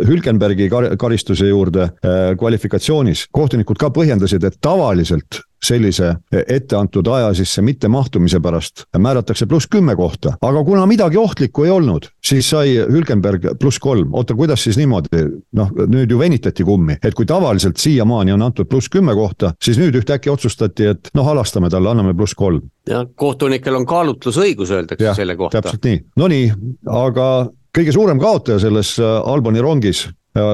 Hülkenberg 0.06 0.35
Rosenbergi 0.36 0.68
kar 0.68 0.96
karistuse 0.98 1.48
juurde 1.48 1.82
äh, 1.82 2.36
kvalifikatsioonis. 2.38 3.26
kohtunikud 3.32 3.78
ka 3.80 3.88
põhjendasid, 3.90 4.44
et 4.44 4.58
tavaliselt 4.60 5.40
sellise 5.64 6.12
etteantud 6.30 7.06
aja 7.08 7.32
sisse 7.34 7.62
mittemahtumise 7.64 8.38
pärast 8.44 8.84
määratakse 8.98 9.46
pluss 9.48 9.66
kümme 9.72 9.96
kohta, 9.96 10.34
aga 10.42 10.62
kuna 10.64 10.84
midagi 10.86 11.16
ohtlikku 11.16 11.64
ei 11.64 11.70
olnud, 11.70 12.10
siis 12.24 12.50
sai 12.50 12.76
Hülkenberg 12.76 13.48
pluss 13.58 13.78
kolm. 13.78 14.12
oota, 14.14 14.34
kuidas 14.34 14.62
siis 14.64 14.76
niimoodi, 14.76 15.24
noh 15.56 15.72
nüüd 15.88 16.12
ju 16.12 16.18
venitati 16.18 16.64
kummi, 16.64 16.98
et 17.02 17.14
kui 17.14 17.26
tavaliselt 17.26 17.80
siiamaani 17.80 18.36
on 18.36 18.42
antud 18.42 18.68
pluss 18.68 18.92
kümme 18.92 19.14
kohta, 19.14 19.54
siis 19.62 19.80
nüüd 19.80 19.96
ühtäkki 19.96 20.30
otsustati, 20.30 20.92
et 20.92 21.10
noh, 21.14 21.26
halastame 21.26 21.70
talle, 21.72 21.90
anname 21.90 22.14
pluss 22.14 22.34
kolm. 22.34 22.68
ja 22.88 23.06
kohtunikel 23.14 23.74
on 23.74 23.86
kaalutlusõigus, 23.86 24.70
öeldakse 24.70 25.14
selle 25.14 25.36
kohta. 25.36 25.62
täpselt 25.62 25.88
nii, 25.88 26.02
no 26.16 26.28
nii, 26.28 26.52
aga 26.86 27.48
kõige 27.76 27.92
suurem 27.92 28.20
kaotaja 28.20 28.60
selles 28.62 28.96
äh, 29.00 29.16
Albani 29.28 29.64
rongis 29.64 30.06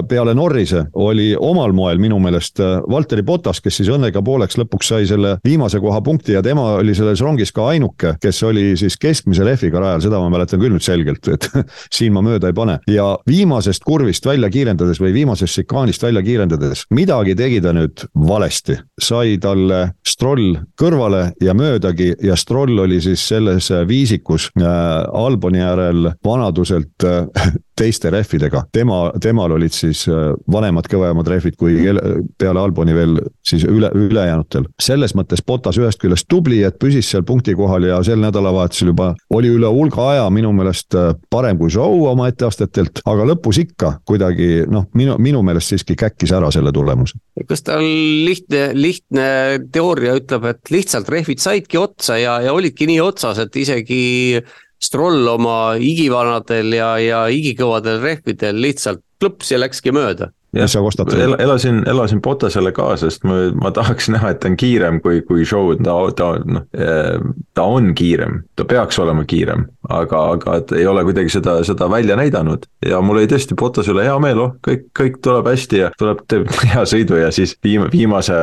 peale 0.08 0.34
Norrise 0.34 0.84
oli 0.92 1.32
omal 1.38 1.72
moel 1.72 2.00
minu 2.02 2.18
meelest 2.22 2.60
äh, 2.60 2.80
Valteri 2.90 3.24
Potas, 3.26 3.60
kes 3.62 3.80
siis 3.80 3.90
õnnega 3.92 4.22
pooleks 4.24 4.58
lõpuks 4.60 4.92
sai 4.92 5.06
selle 5.08 5.36
viimase 5.44 5.80
koha 5.82 6.00
punkti 6.04 6.36
ja 6.36 6.42
tema 6.42 6.76
oli 6.78 6.94
selles 6.94 7.22
rongis 7.24 7.52
ka 7.54 7.68
ainuke, 7.72 8.14
kes 8.22 8.42
oli 8.48 8.72
siis 8.78 8.96
keskmise 9.00 9.44
rehviga 9.46 9.82
rajal, 9.82 10.04
seda 10.06 10.20
ma 10.22 10.30
mäletan 10.32 10.60
küll 10.62 10.74
nüüd 10.74 10.84
selgelt, 10.84 11.28
et 11.32 11.48
siin 11.96 12.14
ma 12.14 12.22
mööda 12.24 12.50
ei 12.50 12.56
pane. 12.56 12.78
ja 12.90 13.08
viimasest 13.28 13.84
kurvist 13.86 14.26
välja 14.26 14.50
kiirendades 14.52 15.00
või 15.02 15.12
viimasest 15.16 15.60
šikaanist 15.60 16.02
välja 16.02 16.22
kiirendades, 16.26 16.86
midagi 16.90 17.36
tegi 17.38 17.60
ta 17.64 17.74
nüüd 17.76 18.06
valesti. 18.28 18.78
sai 19.00 19.38
talle 19.42 19.82
Stroll 20.06 20.56
kõrvale 20.78 21.32
ja 21.42 21.54
möödagi 21.54 22.12
ja 22.22 22.36
Stroll 22.36 22.78
oli 22.84 23.00
siis 23.00 23.24
selles 23.28 23.70
viisikus 23.88 24.50
äh, 24.60 24.66
Alboni 25.12 25.62
äärel 25.62 26.12
vanaduselt 26.24 27.04
äh, 27.04 27.26
teiste 27.78 28.10
rehvidega, 28.12 28.64
tema, 28.72 28.98
temal 29.22 29.54
olid 29.56 29.72
siis 29.74 30.04
äh, 30.10 30.32
vanemad, 30.52 30.86
kõvemad 30.90 31.28
rehvid 31.28 31.56
kui 31.60 31.78
peale 32.38 32.60
Alboni 32.60 32.94
veel 32.94 33.16
siis 33.46 33.64
üle, 33.68 33.88
ülejäänutel. 33.96 34.66
selles 34.80 35.14
mõttes 35.16 35.42
Potas 35.46 35.78
ühest 35.80 36.00
küljest 36.02 36.28
tubli, 36.28 36.62
et 36.66 36.78
püsis 36.80 37.08
seal 37.08 37.24
punkti 37.26 37.54
kohal 37.56 37.88
ja 37.88 38.00
sel 38.04 38.20
nädalavahetusel 38.22 38.92
juba 38.92 39.12
oli 39.32 39.50
üle 39.56 39.70
hulga 39.72 40.08
aja 40.12 40.26
minu 40.30 40.52
meelest 40.56 40.96
äh, 40.98 41.14
parem 41.30 41.58
kui 41.58 41.72
Show 41.72 42.04
oma 42.10 42.28
etteastetelt, 42.28 43.02
aga 43.08 43.26
lõpus 43.32 43.62
ikka 43.62 43.94
kuidagi 44.08 44.66
noh, 44.70 44.88
minu, 44.98 45.16
minu 45.22 45.42
meelest 45.46 45.72
siiski 45.72 45.96
käkkis 45.98 46.34
ära 46.36 46.50
selle 46.52 46.72
tulemuse. 46.72 47.18
kas 47.48 47.64
tal 47.64 47.82
lihtne, 47.82 48.68
lihtne 48.76 49.28
teooria 49.72 50.18
ütleb, 50.20 50.50
et 50.52 50.74
lihtsalt 50.74 51.08
rehvid 51.08 51.40
saidki 51.40 51.80
otsa 51.80 52.18
ja, 52.20 52.36
ja 52.44 52.52
olidki 52.52 52.86
nii 52.90 53.00
otsas, 53.00 53.40
et 53.42 53.56
isegi 53.56 54.02
Stroll 54.82 55.28
oma 55.30 55.76
igivanadel 55.78 56.74
ja, 56.74 56.92
ja 56.98 57.24
igikõvadel 57.30 58.00
rehvidel 58.02 58.58
lihtsalt 58.64 59.04
klõps 59.22 59.52
ja 59.54 59.60
läkski 59.62 59.94
mööda 59.94 60.32
mis 60.52 60.72
sa 60.72 60.80
kostad 60.84 61.12
el,? 61.16 61.34
elasin, 61.38 61.82
elasin 61.88 62.20
Botasele 62.22 62.72
ka, 62.76 62.92
sest 63.00 63.24
ma, 63.24 63.38
ma 63.56 63.72
tahaks 63.74 64.08
näha, 64.14 64.32
et 64.32 64.40
ta 64.42 64.50
on 64.50 64.56
kiirem 64.60 65.00
kui, 65.04 65.22
kui 65.26 65.46
show, 65.48 65.72
ta, 65.80 65.94
ta 66.16 66.30
noh, 66.44 66.66
ta 67.56 67.66
on 67.68 67.92
kiirem, 67.96 68.42
ta 68.56 68.66
peaks 68.68 68.98
olema 69.02 69.24
kiirem. 69.28 69.66
aga, 69.88 70.20
aga 70.36 70.56
et 70.60 70.72
ei 70.78 70.86
ole 70.86 71.04
kuidagi 71.04 71.32
seda, 71.34 71.58
seda 71.66 71.88
välja 71.90 72.16
näidanud 72.16 72.66
ja 72.86 73.00
mul 73.04 73.22
oli 73.22 73.30
tõesti 73.30 73.56
Botasele 73.58 74.04
hea 74.06 74.18
meel, 74.22 74.42
oh 74.44 74.56
kõik, 74.66 74.88
kõik 74.98 75.20
tuleb 75.24 75.48
hästi 75.52 75.82
ja 75.84 75.92
tuleb, 75.98 76.24
teeb 76.30 76.50
hea 76.72 76.84
sõidu 76.88 77.20
ja 77.20 77.32
siis 77.34 77.56
viim-, 77.64 77.88
viimase 77.92 78.36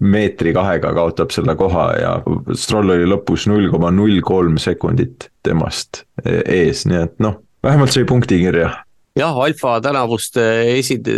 meetri-kahega 0.00 0.94
kaotab 0.96 1.34
selle 1.34 1.56
koha 1.58 1.88
ja 2.00 2.14
Stroll 2.58 2.96
oli 2.96 3.08
lõpus 3.08 3.46
null 3.50 3.68
koma 3.72 3.92
null 3.94 4.20
kolm 4.24 4.58
sekundit 4.62 5.30
temast 5.42 6.04
ees, 6.24 6.86
nii 6.88 7.04
et 7.06 7.14
noh, 7.22 7.40
vähemalt 7.64 7.94
sai 7.94 8.06
punkti 8.08 8.40
kirja 8.42 8.72
jah, 9.18 9.36
Alfa 9.44 9.80
tänavuste 9.80 10.42
esit-, 10.76 11.08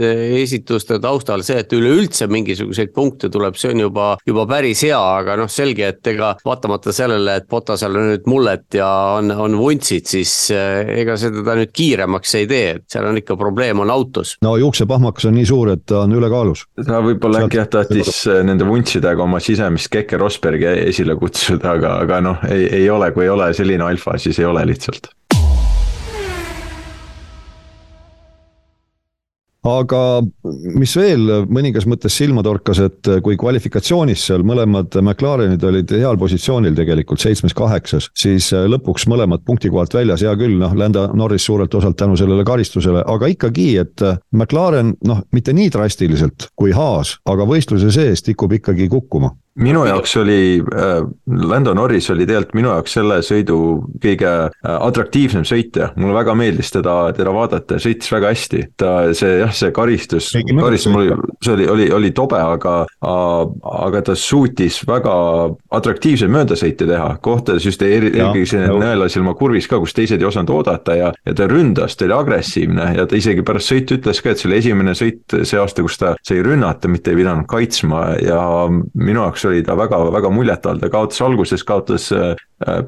esituste 0.41 0.99
taustal 1.03 1.45
see, 1.47 1.61
et 1.63 1.73
üleüldse 1.77 2.27
mingisuguseid 2.31 2.93
punkte 2.95 3.31
tuleb, 3.33 3.59
see 3.61 3.73
on 3.75 3.85
juba, 3.87 4.09
juba 4.27 4.47
päris 4.51 4.85
hea, 4.87 4.99
aga 4.99 5.37
noh, 5.39 5.51
selge, 5.51 5.89
et 5.95 6.13
ega 6.15 6.35
vaatamata 6.47 6.95
sellele, 6.95 7.39
et 7.41 7.49
Potasel 7.51 7.95
on 7.99 8.09
nüüd 8.11 8.29
mullet 8.31 8.79
ja 8.79 8.89
on, 9.21 9.31
on 9.31 9.57
vuntsid, 9.61 10.09
siis 10.11 10.35
eh, 10.55 10.95
ega 11.03 11.19
see 11.21 11.33
teda 11.35 11.57
nüüd 11.61 11.75
kiiremaks 11.75 12.37
ei 12.41 12.49
tee, 12.51 12.77
et 12.79 12.87
seal 12.91 13.09
on 13.11 13.21
ikka 13.21 13.39
probleem 13.41 13.85
on 13.85 13.93
autos. 13.95 14.37
no 14.45 14.57
juuksepahmakas 14.61 15.31
on 15.31 15.39
nii 15.39 15.49
suur, 15.49 15.75
et 15.77 15.85
ta 15.87 16.05
on 16.05 16.17
ülekaalus. 16.19 16.67
ta 16.83 17.03
võib-olla 17.05 17.45
äkki 17.47 17.63
jah 17.63 17.71
tahtis 17.79 18.25
eh, 18.31 18.43
nende 18.47 18.67
vuntsidega 18.69 19.23
oma 19.25 19.43
sisemist 19.45 19.93
Keke 19.95 20.19
Rosbergi 20.21 20.71
esile 20.89 21.19
kutsuda, 21.21 21.77
aga, 21.79 21.99
aga 22.05 22.23
noh, 22.25 22.49
ei, 22.51 22.67
ei 22.83 22.89
ole, 22.91 23.13
kui 23.15 23.29
ei 23.29 23.35
ole 23.35 23.53
selline 23.55 23.87
alfa, 23.87 24.19
siis 24.19 24.41
ei 24.43 24.49
ole 24.51 24.65
lihtsalt 24.73 25.13
aga 29.65 30.01
mis 30.77 30.95
veel 30.99 31.47
mõningas 31.49 31.87
mõttes 31.91 32.17
silma 32.19 32.45
torkas, 32.45 32.81
et 32.85 33.11
kui 33.25 33.39
kvalifikatsioonis 33.41 34.27
seal 34.29 34.45
mõlemad 34.47 34.97
McLarenid 35.01 35.65
olid 35.65 35.95
heal 35.97 36.19
positsioonil 36.21 36.77
tegelikult, 36.77 37.23
seitsmes-kaheksas, 37.25 38.11
siis 38.19 38.51
lõpuks 38.53 39.09
mõlemad 39.11 39.45
punkti 39.47 39.73
kohalt 39.73 39.97
väljas, 39.97 40.25
hea 40.25 40.35
küll, 40.41 40.59
noh, 40.61 40.75
Lando 40.77 41.07
Norris 41.17 41.47
suurelt 41.47 41.75
osalt 41.75 41.99
tänu 42.01 42.19
sellele 42.21 42.45
karistusele, 42.47 43.05
aga 43.07 43.31
ikkagi, 43.33 43.71
et 43.81 44.05
McLaren 44.35 44.95
noh, 45.09 45.25
mitte 45.35 45.55
nii 45.57 45.73
drastiliselt 45.73 46.51
kui 46.59 46.75
Haas, 46.77 47.19
aga 47.31 47.49
võistluse 47.49 47.93
sees 47.95 48.25
tikub 48.25 48.53
ikkagi 48.59 48.91
kukkuma. 48.93 49.33
Minu 49.55 49.85
jaoks 49.87 50.17
oli 50.19 50.59
äh,, 50.59 51.05
Lando 51.47 51.75
Norris 51.79 52.09
oli 52.11 52.25
tegelikult 52.27 52.57
minu 52.59 52.73
jaoks 52.73 52.97
selle 52.97 53.21
sõidu 53.23 53.59
kõige 54.03 54.31
äh, 54.49 54.49
atraktiivsem 54.75 55.45
sõitja, 55.47 55.93
mulle 55.95 56.17
väga 56.17 56.35
meeldis 56.39 56.75
teda, 56.75 56.97
teda 57.15 57.31
vaadata, 57.37 57.79
sõitis 57.83 58.11
väga 58.11 58.33
hästi. 58.35 58.65
ta, 58.83 58.91
see 59.15 59.37
jah, 59.45 59.54
see 59.57 59.73
karistus, 59.75 60.31
karistus 60.35 60.93
mul 60.93 61.05
oli, 61.05 61.33
see 61.45 61.55
oli, 61.55 61.69
oli, 61.71 61.89
oli 61.93 62.11
tobe, 62.17 62.39
aga, 62.41 62.75
aga 63.05 64.03
ta 64.09 64.17
suutis 64.19 64.81
väga 64.89 65.15
atraktiivseid 65.79 66.33
möödasõite 66.33 66.89
teha, 66.89 67.09
kohtades 67.25 67.67
just 67.69 67.83
eelkõige 67.85 68.47
siin 68.51 68.67
nõelasilma 68.81 69.35
kurvis 69.39 69.69
ka, 69.71 69.81
kus 69.83 69.97
teised 69.97 70.23
ei 70.23 70.29
osanud 70.29 70.53
oodata 70.55 70.97
ja, 70.99 71.13
ja 71.27 71.37
ta 71.37 71.49
ründas, 71.51 71.97
ta 71.97 72.09
oli 72.09 72.17
agressiivne 72.17 72.91
ja 72.99 73.07
ta 73.09 73.19
isegi 73.19 73.45
pärast 73.47 73.73
sõitu 73.73 73.99
ütles 73.99 74.23
ka, 74.23 74.33
et 74.33 74.43
see 74.43 74.51
oli 74.51 74.61
esimene 74.61 74.97
sõit 74.99 75.39
see 75.43 75.61
aasta, 75.61 75.85
kus 75.85 76.01
ta 76.01 76.15
sai 76.25 76.43
rünnata, 76.45 76.91
mitte 76.91 77.13
ei 77.13 77.21
pidanud 77.23 77.49
kaitsma 77.51 78.05
ja 78.23 78.41
minu 78.71 79.25
jaoks 79.25 79.47
oli 79.51 79.65
ta 79.67 79.77
väga, 79.79 80.01
väga 80.15 80.33
muljetavaldav, 80.35 80.93
kaotas 80.93 81.23
alguses, 81.25 81.65
kaotas 81.67 82.11
äh, 82.15 82.35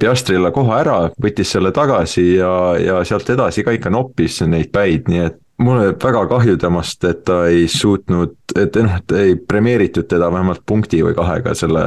Piastrile 0.01 0.53
koha 0.55 0.79
ära, 0.81 0.99
võttis 1.21 1.51
selle 1.53 1.73
tagasi 1.75 2.37
ja, 2.39 2.53
ja 2.81 3.01
sealt 3.05 3.29
edasi 3.35 3.65
ka 3.67 3.75
ikka 3.77 3.91
noppis 3.93 4.41
neid 4.47 4.71
päid, 4.73 5.11
nii 5.11 5.25
et 5.27 5.41
mul 5.59 5.81
oli 5.81 5.97
väga 6.03 6.27
kahju 6.31 6.57
temast, 6.61 7.05
et 7.05 7.25
ta 7.25 7.45
ei 7.51 7.67
suutnud, 7.69 8.37
et 8.59 8.77
noh, 8.83 8.97
et 9.01 9.17
ei 9.17 9.37
premeeritud 9.37 10.09
teda 10.11 10.31
vähemalt 10.33 10.65
punkti 10.67 11.03
või 11.05 11.17
kahega 11.17 11.55
selle 11.57 11.85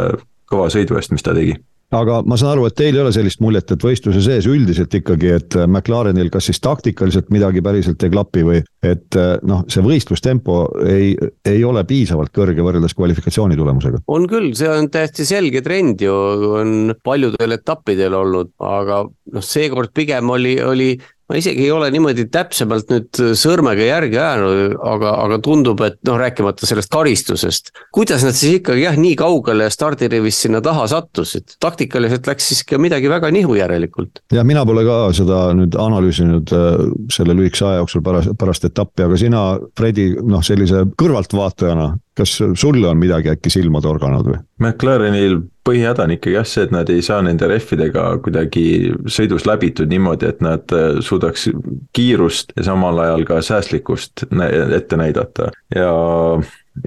kõva 0.49 0.69
sõidu 0.73 0.97
eest, 0.97 1.13
mis 1.13 1.25
ta 1.25 1.35
tegi 1.37 1.57
aga 1.95 2.19
ma 2.27 2.37
saan 2.37 2.53
aru, 2.53 2.67
et 2.69 2.75
teil 2.77 2.93
ei 2.93 3.01
ole 3.01 3.11
sellist 3.13 3.41
muljet, 3.41 3.71
et 3.73 3.83
võistluse 3.83 4.21
sees 4.21 4.45
üldiselt 4.49 4.93
ikkagi, 4.93 5.31
et 5.39 5.57
McLarenil 5.65 6.29
kas 6.33 6.49
siis 6.49 6.61
taktikaliselt 6.61 7.31
midagi 7.33 7.63
päriselt 7.65 8.03
ei 8.05 8.13
klapi 8.13 8.45
või 8.45 8.61
et 8.85 9.17
noh, 9.49 9.63
see 9.71 9.83
võistlustempo 9.85 10.59
ei, 10.85 11.15
ei 11.49 11.63
ole 11.65 11.83
piisavalt 11.89 12.33
kõrge 12.35 12.65
võrreldes 12.65 12.93
kvalifikatsiooni 12.97 13.57
tulemusega? 13.59 14.03
on 14.07 14.27
küll, 14.29 14.51
see 14.57 14.69
on 14.69 14.89
täiesti 14.93 15.25
selge 15.27 15.63
trend 15.65 16.03
ju, 16.05 16.13
on 16.61 16.93
paljudel 17.03 17.57
etappidel 17.57 18.17
olnud, 18.21 18.53
aga 18.61 19.01
noh, 19.09 19.45
seekord 19.45 19.93
pigem 19.95 20.29
oli, 20.35 20.59
oli 20.61 20.91
ma 21.29 21.37
isegi 21.37 21.65
ei 21.67 21.71
ole 21.71 21.89
niimoodi 21.93 22.25
täpsemalt 22.33 22.89
nüüd 22.89 23.19
sõrmega 23.37 23.85
järgi 23.85 24.17
ajanud, 24.17 24.75
aga, 24.91 25.13
aga 25.25 25.39
tundub, 25.45 25.81
et 25.85 25.99
noh, 26.07 26.17
rääkimata 26.19 26.67
sellest 26.69 26.89
karistusest. 26.93 27.71
kuidas 27.95 28.25
nad 28.25 28.37
siis 28.37 28.59
ikkagi 28.59 28.85
jah, 28.87 28.97
nii 28.97 29.15
kaugele 29.19 29.69
stardirivis 29.73 30.41
sinna 30.45 30.61
taha 30.65 30.87
sattusid, 30.89 31.55
taktikaliselt 31.61 32.27
läks 32.29 32.49
siis 32.51 32.63
ka 32.65 32.81
midagi 32.81 33.11
väga 33.11 33.31
nihu 33.35 33.55
järelikult. 33.59 34.23
ja 34.33 34.43
mina 34.43 34.65
pole 34.65 34.85
ka 34.87 34.99
seda 35.13 35.41
nüüd 35.57 35.77
analüüsinud 35.77 36.53
äh, 36.55 36.67
selle 37.13 37.37
lühikese 37.37 37.69
aja 37.69 37.83
jooksul 37.83 38.05
pärast, 38.05 38.33
pärast 38.39 38.69
etappi, 38.71 39.05
aga 39.05 39.21
sina, 39.21 39.45
Fredi, 39.77 40.11
noh, 40.25 40.41
sellise 40.45 40.87
kõrvaltvaatajana 40.99 41.91
kas 42.19 42.35
sulle 42.59 42.89
on 42.89 42.99
midagi 42.99 43.31
äkki 43.31 43.51
silma 43.53 43.81
torganud 43.83 44.27
või? 44.27 44.39
McLarenil 44.59 45.39
põhihäda 45.67 46.05
on 46.05 46.15
ikkagi 46.15 46.35
jah 46.35 46.47
see, 46.47 46.65
et 46.67 46.73
nad 46.75 46.89
ei 46.91 47.03
saa 47.05 47.21
nende 47.25 47.47
rehvidega 47.49 48.05
kuidagi 48.25 48.65
sõidus 49.11 49.47
läbitud 49.49 49.91
niimoodi, 49.91 50.29
et 50.33 50.43
nad 50.45 50.75
äh, 50.75 51.01
suudaks 51.05 51.49
kiirust 51.95 52.55
ja 52.57 52.69
samal 52.71 52.99
ajal 53.05 53.27
ka 53.29 53.41
säästlikkust 53.45 54.27
ette 54.29 54.99
näidata 54.99 55.51
ja 55.75 55.91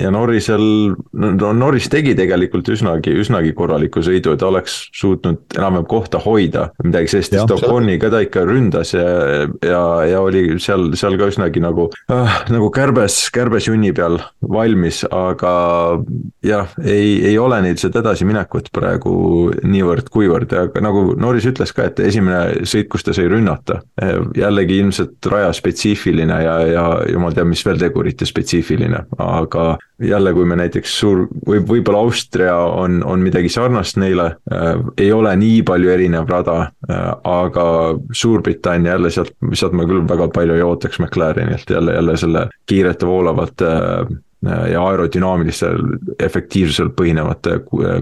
ja 0.00 0.10
Norrisel, 0.10 0.62
no 1.12 1.52
Norris 1.56 1.88
tegi 1.92 2.14
tegelikult 2.16 2.68
üsnagi, 2.72 3.12
üsnagi 3.22 3.52
korraliku 3.56 4.02
sõidu, 4.04 4.34
ta 4.40 4.48
oleks 4.48 4.76
suutnud 4.96 5.56
enam-vähem 5.56 5.86
kohta 5.88 6.20
hoida. 6.22 6.68
midagi 6.84 7.12
sellist, 7.12 7.34
sest 7.34 7.52
Oconiga 7.52 8.10
ta 8.12 8.22
ikka 8.24 8.44
ründas 8.48 8.94
ja, 8.94 9.04
ja, 9.64 9.82
ja 10.08 10.20
oli 10.24 10.58
seal, 10.62 10.92
seal 10.98 11.18
ka 11.20 11.28
üsnagi 11.32 11.62
nagu 11.62 11.88
äh,, 12.12 12.38
nagu 12.52 12.70
kärbes, 12.74 13.18
kärbes 13.34 13.68
junni 13.68 13.92
peal 13.96 14.18
valmis, 14.40 15.02
aga 15.10 15.52
jah, 16.46 16.72
ei, 16.84 17.20
ei 17.32 17.36
ole 17.38 17.60
neil 17.66 17.76
seda 17.80 18.02
edasiminekut 18.02 18.72
praegu 18.72 19.14
niivõrd-kuivõrd 19.62 20.56
ja 20.56 20.66
nagu 20.84 21.12
Norris 21.20 21.48
ütles 21.50 21.74
ka, 21.76 21.90
et 21.90 22.00
esimene 22.00 22.64
sõit, 22.68 22.88
kus 22.92 23.04
ta 23.04 23.14
sai 23.16 23.28
rünnata, 23.30 23.82
jällegi 24.38 24.80
ilmselt 24.80 25.32
raja 25.32 25.52
spetsiifiline 25.56 26.42
ja, 26.46 26.58
ja 26.70 26.86
jumal 27.12 27.36
teab, 27.36 27.50
mis 27.52 27.64
veel 27.66 27.80
tegurite 27.82 28.28
spetsiifiline, 28.28 29.06
aga 29.20 29.72
jälle, 30.02 30.32
kui 30.34 30.44
me 30.48 30.56
näiteks 30.58 30.94
suur, 31.00 31.26
või 31.46 31.60
võib-olla 31.66 32.00
Austria 32.02 32.56
on, 32.56 33.02
on 33.06 33.22
midagi 33.22 33.50
sarnast 33.52 33.98
neile 34.00 34.32
äh,, 34.52 34.72
ei 34.98 35.12
ole 35.12 35.34
nii 35.38 35.62
palju 35.68 35.92
erinev 35.92 36.30
rada 36.30 36.58
äh,, 36.88 37.04
aga 37.28 37.66
Suurbritannia 38.12 38.96
jälle 38.96 39.12
sealt, 39.14 39.34
sealt 39.52 39.76
ma 39.78 39.86
küll 39.88 40.02
väga 40.08 40.28
palju 40.34 40.58
ei 40.58 40.66
ootaks 40.66 41.00
McLarenilt 41.02 41.70
jälle, 41.70 41.94
jälle 41.94 42.16
selle 42.16 42.48
kiirete 42.66 43.06
voolavate 43.06 43.70
äh, 43.70 44.12
ja 44.72 44.82
aerodünaamilisel 44.82 45.78
efektiivsusel 46.18 46.90
põhinevate 46.98 47.60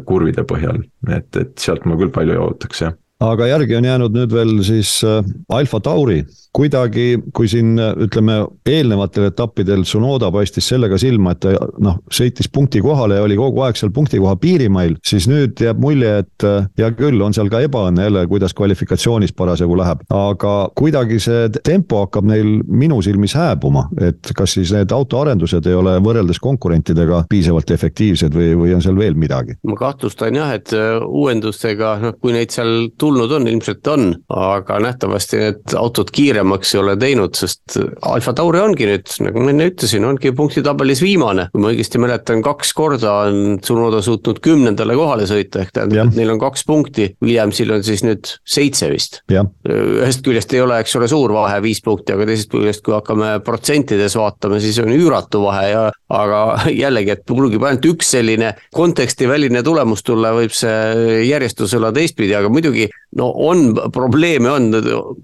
kurvide 0.08 0.46
põhjal, 0.48 0.80
et, 1.12 1.28
et 1.36 1.52
sealt 1.60 1.84
ma 1.84 1.98
küll 2.00 2.12
palju 2.14 2.36
ei 2.36 2.40
ootaks, 2.40 2.84
jah 2.86 2.96
aga 3.20 3.50
järgi 3.50 3.76
on 3.76 3.84
jäänud 3.84 4.14
nüüd 4.16 4.32
veel 4.32 4.54
siis 4.64 4.98
äh, 5.04 5.24
Alfa 5.52 5.80
Tauri, 5.84 6.22
kuidagi, 6.56 7.20
kui 7.36 7.48
siin 7.48 7.78
ütleme, 7.78 8.40
eelnevatel 8.66 9.28
etappidel 9.28 9.84
Tsunoda 9.86 10.30
paistis 10.34 10.66
sellega 10.72 10.98
silma, 10.98 11.34
et 11.34 11.42
ta 11.44 11.52
noh, 11.82 12.00
sõitis 12.10 12.48
punkti 12.52 12.82
kohale 12.82 13.20
ja 13.20 13.26
oli 13.26 13.36
kogu 13.38 13.62
aeg 13.62 13.78
seal 13.78 13.92
punkti 13.94 14.18
koha 14.18 14.34
piirimail, 14.40 14.96
siis 15.06 15.28
nüüd 15.30 15.60
jääb 15.62 15.78
mulje, 15.82 16.16
et 16.24 16.46
äh, 16.46 16.66
hea 16.80 16.90
küll, 16.98 17.20
on 17.22 17.36
seal 17.36 17.50
ka 17.52 17.62
ebaõnne 17.66 18.08
jälle, 18.08 18.24
kuidas 18.30 18.54
kvalifikatsioonis 18.58 19.34
parasjagu 19.36 19.78
läheb, 19.78 20.02
aga 20.14 20.54
kuidagi 20.78 21.20
see 21.22 21.46
tempo 21.66 22.04
hakkab 22.04 22.26
neil 22.30 22.60
minu 22.66 22.98
silmis 23.04 23.36
hääbuma, 23.38 23.86
et 24.02 24.32
kas 24.36 24.56
siis 24.58 24.74
need 24.74 24.92
autoarendused 24.94 25.68
ei 25.70 25.78
ole 25.78 25.96
võrreldes 26.02 26.40
konkurentidega 26.42 27.24
piisavalt 27.30 27.70
efektiivsed 27.76 28.34
või, 28.34 28.50
või 28.58 28.74
on 28.76 28.84
seal 28.84 28.98
veel 28.98 29.18
midagi? 29.18 29.58
ma 29.68 29.78
kahtlustan 29.78 30.40
jah, 30.40 30.54
et 30.56 30.74
äh, 30.74 30.98
uuendustega, 31.04 31.94
noh, 32.02 32.18
kui 32.18 32.34
neid 32.34 32.50
seal 32.54 32.90
tulnud 33.10 33.32
on, 33.34 33.48
ilmselt 33.50 33.86
on, 33.90 34.08
aga 34.34 34.78
nähtavasti 34.84 35.40
need 35.40 35.74
autod 35.78 36.10
kiiremaks 36.14 36.74
ei 36.74 36.80
ole 36.80 36.96
teinud, 37.00 37.34
sest 37.38 37.78
Alfa 38.06 38.34
Tauri 38.36 38.62
ongi 38.62 38.86
nüüd, 38.88 39.10
nagu 39.24 39.42
ma 39.42 39.52
enne 39.52 39.68
ütlesin, 39.70 40.06
ongi 40.06 40.32
punktitabelis 40.36 41.02
viimane. 41.02 41.48
kui 41.52 41.62
ma 41.62 41.72
õigesti 41.72 42.00
mäletan, 42.02 42.42
kaks 42.44 42.72
korda 42.76 43.14
on 43.26 43.58
Tsunoda 43.60 44.02
suutnud 44.04 44.40
kümnendale 44.44 44.96
kohale 44.98 45.26
sõita, 45.30 45.64
ehk 45.64 45.74
tähendab, 45.74 46.10
et 46.10 46.18
neil 46.18 46.34
on 46.34 46.40
kaks 46.42 46.64
punkti, 46.68 47.10
Williamsil 47.24 47.74
on 47.74 47.84
siis 47.86 48.04
nüüd 48.06 48.30
seitse 48.46 48.90
vist. 48.92 49.20
ühest 49.30 50.24
küljest 50.26 50.54
ei 50.54 50.62
ole, 50.64 50.80
eks 50.84 50.96
ole, 50.98 51.08
suur 51.10 51.34
vahe, 51.34 51.60
viis 51.64 51.82
punkti, 51.84 52.14
aga 52.14 52.28
teisest 52.28 52.52
küljest, 52.52 52.84
kui 52.86 52.94
hakkame 52.94 53.38
protsentides 53.44 54.16
vaatama, 54.18 54.60
siis 54.62 54.78
on 54.82 54.92
üüratu 54.94 55.42
vahe 55.46 55.66
ja 55.70 55.84
aga 56.10 56.40
jällegi, 56.82 57.14
et 57.16 57.26
pruugib 57.26 57.64
ainult 57.66 57.86
üks 57.92 58.14
selline 58.16 58.54
kontekstiväline 58.74 59.62
tulemus 59.66 60.04
tulla, 60.06 60.34
võib 60.36 60.54
see 60.54 61.26
järjestus 61.28 61.74
olla 61.78 61.92
teistpidi, 61.94 62.34
aga 62.36 62.50
muidugi 62.52 62.88
no 63.16 63.32
on 63.36 63.74
probleeme 63.92 64.50
on 64.50 64.70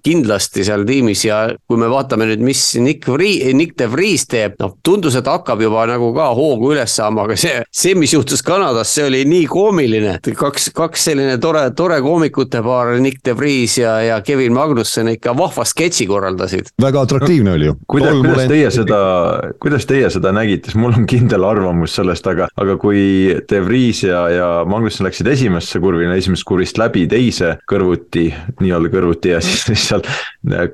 kindlasti 0.02 0.64
seal 0.66 0.84
tiimis 0.86 1.24
ja 1.26 1.38
kui 1.68 1.78
me 1.78 1.88
vaatame 1.90 2.26
nüüd, 2.26 2.42
mis 2.42 2.62
Nick 2.82 3.06
Vrii, 3.10 3.52
Nick 3.54 3.76
de 3.78 3.86
Vries 3.90 4.26
teeb, 4.30 4.56
noh 4.62 4.74
tundus, 4.84 5.14
et 5.18 5.28
hakkab 5.30 5.62
juba 5.62 5.84
nagu 5.86 6.10
ka 6.16 6.32
hoogu 6.34 6.72
üles 6.74 6.96
saama, 6.98 7.26
aga 7.26 7.36
see, 7.38 7.60
see, 7.70 7.94
mis 7.98 8.14
juhtus 8.16 8.42
Kanadas, 8.46 8.90
see 8.96 9.06
oli 9.06 9.22
nii 9.28 9.46
koomiline. 9.50 10.16
kaks, 10.26 10.70
kaks 10.74 11.06
selline 11.10 11.38
tore, 11.42 11.62
tore 11.78 12.00
koomikute 12.02 12.62
paar, 12.66 12.96
Nick 13.02 13.22
de 13.26 13.36
Vries 13.38 13.78
ja, 13.78 13.96
ja 14.02 14.18
Kevin 14.26 14.56
Magnussen 14.56 15.12
ikka 15.14 15.36
vahva 15.38 15.64
sketši 15.66 16.08
korraldasid. 16.10 16.72
väga 16.82 17.06
atraktiivne 17.06 17.54
oli 17.54 17.70
ju. 17.70 17.76
kuidas, 17.86 18.18
kuidas 18.18 18.50
teie 18.50 18.70
seda, 18.74 19.00
kuidas 19.62 19.86
teie 19.86 20.10
seda 20.10 20.34
nägite, 20.34 20.72
sest 20.72 20.80
mul 20.80 20.96
on 20.98 21.06
kindel 21.06 21.46
arvamus 21.46 21.94
sellest, 22.00 22.26
aga, 22.26 22.50
aga 22.58 22.76
kui 22.82 23.06
de 23.46 23.62
Vries 23.62 24.02
ja, 24.08 24.26
ja 24.32 24.50
Magnussen 24.66 25.06
läksid 25.06 25.30
esimesse 25.30 25.80
kurvi, 25.82 26.10
esimesest 26.16 26.48
kurvist 26.48 26.82
läbi 26.82 27.06
teise 27.10 27.54
kõrvuti, 27.70 28.28
nii-öelda 28.60 28.90
kõrvuti 28.92 29.32
ja 29.32 29.40
siis 29.44 29.64
lihtsalt 29.70 30.08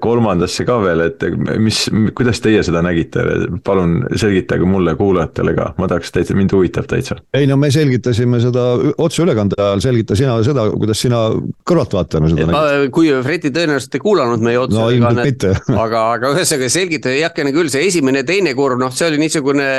kolmandasse 0.01 0.67
ka 0.69 0.77
veel, 0.83 1.07
et 1.07 1.25
mis, 1.63 1.85
kuidas 2.17 2.43
teie 2.45 2.61
seda 2.65 2.83
nägite, 2.85 3.25
palun 3.65 4.03
selgitage 4.21 4.67
mulle, 4.69 4.95
kuulajatele 4.99 5.55
ka, 5.57 5.71
ma 5.79 5.89
tahaks 5.89 6.13
täitsa, 6.13 6.37
mind 6.37 6.53
huvitab 6.53 6.89
täitsa. 6.91 7.17
ei 7.37 7.49
no 7.49 7.57
me 7.61 7.71
selgitasime 7.73 8.41
seda 8.43 8.67
otseülekande 9.01 9.57
ajal, 9.59 9.85
selgita 9.85 10.19
sina 10.19 10.37
seda, 10.45 10.67
kuidas 10.77 11.01
sina 11.01 11.23
kõrvaltvaatajana 11.69 12.33
seda 12.35 12.49
nägid. 12.51 12.93
kui 12.93 13.13
Fredi 13.25 13.53
tõenäoliselt 13.55 13.97
ei 13.97 14.05
kuulanud 14.05 14.45
meie 14.45 14.61
otseülekannet 14.61 15.49
no,, 15.49 15.79
aga, 15.87 16.05
aga 16.19 16.35
ühesõnaga 16.37 16.71
selgitage 16.77 17.23
heakene 17.23 17.55
küll, 17.57 17.73
see 17.73 17.87
esimene, 17.89 18.25
teine 18.29 18.53
kurv, 18.59 18.81
noh, 18.83 18.93
see 18.93 19.09
oli 19.09 19.23
niisugune 19.23 19.71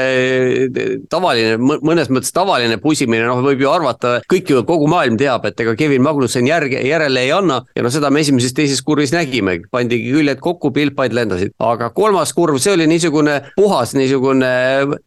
tavaline, 1.13 1.57
mõnes 1.61 2.09
mõttes 2.13 2.33
tavaline 2.33 2.79
pusimine, 2.81 3.25
noh, 3.29 3.43
võib 3.45 3.61
ju 3.61 3.71
arvata, 3.71 4.17
kõik 4.29 4.49
ju, 4.49 4.65
kogu 4.67 4.89
maailm 4.89 5.17
teab, 5.19 5.45
et 5.49 5.59
ega 5.61 5.75
Kevin 5.77 6.03
Magnussen 6.05 6.47
järge, 6.49 6.81
järele 6.93 7.25
ei 7.25 7.31
anna 7.35 7.61
ja 7.75 7.83
no 7.85 7.91
seda 7.93 8.11
me 8.13 8.23
esimeses-teises 8.23 8.83
kurvis 8.85 9.13
nägime, 9.15 9.59
pandigi 9.73 10.13
küljed 10.13 10.41
kokku, 10.43 10.71
pilpaid 10.75 11.15
lendasid. 11.15 11.53
aga 11.59 11.89
kolmas 11.95 12.33
kurv, 12.33 12.59
see 12.61 12.75
oli 12.75 12.87
niisugune 12.89 13.39
puhas 13.57 13.95
niisugune 13.97 14.51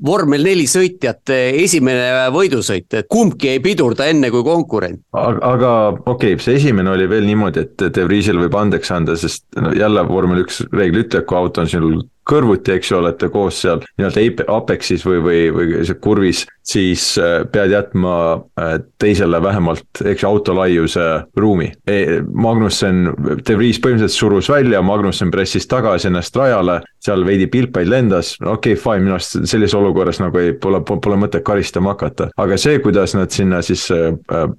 vormel 0.07 0.47
neli 0.47 0.67
sõitjate 0.71 1.39
esimene 1.63 2.29
võidusõit, 2.35 2.89
et 3.01 3.11
kumbki 3.13 3.55
ei 3.55 3.63
pidurda 3.65 4.09
enne 4.11 4.31
kui 4.35 4.45
konkurent. 4.47 5.03
aga 5.15 5.73
okei 6.05 6.35
okay,, 6.37 6.43
see 6.43 6.61
esimene 6.61 6.93
oli 6.95 7.09
veel 7.11 7.27
niimoodi, 7.29 7.67
et 7.67 7.89
De 7.97 8.05
Vriesile 8.05 8.43
võib 8.45 8.59
andeks 8.59 8.93
anda, 8.93 9.17
sest 9.17 9.47
no 9.61 9.73
jälle 9.77 10.05
vormel 10.09 10.45
üks 10.45 10.63
reegel 10.73 11.05
ütleb, 11.05 11.27
kui 11.29 11.39
auto 11.39 11.63
on 11.65 11.71
sinul 11.71 12.03
kõrvuti, 12.27 12.75
eks 12.77 12.91
ju, 12.91 12.99
olete 13.01 13.29
koos 13.33 13.61
seal 13.63 13.83
nii-öelda 13.99 14.47
apex'is 14.53 15.05
või, 15.07 15.21
või, 15.23 15.41
või 15.55 15.97
kurvis, 16.03 16.45
siis 16.67 17.13
äh, 17.23 17.45
pead 17.53 17.75
jätma 17.75 18.17
äh, 18.59 18.77
teisele 18.99 19.41
vähemalt, 19.43 19.87
eks 20.03 20.25
ju, 20.25 20.31
auto 20.31 20.57
laiuse 20.57 21.07
ruumi 21.39 21.71
e. 21.87 22.21
Magnussen, 22.27 23.13
De 23.47 23.57
Vries 23.59 23.79
põhimõtteliselt 23.83 24.19
surus 24.19 24.51
välja, 24.51 24.83
Magnussen 24.83 25.31
pressis 25.35 25.69
tagasi 25.71 26.11
ennast 26.11 26.37
rajale, 26.37 26.81
seal 27.07 27.25
veidi 27.27 27.49
pilpaid 27.51 27.91
lendas, 27.91 28.35
okei 28.43 28.75
okay,, 28.75 28.83
fine, 28.83 29.05
minu 29.07 29.17
arust 29.17 29.39
sellises 29.49 29.77
olukorras 29.79 30.21
nagu 30.23 30.41
ei, 30.43 30.55
pole, 30.61 30.83
pole 30.85 31.19
mõtet 31.21 31.45
karistama 31.47 31.95
hakata. 31.95 32.31
aga 32.37 32.59
see, 32.61 32.81
kuidas 32.85 33.17
nad 33.17 33.33
sinna 33.35 33.63
siis 33.65 33.87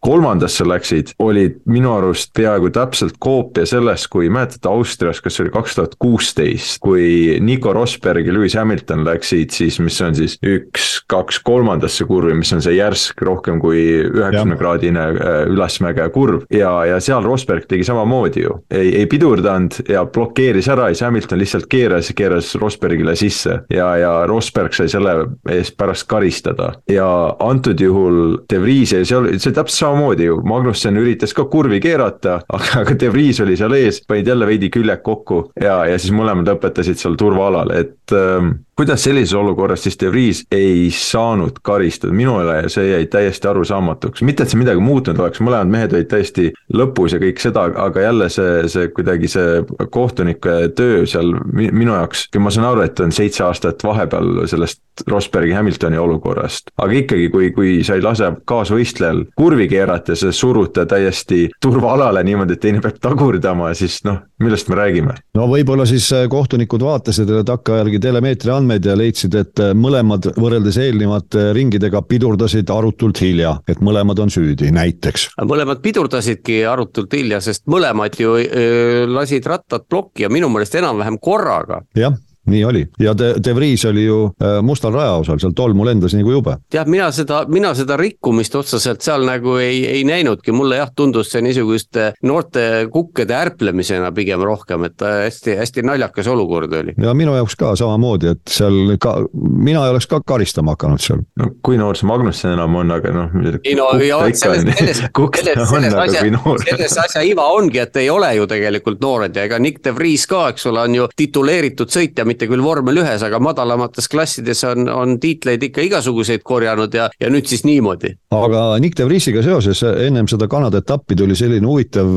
kolmandasse 0.04 0.66
läksid, 0.68 1.14
oli 1.24 1.48
minu 1.70 1.94
arust 1.96 2.32
peaaegu 2.38 2.72
täpselt 2.74 3.18
koopia 3.20 3.66
sellest, 3.68 4.10
kui 4.14 4.30
mäletate 4.34 4.70
Austrias, 4.72 5.22
kas 5.24 5.38
see 5.38 5.46
oli 5.46 5.54
kaks 5.54 5.78
tuhat 5.78 5.96
kuusteist, 6.02 6.80
kui 6.84 7.38
Nico 7.44 7.74
Rosberg 7.76 8.28
ja 8.28 8.36
Lewis 8.36 8.56
Hamilton 8.58 9.06
läksid 9.08 9.54
siis, 9.56 9.80
mis 9.84 10.00
on 10.02 10.16
siis 10.18 10.38
üks, 10.46 11.02
kaks 11.10 11.40
kolmandasse 11.46 12.08
kurvi, 12.10 12.36
mis 12.38 12.54
on 12.56 12.64
see 12.64 12.78
järsk 12.78 13.22
rohkem 13.26 13.62
kui 13.64 13.84
üheksakümne 14.06 14.58
kraadine 14.60 15.06
äh, 15.10 15.40
ülesmäge 15.52 16.08
kurv. 16.14 16.46
ja, 16.54 16.72
ja 16.86 17.00
seal 17.04 17.26
Rosberg 17.26 17.68
tegi 17.70 17.86
samamoodi 17.88 18.46
ju, 18.46 18.60
ei, 18.72 18.94
ei 19.02 19.10
pidurdanud 19.10 19.82
ja 19.90 20.06
blokeeris 20.06 20.70
ära 20.72 20.90
ja 20.92 20.98
siis 20.98 21.06
Hamilton 21.08 21.42
lihtsalt 21.42 21.68
keeras, 21.72 22.12
keeras 22.16 22.37
Rosbergile 22.60 23.16
sisse 23.20 23.62
ja, 23.74 23.88
ja 24.00 24.12
Rosberg 24.30 24.76
sai 24.76 24.90
selle 24.92 25.16
eest 25.52 25.78
pärast 25.78 26.08
karistada. 26.10 26.74
ja 26.92 27.08
antud 27.44 27.80
juhul 27.82 28.38
De 28.50 28.62
Vries 28.62 28.94
ja 28.94 29.04
see 29.06 29.18
oli, 29.18 29.38
see 29.40 29.52
oli 29.52 29.60
täpselt 29.60 29.78
samamoodi 29.78 30.30
ju, 30.30 30.40
Magnussen 30.48 30.98
üritas 31.00 31.34
ka 31.38 31.48
kurvi 31.52 31.80
keerata, 31.84 32.40
aga, 32.56 32.84
aga 32.84 32.98
De 33.00 33.12
Vries 33.14 33.42
oli 33.44 33.58
seal 33.60 33.76
ees, 33.78 34.02
panid 34.08 34.28
jälle 34.28 34.48
veidi 34.50 34.72
küljed 34.74 35.04
kokku 35.06 35.44
ja, 35.62 35.82
ja 35.90 35.98
siis 36.00 36.16
mõlemad 36.16 36.50
lõpetasid 36.54 37.00
seal 37.02 37.18
turvaalal, 37.20 37.74
et 37.78 38.16
ähm, 38.16 38.56
kuidas 38.78 39.04
sellises 39.04 39.34
olukorras 39.34 39.84
siis 39.84 40.00
De 40.00 40.12
Vries 40.12 40.44
ei 40.52 40.90
saanud 40.94 41.60
karistada, 41.62 42.14
minule 42.14 42.70
see 42.70 42.92
jäi 42.92 43.06
täiesti 43.06 43.48
arusaamatuks, 43.50 44.22
mitte 44.22 44.46
et 44.46 44.54
see 44.54 44.60
midagi 44.62 44.82
muutunud 44.84 45.20
oleks, 45.24 45.42
mõlemad 45.42 45.72
mehed 45.74 45.96
olid 45.98 46.10
täiesti 46.12 46.52
lõpus 46.78 47.16
ja 47.16 47.22
kõik 47.22 47.42
seda, 47.42 47.66
aga 47.82 48.04
jälle 48.06 48.30
see, 48.30 48.68
see 48.70 48.92
kuidagi 48.94 49.30
see 49.34 49.64
kohtunike 49.94 50.58
töö 50.78 51.06
seal 51.10 51.34
minu 51.54 51.96
jaoks, 51.96 52.28
ma 52.38 52.54
saan 52.54 52.70
aru, 52.70 52.86
et 52.86 53.02
on 53.02 53.16
seitse 53.16 53.44
aastat 53.48 53.84
vahepeal 53.84 54.46
sellest 54.46 54.84
Rosbergi 55.10 55.54
Hamiltoni 55.54 55.98
olukorrast, 56.02 56.72
aga 56.78 57.00
ikkagi, 57.02 57.28
kui, 57.34 57.50
kui 57.54 57.74
sa 57.86 57.98
ei 57.98 58.06
lase 58.06 58.30
kaasvõistlejal 58.50 59.24
kurvi 59.38 59.68
keerata 59.70 60.14
ja 60.14 60.22
sa 60.22 60.32
surud 60.34 60.74
ta 60.74 60.88
täiesti 60.90 61.48
turvaalale 61.62 62.24
niimoodi, 62.26 62.58
et 62.58 62.64
teine 62.66 62.82
peab 62.82 63.02
tagurdama, 63.02 63.74
siis 63.78 64.00
noh, 64.06 64.22
millest 64.42 64.70
me 64.70 64.80
räägime? 64.80 65.18
no 65.38 65.50
võib-olla 65.50 65.86
siis 65.90 66.10
kohtunikud 66.30 66.86
vaatasid 66.86 67.30
takkajärgi 67.46 68.02
telemeetri 68.02 68.54
andmeid 68.54 68.67
andmeid 68.68 68.86
ja 68.86 68.96
leidsid, 68.98 69.36
et 69.40 69.62
äh, 69.64 69.72
mõlemad 69.78 70.28
võrreldes 70.36 70.78
eelnevate 70.82 71.52
ringidega 71.56 72.02
pidurdasid 72.04 72.70
arutult 72.74 73.22
hilja, 73.24 73.56
et 73.68 73.80
mõlemad 73.80 74.20
on 74.20 74.32
süüdi, 74.34 74.72
näiteks. 74.76 75.30
mõlemad 75.48 75.82
pidurdasidki 75.82 76.64
arutult 76.68 77.14
hilja, 77.16 77.40
sest 77.42 77.66
mõlemad 77.72 78.20
ju 78.20 78.36
öö, 78.36 78.48
äh, 78.48 79.08
lasid 79.08 79.48
rattad 79.48 79.88
plokki 79.88 80.28
ja 80.28 80.30
minu 80.30 80.50
meelest 80.52 80.76
enam-vähem 80.76 81.20
korraga. 81.22 81.82
jah 81.96 82.16
nii 82.48 82.64
oli 82.66 82.86
ja 83.00 83.14
De, 83.18 83.34
De 83.44 83.56
Vries 83.56 83.86
oli 83.86 84.06
ju 84.06 84.20
äh, 84.42 84.60
mustal 84.62 84.94
rajaosal, 84.94 85.40
seal 85.40 85.54
tolmu 85.56 85.86
lendas 85.86 86.16
nagu 86.18 86.32
jube. 86.32 86.58
tead, 86.72 86.90
mina 86.92 87.10
seda, 87.12 87.44
mina 87.52 87.74
seda 87.78 87.98
rikkumist 88.00 88.56
otseselt 88.56 89.02
seal 89.06 89.26
nagu 89.28 89.58
ei, 89.62 89.84
ei 89.88 90.04
näinudki, 90.08 90.52
mulle 90.56 90.80
jah, 90.82 90.92
tundus 90.96 91.32
see 91.32 91.44
niisuguste 91.46 92.12
noorte 92.24 92.88
kukkede 92.92 93.36
ärplemisena 93.36 94.12
pigem 94.16 94.44
rohkem, 94.44 94.88
et 94.88 95.04
hästi-hästi 95.04 95.84
naljakas 95.88 96.28
olukord 96.32 96.74
oli. 96.74 96.96
ja 97.02 97.14
minu 97.18 97.36
jaoks 97.36 97.56
ka 97.60 97.76
samamoodi, 97.80 98.34
et 98.36 98.58
seal 98.58 98.96
ka, 99.02 99.18
mina 99.34 99.86
ei 99.86 99.96
oleks 99.96 100.08
ka 100.08 100.22
karistama 100.26 100.76
hakanud 100.78 101.04
seal. 101.04 101.24
no 101.40 101.52
kui 101.64 101.78
noor 101.80 101.98
see 101.98 102.08
Magnussen 102.08 102.54
enam 102.56 102.76
on, 102.80 102.92
aga 102.96 103.14
noh. 103.14 103.38
ei 103.64 103.76
no 103.78 103.90
selles, 103.98 104.42
selles, 104.42 105.04
selles, 105.04 105.70
selles 105.70 105.94
asja, 105.94 106.24
selles 106.66 106.98
asja 107.04 107.24
iva 107.28 107.48
ongi, 107.56 107.82
et 107.84 108.02
ei 108.02 108.10
ole 108.10 108.34
ju 108.38 108.48
tegelikult 108.50 109.02
noored 109.04 109.36
ja 109.36 109.48
ega 109.48 109.60
Nick 109.60 109.84
De 109.84 109.94
Vries 109.96 110.28
ka, 110.30 110.48
eks 110.54 110.68
ole, 110.72 110.84
on 110.88 110.96
ju 110.96 111.08
tituleeritud 111.18 111.92
sõitja, 111.92 112.26
mitte 112.28 112.37
küll 112.46 112.62
vormel 112.62 113.02
ühes, 113.02 113.24
aga 113.26 113.40
madalamates 113.42 114.10
klassides 114.12 114.62
on, 114.70 114.86
on 114.92 115.18
tiitleid 115.20 115.64
ikka 115.70 115.82
igasuguseid 115.88 116.46
korjanud 116.46 116.94
ja, 116.94 117.10
ja 117.20 117.32
nüüd 117.34 117.50
siis 117.50 117.66
niimoodi. 117.66 118.14
aga 118.30 118.64
Nick 118.84 118.98
de 119.00 119.08
Vriesiga 119.10 119.42
seoses 119.44 119.82
ennem 119.88 120.30
seda 120.30 120.48
Kanada 120.52 120.84
etappi 120.84 121.18
tuli 121.18 121.36
selline 121.36 121.66
huvitav, 121.68 122.14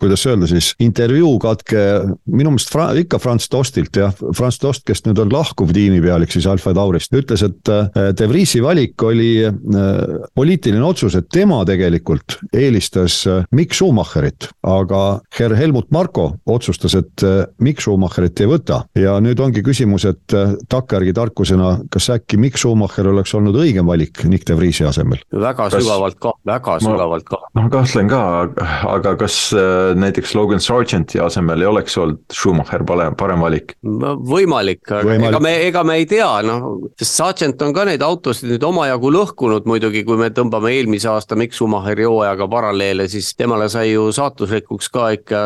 kuidas 0.00 0.26
öelda 0.26 0.48
siis, 0.50 0.72
intervjuu 0.80 1.36
katke 1.42 1.84
minu 2.32 2.54
meelest 2.54 2.72
Fra, 2.72 2.88
ikka 2.98 3.18
Franz 3.22 3.48
Tostilt 3.52 3.96
jah, 3.98 4.14
Franz 4.36 4.58
Tost, 4.62 4.84
kes 4.86 5.04
nüüd 5.06 5.20
on 5.22 5.32
lahkuv 5.32 5.72
tiimipealik 5.74 6.32
siis 6.32 6.46
Alfa 6.50 6.74
Taurist, 6.76 7.14
ütles, 7.16 7.42
et 7.46 7.72
äh, 7.72 8.10
de 8.16 8.28
Vriesi 8.30 8.62
valik 8.64 9.02
oli 9.06 9.30
äh, 9.46 9.52
poliitiline 10.36 10.84
otsus, 10.86 11.16
et 11.18 11.28
tema 11.32 11.62
tegelikult 11.68 12.38
eelistas 12.56 13.22
äh, 13.30 13.44
Mikk 13.56 13.76
Schumacherit, 13.76 14.50
aga 14.66 15.02
herr 15.38 15.56
Helmut 15.58 15.90
Marko 15.94 16.28
otsustas, 16.46 16.96
et 16.98 17.24
Mikk 17.62 17.82
Schumacherit 17.84 18.40
ei 18.42 18.50
võta. 18.50 18.82
Ja 18.98 19.16
nüüd 19.26 19.40
ongi 19.42 19.62
küsimus, 19.66 20.06
et 20.08 20.34
äh, 20.36 20.54
takkajärgi 20.70 21.14
tarkusena, 21.16 21.72
kas 21.92 22.08
äkki 22.14 22.38
Mikk 22.40 22.58
Schumacher 22.60 23.08
oleks 23.10 23.34
olnud 23.36 23.56
õigem 23.58 23.86
valik 23.88 24.22
Nick 24.28 24.46
de 24.48 24.56
Vriesi 24.58 24.86
asemel? 24.86 25.20
väga 25.32 25.68
kas... 25.68 25.76
sügavalt 25.82 26.18
ka, 26.22 26.32
väga 26.46 26.76
ma, 26.76 26.84
sügavalt 26.84 27.26
ka. 27.28 27.40
ma 27.58 27.66
kahtlen 27.72 28.10
ka, 28.10 28.22
aga 28.92 29.14
kas 29.20 29.38
äh, 29.56 29.92
näiteks 29.98 30.34
Logan 30.38 30.62
Sargenti 30.62 31.20
asemel 31.22 31.64
ei 31.64 31.70
oleks 31.70 31.96
olnud 32.00 32.22
Schumacher 32.32 32.84
parem, 32.86 33.16
parem 33.18 33.42
valik? 33.44 33.76
võimalik, 33.82 34.84
aga 34.90 35.16
ega 35.16 35.42
me, 35.42 35.54
ega 35.66 35.84
me 35.86 35.98
ei 36.02 36.08
tea, 36.10 36.30
noh, 36.46 36.68
sest 36.98 37.20
Sargent 37.20 37.62
on 37.66 37.74
ka 37.76 37.86
neid 37.88 38.04
autosid 38.06 38.50
nüüd 38.52 38.66
omajagu 38.66 39.12
lõhkunud 39.14 39.66
muidugi, 39.68 40.04
kui 40.06 40.20
me 40.20 40.30
tõmbame 40.34 40.74
eelmise 40.76 41.10
aasta 41.12 41.38
Mikk 41.38 41.56
Schumacheri 41.56 42.06
hooajaga 42.06 42.48
paralleele, 42.52 43.08
siis 43.10 43.32
temale 43.38 43.68
sai 43.72 43.90
ju 43.92 44.08
saatuslikuks 44.14 44.90
ka 44.94 45.10
ikka 45.16 45.42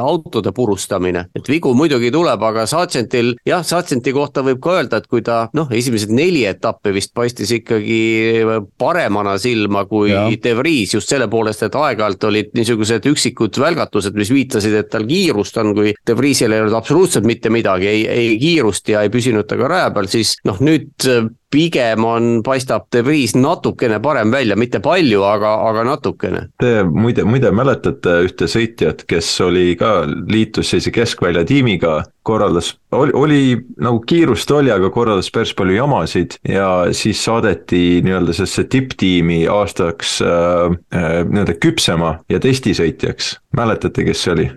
autode 0.00 0.52
purustamine, 0.56 1.26
et 1.36 1.48
vigu 1.48 1.74
muidugi 1.76 2.10
tuleb, 2.14 2.42
aga 2.42 2.66
Sargent 2.70 3.11
Sargentil, 3.12 3.36
jah, 3.46 3.62
Sargenti 3.64 4.12
kohta 4.12 4.42
võib 4.42 4.60
ka 4.62 4.78
öelda, 4.78 5.00
et 5.00 5.08
kui 5.10 5.22
ta 5.22 5.48
noh, 5.54 5.68
esimesed 5.70 6.12
neli 6.12 6.44
etappi 6.48 6.92
vist 6.94 7.12
paistis 7.14 7.50
ikkagi 7.52 8.44
paremana 8.78 9.36
silma 9.38 9.84
kui 9.86 10.10
ja. 10.12 10.28
De 10.42 10.54
Vries 10.56 10.94
just 10.94 11.12
selle 11.12 11.28
poolest, 11.28 11.62
et 11.62 11.76
aeg-ajalt 11.76 12.24
olid 12.24 12.52
niisugused 12.56 13.06
üksikud 13.12 13.58
välgatused, 13.60 14.16
mis 14.16 14.32
viitasid, 14.32 14.74
et 14.74 14.90
tal 14.90 15.06
kiirust 15.08 15.58
on, 15.60 15.74
kui 15.76 15.94
De 16.06 16.16
Vriesil 16.16 16.52
ei 16.52 16.64
olnud 16.64 16.76
absoluutselt 16.78 17.28
mitte 17.28 17.52
midagi, 17.52 17.88
ei, 17.90 18.06
ei 18.08 18.34
kiirust 18.40 18.88
ja 18.88 19.04
ei 19.04 19.12
püsinud 19.12 19.46
ta 19.48 19.60
ka 19.60 19.70
raja 19.70 19.92
peal, 19.94 20.08
siis 20.10 20.36
noh, 20.48 20.60
nüüd 20.62 21.08
pigem 21.52 22.04
on, 22.04 22.30
paistab 22.44 22.88
De 22.92 23.02
Vries 23.04 23.34
natukene 23.36 24.00
parem 24.02 24.32
välja, 24.32 24.56
mitte 24.58 24.80
palju, 24.82 25.22
aga, 25.26 25.52
aga 25.68 25.84
natukene. 25.86 26.46
Te 26.62 26.82
muide, 26.88 27.26
muide 27.28 27.52
mäletate 27.54 28.22
ühte 28.26 28.48
sõitjat, 28.50 29.04
kes 29.08 29.28
oli 29.44 29.74
ka, 29.80 30.02
liitus 30.32 30.72
sellise 30.72 30.92
keskvälja 30.94 31.44
tiimiga, 31.48 31.98
korraldas, 32.26 32.72
oli, 32.94 33.12
oli 33.18 33.42
nagu 33.82 34.00
kiirust 34.08 34.50
oli, 34.54 34.72
aga 34.72 34.90
korraldas 34.94 35.30
päris 35.34 35.52
palju 35.58 35.76
jamasid 35.76 36.38
ja 36.48 36.68
siis 36.96 37.20
saadeti 37.24 38.00
nii-öelda 38.06 38.34
sellesse 38.36 38.64
tipptiimi 38.72 39.42
aastaks 39.50 40.20
äh, 40.24 40.78
äh, 40.94 41.20
nii-öelda 41.28 41.58
küpsema 41.62 42.16
ja 42.32 42.40
testisõitjaks. 42.42 43.36
mäletate, 43.56 44.06
kes 44.08 44.24
see 44.24 44.34
oli? 44.36 44.50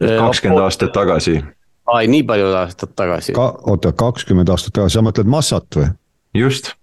Äh, 0.00 0.18
kakskümmend 0.18 0.64
aastat 0.64 0.94
tagasi 0.96 1.40
ai, 1.94 2.10
nii 2.10 2.26
palju 2.28 2.52
aastat 2.62 2.94
tagasi 2.98 3.36
Ka,. 3.36 3.52
oota, 3.70 3.94
kakskümmend 3.96 4.52
aastat 4.52 4.76
tagasi, 4.76 4.98
sa 4.98 5.06
mõtled 5.06 5.30
Massat 5.30 5.80
või? 5.80 5.90
just. 6.36 6.74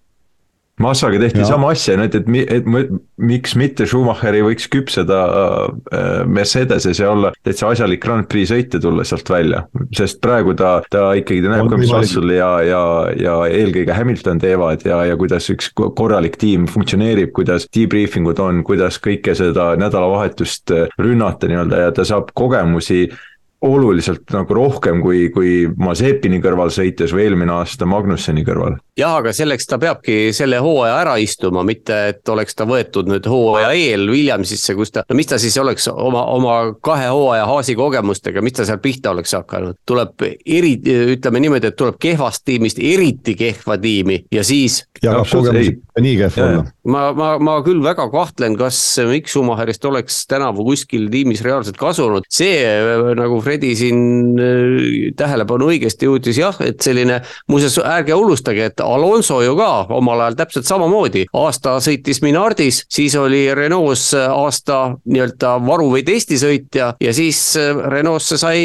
Massaga 0.78 1.18
tehti 1.18 1.40
ja. 1.42 1.46
sama 1.50 1.72
asja, 1.74 1.96
et, 2.06 2.16
et, 2.16 2.28
et, 2.30 2.66
et 2.70 2.92
miks 3.18 3.56
mitte 3.58 3.88
Schumacher 3.90 4.36
ei 4.38 4.44
võiks 4.46 4.68
küpseda 4.70 5.22
äh, 5.26 6.20
Mercedeses 6.30 7.00
ja 7.02 7.10
olla 7.16 7.32
täitsa 7.42 7.72
asjalik 7.74 8.04
Grand 8.04 8.28
Prix 8.30 8.52
sõitja 8.52 8.78
tulla 8.84 9.02
sealt 9.08 9.30
välja. 9.34 9.64
sest 9.98 10.20
praegu 10.22 10.54
ta, 10.54 10.76
ta 10.94 11.08
ikkagi 11.18 11.42
ta 11.42 11.56
näeb 11.56 11.72
ka, 11.72 11.80
mis 11.82 11.94
Russell 11.96 12.30
ja, 12.36 12.52
ja, 12.62 12.82
ja 13.18 13.38
eelkõige 13.50 13.96
Hamilton 13.98 14.44
teevad 14.44 14.86
ja, 14.86 15.00
ja 15.10 15.18
kuidas 15.18 15.50
üks 15.50 15.72
korralik 15.74 16.38
tiim 16.38 16.70
funktsioneerib, 16.70 17.34
kuidas 17.34 17.66
debriefing 17.74 18.30
ud 18.30 18.44
on, 18.46 18.62
kuidas 18.68 19.02
kõike 19.02 19.34
seda 19.40 19.72
nädalavahetust 19.82 20.76
rünnata 21.02 21.50
nii-öelda 21.50 21.88
ja 21.88 21.98
ta 21.98 22.06
saab 22.06 22.30
kogemusi 22.38 23.08
oluliselt 23.62 24.30
nagu 24.34 24.54
rohkem 24.54 25.02
kui, 25.02 25.28
kui 25.34 25.68
Mazepini 25.78 26.42
kõrval 26.44 26.70
sõites 26.74 27.14
või 27.16 27.28
eelmine 27.28 27.56
aasta 27.58 27.88
Magnusseni 27.90 28.46
kõrval. 28.46 28.78
Jah, 28.98 29.18
aga 29.20 29.34
selleks 29.36 29.68
ta 29.70 29.78
peabki 29.82 30.32
selle 30.36 30.60
hooaja 30.64 30.98
ära 31.02 31.16
istuma, 31.22 31.64
mitte 31.68 31.98
et 32.12 32.30
oleks 32.34 32.58
ta 32.58 32.66
võetud 32.70 33.10
nüüd 33.12 33.28
hooaja 33.30 33.72
eel 33.78 34.08
Williamsisse, 34.10 34.76
kus 34.78 34.94
ta, 34.96 35.04
no 35.08 35.18
mis 35.18 35.30
ta 35.30 35.40
siis 35.42 35.58
oleks 35.62 35.88
oma, 35.92 36.26
oma 36.34 36.58
kahe 36.84 37.10
hooaja 37.14 37.46
Haasi 37.48 37.78
kogemustega, 37.78 38.42
mis 38.46 38.58
ta 38.58 38.66
seal 38.68 38.82
pihta 38.84 39.14
oleks 39.14 39.36
hakanud. 39.38 39.78
tuleb 39.88 40.26
eri, 40.26 40.74
ütleme 41.16 41.42
niimoodi, 41.44 41.72
et 41.72 41.78
tuleb 41.78 42.00
kehvast 42.02 42.46
tiimist 42.48 42.82
eriti 42.82 43.36
kehva 43.38 43.78
tiimi 43.82 44.24
ja 44.34 44.44
siis. 44.44 44.84
jagab 45.04 45.30
kogemusi, 45.30 45.78
nii 46.02 46.16
kehv 46.24 46.42
olla. 46.48 46.66
ma, 46.90 47.04
ma, 47.14 47.30
ma 47.40 47.58
küll 47.66 47.84
väga 47.86 48.10
kahtlen, 48.14 48.58
kas 48.58 48.80
Mikk 49.08 49.30
Schumacherist 49.30 49.86
oleks 49.86 50.24
tänavu 50.30 50.66
kuskil 50.68 51.08
tiimis 51.14 51.44
reaalselt 51.46 51.78
kasunud, 51.78 52.26
see 52.34 52.66
nagu 53.18 53.40
Fredi 53.46 53.76
siin 53.78 54.02
äh, 54.42 55.14
tähelepanu 55.18 55.70
õigesti 55.72 56.10
juhtis 56.10 56.42
jah, 56.42 56.58
et 56.66 56.82
selline, 56.84 57.22
muuseas 57.52 57.78
ärge 57.84 58.18
unustage, 58.18 58.72
et 58.72 58.87
Alonso 58.88 59.42
ju 59.44 59.56
ka 59.58 59.70
omal 59.94 60.22
ajal 60.26 60.38
täpselt 60.40 60.68
samamoodi, 60.70 61.26
aasta 61.36 61.78
sõitis 61.84 62.22
Minardis, 62.24 62.84
siis 62.92 63.16
oli 63.20 63.46
Renault's 63.56 64.12
aasta 64.16 64.80
nii-öelda 65.06 65.58
varu 65.68 65.90
või 65.96 66.04
testisõitja 66.08 66.94
ja 67.04 67.14
siis 67.16 67.42
Renault'sse 67.58 68.40
sai 68.42 68.62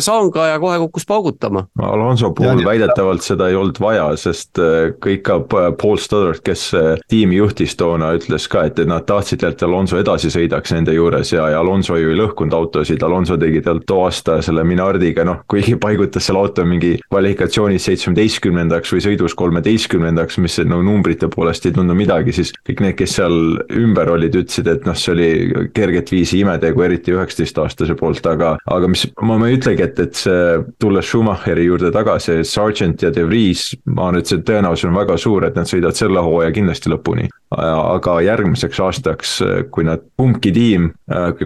sanga 0.00 0.46
ja 0.52 0.60
kohe 0.62 0.78
kukkus 0.86 1.06
paugutama. 1.08 1.66
Alonso 1.82 2.32
puhul 2.36 2.62
ja, 2.62 2.66
väidetavalt 2.66 3.24
seda 3.24 3.50
ei 3.50 3.58
olnud 3.58 3.80
vaja, 3.82 4.08
sest 4.20 4.60
kõik 5.04 5.24
ka 5.26 5.38
Paul 5.48 5.98
Stoddart, 6.00 6.42
kes 6.46 6.70
tiimi 7.10 7.38
juhtis 7.40 7.76
toona, 7.78 8.12
ütles 8.18 8.48
ka, 8.50 8.64
et 8.68 8.80
nad 8.88 9.06
tahtsid, 9.08 9.44
et 9.46 9.62
Alonso 9.66 9.98
edasi 10.00 10.32
sõidaks 10.32 10.74
nende 10.74 10.94
juures 10.96 11.32
ja, 11.34 11.48
ja 11.52 11.60
Alonso 11.60 11.98
ju 12.00 12.12
ei 12.12 12.18
lõhkunud 12.18 12.54
autosid, 12.56 13.02
Alonso 13.06 13.36
tegi 13.40 13.62
tal 13.64 13.82
too 13.86 14.04
aasta 14.06 14.40
selle 14.44 14.64
Minardiga, 14.66 15.24
noh, 15.26 15.42
kuigi 15.50 15.76
paigutas 15.80 16.28
selle 16.28 16.42
auto 16.42 16.64
mingi 16.68 16.96
kvalifikatsioonis 17.10 17.88
seitsmeteistkümnendaks 17.90 18.94
või 18.94 19.04
sõidus 19.04 19.36
kolmeteistkümnendaks, 19.50 20.38
mis 20.42 20.58
no 20.68 20.80
numbrite 20.84 21.28
poolest 21.32 21.66
ei 21.66 21.74
tundu 21.74 21.94
midagi, 21.98 22.34
siis 22.36 22.52
kõik 22.66 22.82
need, 22.84 22.96
kes 22.98 23.16
seal 23.18 23.36
ümber 23.76 24.10
olid, 24.14 24.36
ütlesid, 24.38 24.70
et 24.70 24.86
noh, 24.86 24.96
see 24.98 25.14
oli 25.14 25.28
kerget 25.76 26.12
viisi 26.14 26.40
imetegu, 26.44 26.84
eriti 26.86 27.14
üheksateistaastase 27.16 27.96
poolt, 27.98 28.24
aga, 28.30 28.54
aga 28.70 28.90
mis, 28.90 29.06
ma, 29.20 29.38
ma 29.40 29.50
ei 29.50 29.58
ütlegi, 29.58 29.86
et, 29.86 30.00
et 30.06 30.22
see, 30.22 30.60
tulles 30.82 31.10
Schumacheri 31.10 31.66
juurde 31.66 31.92
tagasi, 31.94 32.40
Sargent 32.46 33.02
ja 33.02 33.12
De 33.14 33.26
Vries, 33.26 33.70
ma 33.90 34.08
arvan, 34.08 34.22
et 34.22 34.30
see 34.30 34.42
tõenäosus 34.46 34.90
on 34.90 34.98
väga 35.00 35.18
suur, 35.20 35.48
et 35.48 35.58
nad 35.58 35.68
sõidavad 35.70 35.98
selle 35.98 36.24
hooaja 36.24 36.54
kindlasti 36.56 36.92
lõpuni. 36.92 37.28
Aga 37.50 38.20
järgmiseks 38.22 38.78
aastaks, 38.84 39.32
kui 39.74 39.86
nad, 39.86 40.04
kumbki 40.20 40.52
tiim, 40.54 40.90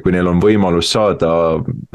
kui 0.03 0.13
neil 0.13 0.29
on 0.29 0.43
võimalus 0.43 0.91
saada, 0.93 1.31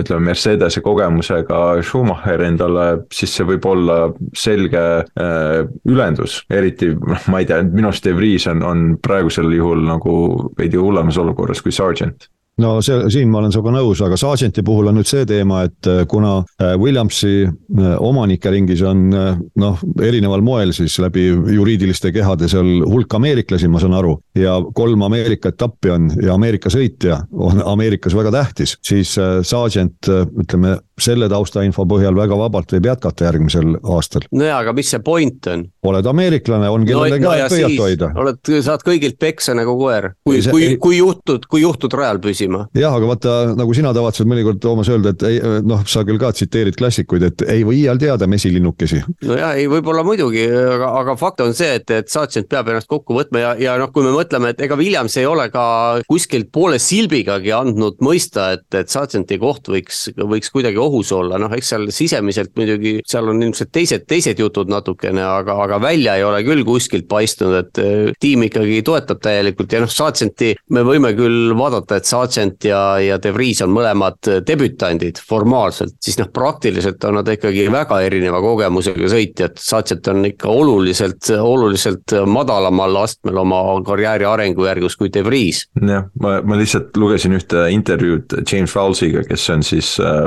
ütleme, 0.02 0.31
Mercedese 0.31 0.81
kogemusega 0.86 1.60
Schumacher 1.86 2.41
endale, 2.48 2.88
siis 3.14 3.36
see 3.38 3.45
võib 3.52 3.68
olla 3.69 3.99
selge 4.38 4.84
äh, 5.03 5.61
ülendus, 5.90 6.41
eriti 6.49 6.91
noh, 6.95 7.30
ma 7.30 7.44
ei 7.44 7.49
tea, 7.49 7.61
minu 7.68 7.91
arust 7.91 8.07
De 8.07 8.15
Vries 8.18 8.49
on, 8.49 8.65
on 8.65 8.84
praegusel 9.03 9.53
juhul 9.53 9.86
nagu 9.86 10.18
veidi 10.57 10.81
hullemas 10.81 11.22
olukorras 11.22 11.61
kui 11.61 11.76
Sargent 11.76 12.30
no 12.60 12.80
see, 12.86 12.98
siin 13.14 13.30
ma 13.31 13.40
olen 13.41 13.53
sinuga 13.53 13.73
nõus, 13.76 14.02
aga 14.06 14.18
Sargenti 14.19 14.64
puhul 14.65 14.90
on 14.91 14.99
nüüd 14.99 15.10
see 15.10 15.26
teema, 15.30 15.64
et 15.68 15.90
äh, 15.90 16.03
kuna 16.10 16.40
äh, 16.61 16.76
Williamsi 16.80 17.34
äh, 17.45 17.94
omanike 18.03 18.52
ringis 18.53 18.84
on 18.86 19.07
noh, 19.10 19.84
erineval 20.03 20.44
moel 20.45 20.73
siis 20.76 20.98
läbi 21.02 21.27
juriidiliste 21.30 22.11
kehade 22.15 22.49
seal 22.52 22.84
hulk 22.88 23.15
ameeriklasi, 23.19 23.69
ma 23.72 23.81
saan 23.81 23.98
aru, 23.99 24.15
ja 24.38 24.57
kolm 24.76 25.03
Ameerika 25.07 25.53
etappi 25.53 25.94
on 25.94 26.10
ja 26.23 26.36
Ameerika 26.36 26.72
sõitja 26.73 27.22
on 27.31 27.64
Ameerikas 27.65 28.15
väga 28.18 28.34
tähtis, 28.36 28.76
siis 28.86 29.15
Sargent 29.15 30.10
ütleme, 30.10 30.77
selle 31.03 31.30
taustainfo 31.31 31.85
põhjal 31.89 32.17
väga 32.17 32.38
vabalt 32.39 32.73
võib 32.76 32.89
jätkata 32.91 33.30
järgmisel 33.30 33.77
aastal. 33.95 34.27
nojaa, 34.31 34.61
aga 34.63 34.73
mis 34.77 34.91
see 34.93 35.03
point 35.03 35.49
on? 35.51 35.65
oled 35.89 36.11
ameeriklane, 36.11 36.69
on 36.69 36.88
kellele 36.88 37.19
no, 37.19 37.34
käed 37.34 37.55
pöialt 37.55 37.84
hoida. 37.84 38.11
oled, 38.23 38.53
saad 38.65 38.85
kõigilt 38.85 39.19
peksa 39.21 39.55
nagu 39.57 39.76
koer, 39.80 40.11
kui, 40.27 40.41
kui, 40.49 40.71
kui 40.81 40.99
juhtud, 40.99 41.47
kui 41.49 41.63
juhtud 41.63 41.93
rajal 41.97 42.21
püsima 42.23 42.65
jah, 42.77 42.95
aga 42.95 43.13
vaata, 43.13 43.38
nagu 43.57 43.76
sina 43.77 43.93
tavatsed 43.95 44.30
mõnikord, 44.30 44.59
Toomas, 44.63 44.89
öelda, 44.91 45.13
et 45.15 45.23
ei 45.27 45.39
noh, 45.65 45.84
sa 45.89 46.03
küll 46.07 46.19
ka 46.21 46.31
tsiteerid 46.35 46.77
klassikuid, 46.80 47.26
et 47.30 47.43
ei 47.49 47.63
või 47.67 47.84
iial 47.84 47.99
teada 48.01 48.27
mesilinnukesi. 48.30 49.01
nojah, 49.26 49.55
ei 49.59 49.67
võib-olla 49.71 50.03
muidugi, 50.07 50.45
aga, 50.49 50.91
aga 51.01 51.15
fakt 51.19 51.43
on 51.45 51.55
see, 51.57 51.80
et, 51.80 51.89
et 51.95 52.11
Sargent 52.11 52.49
peab 52.49 52.71
ennast 52.71 52.89
kokku 52.91 53.17
võtma 53.17 53.43
ja, 53.43 53.53
ja 53.59 53.77
noh, 53.81 53.91
kui 53.93 54.05
me 54.05 54.13
mõtleme, 54.15 54.53
et 54.53 54.63
ega 54.65 54.77
Williams 54.80 55.17
ei 55.19 55.27
ole 55.30 55.49
ka 55.53 55.63
kuskilt 56.09 56.51
poole 56.55 56.80
silbigagi 56.81 57.53
andnud 57.55 58.01
mõista, 58.05 58.51
et, 58.57 58.67
et 58.76 58.91
Sargenti 58.91 59.39
koht 59.41 59.71
võiks, 59.71 60.07
võiks 60.19 60.53
kuidagi 60.53 60.80
ohus 60.90 61.14
olla, 61.16 61.40
noh, 61.41 61.53
eks 61.56 61.74
seal 61.74 61.88
sisemiselt 61.94 62.56
muidugi, 62.60 62.98
seal 63.07 63.30
on 63.32 63.41
ilmselt 63.45 63.72
teised, 63.76 64.06
teised 64.10 64.40
jutud 64.41 64.72
natukene, 64.72 65.24
aga, 65.24 65.56
aga 65.66 65.80
välja 65.84 66.18
ei 66.18 66.26
ole 66.26 66.41
küll 66.48 66.66
kuskilt 66.68 67.07
paistnud, 67.10 67.56
et 67.61 67.82
eh, 67.84 68.11
tiim 68.20 68.48
ikkagi 68.49 68.82
toetab 68.86 69.22
täielikult 69.24 69.74
ja 69.76 69.84
noh, 69.84 69.91
Sargenti 69.91 70.53
me 70.76 70.84
võime 70.88 71.14
küll 71.18 71.53
vaadata, 71.57 71.99
et 71.99 72.10
Sargent 72.10 72.66
ja, 72.68 72.82
ja 73.03 73.20
De 73.22 73.34
Vries 73.36 73.61
on 73.66 73.74
mõlemad 73.74 74.32
debütandid 74.45 75.22
formaalselt, 75.26 75.98
siis 76.03 76.20
noh, 76.20 76.30
praktiliselt 76.34 77.03
on 77.07 77.20
nad 77.20 77.30
ikkagi 77.30 77.68
väga 77.72 77.99
erineva 78.06 78.41
kogemusega 78.44 79.10
sõitjad. 79.11 79.57
Satset 79.60 80.07
on 80.11 80.24
ikka 80.30 80.49
oluliselt, 80.52 81.30
oluliselt 81.40 82.16
madalamal 82.30 83.02
astmel 83.03 83.41
oma 83.44 83.61
karjääri 83.86 84.28
arengujärgus 84.30 84.98
kui 84.99 85.11
De 85.14 85.24
Vries. 85.26 85.66
jah, 85.80 86.07
ma, 86.22 86.40
ma 86.45 86.60
lihtsalt 86.60 86.98
lugesin 86.99 87.36
ühte 87.38 87.68
intervjuud 87.74 88.40
James 88.44 88.74
Fowlesiga, 88.74 89.24
kes 89.28 89.49
on 89.53 89.66
siis 89.66 89.95
äh, 90.03 90.26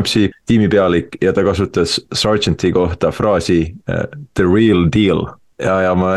Williamsi 0.00 0.30
tiimipealik 0.46 1.08
ja 1.20 1.32
ta 1.32 1.44
kasutas 1.44 2.00
Sargenti 2.14 2.72
kohta 2.72 3.10
fraasi 3.10 3.74
äh, 3.90 4.04
the 4.34 4.44
real 4.44 4.88
deal 4.92 5.26
ja, 5.58 5.80
ja 5.80 5.94
ma 5.94 6.16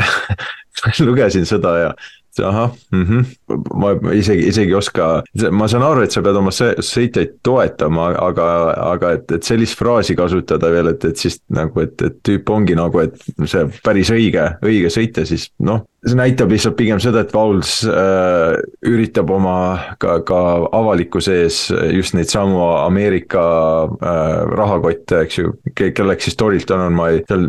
lugesin 1.06 1.46
seda 1.46 1.78
ja 1.78 1.94
ahah 2.42 2.72
mm, 2.92 3.04
-hmm. 3.04 3.26
ma 3.74 4.12
isegi, 4.14 4.48
isegi 4.48 4.72
ei 4.72 4.76
oska, 4.76 5.24
ma 5.52 5.68
saan 5.68 5.84
aru, 5.84 6.02
et 6.02 6.12
sa 6.12 6.22
pead 6.22 6.36
oma 6.36 6.50
sõitjaid 6.50 7.36
toetama, 7.44 8.08
aga, 8.18 8.46
aga 8.92 9.12
et, 9.12 9.32
et 9.32 9.44
sellist 9.44 9.78
fraasi 9.78 10.16
kasutada 10.16 10.72
veel, 10.72 10.88
et, 10.88 11.06
et 11.06 11.18
siis 11.18 11.38
nagu, 11.50 11.80
et, 11.80 12.02
et 12.02 12.18
tüüp 12.24 12.50
ongi 12.50 12.76
nagu, 12.76 13.00
et 13.00 13.14
see 13.46 13.68
päris 13.84 14.10
õige, 14.10 14.48
õige 14.66 14.90
sõitja, 14.90 15.26
siis 15.26 15.52
noh 15.60 15.86
see 16.04 16.18
näitab 16.20 16.52
lihtsalt 16.52 16.76
pigem 16.78 17.00
seda, 17.04 17.24
et 17.24 17.34
Vauls 17.34 17.78
äh, 17.88 18.58
üritab 18.88 19.32
oma 19.34 19.56
ka, 20.02 20.18
ka 20.28 20.40
avalikkuse 20.76 21.38
ees 21.46 21.60
just 21.96 22.16
neid 22.18 22.32
samu 22.32 22.60
Ameerika 22.84 23.44
äh, 23.88 24.44
rahakotte, 24.52 25.24
eks 25.24 25.40
ju, 25.40 25.54
kelleks 25.80 26.28
siis 26.28 26.40
Torilton 26.40 26.86
on, 26.88 26.98
ma 26.98 27.10
ei, 27.14 27.24
seal 27.30 27.48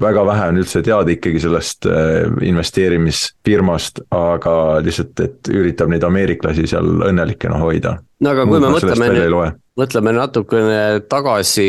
väga 0.00 0.26
vähe 0.30 0.50
on 0.52 0.62
üldse 0.62 0.82
teada 0.86 1.14
ikkagi 1.14 1.42
sellest 1.42 1.88
äh, 1.90 2.26
investeerimisfirmast, 2.50 4.04
aga 4.14 4.56
lihtsalt, 4.84 5.24
et 5.24 5.52
üritab 5.54 5.90
neid 5.92 6.06
ameeriklasi 6.06 6.68
seal 6.70 7.02
õnnelikena 7.10 7.58
hoida. 7.62 7.98
no 8.22 8.34
aga 8.34 8.46
kui 8.46 8.58
Muud 8.58 8.68
me 8.68 8.76
mõtleme 8.76 9.10
nüüd 9.14 9.58
mõtleme 9.78 10.12
natukene 10.16 11.00
tagasi 11.10 11.68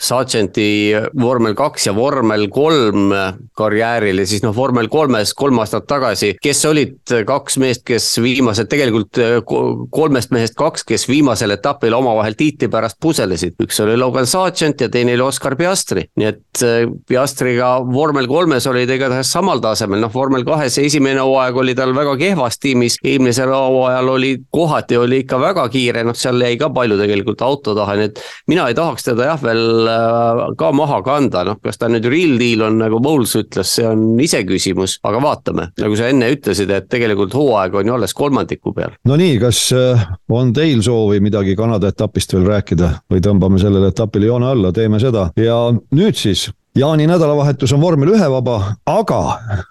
Sargenti 0.00 0.94
vormel 1.20 1.54
kaks 1.58 1.88
ja 1.90 1.94
vormel 1.96 2.48
kolm 2.52 3.12
karjäärile, 3.58 4.24
siis 4.28 4.44
noh, 4.44 4.54
vormel 4.56 4.88
kolmes 4.92 5.34
kolm 5.36 5.60
aastat 5.62 5.86
tagasi, 5.90 6.34
kes 6.42 6.64
olid 6.68 7.14
kaks 7.28 7.58
meest, 7.60 7.84
kes 7.88 8.06
viimased, 8.22 8.70
tegelikult 8.70 9.20
kolmest 9.92 10.32
mehest 10.34 10.56
kaks, 10.58 10.84
kes 10.88 11.06
viimasel 11.10 11.54
etapil 11.56 11.94
omavahel 11.96 12.36
tiitli 12.38 12.70
pärast 12.72 12.98
puselesid. 13.00 13.58
üks 13.60 13.80
oli 13.84 13.96
Logan 14.00 14.26
Sargent 14.26 14.80
ja 14.80 14.88
teine 14.88 15.14
oli 15.18 15.26
Oscar 15.26 15.56
Piastri, 15.56 16.06
nii 16.16 16.28
et 16.30 16.64
äh, 16.64 16.84
Piastriga 17.08 17.72
vormel 17.84 18.28
kolmes 18.30 18.66
oli 18.70 18.86
ta 18.88 18.96
igatahes 18.96 19.32
samal 19.32 19.60
tasemel, 19.62 20.00
noh 20.00 20.12
vormel 20.14 20.44
kahes 20.48 20.78
esimene 20.80 21.20
hooaeg 21.20 21.60
oli 21.62 21.74
tal 21.78 21.94
väga 21.96 22.16
kehvas 22.20 22.58
tiimis, 22.62 22.98
eelmisel 23.04 23.52
hooajal 23.52 24.14
oli 24.16 24.34
kohati 24.50 24.96
oli 25.00 25.22
ikka 25.24 25.40
väga 25.42 25.68
kiire, 25.72 26.04
noh 26.06 26.16
seal 26.16 26.40
jäi 26.40 26.56
ka 26.60 26.70
palju 26.74 26.98
tegelikult 27.00 27.44
auto 27.50 27.74
taha, 27.76 27.96
nii 27.98 28.10
et 28.10 28.22
mina 28.50 28.66
ei 28.70 28.76
tahaks 28.78 29.06
teda 29.10 29.30
jah, 29.32 29.40
veel 29.42 29.90
äh, 29.90 30.42
ka 30.60 30.70
maha 30.76 31.00
kanda, 31.06 31.44
noh, 31.48 31.58
kas 31.62 31.80
ta 31.80 31.90
nüüd 31.92 32.06
real 32.10 32.36
deal 32.40 32.66
on, 32.68 32.78
nagu 32.82 33.00
Bowles 33.02 33.34
ütles, 33.40 33.74
see 33.76 33.86
on 33.88 34.04
iseküsimus, 34.20 34.98
aga 35.06 35.22
vaatame. 35.24 35.70
nagu 35.80 35.98
sa 35.98 36.10
enne 36.12 36.30
ütlesid, 36.34 36.70
et 36.74 36.88
tegelikult 36.92 37.34
hooaeg 37.36 37.80
on 37.80 37.90
ju 37.90 37.96
alles 37.98 38.16
kolmandiku 38.16 38.74
peal. 38.76 38.96
no 39.08 39.18
nii, 39.20 39.36
kas 39.42 39.66
äh, 39.76 40.06
on 40.30 40.54
teil 40.56 40.84
soovi 40.86 41.20
midagi 41.24 41.56
Kanada 41.58 41.90
etapist 41.90 42.34
veel 42.36 42.48
rääkida 42.48 42.94
või 43.10 43.24
tõmbame 43.24 43.60
sellele 43.62 43.92
etapile 43.92 44.30
joone 44.30 44.50
alla, 44.50 44.72
teeme 44.72 45.02
seda 45.02 45.30
ja 45.40 45.60
nüüd 45.74 46.18
siis 46.18 46.48
jaani 46.76 47.06
nädalavahetus 47.06 47.72
on 47.72 47.80
vormel 47.80 48.12
ühe 48.14 48.26
vaba, 48.30 48.74
aga 48.86 49.20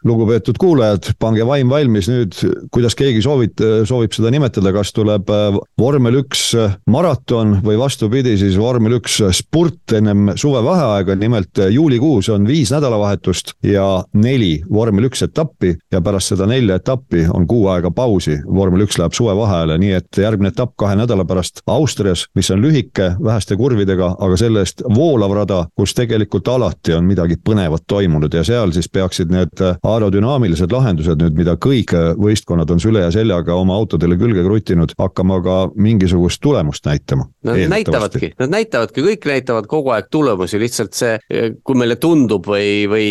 lugupeetud 0.05 0.57
kuulajad, 0.59 1.13
pange 1.19 1.45
vaim 1.47 1.69
valmis 1.71 2.09
nüüd, 2.11 2.35
kuidas 2.73 2.95
keegi 2.99 3.21
soovib, 3.23 3.61
soovib 3.87 4.15
seda 4.15 4.31
nimetada, 4.33 4.73
kas 4.75 4.91
tuleb 4.95 5.29
äh, 5.31 5.59
vormel 5.79 6.19
üks 6.21 6.49
äh, 6.59 6.75
maraton 6.91 7.59
või 7.63 7.79
vastupidi, 7.79 8.35
siis 8.39 8.57
vormel 8.59 8.97
üks 8.99 9.19
spurt 9.37 9.95
ennem 9.95 10.33
suvevaheaega, 10.39 11.15
nimelt 11.19 11.61
äh, 11.63 11.71
juulikuus 11.75 12.29
on 12.35 12.47
viis 12.49 12.73
nädalavahetust 12.75 13.55
ja 13.63 13.87
neli 14.19 14.57
vormel 14.69 15.07
üks 15.07 15.23
etappi 15.23 15.75
ja 15.91 16.03
pärast 16.03 16.33
seda 16.33 16.49
nelja 16.51 16.81
etappi 16.81 17.25
on 17.33 17.47
kuu 17.47 17.69
aega 17.71 17.91
pausi. 17.95 18.39
vormel 18.45 18.83
üks 18.83 18.99
läheb 18.99 19.15
suvevaheajale, 19.15 19.79
nii 19.79 19.95
et 20.01 20.21
järgmine 20.25 20.51
etapp 20.51 20.75
kahe 20.79 20.99
nädala 20.99 21.23
pärast 21.25 21.63
Austrias, 21.69 22.25
mis 22.35 22.51
on 22.51 22.61
lühike, 22.61 23.13
väheste 23.23 23.55
kurvidega, 23.55 24.15
aga 24.19 24.37
selle 24.37 24.65
eest 24.65 24.83
voolav 24.95 25.33
rada, 25.37 25.63
kus 25.77 25.95
tegelikult 25.95 26.47
alati 26.51 26.88
alati 26.89 26.97
on 26.97 27.07
midagi 27.07 27.37
põnevat 27.37 27.85
toimunud 27.87 28.33
ja 28.33 28.43
seal 28.43 28.71
siis 28.73 28.89
peaksid 28.89 29.31
need 29.31 29.61
äh, 29.61 29.77
aerodünaamilised 29.83 30.71
lahendused 30.71 31.19
nüüd, 31.21 31.37
mida 31.37 31.55
kõik 31.57 31.93
äh, 31.93 32.11
võistkonnad 32.17 32.69
on 32.71 32.79
süle 32.81 33.03
ja 33.03 33.11
seljaga 33.11 33.55
oma 33.55 33.75
autodele 33.75 34.17
külge 34.17 34.43
krutinud, 34.43 34.93
hakkama 34.97 35.39
ka 35.43 35.57
mingisugust 35.75 36.41
tulemust 36.41 36.85
näitama. 36.85 37.27
Nad 37.45 37.61
näitavadki, 37.69 38.33
nad 38.39 38.53
näitavadki, 38.53 39.03
kõik 39.05 39.27
näitavad 39.29 39.67
kogu 39.69 39.93
aeg 39.93 40.09
tulemusi, 40.11 40.59
lihtsalt 40.59 40.95
see, 40.97 41.17
kui 41.63 41.77
meile 41.77 41.95
tundub 42.01 42.47
või, 42.49 42.87
või 42.89 43.05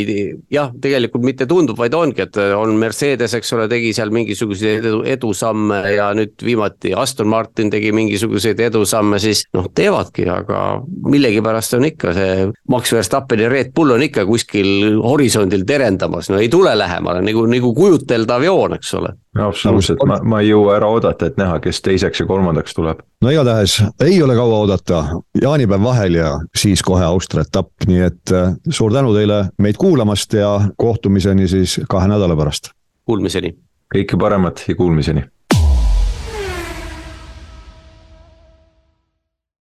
jah, 0.53 0.73
tegelikult 0.81 1.25
mitte 1.25 1.47
tundub, 1.49 1.79
vaid 1.79 1.95
ongi, 1.95 2.25
et 2.25 2.39
on 2.39 2.75
Mercedes, 2.81 3.35
eks 3.39 3.55
ole, 3.57 3.69
tegi 3.71 3.93
seal 3.97 4.13
mingisuguseid 4.15 4.85
edu, 4.85 5.03
edusamme 5.09 5.81
ja 5.95 6.11
nüüd 6.17 6.37
viimati 6.45 6.95
Aston 6.97 7.31
Martin 7.31 7.71
tegi 7.73 7.93
mingisuguseid 7.97 8.61
edusamme, 8.69 9.21
siis 9.23 9.45
noh, 9.57 9.69
teevadki, 9.75 10.27
aga 10.33 10.63
millegipärast 11.09 11.79
on 11.79 11.89
ikka 11.89 12.15
see 12.17 12.49
Max 12.73 12.93
Verstappeni 12.95 13.49
Red 13.49 13.68
Red 13.69 13.75
Bull 13.75 13.91
on 13.91 14.03
ikka 14.03 14.25
kuskil 14.27 14.97
horisondil 15.03 15.65
terendamas, 15.69 16.31
no 16.31 16.39
ei 16.41 16.49
tule 16.49 16.73
lähemale 16.79 17.21
nagu, 17.23 17.45
nagu 17.51 17.75
kujuteldav 17.77 18.43
joon, 18.47 18.75
eks 18.79 18.95
ole. 18.97 19.13
absoluutselt, 19.39 20.03
ma, 20.09 20.19
ma 20.25 20.41
ei 20.41 20.49
jõua 20.49 20.79
ära 20.79 20.89
oodata, 20.89 21.29
et 21.29 21.37
näha, 21.37 21.59
kes 21.61 21.83
teiseks 21.85 22.23
ja 22.23 22.27
kolmandaks 22.27 22.75
tuleb. 22.75 23.03
no 23.23 23.31
igatahes 23.35 23.79
ei 24.05 24.23
ole 24.23 24.37
kaua 24.39 24.63
oodata, 24.65 25.05
jaanipäev 25.43 25.85
vahel 25.85 26.21
ja 26.21 26.33
siis 26.57 26.83
kohe 26.83 27.05
Austria 27.05 27.45
etapp, 27.45 27.73
nii 27.87 28.05
et 28.09 28.33
äh, 28.33 28.55
suur 28.71 28.95
tänu 28.95 29.13
teile 29.17 29.45
meid 29.59 29.77
kuulamast 29.77 30.33
ja 30.33 30.55
kohtumiseni 30.77 31.49
siis 31.49 31.81
kahe 31.89 32.09
nädala 32.09 32.37
pärast. 32.37 32.73
Kuulmiseni. 33.05 33.53
kõike 33.95 34.17
paremat 34.21 34.65
ja 34.69 34.77
kuulmiseni 34.77 35.29